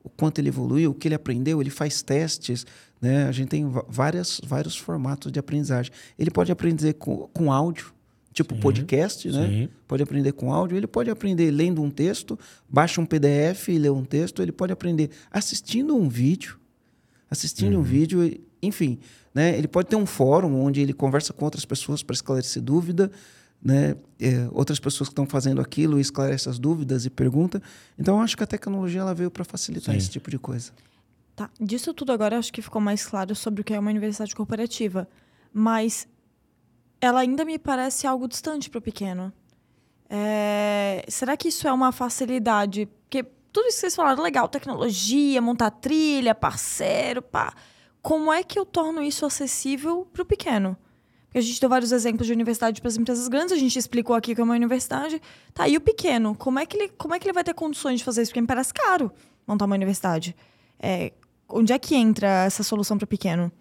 o 0.04 0.10
quanto 0.10 0.40
ele 0.40 0.50
evoluiu, 0.50 0.92
o 0.92 0.94
que 0.94 1.08
ele 1.08 1.16
aprendeu, 1.16 1.62
ele 1.62 1.70
faz 1.70 2.02
testes, 2.02 2.66
né? 3.02 3.26
A 3.28 3.32
gente 3.32 3.50
tem 3.50 3.66
várias, 3.88 4.42
vários 4.44 4.76
formatos 4.76 5.32
de 5.32 5.40
aprendizagem. 5.40 5.92
Ele 6.18 6.32
pode 6.32 6.52
aprender 6.52 6.94
com, 6.94 7.28
com 7.34 7.52
áudio, 7.52 7.94
tipo 8.34 8.56
sim, 8.56 8.62
podcast, 8.62 9.30
né? 9.30 9.48
Sim. 9.48 9.70
Pode 9.88 10.04
aprender 10.04 10.32
com 10.34 10.54
áudio, 10.54 10.78
ele 10.78 10.88
pode 10.88 11.10
aprender 11.10 11.52
lendo 11.52 11.82
um 11.82 11.90
texto, 11.90 12.38
baixa 12.70 13.02
um 13.02 13.06
PDF 13.06 13.70
e 13.70 13.78
lê 13.78 13.90
um 13.90 14.04
texto, 14.04 14.42
ele 14.42 14.52
pode 14.52 14.72
aprender 14.72 15.10
assistindo 15.32 15.96
um 15.96 16.08
vídeo, 16.08 16.58
assistindo 17.30 17.74
uhum. 17.76 17.82
um 17.82 17.84
vídeo, 17.84 18.40
enfim, 18.62 19.00
né? 19.34 19.58
Ele 19.58 19.68
pode 19.68 19.90
ter 19.90 19.96
um 19.96 20.06
fórum 20.06 20.62
onde 20.62 20.82
ele 20.82 20.94
conversa 20.94 21.34
com 21.34 21.46
outras 21.46 21.66
pessoas 21.66 22.04
para 22.04 22.14
esclarecer 22.14 22.62
dúvida, 22.62 23.12
né? 23.62 23.96
É, 24.20 24.48
outras 24.52 24.80
pessoas 24.80 25.10
que 25.10 25.14
estão 25.14 25.26
fazendo 25.26 25.62
aquilo 25.62 25.98
e 25.98 26.02
esclarece 26.02 26.50
as 26.50 26.60
dúvidas 26.60 27.06
e 27.06 27.10
pergunta. 27.10 27.62
Então, 27.98 28.18
eu 28.18 28.22
acho 28.22 28.36
que 28.36 28.44
a 28.44 28.48
tecnologia 28.48 29.02
ela 29.02 29.14
veio 29.14 29.30
para 29.30 29.44
facilitar 29.44 29.94
Sim. 29.94 29.98
esse 29.98 30.10
tipo 30.10 30.30
de 30.30 30.38
coisa. 30.40 30.72
Tá. 31.36 31.50
Disso 31.60 31.94
tudo 31.94 32.12
agora, 32.12 32.38
acho 32.38 32.52
que 32.52 32.62
ficou 32.62 32.82
mais 32.82 33.06
claro 33.06 33.34
sobre 33.36 33.62
o 33.62 33.64
que 33.64 33.74
é 33.74 33.80
uma 33.80 33.90
universidade 33.90 34.36
corporativa. 34.36 35.08
Mas 35.54 36.08
ela 37.02 37.22
ainda 37.22 37.46
me 37.46 37.58
parece 37.58 38.06
algo 38.06 38.28
distante 38.28 38.70
para 38.70 38.80
o 38.80 38.82
pequeno. 38.82 39.32
É... 40.10 41.06
Será 41.08 41.38
que 41.38 41.48
isso 41.48 41.68
é 41.68 41.72
uma 41.72 41.92
facilidade? 41.92 42.88
Porque 43.04 43.24
tudo 43.54 43.68
isso 43.68 43.78
que 43.78 43.82
vocês 43.82 43.96
falaram, 43.96 44.22
legal, 44.22 44.48
tecnologia, 44.48 45.42
montar 45.42 45.72
trilha, 45.72 46.36
parceiro, 46.36 47.22
pá. 47.22 47.54
Como 48.02 48.32
é 48.32 48.44
que 48.44 48.58
eu 48.58 48.66
torno 48.66 49.02
isso 49.02 49.26
acessível 49.26 50.08
para 50.12 50.24
o 50.24 50.26
pequeno? 50.26 50.78
Porque 51.30 51.38
a 51.38 51.42
gente 51.42 51.62
deu 51.62 51.70
vários 51.70 51.92
exemplos 51.92 52.26
de 52.26 52.34
universidade 52.34 52.82
para 52.82 52.88
as 52.88 52.98
empresas 52.98 53.28
grandes, 53.28 53.54
a 53.54 53.58
gente 53.58 53.78
explicou 53.78 54.16
aqui 54.16 54.34
que 54.34 54.42
é 54.42 54.44
uma 54.44 54.56
universidade. 54.56 55.22
Tá, 55.54 55.68
e 55.70 55.78
o 55.78 55.82
pequeno? 55.82 56.34
Como 56.36 56.58
é 56.58 56.66
que 56.66 56.76
ele, 56.76 56.90
como 56.98 57.14
é 57.14 57.20
que 57.20 57.28
ele 57.28 57.34
vai 57.34 57.44
ter 57.44 57.54
condições 57.54 58.00
de 58.00 58.04
fazer 58.04 58.24
isso? 58.24 58.32
Porque 58.32 58.42
me 58.42 58.48
parece 58.48 58.74
caro 58.74 59.12
montar 59.46 59.66
uma 59.66 59.76
universidade. 59.76 60.36
É, 60.80 61.14
onde 61.48 61.72
é 61.72 61.78
que 61.78 61.96
entra 61.96 62.46
essa 62.46 62.64
solução 62.64 62.98
para 62.98 63.06
o 63.06 63.08
pequeno? 63.08 63.52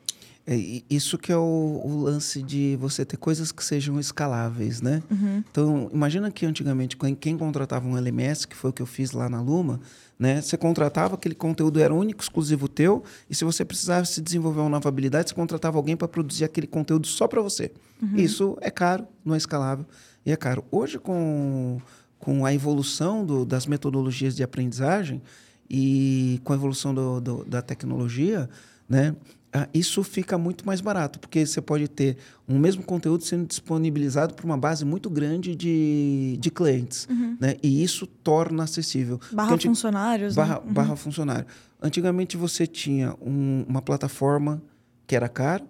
É, 0.50 0.82
isso 0.88 1.18
que 1.18 1.30
é 1.30 1.36
o, 1.36 1.82
o, 1.84 2.00
lance 2.00 2.42
de 2.42 2.74
você 2.76 3.04
ter 3.04 3.18
coisas 3.18 3.52
que 3.52 3.62
sejam 3.62 4.00
escaláveis, 4.00 4.80
né? 4.80 5.02
Uhum. 5.10 5.44
Então, 5.50 5.90
imagina 5.92 6.30
que 6.30 6.46
antigamente, 6.46 6.96
quem 7.20 7.36
contratava 7.36 7.86
um 7.86 7.98
LMS, 7.98 8.48
que 8.48 8.56
foi 8.56 8.70
o 8.70 8.72
que 8.72 8.80
eu 8.80 8.86
fiz 8.86 9.12
lá 9.12 9.28
na 9.28 9.42
Luma, 9.42 9.78
né? 10.18 10.40
Você 10.40 10.56
contratava, 10.56 11.16
aquele 11.16 11.34
conteúdo 11.34 11.78
era 11.78 11.92
único, 11.92 12.22
exclusivo 12.22 12.66
teu, 12.66 13.04
e 13.28 13.34
se 13.34 13.44
você 13.44 13.62
precisasse 13.62 14.22
desenvolver 14.22 14.60
uma 14.60 14.70
nova 14.70 14.88
habilidade, 14.88 15.28
você 15.28 15.34
contratava 15.34 15.76
alguém 15.76 15.98
para 15.98 16.08
produzir 16.08 16.46
aquele 16.46 16.66
conteúdo 16.66 17.06
só 17.06 17.28
para 17.28 17.42
você. 17.42 17.70
Uhum. 18.00 18.16
Isso 18.16 18.56
é 18.62 18.70
caro, 18.70 19.06
não 19.22 19.34
é 19.34 19.36
escalável, 19.36 19.84
e 20.24 20.32
é 20.32 20.36
caro. 20.36 20.64
Hoje, 20.70 20.98
com, 20.98 21.78
com 22.18 22.46
a 22.46 22.54
evolução 22.54 23.22
do, 23.22 23.44
das 23.44 23.66
metodologias 23.66 24.34
de 24.34 24.42
aprendizagem 24.42 25.20
e 25.68 26.40
com 26.42 26.54
a 26.54 26.56
evolução 26.56 26.94
do, 26.94 27.20
do, 27.20 27.44
da 27.44 27.60
tecnologia, 27.60 28.48
né? 28.88 29.14
Ah, 29.52 29.66
isso 29.72 30.02
fica 30.02 30.36
muito 30.36 30.66
mais 30.66 30.80
barato, 30.80 31.18
porque 31.18 31.46
você 31.46 31.60
pode 31.60 31.88
ter 31.88 32.18
um 32.46 32.58
mesmo 32.58 32.82
conteúdo 32.82 33.24
sendo 33.24 33.46
disponibilizado 33.46 34.34
para 34.34 34.44
uma 34.44 34.58
base 34.58 34.84
muito 34.84 35.08
grande 35.08 35.54
de, 35.54 36.36
de 36.38 36.50
clientes. 36.50 37.06
Uhum. 37.08 37.36
Né? 37.40 37.56
E 37.62 37.82
isso 37.82 38.06
torna 38.06 38.64
acessível. 38.64 39.18
Barra 39.32 39.54
antig... 39.54 39.68
funcionários. 39.68 40.34
Barra, 40.34 40.56
né? 40.56 40.60
uhum. 40.66 40.72
barra 40.72 40.96
funcionário. 40.96 41.46
Antigamente 41.80 42.36
você 42.36 42.66
tinha 42.66 43.14
um, 43.20 43.64
uma 43.66 43.80
plataforma 43.80 44.62
que 45.06 45.16
era 45.16 45.28
cara, 45.28 45.64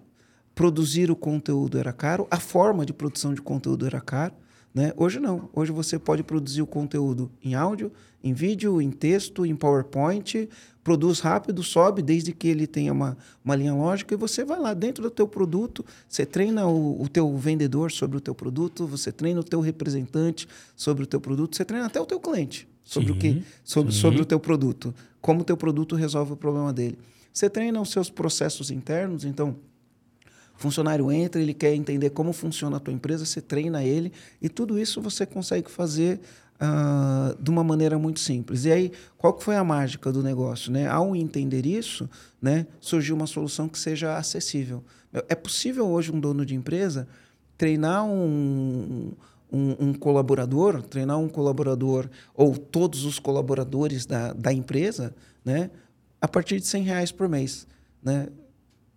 produzir 0.53 1.09
o 1.09 1.15
conteúdo 1.15 1.77
era 1.77 1.93
caro, 1.93 2.27
a 2.29 2.37
forma 2.37 2.85
de 2.85 2.91
produção 2.91 3.33
de 3.33 3.41
conteúdo 3.41 3.85
era 3.85 4.01
caro. 4.01 4.33
Né? 4.73 4.93
Hoje 4.97 5.19
não. 5.19 5.49
Hoje 5.53 5.71
você 5.71 5.97
pode 5.97 6.21
produzir 6.21 6.61
o 6.61 6.67
conteúdo 6.67 7.31
em 7.41 7.55
áudio, 7.55 7.91
em 8.23 8.33
vídeo, 8.33 8.81
em 8.81 8.91
texto, 8.91 9.45
em 9.45 9.55
PowerPoint, 9.55 10.49
produz 10.89 11.19
rápido, 11.19 11.61
sobe, 11.61 12.01
desde 12.01 12.33
que 12.33 12.47
ele 12.47 12.65
tenha 12.65 12.91
uma, 12.91 13.15
uma 13.45 13.55
linha 13.55 13.75
lógica, 13.75 14.15
e 14.15 14.17
você 14.17 14.43
vai 14.43 14.59
lá 14.59 14.73
dentro 14.73 15.03
do 15.03 15.11
teu 15.11 15.27
produto, 15.27 15.85
você 16.07 16.25
treina 16.25 16.65
o, 16.65 17.03
o 17.03 17.07
teu 17.07 17.37
vendedor 17.37 17.91
sobre 17.91 18.17
o 18.17 18.19
teu 18.19 18.33
produto, 18.33 18.87
você 18.87 19.11
treina 19.11 19.39
o 19.39 19.43
teu 19.43 19.59
representante 19.59 20.47
sobre 20.75 21.03
o 21.03 21.05
teu 21.05 21.21
produto, 21.21 21.55
você 21.55 21.63
treina 21.63 21.85
até 21.85 22.01
o 22.01 22.07
teu 22.07 22.19
cliente 22.19 22.67
sobre 22.83 23.09
sim, 23.09 23.15
o 23.15 23.19
que 23.19 23.43
sobre, 23.63 23.93
sobre 23.93 24.19
o 24.19 24.25
teu 24.25 24.39
produto, 24.39 24.91
como 25.21 25.41
o 25.41 25.43
teu 25.43 25.55
produto 25.55 25.95
resolve 25.95 26.33
o 26.33 26.35
problema 26.35 26.73
dele. 26.73 26.97
Você 27.31 27.47
treina 27.47 27.79
os 27.79 27.91
seus 27.91 28.09
processos 28.09 28.71
internos, 28.71 29.25
então 29.25 29.55
o 30.55 30.59
funcionário 30.59 31.11
entra, 31.11 31.39
ele 31.39 31.53
quer 31.53 31.75
entender 31.75 32.09
como 32.09 32.33
funciona 32.33 32.77
a 32.77 32.79
tua 32.79 32.95
empresa, 32.95 33.27
você 33.27 33.41
treina 33.41 33.83
ele 33.83 34.11
e 34.41 34.49
tudo 34.49 34.79
isso 34.79 34.99
você 35.03 35.23
consegue 35.23 35.69
fazer 35.69 36.19
uh, 36.59 37.41
de 37.41 37.49
uma 37.49 37.63
maneira 37.63 37.97
muito 37.97 38.19
simples. 38.19 38.65
E 38.65 38.71
aí, 38.71 38.91
qual 39.17 39.33
que 39.33 39.43
foi 39.43 39.55
a 39.55 39.63
mágica 39.63 40.11
do 40.11 40.21
negócio? 40.21 40.71
Né? 40.71 40.87
Ao 40.87 41.15
entender 41.15 41.65
isso, 41.65 42.09
né, 42.41 42.67
surgiu 42.79 43.15
uma 43.15 43.27
solução 43.27 43.67
que 43.67 43.79
seja 43.79 44.17
acessível. 44.17 44.83
É 45.27 45.35
possível 45.35 45.87
hoje 45.87 46.11
um 46.11 46.19
dono 46.19 46.45
de 46.45 46.53
empresa 46.53 47.07
treinar 47.57 48.05
um, 48.05 49.11
um, 49.51 49.75
um, 49.79 49.93
colaborador, 49.93 50.81
treinar 50.83 51.17
um 51.17 51.27
colaborador 51.27 52.07
ou 52.35 52.55
todos 52.55 53.03
os 53.05 53.19
colaboradores 53.19 54.05
da, 54.05 54.33
da 54.33 54.53
empresa, 54.53 55.13
né, 55.43 55.71
a 56.21 56.27
partir 56.27 56.59
de 56.59 56.67
100 56.67 56.83
reais 56.83 57.11
por 57.11 57.27
mês. 57.27 57.67
Né? 58.03 58.27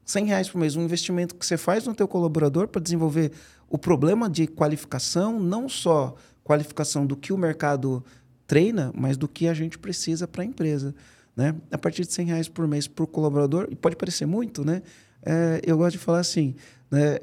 100 0.04 0.26
reais 0.26 0.48
por 0.50 0.58
mês, 0.58 0.76
um 0.76 0.82
investimento 0.82 1.34
que 1.34 1.46
você 1.46 1.56
faz 1.56 1.86
no 1.86 1.94
teu 1.94 2.06
colaborador 2.06 2.68
para 2.68 2.82
desenvolver 2.82 3.32
o 3.70 3.78
problema 3.78 4.28
de 4.28 4.46
qualificação, 4.46 5.40
não 5.40 5.68
só 5.68 6.14
qualificação 6.44 7.06
do 7.06 7.16
que 7.16 7.32
o 7.32 7.38
mercado 7.38 8.04
treina, 8.46 8.92
mas 8.94 9.16
do 9.16 9.28
que 9.28 9.48
a 9.48 9.54
gente 9.54 9.78
precisa 9.78 10.26
para 10.26 10.42
a 10.42 10.44
empresa. 10.44 10.94
Né? 11.36 11.54
A 11.70 11.78
partir 11.78 12.04
de 12.04 12.12
100 12.12 12.26
reais 12.26 12.48
por 12.48 12.66
mês 12.66 12.86
por 12.86 13.06
colaborador, 13.06 13.68
e 13.70 13.74
pode 13.74 13.96
parecer 13.96 14.26
muito, 14.26 14.64
né? 14.64 14.82
É, 15.24 15.60
eu 15.64 15.78
gosto 15.78 15.92
de 15.92 15.98
falar 15.98 16.18
assim, 16.18 16.54
né? 16.90 17.18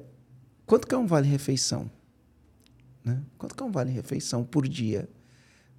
quanto 0.65 0.87
que 0.87 0.95
é 0.95 0.97
um 0.97 1.05
vale-refeição? 1.05 1.91
Né? 3.03 3.21
Quanto 3.37 3.55
que 3.55 3.61
é 3.61 3.65
um 3.65 3.71
vale-refeição 3.71 4.43
por 4.43 4.67
dia? 4.67 5.07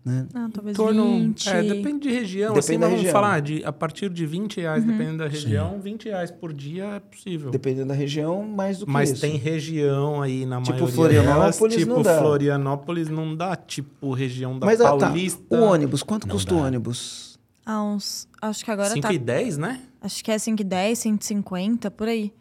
Né? 0.02 0.26
Ah, 0.32 0.48
talvez 0.50 0.74
torno, 0.74 1.04
20. 1.04 1.48
É, 1.50 1.62
depende 1.62 2.08
de 2.08 2.10
região. 2.10 2.54
Depende 2.54 2.58
assim, 2.58 2.78
da 2.78 2.86
vamos 2.86 3.00
região. 3.00 3.12
falar 3.12 3.40
de 3.40 3.62
a 3.64 3.72
partir 3.72 4.08
de 4.08 4.24
20 4.24 4.60
reais, 4.60 4.82
uhum. 4.82 4.90
dependendo 4.90 5.18
da 5.18 5.28
região, 5.28 5.72
Sim. 5.74 5.80
20 5.80 6.04
reais 6.06 6.30
por 6.30 6.52
dia 6.54 6.84
é 6.84 7.00
possível. 7.00 7.50
Dependendo 7.50 7.88
da 7.88 7.94
região, 7.94 8.42
mais 8.42 8.78
do 8.78 8.86
que 8.86 8.92
Mas 8.92 9.10
isso. 9.10 9.20
tem 9.20 9.36
região 9.36 10.22
aí 10.22 10.46
na 10.46 10.62
tipo 10.62 10.72
maioria 10.72 10.94
Florianópolis 10.94 11.58
delas, 11.58 11.76
tipo 11.76 11.94
não 11.94 12.02
dá. 12.02 12.18
Florianópolis 12.18 13.08
não 13.10 13.36
dá, 13.36 13.56
tipo 13.56 14.14
região 14.14 14.58
da 14.58 14.66
Mas, 14.66 14.78
Paulista. 14.78 15.42
Tá. 15.50 15.56
O 15.56 15.62
ônibus, 15.64 16.02
quanto 16.02 16.26
não 16.26 16.34
custa 16.34 16.54
dá. 16.54 16.60
o 16.60 16.64
ônibus? 16.64 17.38
Ah, 17.66 17.82
uns, 17.82 18.26
acho 18.40 18.64
que 18.64 18.70
agora 18.70 18.88
5 18.88 19.02
tá... 19.02 19.12
5,10, 19.12 19.56
né? 19.58 19.82
Acho 20.00 20.24
que 20.24 20.30
é 20.30 20.36
5,10, 20.36 20.94
150, 20.94 21.90
por 21.90 22.08
aí. 22.08 22.32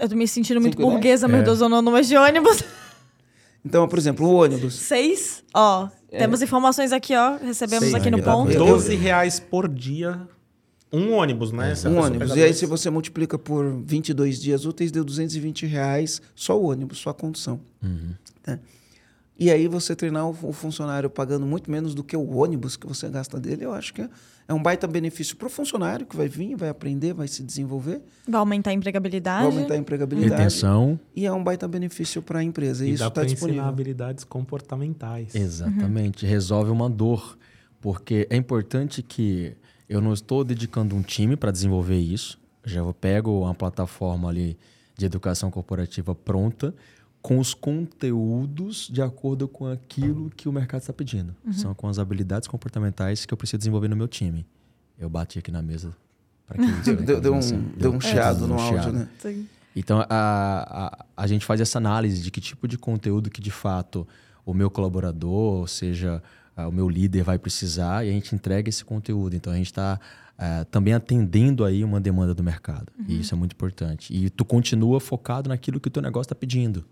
Eu 0.00 0.08
tô 0.08 0.16
me 0.16 0.26
sentindo 0.26 0.60
muito 0.60 0.78
burguesa, 0.78 1.28
meu 1.28 1.40
é. 1.40 1.42
Deus, 1.42 1.60
eu 1.60 1.68
não 1.68 1.78
ando 1.78 2.00
de 2.00 2.16
ônibus. 2.16 2.64
Então, 3.64 3.88
por 3.88 3.98
exemplo, 3.98 4.26
o 4.26 4.34
ônibus. 4.34 4.74
Seis? 4.74 5.42
Ó, 5.54 5.88
é. 6.10 6.18
temos 6.18 6.42
informações 6.42 6.92
aqui, 6.92 7.14
ó. 7.16 7.36
Recebemos 7.38 7.90
Seis, 7.90 7.94
aqui 7.94 8.10
no 8.10 8.22
ponto. 8.22 8.52
12 8.52 8.94
reais 8.94 9.40
por 9.40 9.68
dia. 9.68 10.20
Um 10.92 11.12
ônibus, 11.12 11.50
né? 11.50 11.72
É, 11.72 11.88
um 11.88 11.98
ônibus. 11.98 12.36
E 12.36 12.42
aí, 12.42 12.54
se 12.54 12.66
você 12.66 12.88
multiplica 12.88 13.36
por 13.36 13.82
22 13.84 14.40
dias 14.40 14.64
úteis, 14.64 14.92
deu 14.92 15.02
220 15.02 15.66
reais 15.66 16.22
só 16.36 16.58
o 16.60 16.70
ônibus, 16.70 16.98
só 16.98 17.10
a 17.10 17.14
condução. 17.14 17.60
Uhum. 17.82 18.14
Né? 18.46 18.60
E 19.38 19.50
aí, 19.50 19.66
você 19.66 19.96
treinar 19.96 20.28
o 20.28 20.52
funcionário 20.52 21.10
pagando 21.10 21.44
muito 21.44 21.70
menos 21.70 21.94
do 21.94 22.04
que 22.04 22.16
o 22.16 22.36
ônibus 22.36 22.76
que 22.76 22.86
você 22.86 23.08
gasta 23.08 23.40
dele, 23.40 23.64
eu 23.64 23.72
acho 23.72 23.92
que 23.92 24.02
é 24.02 24.08
é 24.46 24.52
um 24.52 24.62
baita 24.62 24.86
benefício 24.86 25.36
para 25.36 25.46
o 25.46 25.50
funcionário 25.50 26.04
que 26.04 26.14
vai 26.16 26.28
vir, 26.28 26.54
vai 26.54 26.68
aprender, 26.68 27.14
vai 27.14 27.26
se 27.26 27.42
desenvolver. 27.42 28.02
Vai 28.28 28.38
aumentar 28.38 28.70
a 28.70 28.72
empregabilidade. 28.74 29.44
Vai 29.44 29.52
aumentar 29.52 29.74
a 29.74 29.76
empregabilidade. 29.78 30.42
Retenção. 30.42 31.00
E 31.16 31.24
é 31.24 31.32
um 31.32 31.42
baita 31.42 31.66
benefício 31.66 32.20
para 32.20 32.40
a 32.40 32.42
empresa. 32.42 32.84
E, 32.84 32.90
e 32.90 32.92
isso 32.92 33.04
está 33.04 33.24
disponível. 33.24 33.62
ensinar 33.62 33.68
habilidades 33.68 34.22
comportamentais. 34.24 35.34
Exatamente. 35.34 36.24
Uhum. 36.24 36.30
Resolve 36.30 36.70
uma 36.70 36.90
dor. 36.90 37.38
Porque 37.80 38.26
é 38.30 38.36
importante 38.36 39.02
que 39.02 39.56
eu 39.88 40.00
não 40.00 40.12
estou 40.12 40.44
dedicando 40.44 40.94
um 40.94 41.02
time 41.02 41.36
para 41.36 41.50
desenvolver 41.50 41.98
isso. 41.98 42.38
Já 42.64 42.80
pego 42.92 43.40
uma 43.40 43.54
plataforma 43.54 44.28
ali 44.28 44.58
de 44.96 45.06
educação 45.06 45.50
corporativa 45.50 46.14
pronta 46.14 46.74
com 47.24 47.38
os 47.38 47.54
conteúdos 47.54 48.86
de 48.86 49.00
acordo 49.00 49.48
com 49.48 49.66
aquilo 49.66 50.30
que 50.36 50.46
o 50.46 50.52
mercado 50.52 50.82
está 50.82 50.92
pedindo. 50.92 51.34
Uhum. 51.42 51.52
São 51.54 51.74
com 51.74 51.88
as 51.88 51.98
habilidades 51.98 52.46
comportamentais 52.46 53.24
que 53.24 53.32
eu 53.32 53.38
preciso 53.38 53.56
desenvolver 53.56 53.88
no 53.88 53.96
meu 53.96 54.06
time. 54.06 54.44
Eu 54.98 55.08
bati 55.08 55.38
aqui 55.38 55.50
na 55.50 55.62
mesa 55.62 55.96
para 56.46 56.58
que 56.58 56.70
isso 56.70 56.96
deu, 57.02 57.22
deu, 57.22 57.34
um, 57.34 57.62
deu 57.78 57.94
um 57.94 57.98
chiado 57.98 58.44
é, 58.44 58.46
no 58.46 58.54
um 58.56 58.58
áudio, 58.58 58.82
chiado. 58.82 58.92
né? 58.92 59.08
Sim. 59.18 59.48
Então, 59.74 60.00
a, 60.00 61.06
a, 61.16 61.22
a 61.24 61.26
gente 61.26 61.46
faz 61.46 61.62
essa 61.62 61.78
análise 61.78 62.20
de 62.20 62.30
que 62.30 62.42
tipo 62.42 62.68
de 62.68 62.76
conteúdo 62.76 63.30
que, 63.30 63.40
de 63.40 63.50
fato, 63.50 64.06
o 64.44 64.52
meu 64.52 64.70
colaborador, 64.70 65.60
ou 65.60 65.66
seja, 65.66 66.22
o 66.54 66.70
meu 66.70 66.90
líder 66.90 67.24
vai 67.24 67.38
precisar 67.38 68.04
e 68.04 68.10
a 68.10 68.12
gente 68.12 68.34
entrega 68.34 68.68
esse 68.68 68.84
conteúdo. 68.84 69.34
Então, 69.34 69.50
a 69.50 69.56
gente 69.56 69.68
está 69.68 69.98
uh, 70.38 70.66
também 70.66 70.92
atendendo 70.92 71.64
aí 71.64 71.82
uma 71.82 72.02
demanda 72.02 72.34
do 72.34 72.42
mercado. 72.42 72.92
Uhum. 72.98 73.06
E 73.08 73.20
isso 73.20 73.34
é 73.34 73.38
muito 73.38 73.54
importante. 73.54 74.14
E 74.14 74.28
tu 74.28 74.44
continua 74.44 75.00
focado 75.00 75.48
naquilo 75.48 75.80
que 75.80 75.88
o 75.88 75.90
teu 75.90 76.02
negócio 76.02 76.26
está 76.26 76.34
pedindo 76.34 76.84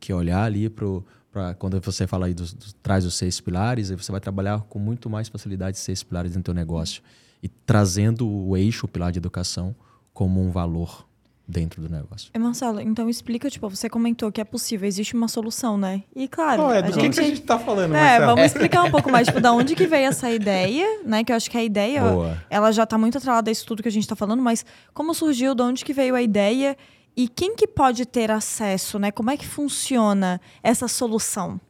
que 0.00 0.12
olhar 0.12 0.42
ali 0.42 0.68
para 0.68 1.54
quando 1.54 1.80
você 1.80 2.06
fala 2.06 2.26
aí 2.26 2.34
dos, 2.34 2.52
dos, 2.52 2.72
traz 2.82 3.04
os 3.04 3.14
seis 3.14 3.40
pilares, 3.40 3.90
aí 3.90 3.96
você 3.96 4.10
vai 4.10 4.20
trabalhar 4.20 4.62
com 4.62 4.78
muito 4.78 5.08
mais 5.08 5.28
facilidade 5.28 5.78
seis 5.78 6.02
pilares 6.02 6.34
no 6.34 6.42
teu 6.42 6.54
negócio 6.54 7.02
e 7.42 7.48
trazendo 7.48 8.28
o 8.28 8.56
eixo, 8.56 8.86
o 8.86 8.88
pilar 8.88 9.12
de 9.12 9.18
educação 9.18 9.74
como 10.12 10.42
um 10.42 10.50
valor 10.50 11.06
dentro 11.50 11.82
do 11.82 11.88
negócio. 11.88 12.30
É, 12.32 12.38
Marcelo, 12.38 12.80
então 12.80 13.08
explica, 13.08 13.50
tipo, 13.50 13.68
você 13.68 13.90
comentou 13.90 14.30
que 14.30 14.40
é 14.40 14.44
possível, 14.44 14.86
existe 14.86 15.14
uma 15.14 15.26
solução, 15.26 15.76
né? 15.76 16.04
E 16.14 16.28
claro, 16.28 16.62
oh, 16.62 16.72
é, 16.72 16.80
do 16.80 16.88
a 16.88 16.90
gente... 16.92 17.14
que 17.14 17.20
a 17.20 17.24
gente 17.24 17.42
tá 17.42 17.58
falando, 17.58 17.94
É, 17.94 18.18
Marcelo? 18.18 18.26
vamos 18.26 18.44
explicar 18.44 18.84
um 18.84 18.90
pouco 18.90 19.10
mais, 19.10 19.26
tipo, 19.26 19.40
da 19.40 19.52
onde 19.52 19.74
que 19.74 19.86
veio 19.86 20.06
essa 20.06 20.30
ideia, 20.30 21.00
né? 21.04 21.24
Que 21.24 21.32
eu 21.32 21.36
acho 21.36 21.50
que 21.50 21.58
a 21.58 21.64
ideia, 21.64 22.02
Boa. 22.02 22.42
ela 22.48 22.70
já 22.70 22.86
tá 22.86 22.96
muito 22.96 23.18
atrelada 23.18 23.50
a 23.50 23.52
isso 23.52 23.66
tudo 23.66 23.82
que 23.82 23.88
a 23.88 23.92
gente 23.92 24.06
tá 24.06 24.14
falando, 24.14 24.40
mas 24.40 24.64
como 24.94 25.12
surgiu, 25.12 25.54
de 25.54 25.62
onde 25.62 25.84
que 25.84 25.92
veio 25.92 26.14
a 26.14 26.22
ideia 26.22 26.76
e 27.16 27.28
quem 27.28 27.54
que 27.56 27.66
pode 27.66 28.06
ter 28.06 28.30
acesso, 28.30 28.98
né? 28.98 29.10
Como 29.10 29.30
é 29.30 29.36
que 29.36 29.46
funciona 29.46 30.40
essa 30.62 30.88
solução? 30.88 31.60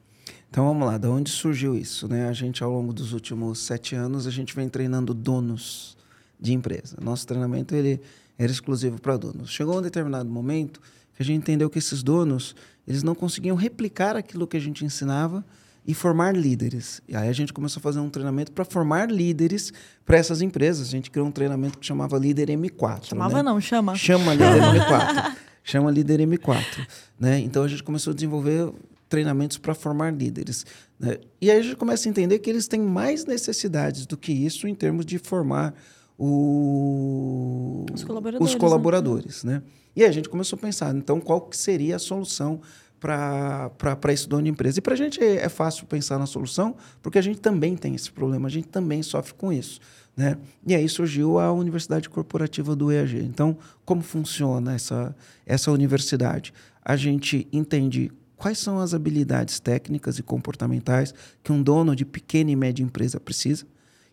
Então 0.49 0.67
vamos 0.67 0.87
lá, 0.87 0.99
de 0.99 1.07
onde 1.07 1.31
surgiu 1.31 1.77
isso? 1.77 2.09
Né? 2.09 2.29
A 2.29 2.33
gente, 2.33 2.63
ao 2.63 2.71
longo 2.71 2.93
dos 2.93 3.13
últimos 3.13 3.61
sete 3.61 3.95
anos, 3.95 4.27
a 4.27 4.31
gente 4.31 4.55
vem 4.55 4.69
treinando 4.69 5.15
donos 5.15 5.97
de 6.41 6.53
empresa. 6.53 6.97
Nosso 7.01 7.27
treinamento 7.27 7.75
ele 7.75 8.01
era 8.37 8.51
exclusivo 8.51 9.01
para 9.01 9.17
donos. 9.17 9.51
Chegou 9.51 9.79
um 9.79 9.83
determinado 9.83 10.29
momento 10.29 10.81
que 11.15 11.23
a 11.23 11.25
gente 11.25 11.39
entendeu 11.39 11.71
que 11.71 11.79
esses 11.79 12.03
donos 12.03 12.57
eles 12.87 13.03
não 13.03 13.15
conseguiam 13.15 13.57
replicar 13.57 14.17
aquilo 14.17 14.47
que 14.47 14.57
a 14.57 14.61
gente 14.61 14.85
ensinava 14.85 15.45
e 15.91 15.95
formar 15.95 16.37
líderes. 16.37 17.03
E 17.09 17.17
aí 17.17 17.29
a 17.29 17.33
gente 17.33 17.53
começou 17.53 17.81
a 17.81 17.83
fazer 17.83 17.99
um 17.99 18.09
treinamento 18.09 18.53
para 18.53 18.65
formar 18.65 19.11
líderes 19.11 19.73
para 20.07 20.17
essas 20.17 20.41
empresas. 20.41 20.87
A 20.87 20.91
gente 20.93 21.11
criou 21.11 21.27
um 21.27 21.33
treinamento 21.33 21.81
que 21.81 21.85
chamava 21.85 22.17
Líder 22.17 22.49
M4. 22.49 23.07
Chamava 23.07 23.39
né? 23.39 23.43
não, 23.43 23.61
chama. 23.61 23.97
Chama 23.97 24.33
Líder 24.33 24.63
M4. 24.87 25.37
chama 25.65 25.91
Líder 25.91 26.21
M4. 26.21 26.87
Né? 27.19 27.41
Então 27.41 27.65
a 27.65 27.69
gente 27.69 27.83
começou 27.83 28.13
a 28.13 28.15
desenvolver 28.15 28.73
treinamentos 29.09 29.59
para 29.59 29.75
formar 29.75 30.13
líderes. 30.13 30.65
Né? 30.97 31.19
E 31.41 31.51
aí 31.51 31.59
a 31.59 31.63
gente 31.63 31.75
começa 31.75 32.09
a 32.09 32.11
entender 32.11 32.39
que 32.39 32.49
eles 32.49 32.69
têm 32.69 32.81
mais 32.81 33.25
necessidades 33.25 34.07
do 34.07 34.17
que 34.17 34.31
isso 34.31 34.69
em 34.69 34.75
termos 34.77 35.05
de 35.05 35.19
formar 35.19 35.75
o... 36.17 37.85
os 37.93 38.05
colaboradores. 38.05 38.55
Os 38.55 38.61
colaboradores 38.61 39.43
né? 39.43 39.55
né? 39.55 39.63
E 39.97 40.05
aí 40.05 40.09
a 40.09 40.13
gente 40.13 40.29
começou 40.29 40.57
a 40.57 40.61
pensar, 40.61 40.95
então, 40.95 41.21
qual 41.21 41.41
que 41.41 41.57
seria 41.57 41.97
a 41.97 41.99
solução 41.99 42.61
para 43.01 44.13
esse 44.13 44.29
dono 44.29 44.43
de 44.43 44.51
empresa. 44.51 44.79
E 44.79 44.83
para 44.83 44.93
a 44.93 44.97
gente 44.97 45.21
é, 45.21 45.37
é, 45.37 45.49
fácil 45.49 45.87
pensar 45.87 46.19
na 46.19 46.27
solução, 46.27 46.77
porque 47.03 47.19
a 47.19 47.23
gente 47.23 47.41
também 47.41 47.77
tem 47.77 47.95
esse 47.95 48.13
problema, 48.13 48.47
a 48.47 48.51
gente 48.51 48.69
também 48.69 49.03
sofre 49.03 49.35
com 49.35 49.53
isso. 49.53 49.81
Né? 50.17 50.37
E 50.67 50.75
aí 50.75 50.89
surgiu 50.89 51.39
a 51.39 51.51
Universidade 51.51 52.11
Corporativa 52.11 52.77
do 52.77 52.93
EAG. 52.93 53.19
Então, 53.19 53.57
como 53.85 54.03
funciona 54.03 54.75
essa, 54.75 55.17
essa 55.47 55.73
universidade? 55.73 56.53
A 56.85 56.95
gente 56.95 57.49
entende 57.51 58.13
quais 58.37 58.59
são 58.59 58.79
as 58.79 58.93
habilidades 58.93 59.59
técnicas 59.59 60.19
e 60.19 60.23
comportamentais 60.23 61.15
que 61.43 61.53
um 61.53 61.63
dono 61.63 61.97
de 61.97 62.05
pequena 62.05 62.51
e 62.51 62.57
média 62.57 62.83
empresa 62.83 63.19
precisa 63.19 63.65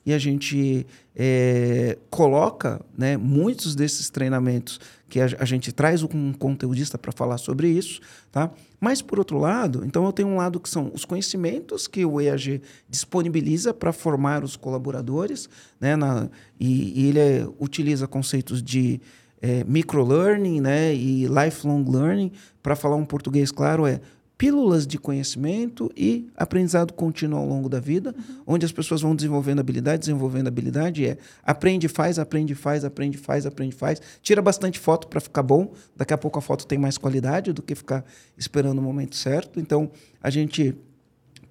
e 0.07 0.13
a 0.13 0.17
gente 0.17 0.87
é, 1.13 1.97
coloca 2.09 2.79
né, 2.97 3.17
muitos 3.17 3.75
desses 3.75 4.09
treinamentos 4.09 4.79
que 5.09 5.19
a, 5.19 5.25
a 5.39 5.45
gente 5.45 5.71
traz 5.71 6.03
um 6.03 6.33
conteudista 6.33 6.97
para 6.97 7.11
falar 7.11 7.37
sobre 7.37 7.69
isso, 7.69 8.01
tá? 8.31 8.51
Mas 8.79 9.01
por 9.01 9.19
outro 9.19 9.37
lado, 9.37 9.83
então 9.85 10.05
eu 10.05 10.11
tenho 10.11 10.27
um 10.27 10.37
lado 10.37 10.59
que 10.59 10.69
são 10.69 10.91
os 10.93 11.05
conhecimentos 11.05 11.87
que 11.87 12.05
o 12.05 12.19
EAG 12.19 12.61
disponibiliza 12.89 13.73
para 13.73 13.91
formar 13.91 14.43
os 14.43 14.55
colaboradores, 14.55 15.49
né? 15.79 15.95
Na, 15.95 16.29
e, 16.59 17.01
e 17.01 17.07
ele 17.07 17.19
é, 17.19 17.47
utiliza 17.59 18.07
conceitos 18.07 18.61
de 18.61 18.99
é, 19.41 19.63
microlearning 19.63 20.61
né, 20.61 20.93
e 20.93 21.27
lifelong 21.27 21.85
learning, 21.87 22.31
para 22.61 22.75
falar 22.75 22.95
um 22.95 23.05
português 23.05 23.51
claro, 23.51 23.85
é 23.85 24.01
pílulas 24.37 24.85
de 24.85 24.99
conhecimento 24.99 25.91
e 25.97 26.29
aprendizado 26.37 26.93
contínuo 26.93 27.39
ao 27.39 27.45
longo 27.45 27.67
da 27.67 27.79
vida, 27.79 28.13
uhum. 28.15 28.43
onde 28.45 28.65
as 28.65 28.71
pessoas 28.71 29.01
vão 29.01 29.15
desenvolvendo 29.15 29.59
habilidade, 29.59 29.99
desenvolvendo 29.99 30.47
habilidade, 30.47 31.05
é 31.05 31.17
aprende, 31.43 31.87
faz, 31.87 32.19
aprende, 32.19 32.53
faz, 32.53 32.85
aprende, 32.85 33.17
faz, 33.17 33.45
aprende, 33.47 33.75
faz. 33.75 34.01
Tira 34.21 34.41
bastante 34.41 34.79
foto 34.79 35.07
para 35.07 35.19
ficar 35.19 35.41
bom, 35.41 35.73
daqui 35.95 36.13
a 36.13 36.17
pouco 36.17 36.37
a 36.37 36.41
foto 36.41 36.67
tem 36.67 36.77
mais 36.77 36.97
qualidade 36.97 37.51
do 37.51 37.63
que 37.63 37.73
ficar 37.73 38.05
esperando 38.37 38.77
o 38.77 38.81
momento 38.81 39.15
certo. 39.15 39.59
Então, 39.59 39.89
a 40.21 40.29
gente 40.29 40.75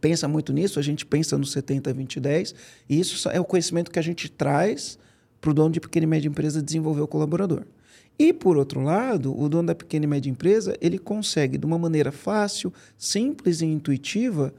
pensa 0.01 0.29
muito 0.29 0.53
nisso, 0.53 0.79
a 0.79 0.83
gente 0.83 1.05
pensa 1.05 1.37
no 1.37 1.45
70, 1.45 1.93
20, 1.93 2.21
10, 2.21 2.55
e 2.89 3.01
isso 3.01 3.29
é 3.31 3.41
o 3.41 3.45
conhecimento 3.45 3.91
que 3.91 3.99
a 3.99 4.03
gente 4.03 4.31
traz 4.31 4.97
para 5.41 5.51
o 5.51 5.55
dono 5.55 5.71
de 5.71 5.81
pequena 5.81 6.05
e 6.05 6.07
média 6.07 6.29
empresa 6.29 6.63
desenvolver 6.63 7.01
o 7.01 7.09
colaborador. 7.09 7.65
E, 8.19 8.33
por 8.33 8.57
outro 8.57 8.81
lado, 8.81 9.39
o 9.39 9.49
dono 9.49 9.69
da 9.69 9.75
pequena 9.75 10.05
e 10.05 10.09
média 10.09 10.31
empresa, 10.31 10.77
ele 10.81 10.99
consegue, 10.99 11.59
de 11.59 11.67
uma 11.67 11.79
maneira 11.79 12.11
fácil, 12.11 12.73
simples 12.97 13.61
e 13.61 13.67
intuitiva, 13.67 14.55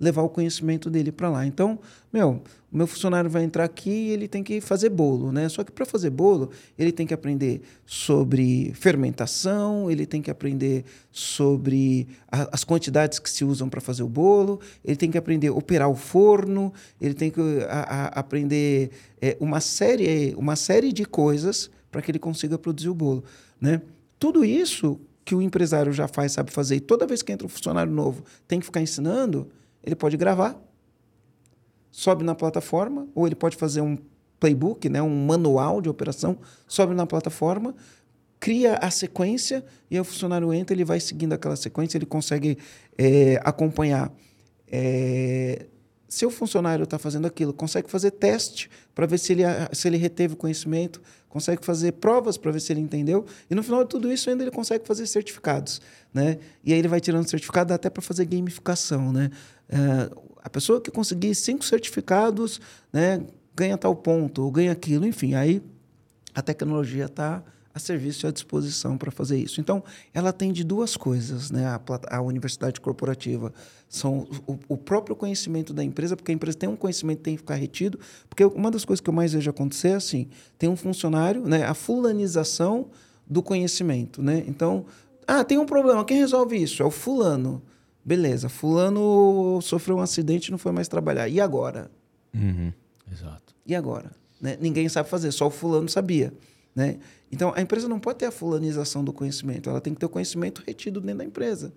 levar 0.00 0.22
o 0.22 0.28
conhecimento 0.28 0.90
dele 0.90 1.12
para 1.12 1.28
lá. 1.28 1.46
Então, 1.46 1.78
meu, 2.12 2.42
o 2.72 2.76
meu 2.76 2.86
funcionário 2.86 3.30
vai 3.30 3.44
entrar 3.44 3.64
aqui 3.64 3.90
e 3.90 4.10
ele 4.10 4.26
tem 4.26 4.42
que 4.42 4.60
fazer 4.60 4.88
bolo, 4.88 5.30
né? 5.30 5.48
Só 5.48 5.62
que 5.62 5.70
para 5.70 5.86
fazer 5.86 6.10
bolo, 6.10 6.50
ele 6.78 6.90
tem 6.90 7.06
que 7.06 7.14
aprender 7.14 7.62
sobre 7.86 8.72
fermentação, 8.74 9.90
ele 9.90 10.04
tem 10.04 10.20
que 10.20 10.30
aprender 10.30 10.84
sobre 11.12 12.08
a, 12.30 12.48
as 12.54 12.64
quantidades 12.64 13.18
que 13.18 13.30
se 13.30 13.44
usam 13.44 13.68
para 13.68 13.80
fazer 13.80 14.02
o 14.02 14.08
bolo, 14.08 14.60
ele 14.84 14.96
tem 14.96 15.10
que 15.10 15.18
aprender 15.18 15.48
a 15.48 15.52
operar 15.52 15.88
o 15.88 15.94
forno, 15.94 16.72
ele 17.00 17.14
tem 17.14 17.30
que 17.30 17.40
a, 17.68 17.80
a, 17.80 18.06
aprender 18.08 18.90
é, 19.20 19.36
uma 19.38 19.60
série, 19.60 20.34
uma 20.36 20.56
série 20.56 20.92
de 20.92 21.04
coisas 21.04 21.70
para 21.94 22.02
que 22.02 22.10
ele 22.10 22.18
consiga 22.18 22.58
produzir 22.58 22.88
o 22.88 22.94
bolo, 22.94 23.22
né? 23.60 23.80
Tudo 24.18 24.44
isso 24.44 25.00
que 25.24 25.32
o 25.32 25.40
empresário 25.40 25.92
já 25.92 26.08
faz, 26.08 26.32
sabe 26.32 26.50
fazer, 26.50 26.74
e 26.74 26.80
toda 26.80 27.06
vez 27.06 27.22
que 27.22 27.30
entra 27.30 27.46
um 27.46 27.48
funcionário 27.48 27.92
novo, 27.92 28.24
tem 28.48 28.58
que 28.58 28.66
ficar 28.66 28.80
ensinando, 28.80 29.48
ele 29.80 29.94
pode 29.94 30.16
gravar, 30.16 30.60
sobe 31.92 32.24
na 32.24 32.34
plataforma, 32.34 33.06
ou 33.14 33.28
ele 33.28 33.36
pode 33.36 33.56
fazer 33.56 33.80
um 33.80 33.96
playbook, 34.40 34.88
né, 34.88 35.00
um 35.00 35.24
manual 35.24 35.80
de 35.80 35.88
operação, 35.88 36.36
sobe 36.66 36.94
na 36.94 37.06
plataforma, 37.06 37.76
cria 38.40 38.74
a 38.74 38.90
sequência 38.90 39.64
e 39.88 39.98
o 40.00 40.02
funcionário 40.02 40.52
entra, 40.52 40.74
ele 40.74 40.84
vai 40.84 40.98
seguindo 40.98 41.32
aquela 41.32 41.54
sequência, 41.54 41.96
ele 41.96 42.06
consegue 42.06 42.58
é, 42.98 43.40
acompanhar 43.44 44.12
é, 44.66 45.66
se 46.14 46.24
o 46.24 46.30
funcionário 46.30 46.84
está 46.84 46.96
fazendo 46.96 47.26
aquilo, 47.26 47.52
consegue 47.52 47.90
fazer 47.90 48.12
teste 48.12 48.70
para 48.94 49.04
ver 49.04 49.18
se 49.18 49.32
ele, 49.32 49.42
se 49.72 49.88
ele 49.88 49.96
reteve 49.96 50.34
o 50.34 50.36
conhecimento, 50.36 51.02
consegue 51.34 51.66
fazer 51.66 51.90
provas 51.94 52.36
para 52.36 52.52
ver 52.52 52.60
se 52.60 52.72
ele 52.72 52.80
entendeu, 52.80 53.26
e 53.50 53.56
no 53.56 53.62
final 53.64 53.82
de 53.82 53.90
tudo 53.90 54.10
isso 54.12 54.30
ainda 54.30 54.44
ele 54.44 54.52
consegue 54.52 54.86
fazer 54.86 55.04
certificados. 55.04 55.80
Né? 56.12 56.38
E 56.62 56.72
aí 56.72 56.78
ele 56.78 56.86
vai 56.86 57.00
tirando 57.00 57.28
certificado 57.28 57.74
até 57.74 57.90
para 57.90 58.00
fazer 58.00 58.24
gamificação. 58.24 59.12
Né? 59.12 59.32
É, 59.68 60.08
a 60.40 60.48
pessoa 60.48 60.80
que 60.80 60.92
conseguir 60.92 61.34
cinco 61.34 61.64
certificados 61.64 62.60
né, 62.92 63.20
ganha 63.52 63.76
tal 63.76 63.96
ponto, 63.96 64.44
ou 64.44 64.50
ganha 64.52 64.70
aquilo, 64.70 65.04
enfim, 65.04 65.34
aí 65.34 65.60
a 66.32 66.40
tecnologia 66.40 67.06
está 67.06 67.42
a 67.74 67.78
serviço 67.80 68.24
e 68.24 68.28
à 68.28 68.30
disposição 68.30 68.96
para 68.96 69.10
fazer 69.10 69.36
isso. 69.36 69.60
Então, 69.60 69.82
ela 70.12 70.32
tem 70.32 70.52
de 70.52 70.62
duas 70.62 70.96
coisas, 70.96 71.50
né? 71.50 71.66
A, 71.66 71.80
a 72.16 72.22
universidade 72.22 72.80
corporativa 72.80 73.52
são 73.88 74.28
o, 74.46 74.58
o, 74.68 74.76
próprio 74.76 75.16
conhecimento 75.16 75.74
da 75.74 75.82
empresa, 75.82 76.16
porque 76.16 76.30
a 76.30 76.34
empresa 76.34 76.56
tem 76.56 76.68
um 76.68 76.76
conhecimento 76.76 77.18
que 77.18 77.24
tem 77.24 77.34
que 77.34 77.38
ficar 77.40 77.56
retido, 77.56 77.98
porque 78.28 78.44
uma 78.44 78.70
das 78.70 78.84
coisas 78.84 79.00
que 79.00 79.10
eu 79.10 79.14
mais 79.14 79.32
vejo 79.32 79.50
acontecer 79.50 79.88
é 79.88 79.94
assim, 79.94 80.28
tem 80.56 80.68
um 80.68 80.76
funcionário, 80.76 81.46
né? 81.46 81.64
A 81.64 81.74
fulanização 81.74 82.86
do 83.26 83.42
conhecimento, 83.42 84.22
né? 84.22 84.44
Então, 84.46 84.86
ah, 85.26 85.42
tem 85.42 85.58
um 85.58 85.66
problema, 85.66 86.04
quem 86.04 86.18
resolve 86.18 86.56
isso? 86.56 86.80
É 86.80 86.86
o 86.86 86.90
fulano. 86.90 87.60
Beleza, 88.04 88.48
fulano 88.48 89.58
sofreu 89.62 89.96
um 89.96 90.00
acidente 90.00 90.48
e 90.48 90.50
não 90.50 90.58
foi 90.58 90.70
mais 90.70 90.86
trabalhar. 90.86 91.28
E 91.28 91.40
agora? 91.40 91.90
Uhum. 92.34 92.72
Exato. 93.10 93.54
E 93.66 93.74
agora? 93.74 94.10
Né? 94.40 94.58
Ninguém 94.60 94.88
sabe 94.88 95.08
fazer, 95.08 95.32
só 95.32 95.46
o 95.46 95.50
fulano 95.50 95.88
sabia. 95.88 96.32
Né? 96.76 96.98
Então, 97.34 97.52
a 97.56 97.60
empresa 97.60 97.88
não 97.88 97.98
pode 97.98 98.20
ter 98.20 98.26
a 98.26 98.30
fulanização 98.30 99.02
do 99.02 99.12
conhecimento, 99.12 99.68
ela 99.68 99.80
tem 99.80 99.92
que 99.92 99.98
ter 99.98 100.06
o 100.06 100.08
conhecimento 100.08 100.62
retido 100.64 101.00
dentro 101.00 101.18
da 101.18 101.24
empresa. 101.24 101.72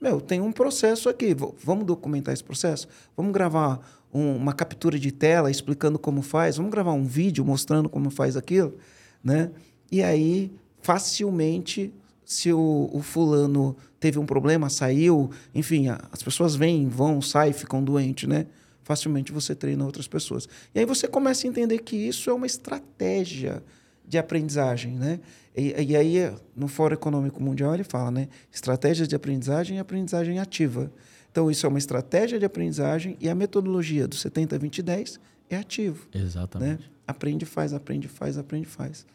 Meu, 0.00 0.20
tem 0.20 0.40
um 0.40 0.50
processo 0.50 1.08
aqui, 1.08 1.36
vamos 1.62 1.86
documentar 1.86 2.34
esse 2.34 2.42
processo? 2.42 2.88
Vamos 3.16 3.32
gravar 3.32 3.80
um, 4.12 4.34
uma 4.34 4.52
captura 4.52 4.98
de 4.98 5.12
tela 5.12 5.50
explicando 5.50 5.98
como 5.98 6.22
faz? 6.22 6.56
Vamos 6.56 6.72
gravar 6.72 6.92
um 6.92 7.04
vídeo 7.04 7.44
mostrando 7.44 7.88
como 7.88 8.10
faz 8.10 8.36
aquilo? 8.36 8.76
Né? 9.22 9.52
E 9.92 10.02
aí, 10.02 10.50
facilmente, 10.82 11.92
se 12.24 12.52
o, 12.52 12.90
o 12.92 13.02
fulano 13.02 13.76
teve 14.00 14.18
um 14.18 14.26
problema, 14.26 14.68
saiu, 14.68 15.30
enfim, 15.54 15.86
as 16.10 16.22
pessoas 16.22 16.56
vêm, 16.56 16.88
vão, 16.88 17.22
saem, 17.22 17.52
ficam 17.52 17.84
doentes, 17.84 18.28
né? 18.28 18.46
facilmente 18.82 19.30
você 19.30 19.54
treina 19.54 19.84
outras 19.84 20.08
pessoas. 20.08 20.48
E 20.74 20.80
aí 20.80 20.84
você 20.84 21.06
começa 21.06 21.46
a 21.46 21.48
entender 21.48 21.78
que 21.78 21.94
isso 21.94 22.28
é 22.28 22.32
uma 22.32 22.46
estratégia 22.46 23.62
de 24.10 24.18
aprendizagem, 24.18 24.92
né? 24.96 25.20
E, 25.56 25.72
e 25.92 25.96
aí, 25.96 26.32
no 26.56 26.66
Fórum 26.66 26.94
Econômico 26.94 27.40
Mundial, 27.40 27.72
ele 27.72 27.84
fala, 27.84 28.10
né? 28.10 28.28
Estratégias 28.52 29.06
de 29.06 29.14
aprendizagem 29.14 29.76
e 29.76 29.80
aprendizagem 29.80 30.40
ativa. 30.40 30.92
Então, 31.30 31.48
isso 31.48 31.64
é 31.64 31.68
uma 31.68 31.78
estratégia 31.78 32.36
de 32.36 32.44
aprendizagem 32.44 33.16
e 33.20 33.28
a 33.28 33.34
metodologia 33.36 34.08
do 34.08 34.16
70, 34.16 34.58
20 34.58 34.78
e 34.78 34.82
10 34.82 35.20
é 35.48 35.56
ativo. 35.56 36.08
Exatamente. 36.12 36.82
Né? 36.82 36.88
Aprende, 37.06 37.46
faz, 37.46 37.72
aprende, 37.72 38.08
faz, 38.08 38.36
aprende, 38.36 38.66
faz. 38.66 39.06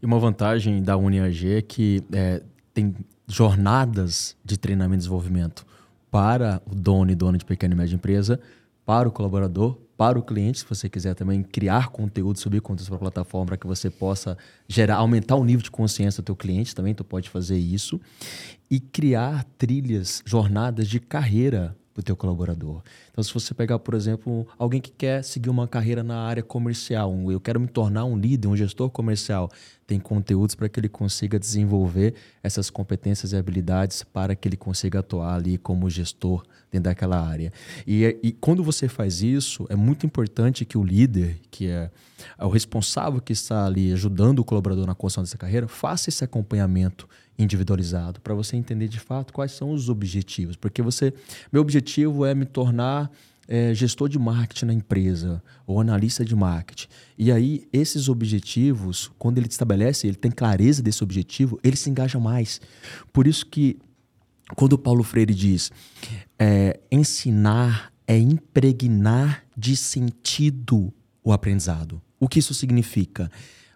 E 0.00 0.06
uma 0.06 0.18
vantagem 0.20 0.80
da 0.80 0.96
UniAG 0.96 1.54
é 1.54 1.60
que 1.60 2.04
é, 2.12 2.40
tem 2.72 2.94
jornadas 3.26 4.36
de 4.44 4.56
treinamento 4.56 4.94
e 4.94 4.98
desenvolvimento 4.98 5.66
para 6.08 6.62
o 6.70 6.74
dono 6.74 7.10
e 7.10 7.16
dona 7.16 7.36
de 7.36 7.44
pequena 7.44 7.74
e 7.74 7.76
média 7.76 7.96
empresa 7.96 8.40
para 8.86 9.08
o 9.08 9.12
colaborador, 9.12 9.76
para 10.00 10.18
o 10.18 10.22
cliente, 10.22 10.60
se 10.60 10.64
você 10.64 10.88
quiser 10.88 11.14
também 11.14 11.42
criar 11.42 11.88
conteúdo, 11.88 12.38
subir 12.38 12.62
conteúdo 12.62 12.88
para 12.88 12.96
a 12.96 13.00
plataforma 13.00 13.48
para 13.48 13.58
que 13.58 13.66
você 13.66 13.90
possa 13.90 14.34
gerar, 14.66 14.96
aumentar 14.96 15.36
o 15.36 15.44
nível 15.44 15.62
de 15.62 15.70
consciência 15.70 16.22
do 16.22 16.24
teu 16.24 16.34
cliente 16.34 16.74
também, 16.74 16.94
tu 16.94 17.04
pode 17.04 17.28
fazer 17.28 17.58
isso. 17.58 18.00
E 18.70 18.80
criar 18.80 19.44
trilhas, 19.58 20.22
jornadas 20.24 20.88
de 20.88 21.00
carreira 21.00 21.76
para 21.92 22.00
o 22.00 22.02
teu 22.02 22.16
colaborador. 22.16 22.82
Então, 23.20 23.28
se 23.28 23.34
você 23.34 23.52
pegar, 23.52 23.78
por 23.78 23.92
exemplo, 23.92 24.46
alguém 24.58 24.80
que 24.80 24.90
quer 24.90 25.22
seguir 25.22 25.50
uma 25.50 25.68
carreira 25.68 26.02
na 26.02 26.22
área 26.22 26.42
comercial, 26.42 27.12
um, 27.12 27.30
eu 27.30 27.38
quero 27.38 27.60
me 27.60 27.68
tornar 27.68 28.06
um 28.06 28.16
líder, 28.16 28.48
um 28.48 28.56
gestor 28.56 28.88
comercial, 28.88 29.50
tem 29.86 30.00
conteúdos 30.00 30.54
para 30.54 30.70
que 30.70 30.80
ele 30.80 30.88
consiga 30.88 31.38
desenvolver 31.38 32.14
essas 32.42 32.70
competências 32.70 33.32
e 33.32 33.36
habilidades 33.36 34.02
para 34.04 34.34
que 34.34 34.48
ele 34.48 34.56
consiga 34.56 35.00
atuar 35.00 35.34
ali 35.34 35.58
como 35.58 35.90
gestor 35.90 36.44
dentro 36.70 36.84
daquela 36.84 37.20
área. 37.20 37.52
E, 37.86 38.16
e 38.22 38.32
quando 38.32 38.64
você 38.64 38.88
faz 38.88 39.20
isso, 39.20 39.66
é 39.68 39.76
muito 39.76 40.06
importante 40.06 40.64
que 40.64 40.78
o 40.78 40.82
líder, 40.82 41.40
que 41.50 41.66
é, 41.66 41.90
é 42.38 42.44
o 42.44 42.48
responsável 42.48 43.20
que 43.20 43.34
está 43.34 43.66
ali 43.66 43.92
ajudando 43.92 44.38
o 44.38 44.44
colaborador 44.44 44.86
na 44.86 44.94
construção 44.94 45.24
dessa 45.24 45.36
carreira, 45.36 45.68
faça 45.68 46.08
esse 46.08 46.24
acompanhamento 46.24 47.06
individualizado 47.42 48.20
para 48.20 48.34
você 48.34 48.56
entender 48.56 48.88
de 48.88 49.00
fato 49.00 49.32
quais 49.32 49.52
são 49.52 49.72
os 49.72 49.88
objetivos. 49.88 50.56
Porque 50.56 50.82
você, 50.82 51.12
meu 51.52 51.62
objetivo 51.62 52.24
é 52.24 52.34
me 52.34 52.44
tornar 52.44 53.09
é, 53.50 53.74
gestor 53.74 54.08
de 54.08 54.16
marketing 54.16 54.66
na 54.66 54.72
empresa 54.72 55.42
ou 55.66 55.80
analista 55.80 56.24
de 56.24 56.36
marketing. 56.36 56.86
E 57.18 57.32
aí, 57.32 57.66
esses 57.72 58.08
objetivos, 58.08 59.10
quando 59.18 59.38
ele 59.38 59.48
estabelece, 59.48 60.06
ele 60.06 60.16
tem 60.16 60.30
clareza 60.30 60.80
desse 60.80 61.02
objetivo, 61.02 61.58
ele 61.64 61.76
se 61.76 61.90
engaja 61.90 62.20
mais. 62.20 62.60
Por 63.12 63.26
isso 63.26 63.44
que, 63.44 63.76
quando 64.54 64.74
o 64.74 64.78
Paulo 64.78 65.02
Freire 65.02 65.34
diz 65.34 65.72
é, 66.38 66.78
ensinar 66.92 67.92
é 68.06 68.16
impregnar 68.16 69.44
de 69.56 69.76
sentido 69.76 70.92
o 71.22 71.32
aprendizado. 71.32 72.00
O 72.20 72.28
que 72.28 72.38
isso 72.38 72.54
significa? 72.54 73.30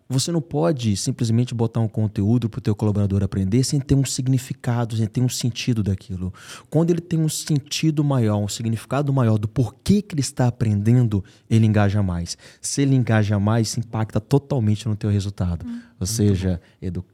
Você 0.08 0.30
não 0.30 0.40
pode 0.40 0.96
simplesmente 0.96 1.54
botar 1.54 1.80
um 1.80 1.88
conteúdo 1.88 2.48
para 2.48 2.58
o 2.58 2.60
teu 2.60 2.74
colaborador 2.74 3.22
aprender 3.22 3.64
sem 3.64 3.80
ter 3.80 3.94
um 3.94 4.04
significado, 4.04 4.96
sem 4.96 5.06
ter 5.06 5.20
um 5.20 5.28
sentido 5.28 5.82
daquilo. 5.82 6.32
Quando 6.68 6.90
ele 6.90 7.00
tem 7.00 7.18
um 7.18 7.28
sentido 7.28 8.04
maior, 8.04 8.36
um 8.36 8.48
significado 8.48 9.12
maior 9.12 9.38
do 9.38 9.48
porquê 9.48 10.02
que 10.02 10.14
ele 10.14 10.20
está 10.20 10.46
aprendendo, 10.46 11.24
ele 11.48 11.66
engaja 11.66 12.02
mais. 12.02 12.36
Se 12.60 12.82
ele 12.82 12.94
engaja 12.94 13.38
mais, 13.38 13.68
isso 13.68 13.80
impacta 13.80 14.20
totalmente 14.20 14.86
no 14.86 14.94
teu 14.94 15.10
resultado. 15.10 15.66
Hum. 15.66 15.80
Ou 15.98 16.06
seja, 16.06 16.60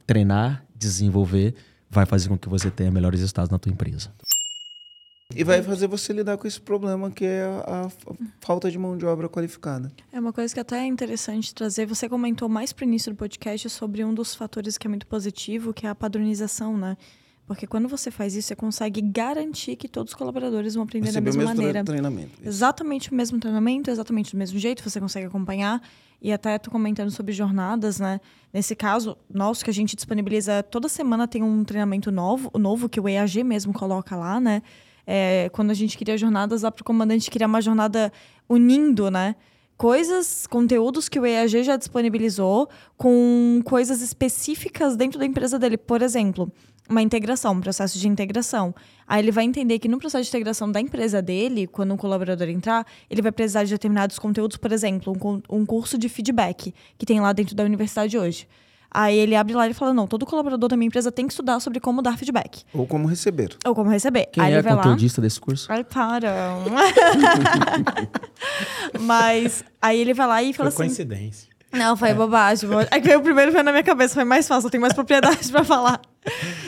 treinar, 0.05 0.65
desenvolver, 0.75 1.55
vai 1.89 2.05
fazer 2.05 2.29
com 2.29 2.37
que 2.37 2.49
você 2.49 2.69
tenha 2.69 2.91
melhores 2.91 3.19
resultados 3.19 3.49
na 3.49 3.57
tua 3.57 3.71
empresa. 3.71 4.11
E 5.35 5.43
vai 5.43 5.61
fazer 5.61 5.87
você 5.87 6.13
lidar 6.13 6.37
com 6.37 6.47
esse 6.47 6.59
problema 6.59 7.09
que 7.11 7.25
é 7.25 7.43
a, 7.65 7.85
a, 7.85 7.89
falta 8.39 8.69
de 8.69 8.77
mão 8.77 8.97
de 8.97 9.05
obra 9.05 9.29
qualificada. 9.29 9.91
É 10.11 10.19
uma 10.19 10.33
coisa 10.33 10.53
que 10.53 10.59
até 10.59 10.79
é 10.79 10.85
interessante 10.85 11.53
trazer. 11.53 11.85
Você 11.85 12.07
comentou 12.09 12.49
mais 12.49 12.73
para 12.73 12.83
o 12.83 12.87
início 12.87 13.11
do 13.11 13.17
podcast 13.17 13.69
sobre 13.69 14.03
um 14.03 14.13
dos 14.13 14.35
fatores 14.35 14.77
que 14.77 14.87
é 14.87 14.89
muito 14.89 15.07
positivo, 15.07 15.73
que 15.73 15.85
é 15.85 15.89
a 15.89 15.95
padronização, 15.95 16.77
né? 16.77 16.97
Porque 17.45 17.67
quando 17.67 17.89
você 17.89 18.09
faz 18.09 18.33
isso, 18.33 18.47
você 18.47 18.55
consegue 18.55 19.01
garantir 19.01 19.75
que 19.75 19.87
todos 19.87 20.13
os 20.13 20.17
colaboradores 20.17 20.75
vão 20.75 20.83
aprender 20.83 21.11
da 21.11 21.19
mesma 21.19 21.41
o 21.41 21.45
mesmo 21.45 21.57
maneira. 21.57 21.83
treinamento. 21.83 22.31
Isso. 22.39 22.47
Exatamente 22.47 23.11
o 23.11 23.15
mesmo 23.15 23.39
treinamento, 23.39 23.91
exatamente 23.91 24.31
do 24.31 24.37
mesmo 24.37 24.57
jeito, 24.57 24.81
você 24.81 25.01
consegue 25.01 25.25
acompanhar. 25.25 25.81
E 26.21 26.31
até 26.31 26.57
tô 26.59 26.69
comentando 26.69 27.09
sobre 27.09 27.33
jornadas, 27.33 27.99
né? 27.99 28.21
Nesse 28.53 28.75
caso, 28.75 29.17
nosso 29.29 29.65
que 29.65 29.69
a 29.69 29.73
gente 29.73 29.95
disponibiliza 29.95 30.61
toda 30.63 30.87
semana 30.87 31.27
tem 31.27 31.41
um 31.41 31.63
treinamento 31.63 32.11
novo, 32.11 32.49
novo 32.57 32.87
que 32.87 32.99
o 32.99 33.09
EAG 33.09 33.43
mesmo 33.43 33.73
coloca 33.73 34.15
lá, 34.15 34.39
né? 34.39 34.61
É, 35.05 35.49
quando 35.51 35.71
a 35.71 35.73
gente 35.73 35.97
queria 35.97 36.17
jornadas 36.17 36.61
lá 36.61 36.71
para 36.71 36.81
o 36.81 36.85
comandante 36.85 37.29
queria 37.31 37.47
uma 37.47 37.61
jornada 37.61 38.11
unindo, 38.47 39.09
né? 39.09 39.35
Coisas, 39.77 40.45
conteúdos 40.45 41.09
que 41.09 41.19
o 41.19 41.25
EAG 41.25 41.63
já 41.63 41.75
disponibilizou 41.75 42.69
com 42.95 43.61
coisas 43.65 44.01
específicas 44.01 44.95
dentro 44.95 45.17
da 45.17 45.25
empresa 45.25 45.57
dele. 45.57 45.75
Por 45.75 46.03
exemplo, 46.03 46.51
uma 46.87 47.01
integração, 47.01 47.53
um 47.53 47.61
processo 47.61 47.97
de 47.97 48.07
integração. 48.07 48.75
Aí 49.07 49.23
ele 49.23 49.31
vai 49.31 49.43
entender 49.43 49.79
que 49.79 49.87
no 49.87 49.97
processo 49.97 50.23
de 50.23 50.29
integração 50.29 50.71
da 50.71 50.79
empresa 50.79 51.21
dele, 51.21 51.65
quando 51.65 51.93
um 51.93 51.97
colaborador 51.97 52.47
entrar, 52.49 52.85
ele 53.09 53.21
vai 53.21 53.31
precisar 53.31 53.63
de 53.63 53.71
determinados 53.71 54.19
conteúdos, 54.19 54.57
por 54.57 54.71
exemplo, 54.71 55.17
um, 55.49 55.57
um 55.61 55.65
curso 55.65 55.97
de 55.97 56.07
feedback 56.07 56.73
que 56.97 57.05
tem 57.05 57.19
lá 57.19 57.33
dentro 57.33 57.55
da 57.55 57.63
universidade 57.63 58.17
hoje. 58.17 58.47
Aí 58.93 59.17
ele 59.17 59.35
abre 59.35 59.53
lá 59.53 59.67
e 59.67 59.73
fala: 59.73 59.93
não, 59.93 60.05
todo 60.05 60.25
colaborador 60.25 60.67
da 60.69 60.75
minha 60.75 60.87
empresa 60.87 61.11
tem 61.11 61.25
que 61.25 61.31
estudar 61.31 61.59
sobre 61.59 61.79
como 61.79 62.01
dar 62.01 62.17
feedback. 62.17 62.63
Ou 62.73 62.85
como 62.85 63.07
receber. 63.07 63.55
Ou 63.65 63.73
como 63.73 63.89
receber. 63.89 64.27
Quem 64.27 64.43
aí 64.43 64.51
é 64.51 64.55
ele 64.55 64.61
vai 64.61 64.75
conteudista 64.75 65.21
lá... 65.21 65.23
desse 65.23 65.39
curso? 65.39 65.71
Ai, 65.71 65.83
para. 65.83 66.57
Mas 68.99 69.63
aí 69.81 69.99
ele 69.99 70.13
vai 70.13 70.27
lá 70.27 70.43
e 70.43 70.53
fala 70.53 70.69
Foi 70.71 70.85
assim. 70.85 70.95
coincidência. 70.95 71.49
Não, 71.71 71.95
foi 71.95 72.09
é. 72.09 72.13
bobagem. 72.13 72.69
É 72.91 72.99
que 72.99 73.07
veio 73.07 73.19
o 73.19 73.23
primeiro 73.23 73.49
veio 73.51 73.63
na 73.63 73.71
minha 73.71 73.83
cabeça, 73.83 74.13
foi 74.13 74.25
mais 74.25 74.45
fácil, 74.45 74.67
eu 74.67 74.71
tenho 74.71 74.81
mais 74.81 74.93
propriedade 74.93 75.49
para 75.49 75.63
falar. 75.63 76.01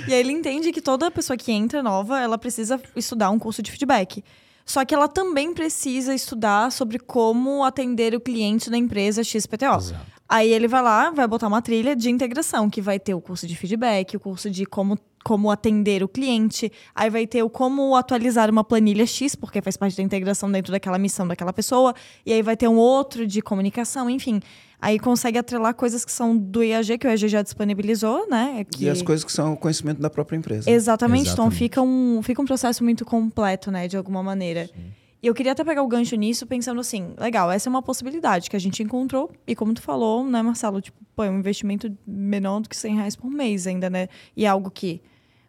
E 0.08 0.14
aí 0.14 0.20
ele 0.20 0.32
entende 0.32 0.72
que 0.72 0.82
toda 0.82 1.12
pessoa 1.12 1.36
que 1.36 1.52
entra 1.52 1.84
nova, 1.84 2.22
ela 2.22 2.38
precisa 2.38 2.80
estudar 2.96 3.30
um 3.30 3.38
curso 3.38 3.62
de 3.62 3.70
feedback. 3.70 4.24
Só 4.66 4.86
que 4.86 4.96
ela 4.96 5.10
também 5.10 5.54
precisa 5.54 6.16
estudar 6.16 6.72
sobre 6.72 6.98
como 6.98 7.66
atender 7.66 8.16
o 8.16 8.22
cliente 8.22 8.70
da 8.70 8.78
empresa 8.78 9.22
XPTO. 9.24 9.76
Exato. 9.76 10.13
Aí 10.28 10.52
ele 10.52 10.68
vai 10.68 10.82
lá, 10.82 11.12
vai 11.12 11.28
botar 11.28 11.48
uma 11.48 11.62
trilha 11.62 11.96
de 11.96 12.10
integração, 12.10 12.70
que 12.70 12.82
vai 12.82 13.00
ter 13.00 13.14
o 13.14 13.22
curso 13.22 13.46
de 13.46 13.56
feedback, 13.56 14.16
o 14.16 14.20
curso 14.20 14.50
de 14.50 14.66
como, 14.66 14.98
como 15.24 15.52
atender 15.52 16.02
o 16.02 16.08
cliente, 16.08 16.72
aí 16.96 17.10
vai 17.10 17.28
ter 17.28 17.44
o 17.44 17.50
como 17.50 17.96
atualizar 17.96 18.50
uma 18.50 18.64
planilha 18.64 19.06
X, 19.06 19.36
porque 19.36 19.62
faz 19.62 19.78
parte 19.78 19.98
da 19.98 20.04
integração 20.04 20.52
dentro 20.52 20.72
daquela 20.72 20.98
missão 20.98 21.28
daquela 21.28 21.54
pessoa, 21.54 21.94
e 22.26 22.34
aí 22.34 22.42
vai 22.42 22.56
ter 22.56 22.68
um 22.68 22.78
outro 22.78 23.28
de 23.28 23.42
comunicação, 23.42 24.10
enfim. 24.10 24.40
Aí 24.82 25.00
consegue 25.00 25.38
atrelar 25.38 25.74
coisas 25.76 26.04
que 26.04 26.12
são 26.12 26.36
do 26.36 26.62
IAG, 26.62 26.98
que 26.98 27.08
o 27.08 27.10
IAG 27.10 27.28
já 27.30 27.42
disponibilizou, 27.42 28.28
né? 28.28 28.66
Que... 28.70 28.84
E 28.86 28.90
as 28.90 29.02
coisas 29.02 29.24
que 29.24 29.32
são 29.32 29.54
o 29.54 29.58
conhecimento 29.58 30.02
da 30.02 30.10
própria 30.10 30.36
empresa. 30.36 30.70
Exatamente. 30.70 31.28
Exatamente. 31.28 31.30
Então 31.30 31.50
fica 31.50 31.82
um, 31.82 32.22
fica 32.22 32.42
um 32.42 32.46
processo 32.46 32.84
muito 32.84 33.06
completo, 33.06 33.72
né? 33.72 33.88
De 33.88 33.96
alguma 33.96 34.22
maneira. 34.22 34.68
Sim. 34.68 35.03
E 35.24 35.28
eu 35.28 35.34
queria 35.34 35.54
até 35.54 35.64
pegar 35.64 35.82
o 35.82 35.88
gancho 35.88 36.18
nisso, 36.18 36.46
pensando 36.46 36.82
assim, 36.82 37.14
legal, 37.18 37.50
essa 37.50 37.70
é 37.70 37.72
uma 37.72 37.82
possibilidade 37.82 38.50
que 38.50 38.58
a 38.58 38.60
gente 38.60 38.84
encontrou. 38.84 39.32
E 39.48 39.56
como 39.56 39.74
tu 39.74 39.82
falou, 39.82 40.22
né, 40.26 40.42
Marcelo? 40.42 40.82
Tipo, 40.82 40.98
pô, 41.16 41.24
é 41.24 41.30
um 41.30 41.40
investimento 41.40 41.98
menor 42.06 42.60
do 42.60 42.68
que 42.68 42.76
100 42.76 42.96
reais 42.98 43.16
por 43.16 43.32
mês 43.32 43.66
ainda, 43.66 43.90
né? 43.90 44.10
E 44.36 44.44
é 44.44 44.50
algo 44.50 44.70
que 44.70 45.02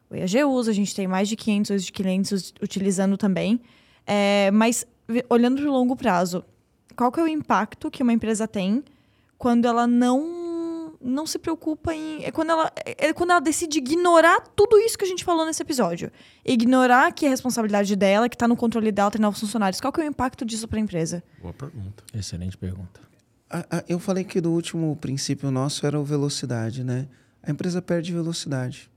o 0.09 0.15
IAG 0.15 0.45
usa, 0.45 0.71
a 0.71 0.75
gente 0.75 0.95
tem 0.95 1.09
mais 1.09 1.29
de 1.29 1.35
500 1.35 1.85
de 1.85 1.91
clientes 1.91 2.55
utilizando 2.63 3.17
também. 3.17 3.61
É, 4.07 4.49
mas, 4.53 4.87
olhando 5.29 5.57
de 5.57 5.67
longo 5.67 5.97
prazo, 5.97 6.45
qual 6.95 7.11
que 7.11 7.19
é 7.19 7.25
o 7.25 7.29
impacto 7.29 7.91
que 7.91 8.01
uma 8.01 8.13
empresa 8.13 8.47
tem 8.47 8.85
quando 9.37 9.67
ela 9.67 9.89
não 9.89 10.44
não 11.05 11.27
se 11.27 11.39
preocupa 11.39 11.95
em 11.95 12.25
é 12.25 12.33
quando 12.33 12.51
ela 12.51 12.73
é 12.85 13.13
quando 13.13 13.31
ela 13.31 13.41
decide 13.41 13.79
ignorar 13.79 14.41
tudo 14.57 14.79
isso 14.79 14.97
que 14.97 15.05
a 15.05 15.09
gente 15.09 15.23
falou 15.23 15.45
nesse 15.45 15.63
episódio. 15.63 16.11
Ignorar 16.45 17.13
que 17.13 17.27
é 17.27 17.29
responsabilidade 17.29 17.95
dela 17.95 18.29
que 18.29 18.35
está 18.35 18.49
no 18.49 18.57
controle 18.57 18.91
dela 18.91 19.11
treinar 19.11 19.31
os 19.31 19.39
funcionários. 19.39 19.81
Qual 19.81 19.93
que 19.93 20.01
é 20.01 20.05
o 20.05 20.07
impacto 20.07 20.45
disso 20.45 20.67
para 20.67 20.79
a 20.79 20.81
empresa? 20.81 21.23
Boa 21.41 21.53
pergunta. 21.53 22.03
Excelente 22.15 22.57
pergunta. 22.57 23.01
Eu 23.87 23.99
falei 23.99 24.25
que 24.25 24.41
do 24.41 24.51
último 24.51 24.97
princípio 24.97 25.51
nosso 25.51 25.87
era 25.87 26.01
o 26.01 26.05
velocidade 26.05 26.83
né? 26.83 27.07
A 27.43 27.51
empresa 27.51 27.83
perde 27.83 28.13
velocidade. 28.13 28.91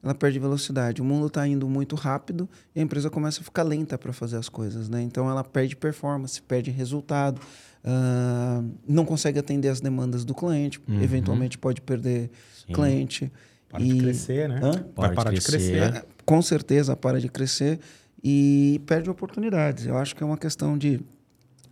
Ela 0.00 0.14
perde 0.14 0.38
velocidade. 0.38 1.02
O 1.02 1.04
mundo 1.04 1.26
está 1.26 1.46
indo 1.46 1.68
muito 1.68 1.96
rápido 1.96 2.48
e 2.74 2.78
a 2.78 2.82
empresa 2.82 3.10
começa 3.10 3.40
a 3.40 3.44
ficar 3.44 3.64
lenta 3.64 3.98
para 3.98 4.12
fazer 4.12 4.36
as 4.36 4.48
coisas 4.48 4.88
né? 4.88 5.02
Então 5.02 5.28
ela 5.28 5.42
perde 5.42 5.74
performance 5.74 6.40
perde 6.40 6.70
resultado 6.70 7.40
Uh, 7.84 8.68
não 8.86 9.04
consegue 9.04 9.38
atender 9.38 9.68
as 9.68 9.80
demandas 9.80 10.24
do 10.24 10.34
cliente, 10.34 10.80
uhum. 10.88 11.00
eventualmente 11.00 11.56
pode 11.56 11.80
perder 11.80 12.30
Sim. 12.66 12.72
cliente. 12.72 13.32
Para 13.68 13.82
e... 13.82 13.92
de 13.92 14.00
crescer, 14.00 14.48
né? 14.48 14.60
Hã? 14.62 14.84
Vai 14.96 15.14
parar 15.14 15.32
de 15.32 15.40
crescer. 15.40 15.58
de 15.58 15.78
crescer. 15.78 15.96
É, 15.96 16.04
com 16.24 16.42
certeza 16.42 16.96
para 16.96 17.20
de 17.20 17.28
crescer 17.28 17.78
e 18.22 18.80
perde 18.86 19.08
oportunidades. 19.08 19.86
Eu 19.86 19.96
acho 19.96 20.14
que 20.14 20.22
é 20.22 20.26
uma 20.26 20.38
questão 20.38 20.76
de 20.76 21.00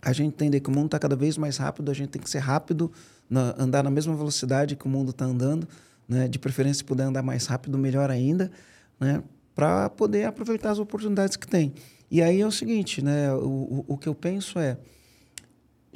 a 0.01 0.13
gente 0.13 0.33
entender 0.33 0.59
que 0.59 0.69
o 0.69 0.71
mundo 0.71 0.85
está 0.85 0.99
cada 0.99 1.15
vez 1.15 1.37
mais 1.37 1.57
rápido, 1.57 1.91
a 1.91 1.93
gente 1.93 2.09
tem 2.09 2.21
que 2.21 2.29
ser 2.29 2.39
rápido, 2.39 2.91
na, 3.29 3.55
andar 3.57 3.83
na 3.83 3.89
mesma 3.89 4.15
velocidade 4.15 4.75
que 4.75 4.85
o 4.85 4.89
mundo 4.89 5.11
está 5.11 5.25
andando, 5.25 5.67
né? 6.07 6.27
de 6.27 6.39
preferência, 6.39 6.79
se 6.79 6.83
puder 6.83 7.03
andar 7.03 7.21
mais 7.21 7.45
rápido, 7.45 7.77
melhor 7.77 8.09
ainda, 8.09 8.51
né? 8.99 9.21
para 9.53 9.89
poder 9.89 10.25
aproveitar 10.25 10.71
as 10.71 10.79
oportunidades 10.79 11.35
que 11.35 11.47
tem. 11.47 11.73
E 12.09 12.21
aí 12.21 12.39
é 12.39 12.47
o 12.47 12.51
seguinte, 12.51 13.03
né? 13.03 13.33
o, 13.33 13.37
o, 13.47 13.85
o 13.89 13.97
que 13.97 14.07
eu 14.07 14.15
penso 14.15 14.59
é 14.59 14.77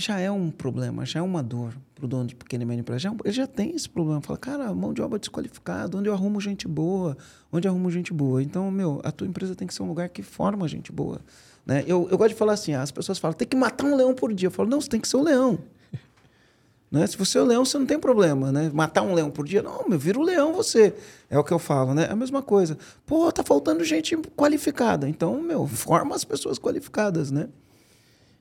já 0.02 0.20
é 0.20 0.30
um 0.30 0.52
problema, 0.52 1.06
já 1.06 1.20
é 1.20 1.24
uma 1.24 1.42
dor 1.42 1.74
para 1.96 2.06
o 2.06 2.08
dono 2.08 2.26
de 2.26 2.36
pequena 2.36 2.64
e 2.64 2.66
média 2.66 2.82
empresa. 2.82 3.00
Já, 3.00 3.16
ele 3.24 3.34
já 3.34 3.48
tem 3.48 3.76
esse 3.76 3.88
problema. 3.88 4.20
Fala, 4.22 4.38
cara, 4.38 4.74
mão 4.74 4.94
de 4.94 5.02
obra 5.02 5.20
desqualificada, 5.20 5.98
onde 5.98 6.10
eu 6.10 6.14
arrumo 6.14 6.42
gente 6.42 6.68
boa? 6.68 7.16
Onde 7.52 7.68
eu 7.68 7.72
arrumo 7.72 7.90
gente 7.92 8.12
boa? 8.12 8.42
Então, 8.42 8.70
meu, 8.72 9.00
a 9.04 9.12
tua 9.12 9.28
empresa 9.28 9.56
tem 9.56 9.68
que 9.68 9.74
ser 9.74 9.84
um 9.84 9.88
lugar 9.88 10.10
que 10.10 10.24
forma 10.24 10.68
gente 10.68 10.92
boa. 10.92 11.22
Né? 11.66 11.84
Eu, 11.88 12.08
eu 12.10 12.18
gosto 12.18 12.32
de 12.32 12.36
falar 12.36 12.54
assim, 12.54 12.74
as 12.74 12.92
pessoas 12.92 13.20
falam, 13.20 13.38
tem 13.38 13.48
que 13.48 13.56
matar 13.56 13.86
um 13.86 13.96
leão 13.96 14.14
por 14.14 14.34
dia. 14.34 14.48
Eu 14.48 14.52
falo, 14.52 14.70
não, 14.70 14.82
você 14.82 14.90
tem 14.90 15.00
que 15.00 15.08
ser 15.08 15.18
o 15.18 15.20
um 15.20 15.24
leão. 15.24 15.60
né? 16.92 17.06
Se 17.06 17.18
você 17.18 17.38
é 17.38 17.42
o 17.42 17.46
leão, 17.46 17.64
você 17.64 17.78
não 17.78 17.86
tem 17.86 18.00
problema, 18.00 18.52
né? 18.52 18.72
Matar 18.74 19.04
um 19.04 19.14
leão 19.14 19.30
por 19.30 19.46
dia, 19.46 19.62
não, 19.62 19.88
meu, 19.88 20.00
vira 20.00 20.20
o 20.20 20.24
leão 20.24 20.54
você. 20.54 20.94
É 21.30 21.38
o 21.38 21.44
que 21.44 21.54
eu 21.54 21.60
falo, 21.60 21.94
né? 21.94 22.06
É 22.06 22.12
a 22.12 22.16
mesma 22.16 22.42
coisa. 22.42 22.78
Pô, 23.06 23.32
tá 23.32 23.44
faltando 23.44 23.84
gente 23.84 24.18
qualificada. 24.36 25.08
Então, 25.08 25.40
meu, 25.42 25.68
forma 25.68 26.16
as 26.16 26.24
pessoas 26.24 26.58
qualificadas, 26.58 27.30
né? 27.30 27.48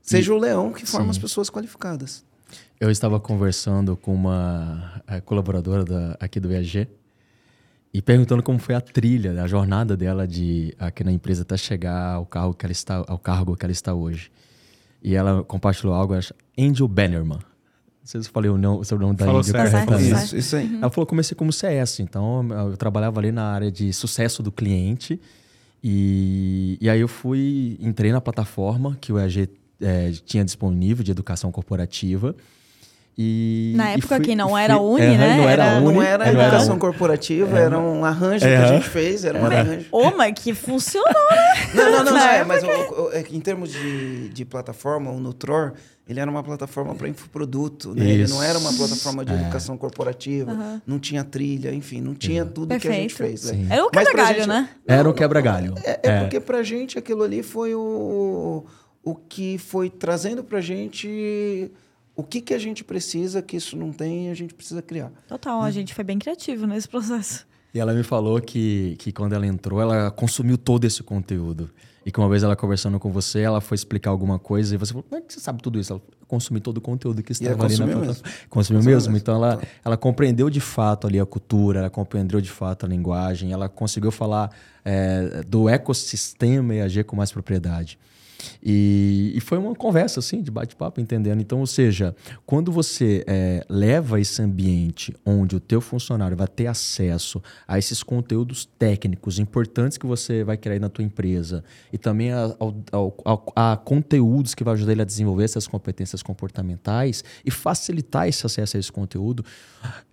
Seja 0.02 0.32
e, 0.32 0.34
o 0.34 0.38
leão 0.38 0.72
que 0.72 0.86
forma 0.86 1.06
sim. 1.06 1.10
as 1.10 1.18
pessoas 1.18 1.50
qualificadas. 1.50 2.24
Eu 2.80 2.90
estava 2.90 3.20
conversando 3.20 3.96
com 3.96 4.14
uma 4.14 5.02
eh, 5.06 5.20
colaboradora 5.20 5.84
da, 5.84 6.16
aqui 6.18 6.40
do 6.40 6.48
VAG 6.48 6.88
e 7.92 8.00
perguntando 8.00 8.42
como 8.42 8.58
foi 8.58 8.74
a 8.74 8.80
trilha, 8.80 9.42
a 9.42 9.46
jornada 9.46 9.96
dela 9.96 10.26
de 10.26 10.74
aqui 10.78 11.02
na 11.02 11.12
empresa 11.12 11.42
até 11.42 11.56
chegar 11.56 12.14
ao 12.14 12.24
cargo 12.24 12.54
que 12.54 12.64
ela 12.64 12.72
está, 12.72 13.04
ao 13.06 13.18
cargo 13.18 13.56
que 13.56 13.64
ela 13.64 13.72
está 13.72 13.92
hoje. 13.92 14.30
E 15.02 15.14
ela 15.14 15.42
compartilhou 15.42 15.94
algo, 15.94 16.14
Angel 16.58 16.86
Bannerman. 16.86 17.38
Não 17.38 17.42
sei 18.04 18.22
se 18.22 18.28
eu 18.28 18.32
falei 18.32 18.50
o, 18.50 18.56
nome, 18.56 18.82
o 18.90 18.98
nome 18.98 19.16
da 19.16 19.26
Falou 19.26 19.40
Angel 19.40 19.54
corretamente. 19.54 20.24
Isso, 20.24 20.36
isso 20.36 20.56
aí. 20.56 20.66
Uhum. 20.66 20.78
Ela 20.78 20.90
falou 20.90 21.06
comecei 21.06 21.36
como 21.36 21.52
CS, 21.52 22.00
então 22.00 22.48
eu 22.70 22.76
trabalhava 22.76 23.20
ali 23.20 23.32
na 23.32 23.44
área 23.44 23.70
de 23.70 23.92
sucesso 23.92 24.42
do 24.42 24.52
cliente. 24.52 25.20
E, 25.82 26.78
e 26.80 26.88
aí 26.88 27.00
eu 27.00 27.08
fui, 27.08 27.76
entrei 27.80 28.12
na 28.12 28.20
plataforma 28.20 28.96
que 29.00 29.12
o 29.12 29.18
EAG 29.18 29.48
é, 29.80 30.12
tinha 30.24 30.44
disponível 30.44 31.04
de 31.04 31.10
educação 31.10 31.50
corporativa. 31.50 32.34
E, 33.18 33.74
Na 33.76 33.90
época 33.90 34.16
fui, 34.16 34.24
que 34.24 34.34
não 34.34 34.56
era 34.56 34.78
Uni, 34.78 35.02
é, 35.02 35.18
né? 35.18 35.36
Não 35.36 35.48
era, 35.48 35.78
Uni, 35.78 35.94
não 35.94 36.02
era 36.02 36.28
educação 36.28 36.70
era 36.70 36.80
corporativa, 36.80 37.58
era 37.58 37.78
um 37.78 38.02
arranjo 38.02 38.46
que 38.46 38.54
a 38.54 38.66
gente 38.66 38.88
fez, 38.88 39.24
era 39.24 39.38
um 39.38 39.44
arranjo. 39.44 39.86
Ô, 39.92 40.10
mas 40.16 40.32
que 40.34 40.54
funcionou, 40.54 41.12
né? 41.30 41.70
Não, 41.74 41.90
não, 41.90 42.04
não, 42.04 42.12
não 42.12 42.18
é, 42.18 42.44
mas 42.44 42.62
o, 42.62 42.66
o, 42.66 43.10
em 43.30 43.40
termos 43.40 43.72
de, 43.72 44.30
de 44.30 44.44
plataforma, 44.46 45.10
o 45.10 45.20
Nutror, 45.20 45.74
ele 46.08 46.18
era 46.18 46.30
uma 46.30 46.42
plataforma 46.42 46.94
para 46.94 47.08
infoproduto, 47.08 47.94
né? 47.94 48.08
Ele 48.08 48.26
não 48.26 48.42
era 48.42 48.58
uma 48.58 48.72
plataforma 48.72 49.24
de 49.24 49.32
educação 49.32 49.76
corporativa, 49.76 50.52
uhum. 50.52 50.80
não 50.86 50.98
tinha 50.98 51.22
trilha, 51.22 51.74
enfim, 51.74 52.00
não 52.00 52.14
tinha 52.14 52.44
tudo 52.46 52.68
Perfeito. 52.68 52.92
que 52.92 52.98
a 52.98 53.02
gente 53.02 53.14
fez. 53.14 53.52
Né? 53.52 53.66
Era 53.70 53.84
o 53.84 53.90
quebra-galho, 53.90 54.46
né? 54.46 54.68
Era 54.86 55.08
o 55.08 55.14
quebra-galho. 55.14 55.74
É, 55.84 55.90
é, 55.90 56.00
é, 56.02 56.20
porque 56.20 56.40
pra 56.40 56.62
gente 56.62 56.98
aquilo 56.98 57.22
ali 57.22 57.42
foi 57.42 57.74
o 57.74 58.64
o 59.02 59.14
que 59.14 59.58
foi 59.58 59.88
trazendo 59.88 60.44
para 60.44 60.58
a 60.58 60.62
gente 60.62 61.70
o 62.14 62.22
que, 62.22 62.40
que 62.40 62.52
a 62.52 62.58
gente 62.58 62.84
precisa, 62.84 63.40
que 63.40 63.56
isso 63.56 63.76
não 63.76 63.92
tem, 63.92 64.26
e 64.26 64.30
a 64.30 64.34
gente 64.34 64.52
precisa 64.52 64.82
criar. 64.82 65.10
Total, 65.26 65.62
a 65.62 65.70
gente 65.70 65.94
foi 65.94 66.04
bem 66.04 66.18
criativo 66.18 66.66
nesse 66.66 66.86
processo. 66.86 67.46
E 67.72 67.78
ela 67.78 67.94
me 67.94 68.02
falou 68.02 68.40
que, 68.40 68.96
que 68.98 69.12
quando 69.12 69.32
ela 69.32 69.46
entrou, 69.46 69.80
ela 69.80 70.10
consumiu 70.10 70.58
todo 70.58 70.84
esse 70.84 71.02
conteúdo. 71.02 71.70
E 72.04 72.10
que 72.10 72.18
uma 72.18 72.28
vez 72.28 72.42
ela 72.42 72.56
conversando 72.56 72.98
com 72.98 73.10
você, 73.10 73.40
ela 73.40 73.60
foi 73.60 73.74
explicar 73.74 74.10
alguma 74.10 74.38
coisa 74.38 74.74
e 74.74 74.78
você 74.78 74.92
falou: 74.92 75.04
Como 75.08 75.20
é 75.20 75.24
que 75.24 75.32
você 75.32 75.40
sabe 75.40 75.62
tudo 75.62 75.78
isso? 75.78 75.92
Ela 75.92 76.02
consumi 76.26 76.58
todo 76.58 76.78
o 76.78 76.80
conteúdo 76.80 77.22
que 77.22 77.32
estava 77.32 77.66
ali 77.66 77.76
na 77.76 77.86
plataforma. 77.86 78.30
Consumiu 78.48 78.82
mesmo. 78.82 79.16
Então 79.16 79.34
ela, 79.34 79.60
ela 79.84 79.96
compreendeu 79.96 80.48
de 80.48 80.60
fato 80.60 81.06
ali 81.06 81.20
a 81.20 81.26
cultura, 81.26 81.80
ela 81.80 81.90
compreendeu 81.90 82.40
de 82.40 82.50
fato 82.50 82.86
a 82.86 82.88
linguagem, 82.88 83.52
ela 83.52 83.68
conseguiu 83.68 84.10
falar 84.10 84.50
é, 84.84 85.42
do 85.46 85.68
ecossistema 85.68 86.74
EAG 86.74 87.04
com 87.04 87.16
mais 87.16 87.30
propriedade. 87.30 87.98
E, 88.62 89.32
e, 89.34 89.40
foi 89.40 89.58
uma 89.58 89.74
conversa, 89.74 90.20
assim, 90.20 90.42
de 90.42 90.50
bate-papo, 90.50 91.00
entendendo. 91.00 91.40
Então, 91.40 91.60
ou 91.60 91.66
seja, 91.66 92.14
quando 92.44 92.70
você 92.70 93.24
é, 93.26 93.64
leva 93.68 94.20
esse 94.20 94.40
ambiente 94.42 95.14
onde 95.24 95.56
o 95.56 95.60
teu 95.60 95.80
funcionário 95.80 96.36
vai 96.36 96.48
ter 96.48 96.66
acesso 96.66 97.42
a 97.66 97.78
esses 97.78 98.02
conteúdos 98.02 98.64
técnicos 98.78 99.38
importantes 99.38 99.96
que 99.98 100.06
você 100.06 100.44
vai 100.44 100.56
criar 100.56 100.78
na 100.78 100.88
tua 100.88 101.04
empresa 101.04 101.64
e 101.92 101.98
também 101.98 102.32
a, 102.32 102.54
a, 103.56 103.72
a, 103.72 103.76
conteúdos 103.76 104.54
que 104.54 104.64
vai 104.64 104.74
ajudar 104.74 104.92
ele 104.92 105.02
a 105.02 105.06
desenvolver 105.06 105.44
essas 105.44 105.66
competências 105.66 106.22
comportamentais 106.22 107.24
e 107.44 107.50
facilitar 107.50 108.28
esse 108.28 108.44
acesso 108.44 108.76
a 108.76 108.80
esse 108.80 108.92
conteúdo, 108.92 109.44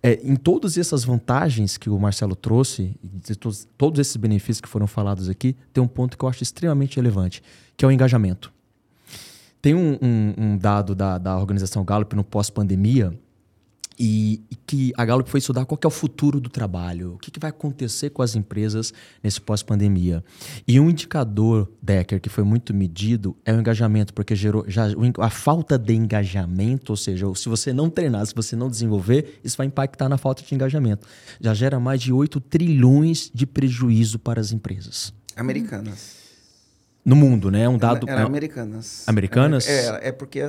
é, 0.02 0.14
em 0.22 0.36
todas 0.36 0.78
essas 0.78 1.04
vantagens 1.04 1.76
que 1.76 1.90
o 1.90 1.98
Marcelo 1.98 2.34
trouxe, 2.34 2.94
todos, 3.40 3.68
todos 3.76 4.00
esses 4.00 4.16
benefícios 4.16 4.60
que 4.60 4.68
foram 4.68 4.86
falados 4.86 5.28
aqui, 5.28 5.56
tem 5.72 5.82
um 5.82 5.88
ponto 5.88 6.16
que 6.16 6.24
eu 6.24 6.28
acho 6.28 6.42
extremamente 6.42 6.96
relevante 6.96 7.42
que 7.78 7.84
é 7.84 7.88
o 7.88 7.92
engajamento. 7.92 8.52
Tem 9.62 9.74
um, 9.74 9.96
um, 10.02 10.34
um 10.36 10.58
dado 10.58 10.94
da, 10.94 11.16
da 11.16 11.38
organização 11.38 11.84
Gallup 11.84 12.14
no 12.14 12.24
pós-pandemia 12.24 13.16
e, 13.98 14.42
e, 14.50 14.56
que 14.56 14.92
a 14.96 15.04
Gallup 15.04 15.28
foi 15.30 15.38
estudar 15.38 15.64
qual 15.64 15.78
é 15.82 15.86
o 15.86 15.90
futuro 15.90 16.40
do 16.40 16.48
trabalho, 16.48 17.14
o 17.14 17.18
que, 17.18 17.30
que 17.30 17.38
vai 17.40 17.50
acontecer 17.50 18.10
com 18.10 18.22
as 18.22 18.34
empresas 18.34 18.92
nesse 19.22 19.40
pós-pandemia. 19.40 20.24
E 20.66 20.78
um 20.78 20.90
indicador, 20.90 21.70
Decker, 21.80 22.20
que 22.20 22.28
foi 22.28 22.42
muito 22.42 22.74
medido 22.74 23.36
é 23.44 23.52
o 23.52 23.60
engajamento, 23.60 24.12
porque 24.12 24.34
gerou 24.34 24.64
já, 24.68 24.86
a 25.18 25.30
falta 25.30 25.78
de 25.78 25.94
engajamento, 25.94 26.92
ou 26.92 26.96
seja, 26.96 27.26
se 27.34 27.48
você 27.48 27.72
não 27.72 27.90
treinar, 27.90 28.26
se 28.26 28.34
você 28.34 28.56
não 28.56 28.68
desenvolver, 28.68 29.40
isso 29.44 29.56
vai 29.56 29.66
impactar 29.66 30.08
na 30.08 30.18
falta 30.18 30.42
de 30.42 30.52
engajamento. 30.52 31.06
Já 31.40 31.54
gera 31.54 31.78
mais 31.78 32.00
de 32.00 32.12
8 32.12 32.40
trilhões 32.40 33.30
de 33.32 33.46
prejuízo 33.46 34.18
para 34.18 34.40
as 34.40 34.52
empresas. 34.52 35.12
Americanas. 35.36 36.17
No 37.04 37.16
mundo, 37.16 37.50
né? 37.50 37.62
É 37.62 37.68
um 37.68 37.78
dado. 37.78 38.08
Era, 38.08 38.20
era 38.20 38.26
americanas. 38.26 39.04
Americanas? 39.06 39.66
É, 39.68 40.08
é 40.08 40.12
porque 40.12 40.40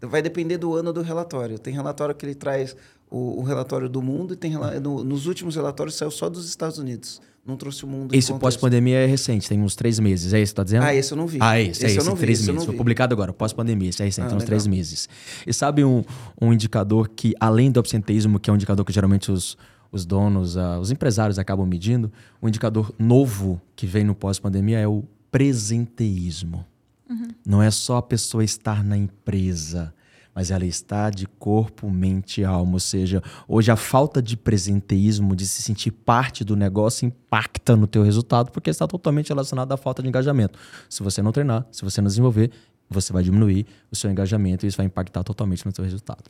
vai 0.00 0.22
depender 0.22 0.56
do 0.56 0.74
ano 0.74 0.92
do 0.92 1.02
relatório. 1.02 1.58
Tem 1.58 1.74
relatório 1.74 2.14
que 2.14 2.24
ele 2.24 2.34
traz 2.34 2.76
o, 3.10 3.40
o 3.40 3.42
relatório 3.42 3.88
do 3.88 4.02
mundo 4.02 4.34
e 4.34 4.36
tem 4.36 4.52
no, 4.80 5.04
nos 5.04 5.26
últimos 5.26 5.56
relatórios 5.56 5.96
saiu 5.96 6.10
só 6.10 6.28
dos 6.28 6.48
Estados 6.48 6.78
Unidos. 6.78 7.20
Não 7.46 7.56
trouxe 7.56 7.84
o 7.84 7.86
mundo. 7.86 8.12
Esse 8.12 8.34
pós-pandemia 8.34 8.98
é 8.98 9.06
recente, 9.06 9.48
tem 9.48 9.60
uns 9.62 9.76
três 9.76 10.00
meses. 10.00 10.34
É 10.34 10.40
isso 10.40 10.52
que 10.52 10.56
tá 10.56 10.64
dizendo? 10.64 10.82
Ah, 10.82 10.92
esse 10.92 11.12
eu 11.12 11.16
não 11.16 11.28
vi. 11.28 11.38
Ah, 11.40 11.60
esse, 11.60 11.70
esse 11.70 11.84
é 11.84 11.98
esse, 11.98 12.08
eu 12.08 12.16
três 12.16 12.40
vi, 12.40 12.50
meses. 12.50 12.66
Foi 12.66 12.74
publicado 12.74 13.14
agora, 13.14 13.32
pós-pandemia, 13.32 13.88
esse 13.88 14.02
é 14.02 14.04
recente, 14.04 14.24
ah, 14.24 14.28
tem 14.28 14.36
uns 14.36 14.42
legal. 14.42 14.46
três 14.46 14.66
meses. 14.66 15.08
E 15.46 15.54
sabe 15.54 15.84
um, 15.84 16.02
um 16.40 16.52
indicador 16.52 17.08
que, 17.08 17.34
além 17.38 17.70
do 17.70 17.78
absenteísmo, 17.78 18.40
que 18.40 18.50
é 18.50 18.52
um 18.52 18.56
indicador 18.56 18.84
que 18.84 18.92
geralmente 18.92 19.30
os, 19.30 19.56
os 19.92 20.04
donos, 20.04 20.56
uh, 20.56 20.80
os 20.80 20.90
empresários 20.90 21.38
acabam 21.38 21.64
medindo, 21.64 22.10
um 22.42 22.48
indicador 22.48 22.92
novo 22.98 23.60
que 23.76 23.86
vem 23.86 24.02
no 24.02 24.14
pós-pandemia 24.14 24.80
é 24.80 24.88
o 24.88 25.04
presenteísmo. 25.36 26.64
Uhum. 27.10 27.28
Não 27.44 27.62
é 27.62 27.70
só 27.70 27.98
a 27.98 28.02
pessoa 28.02 28.42
estar 28.42 28.82
na 28.82 28.96
empresa, 28.96 29.92
mas 30.34 30.50
ela 30.50 30.64
está 30.64 31.10
de 31.10 31.26
corpo, 31.26 31.90
mente 31.90 32.40
e 32.40 32.44
alma. 32.46 32.72
Ou 32.72 32.80
seja, 32.80 33.22
hoje 33.46 33.70
a 33.70 33.76
falta 33.76 34.22
de 34.22 34.34
presenteísmo, 34.34 35.36
de 35.36 35.46
se 35.46 35.60
sentir 35.60 35.90
parte 35.90 36.42
do 36.42 36.56
negócio, 36.56 37.04
impacta 37.04 37.76
no 37.76 37.86
teu 37.86 38.02
resultado, 38.02 38.50
porque 38.50 38.70
está 38.70 38.86
totalmente 38.86 39.28
relacionado 39.28 39.70
à 39.72 39.76
falta 39.76 40.02
de 40.02 40.08
engajamento. 40.08 40.58
Se 40.88 41.02
você 41.02 41.20
não 41.20 41.32
treinar, 41.32 41.66
se 41.70 41.84
você 41.84 42.00
não 42.00 42.08
desenvolver, 42.08 42.50
você 42.88 43.12
vai 43.12 43.22
diminuir 43.22 43.66
o 43.92 43.96
seu 43.96 44.10
engajamento 44.10 44.64
e 44.64 44.68
isso 44.68 44.78
vai 44.78 44.86
impactar 44.86 45.22
totalmente 45.22 45.66
no 45.66 45.72
teu 45.72 45.84
resultado. 45.84 46.24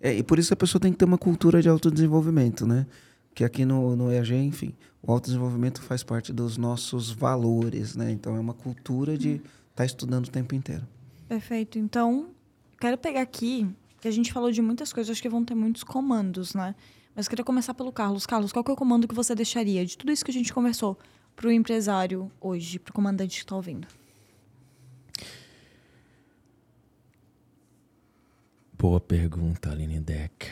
É, 0.00 0.14
e 0.16 0.22
por 0.22 0.38
isso 0.38 0.54
a 0.54 0.56
pessoa 0.56 0.80
tem 0.80 0.90
que 0.90 0.96
ter 0.96 1.04
uma 1.04 1.18
cultura 1.18 1.60
de 1.60 1.68
autodesenvolvimento, 1.68 2.66
né? 2.66 2.86
Que 3.34 3.44
aqui 3.44 3.64
no, 3.64 3.96
no 3.96 4.12
EAG, 4.12 4.34
enfim, 4.34 4.74
o 5.02 5.12
autodesenvolvimento 5.12 5.82
faz 5.82 6.02
parte 6.02 6.32
dos 6.32 6.56
nossos 6.56 7.10
valores, 7.10 7.96
né? 7.96 8.10
Então 8.12 8.36
é 8.36 8.40
uma 8.40 8.54
cultura 8.54 9.18
de 9.18 9.34
estar 9.34 9.44
tá 9.74 9.84
estudando 9.84 10.26
o 10.26 10.30
tempo 10.30 10.54
inteiro. 10.54 10.86
Perfeito. 11.28 11.78
Então, 11.78 12.28
quero 12.80 12.96
pegar 12.96 13.22
aqui, 13.22 13.68
que 14.00 14.06
a 14.06 14.10
gente 14.10 14.32
falou 14.32 14.52
de 14.52 14.62
muitas 14.62 14.92
coisas, 14.92 15.10
acho 15.10 15.22
que 15.22 15.28
vão 15.28 15.44
ter 15.44 15.54
muitos 15.54 15.82
comandos, 15.82 16.54
né? 16.54 16.74
Mas 17.14 17.28
queria 17.28 17.44
começar 17.44 17.74
pelo 17.74 17.92
Carlos. 17.92 18.26
Carlos, 18.26 18.52
qual 18.52 18.64
é 18.68 18.72
o 18.72 18.76
comando 18.76 19.08
que 19.08 19.14
você 19.14 19.34
deixaria 19.34 19.84
de 19.84 19.96
tudo 19.98 20.12
isso 20.12 20.24
que 20.24 20.30
a 20.30 20.34
gente 20.34 20.52
conversou 20.52 20.98
para 21.34 21.48
o 21.48 21.52
empresário 21.52 22.30
hoje, 22.40 22.78
para 22.78 22.90
o 22.90 22.94
comandante 22.94 23.36
que 23.36 23.44
está 23.44 23.56
ouvindo? 23.56 23.86
Boa 28.76 29.00
pergunta, 29.00 29.70
Aline 29.70 30.00
Deck. 30.00 30.50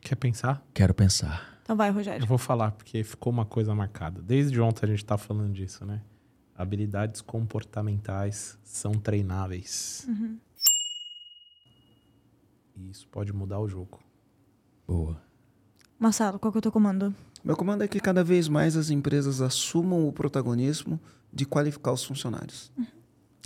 Quer 0.00 0.16
pensar? 0.16 0.62
Quero 0.74 0.92
pensar. 0.92 1.53
Então 1.64 1.74
vai, 1.74 1.90
Rogério. 1.90 2.22
Eu 2.22 2.26
vou 2.26 2.36
falar, 2.36 2.72
porque 2.72 3.02
ficou 3.02 3.32
uma 3.32 3.46
coisa 3.46 3.74
marcada. 3.74 4.20
Desde 4.20 4.60
ontem 4.60 4.84
a 4.84 4.88
gente 4.90 4.98
está 4.98 5.16
falando 5.16 5.54
disso, 5.54 5.82
né? 5.86 6.02
Habilidades 6.54 7.22
comportamentais 7.22 8.58
são 8.62 8.92
treináveis. 8.92 10.06
Uhum. 10.06 10.38
E 12.76 12.90
isso 12.90 13.08
pode 13.08 13.32
mudar 13.32 13.60
o 13.60 13.68
jogo. 13.68 13.98
Boa. 14.86 15.18
Marcelo, 15.98 16.38
qual 16.38 16.52
que 16.52 16.58
é 16.58 16.60
o 16.60 16.62
teu 16.62 16.70
comando? 16.70 17.14
Meu 17.42 17.56
comando 17.56 17.82
é 17.82 17.88
que 17.88 17.98
cada 17.98 18.22
vez 18.22 18.46
mais 18.46 18.76
as 18.76 18.90
empresas 18.90 19.40
assumam 19.40 20.06
o 20.06 20.12
protagonismo 20.12 21.00
de 21.32 21.46
qualificar 21.46 21.92
os 21.92 22.04
funcionários. 22.04 22.70
Uhum. 22.76 22.86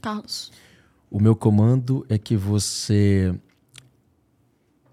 Carlos. 0.03 0.51
O 1.09 1.21
meu 1.21 1.37
comando 1.37 2.05
é 2.09 2.19
que 2.19 2.37
você 2.37 3.33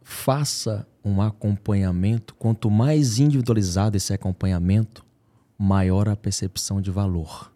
faça 0.07 0.87
um 1.03 1.19
acompanhamento, 1.19 2.35
quanto 2.35 2.69
mais 2.69 3.17
individualizado 3.17 3.97
esse 3.97 4.13
acompanhamento, 4.13 5.03
maior 5.57 6.07
a 6.07 6.15
percepção 6.15 6.79
de 6.79 6.91
valor. 6.91 7.51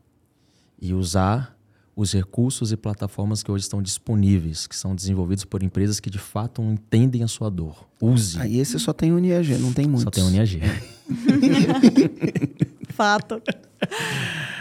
E 0.81 0.93
usar 0.93 1.55
os 1.95 2.11
recursos 2.11 2.71
e 2.71 2.77
plataformas 2.77 3.43
que 3.43 3.51
hoje 3.51 3.65
estão 3.65 3.83
disponíveis, 3.83 4.65
que 4.65 4.75
são 4.75 4.95
desenvolvidos 4.95 5.45
por 5.45 5.61
empresas 5.61 5.99
que 5.99 6.09
de 6.09 6.17
fato 6.17 6.63
entendem 6.63 7.23
a 7.23 7.27
sua 7.27 7.51
dor. 7.51 7.87
Use. 8.01 8.39
Aí 8.39 8.57
esse 8.57 8.79
só 8.79 8.93
tem 8.93 9.11
UniAG, 9.11 9.55
não 9.59 9.71
tem 9.71 9.85
muitos. 9.85 10.05
Só 10.05 10.09
tem 10.09 10.23
UniAG. 10.23 10.59
fato. 12.89 13.41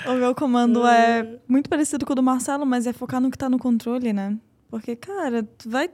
O 0.06 0.14
meu 0.14 0.34
comando 0.34 0.86
é 0.86 1.38
muito 1.48 1.70
parecido 1.70 2.04
com 2.04 2.12
o 2.12 2.16
do 2.16 2.22
Marcelo, 2.22 2.66
mas 2.66 2.86
é 2.86 2.92
focar 2.92 3.20
no 3.20 3.30
que 3.30 3.36
está 3.36 3.48
no 3.48 3.58
controle, 3.58 4.12
né? 4.12 4.36
Porque, 4.70 4.94
cara, 4.94 5.42
tu 5.42 5.70
vai 5.70 5.88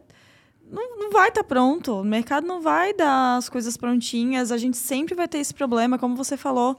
não, 0.70 0.98
não 0.98 1.10
vai 1.10 1.28
estar 1.28 1.42
tá 1.42 1.48
pronto. 1.48 2.00
O 2.00 2.04
mercado 2.04 2.46
não 2.46 2.60
vai 2.60 2.92
dar 2.92 3.36
as 3.36 3.48
coisas 3.48 3.76
prontinhas. 3.76 4.50
A 4.50 4.58
gente 4.58 4.76
sempre 4.76 5.14
vai 5.14 5.28
ter 5.28 5.38
esse 5.38 5.54
problema, 5.54 5.98
como 5.98 6.16
você 6.16 6.36
falou. 6.36 6.76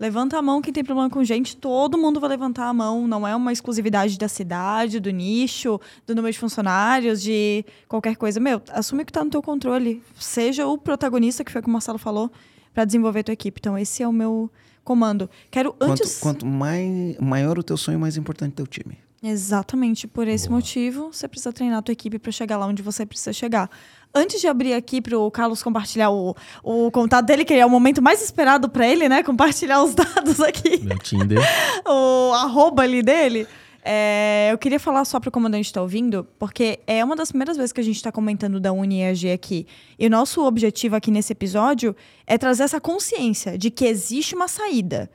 Levanta 0.00 0.38
a 0.38 0.42
mão 0.42 0.62
quem 0.62 0.72
tem 0.72 0.84
problema 0.84 1.10
com 1.10 1.24
gente, 1.24 1.56
todo 1.56 1.98
mundo 1.98 2.20
vai 2.20 2.30
levantar 2.30 2.68
a 2.68 2.72
mão. 2.72 3.08
Não 3.08 3.26
é 3.26 3.34
uma 3.34 3.52
exclusividade 3.52 4.16
da 4.16 4.28
cidade, 4.28 5.00
do 5.00 5.10
nicho, 5.10 5.80
do 6.06 6.14
número 6.14 6.32
de 6.32 6.38
funcionários, 6.38 7.20
de 7.20 7.64
qualquer 7.88 8.16
coisa. 8.16 8.38
Meu, 8.38 8.62
assume 8.70 9.04
que 9.04 9.10
está 9.10 9.24
no 9.24 9.30
teu 9.30 9.42
controle. 9.42 10.00
Seja 10.14 10.68
o 10.68 10.78
protagonista, 10.78 11.42
que 11.42 11.50
foi 11.50 11.60
o 11.60 11.64
que 11.64 11.68
o 11.68 11.72
Marcelo 11.72 11.98
falou, 11.98 12.30
para 12.72 12.84
desenvolver 12.84 13.20
a 13.20 13.24
tua 13.24 13.32
equipe. 13.32 13.58
Então, 13.60 13.76
esse 13.76 14.00
é 14.00 14.06
o 14.06 14.12
meu 14.12 14.48
comando. 14.84 15.28
Quero 15.50 15.74
antes. 15.80 16.20
Quanto, 16.20 16.44
quanto 16.44 16.46
mais, 16.46 17.18
maior 17.18 17.58
o 17.58 17.62
teu 17.64 17.76
sonho, 17.76 17.98
mais 17.98 18.16
importante 18.16 18.52
o 18.52 18.56
teu 18.56 18.66
time. 18.68 19.07
Exatamente 19.22 20.06
por 20.06 20.28
esse 20.28 20.48
Boa. 20.48 20.60
motivo, 20.60 21.12
você 21.12 21.26
precisa 21.26 21.52
treinar 21.52 21.78
a 21.78 21.82
tua 21.82 21.92
equipe 21.92 22.18
para 22.18 22.30
chegar 22.30 22.56
lá 22.56 22.66
onde 22.66 22.82
você 22.82 23.04
precisa 23.04 23.32
chegar. 23.32 23.68
Antes 24.14 24.40
de 24.40 24.46
abrir 24.46 24.74
aqui 24.74 25.00
para 25.00 25.18
o 25.18 25.30
Carlos 25.30 25.62
compartilhar 25.62 26.10
o, 26.10 26.36
o 26.62 26.90
contato 26.90 27.26
dele, 27.26 27.44
que 27.44 27.52
é 27.52 27.66
o 27.66 27.70
momento 27.70 28.00
mais 28.00 28.22
esperado 28.22 28.68
para 28.68 28.86
ele, 28.86 29.08
né? 29.08 29.22
Compartilhar 29.24 29.82
os 29.82 29.92
dados 29.96 30.40
aqui. 30.40 30.78
Meu 30.84 30.98
Tinder. 30.98 31.38
o 31.84 32.32
arroba 32.34 32.82
ali 32.82 33.02
dele. 33.02 33.46
É, 33.84 34.50
eu 34.52 34.58
queria 34.58 34.78
falar 34.78 35.04
só 35.04 35.18
para 35.18 35.28
o 35.28 35.32
comandante 35.32 35.66
estar 35.66 35.80
tá 35.80 35.82
ouvindo, 35.82 36.26
porque 36.38 36.78
é 36.86 37.04
uma 37.04 37.16
das 37.16 37.30
primeiras 37.30 37.56
vezes 37.56 37.72
que 37.72 37.80
a 37.80 37.84
gente 37.84 37.96
está 37.96 38.12
comentando 38.12 38.60
da 38.60 38.72
UniEAG 38.72 39.32
aqui. 39.32 39.66
E 39.98 40.06
o 40.06 40.10
nosso 40.10 40.44
objetivo 40.44 40.94
aqui 40.94 41.10
nesse 41.10 41.32
episódio 41.32 41.94
é 42.26 42.38
trazer 42.38 42.64
essa 42.64 42.80
consciência 42.80 43.58
de 43.58 43.70
que 43.70 43.84
existe 43.84 44.34
uma 44.34 44.46
saída. 44.46 45.10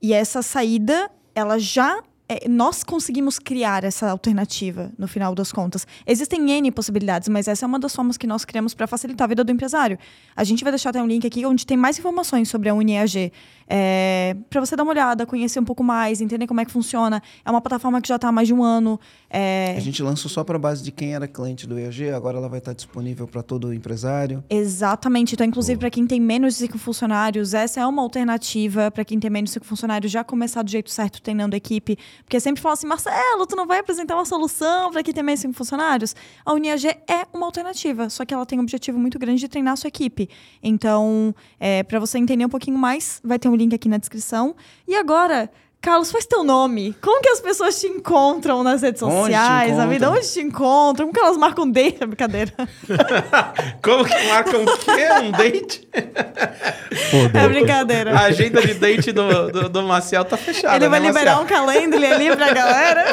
E 0.00 0.12
essa 0.12 0.42
saída, 0.42 1.10
ela 1.34 1.58
já 1.58 2.02
é, 2.32 2.48
nós 2.48 2.82
conseguimos 2.82 3.38
criar 3.38 3.84
essa 3.84 4.10
alternativa 4.10 4.90
no 4.96 5.06
final 5.06 5.34
das 5.34 5.52
contas. 5.52 5.86
Existem 6.06 6.50
N 6.50 6.70
possibilidades, 6.70 7.28
mas 7.28 7.46
essa 7.46 7.66
é 7.66 7.68
uma 7.68 7.78
das 7.78 7.94
formas 7.94 8.16
que 8.16 8.26
nós 8.26 8.44
criamos 8.44 8.72
para 8.72 8.86
facilitar 8.86 9.26
a 9.26 9.28
vida 9.28 9.44
do 9.44 9.52
empresário. 9.52 9.98
A 10.34 10.44
gente 10.44 10.64
vai 10.64 10.72
deixar 10.72 10.90
até 10.90 11.02
um 11.02 11.06
link 11.06 11.26
aqui 11.26 11.44
onde 11.44 11.66
tem 11.66 11.76
mais 11.76 11.98
informações 11.98 12.48
sobre 12.48 12.68
a 12.68 12.74
UniEAG. 12.74 13.32
É, 13.68 14.36
para 14.50 14.60
você 14.60 14.76
dar 14.76 14.82
uma 14.82 14.92
olhada, 14.92 15.24
conhecer 15.24 15.58
um 15.60 15.64
pouco 15.64 15.82
mais, 15.82 16.20
entender 16.20 16.46
como 16.46 16.60
é 16.60 16.64
que 16.64 16.70
funciona. 16.70 17.22
É 17.44 17.50
uma 17.50 17.60
plataforma 17.60 18.00
que 18.00 18.08
já 18.08 18.16
está 18.16 18.28
há 18.28 18.32
mais 18.32 18.48
de 18.48 18.54
um 18.54 18.62
ano. 18.62 18.98
É... 19.30 19.74
A 19.76 19.80
gente 19.80 20.02
lançou 20.02 20.30
só 20.30 20.44
para 20.44 20.58
base 20.58 20.82
de 20.82 20.92
quem 20.92 21.14
era 21.14 21.26
cliente 21.26 21.66
do 21.66 21.78
EAG, 21.78 22.10
agora 22.10 22.38
ela 22.38 22.48
vai 22.48 22.58
estar 22.58 22.72
tá 22.72 22.74
disponível 22.74 23.26
para 23.26 23.42
todo 23.42 23.72
empresário. 23.72 24.44
Exatamente. 24.48 25.34
Então, 25.34 25.46
inclusive, 25.46 25.78
para 25.78 25.90
quem 25.90 26.06
tem 26.06 26.20
menos 26.20 26.54
de 26.54 26.60
cinco 26.60 26.78
funcionários, 26.78 27.54
essa 27.54 27.80
é 27.80 27.86
uma 27.86 28.02
alternativa 28.02 28.90
para 28.90 29.04
quem 29.04 29.18
tem 29.18 29.30
menos 29.30 29.50
de 29.50 29.54
cinco 29.54 29.66
funcionários 29.66 30.12
já 30.12 30.22
começar 30.22 30.62
do 30.62 30.70
jeito 30.70 30.90
certo, 30.90 31.22
treinando 31.22 31.54
a 31.54 31.56
equipe. 31.56 31.96
Porque 32.24 32.40
sempre 32.40 32.62
falam 32.62 32.74
assim, 32.74 32.86
Marcelo, 32.86 33.46
tu 33.46 33.56
não 33.56 33.66
vai 33.66 33.80
apresentar 33.80 34.14
uma 34.14 34.24
solução 34.24 34.90
para 34.90 35.02
tem 35.12 35.22
menos 35.22 35.40
de 35.40 35.42
cinco 35.42 35.54
funcionários? 35.54 36.14
A 36.44 36.52
UniAG 36.52 36.86
é 36.86 37.26
uma 37.32 37.46
alternativa, 37.46 38.08
só 38.08 38.24
que 38.24 38.32
ela 38.32 38.46
tem 38.46 38.58
um 38.58 38.62
objetivo 38.62 38.98
muito 38.98 39.18
grande 39.18 39.40
de 39.40 39.48
treinar 39.48 39.74
a 39.74 39.76
sua 39.76 39.88
equipe. 39.88 40.28
Então, 40.62 41.34
é, 41.60 41.82
para 41.82 41.98
você 41.98 42.18
entender 42.18 42.44
um 42.44 42.48
pouquinho 42.48 42.78
mais, 42.78 43.20
vai 43.22 43.38
ter 43.38 43.48
um 43.48 43.56
link 43.56 43.74
aqui 43.74 43.88
na 43.88 43.98
descrição. 43.98 44.54
E 44.86 44.94
agora, 44.94 45.50
Carlos, 45.82 46.12
faz 46.12 46.24
teu 46.24 46.44
nome. 46.44 46.94
Como 47.00 47.20
que 47.20 47.28
as 47.28 47.40
pessoas 47.40 47.80
te 47.80 47.88
encontram 47.88 48.62
nas 48.62 48.82
redes 48.82 49.02
Onde 49.02 49.16
sociais? 49.16 49.76
A 49.76 49.84
vida, 49.86 50.08
onde 50.08 50.32
te 50.32 50.40
encontram? 50.40 51.06
Como 51.08 51.12
que 51.12 51.18
elas 51.18 51.36
marcam 51.36 51.68
date? 51.68 51.98
É 52.02 52.06
brincadeira. 52.06 52.52
Como 53.82 54.04
que 54.04 54.28
marca 54.28 54.58
um 54.58 54.64
quê? 54.64 55.08
Um 55.24 55.32
date? 55.32 55.88
É 57.34 57.48
brincadeira. 57.48 58.16
A 58.16 58.26
agenda 58.26 58.62
de 58.62 58.74
date 58.74 59.10
do, 59.10 59.50
do, 59.50 59.68
do 59.68 59.82
Maciel 59.82 60.24
tá 60.24 60.36
fechada. 60.36 60.76
Ele 60.76 60.88
vai 60.88 61.00
né, 61.00 61.08
liberar 61.08 61.40
um 61.40 61.46
calendly 61.46 62.06
ali 62.06 62.36
pra 62.36 62.52
galera. 62.52 63.04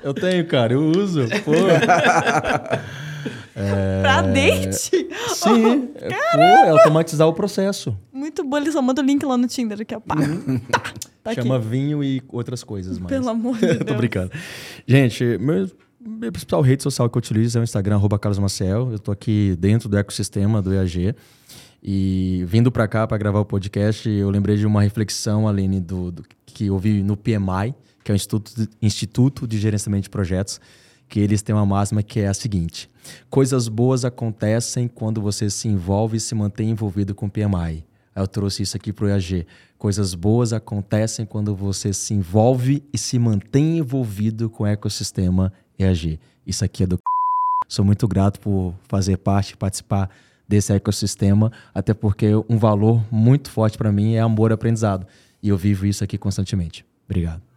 Eu 0.00 0.14
tenho, 0.14 0.46
cara, 0.46 0.72
eu 0.72 0.82
uso. 0.82 1.26
Pô. 1.44 1.52
Pra 4.02 4.22
date. 4.22 5.08
Sim, 5.28 5.90
é, 5.96 6.08
pô, 6.32 6.40
é 6.40 6.70
automatizar 6.70 7.26
o 7.26 7.32
processo. 7.32 7.96
Muito 8.12 8.42
bom, 8.44 8.56
ele 8.56 8.70
só 8.70 8.82
manda 8.82 9.00
o 9.00 9.04
link 9.04 9.24
lá 9.24 9.36
no 9.36 9.46
Tinder 9.46 9.80
aqui, 9.80 9.94
ó. 9.94 10.00
Pá. 10.00 10.16
Tá, 10.70 10.92
tá 11.24 11.30
aqui. 11.32 11.42
Chama 11.42 11.58
vinho 11.58 12.04
e 12.04 12.22
outras 12.28 12.62
coisas 12.62 12.98
mais. 12.98 13.08
Pelo 13.12 13.28
amor 13.28 13.56
de 13.58 13.74
Tô 13.78 13.84
Deus. 13.84 13.96
brincando. 13.96 14.30
Gente, 14.86 15.24
meu, 15.38 15.68
meu 16.00 16.30
principal 16.30 16.60
rede 16.60 16.82
social 16.82 17.10
que 17.10 17.16
eu 17.16 17.18
utilizo 17.18 17.58
é 17.58 17.60
o 17.60 17.64
Instagram, 17.64 17.96
arroba 17.96 18.18
Carlos 18.18 18.38
Maciel. 18.38 18.92
Eu 18.92 18.98
tô 18.98 19.10
aqui 19.10 19.56
dentro 19.58 19.88
do 19.88 19.96
ecossistema 19.98 20.62
do 20.62 20.72
EAG. 20.72 21.14
E 21.82 22.44
vindo 22.46 22.72
para 22.72 22.88
cá 22.88 23.06
para 23.06 23.18
gravar 23.18 23.40
o 23.40 23.44
podcast, 23.44 24.08
eu 24.08 24.30
lembrei 24.30 24.56
de 24.56 24.66
uma 24.66 24.80
reflexão, 24.82 25.46
Aline, 25.46 25.80
do, 25.80 26.10
do- 26.12 26.24
que 26.46 26.66
eu 26.66 26.78
vi 26.78 27.02
no 27.02 27.14
PMI, 27.16 27.74
que 28.02 28.10
é 28.10 28.14
o 28.14 28.16
Instituto 28.16 28.52
de, 28.56 28.68
Instituto 28.80 29.46
de 29.46 29.58
Gerenciamento 29.58 30.04
de 30.04 30.10
Projetos, 30.10 30.58
que 31.08 31.20
eles 31.20 31.42
têm 31.42 31.54
uma 31.54 31.66
máxima 31.66 32.02
que 32.02 32.20
é 32.20 32.28
a 32.28 32.32
seguinte: 32.32 32.88
coisas 33.28 33.68
boas 33.68 34.02
acontecem 34.04 34.88
quando 34.88 35.20
você 35.20 35.50
se 35.50 35.68
envolve 35.68 36.16
e 36.16 36.20
se 36.20 36.34
mantém 36.34 36.70
envolvido 36.70 37.14
com 37.14 37.26
o 37.26 37.30
PMI. 37.30 37.84
Eu 38.14 38.28
trouxe 38.28 38.62
isso 38.62 38.76
aqui 38.76 38.92
para 38.92 39.06
o 39.06 39.08
EAG. 39.08 39.46
Coisas 39.78 40.14
boas 40.14 40.52
acontecem 40.52 41.26
quando 41.26 41.54
você 41.54 41.92
se 41.92 42.14
envolve 42.14 42.82
e 42.92 42.98
se 42.98 43.18
mantém 43.18 43.78
envolvido 43.78 44.48
com 44.48 44.64
o 44.64 44.66
ecossistema 44.66 45.52
EAG. 45.78 46.18
Isso 46.46 46.64
aqui 46.64 46.84
é 46.84 46.86
do 46.86 46.98
Sou 47.66 47.84
muito 47.84 48.06
grato 48.06 48.38
por 48.40 48.74
fazer 48.86 49.16
parte, 49.16 49.56
participar 49.56 50.10
desse 50.46 50.72
ecossistema, 50.72 51.50
até 51.74 51.94
porque 51.94 52.26
um 52.48 52.58
valor 52.58 53.02
muito 53.10 53.50
forte 53.50 53.78
para 53.78 53.90
mim 53.90 54.14
é 54.14 54.20
amor 54.20 54.52
aprendizado. 54.52 55.06
E 55.42 55.48
eu 55.48 55.56
vivo 55.56 55.86
isso 55.86 56.04
aqui 56.04 56.18
constantemente. 56.18 56.84
Obrigado. 57.06 57.53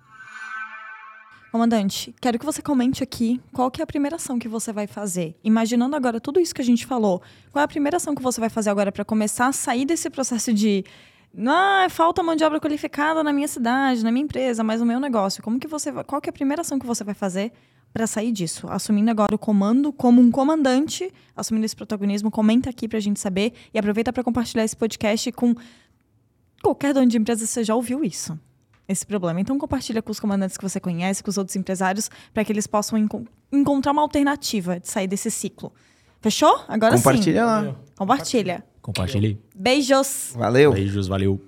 Comandante, 1.51 2.13
quero 2.19 2.37
que 2.37 2.45
você 2.45 2.61
comente 2.61 3.01
aqui 3.01 3.39
qual 3.53 3.71
que 3.71 3.81
é 3.81 3.83
a 3.83 3.87
primeira 3.87 4.17
ação 4.17 4.37
que 4.37 4.49
você 4.49 4.73
vai 4.73 4.85
fazer. 4.85 5.33
Imaginando 5.41 5.95
agora 5.95 6.19
tudo 6.19 6.41
isso 6.41 6.53
que 6.53 6.61
a 6.61 6.65
gente 6.65 6.85
falou, 6.85 7.21
qual 7.51 7.61
é 7.61 7.65
a 7.65 7.67
primeira 7.67 7.97
ação 7.97 8.13
que 8.13 8.21
você 8.21 8.39
vai 8.39 8.49
fazer 8.49 8.69
agora 8.69 8.91
para 8.91 9.05
começar 9.05 9.47
a 9.47 9.53
sair 9.53 9.85
desse 9.85 10.09
processo 10.09 10.53
de 10.53 10.83
ah, 11.47 11.87
falta 11.89 12.21
mão 12.21 12.35
de 12.35 12.43
obra 12.43 12.59
qualificada 12.59 13.23
na 13.23 13.31
minha 13.31 13.47
cidade, 13.47 14.03
na 14.03 14.11
minha 14.11 14.25
empresa, 14.25 14.61
mas 14.61 14.81
no 14.81 14.85
meu 14.85 14.99
negócio. 14.99 15.41
Como 15.41 15.57
que 15.57 15.67
você 15.67 15.91
qual 16.03 16.21
que 16.21 16.29
é 16.29 16.31
a 16.31 16.33
primeira 16.33 16.61
ação 16.61 16.77
que 16.77 16.85
você 16.85 17.03
vai 17.03 17.15
fazer 17.15 17.53
para 17.93 18.05
sair 18.05 18.33
disso? 18.33 18.67
Assumindo 18.69 19.09
agora 19.09 19.33
o 19.33 19.39
comando 19.39 19.93
como 19.93 20.21
um 20.21 20.29
comandante, 20.29 21.11
assumindo 21.35 21.65
esse 21.65 21.75
protagonismo, 21.75 22.29
comenta 22.29 22.69
aqui 22.69 22.89
pra 22.89 22.99
gente 22.99 23.21
saber 23.21 23.53
e 23.73 23.79
aproveita 23.79 24.11
para 24.11 24.23
compartilhar 24.23 24.65
esse 24.65 24.75
podcast 24.75 25.31
com 25.31 25.55
qualquer 26.61 26.93
dono 26.93 27.07
de 27.07 27.17
empresa 27.17 27.47
você 27.47 27.63
já 27.63 27.73
ouviu 27.73 28.03
isso 28.03 28.37
esse 28.88 29.05
problema. 29.05 29.39
Então 29.41 29.57
compartilha 29.57 30.01
com 30.01 30.11
os 30.11 30.19
comandantes 30.19 30.57
que 30.57 30.64
você 30.64 30.80
conhece, 30.80 31.23
com 31.23 31.30
os 31.30 31.38
outros 31.38 31.55
empresários, 31.55 32.09
para 32.34 32.43
que 32.45 32.51
eles 32.51 32.68
possam 32.68 32.97
enco- 32.97 33.26
encontrar 33.51 33.91
uma 33.91 34.01
alternativa 34.01 34.80
de 34.80 34.88
sair 34.89 35.07
desse 35.07 35.30
ciclo. 35.31 35.73
Fechou? 36.22 36.64
Agora 36.68 36.95
Compartilha 36.97 37.45
lá. 37.45 37.64
sim. 37.64 37.76
Compartilha. 37.97 38.64
Compartilhe. 38.81 39.39
Beijos. 39.55 40.31
Valeu. 40.35 40.72
Beijos, 40.73 41.07
valeu. 41.07 41.39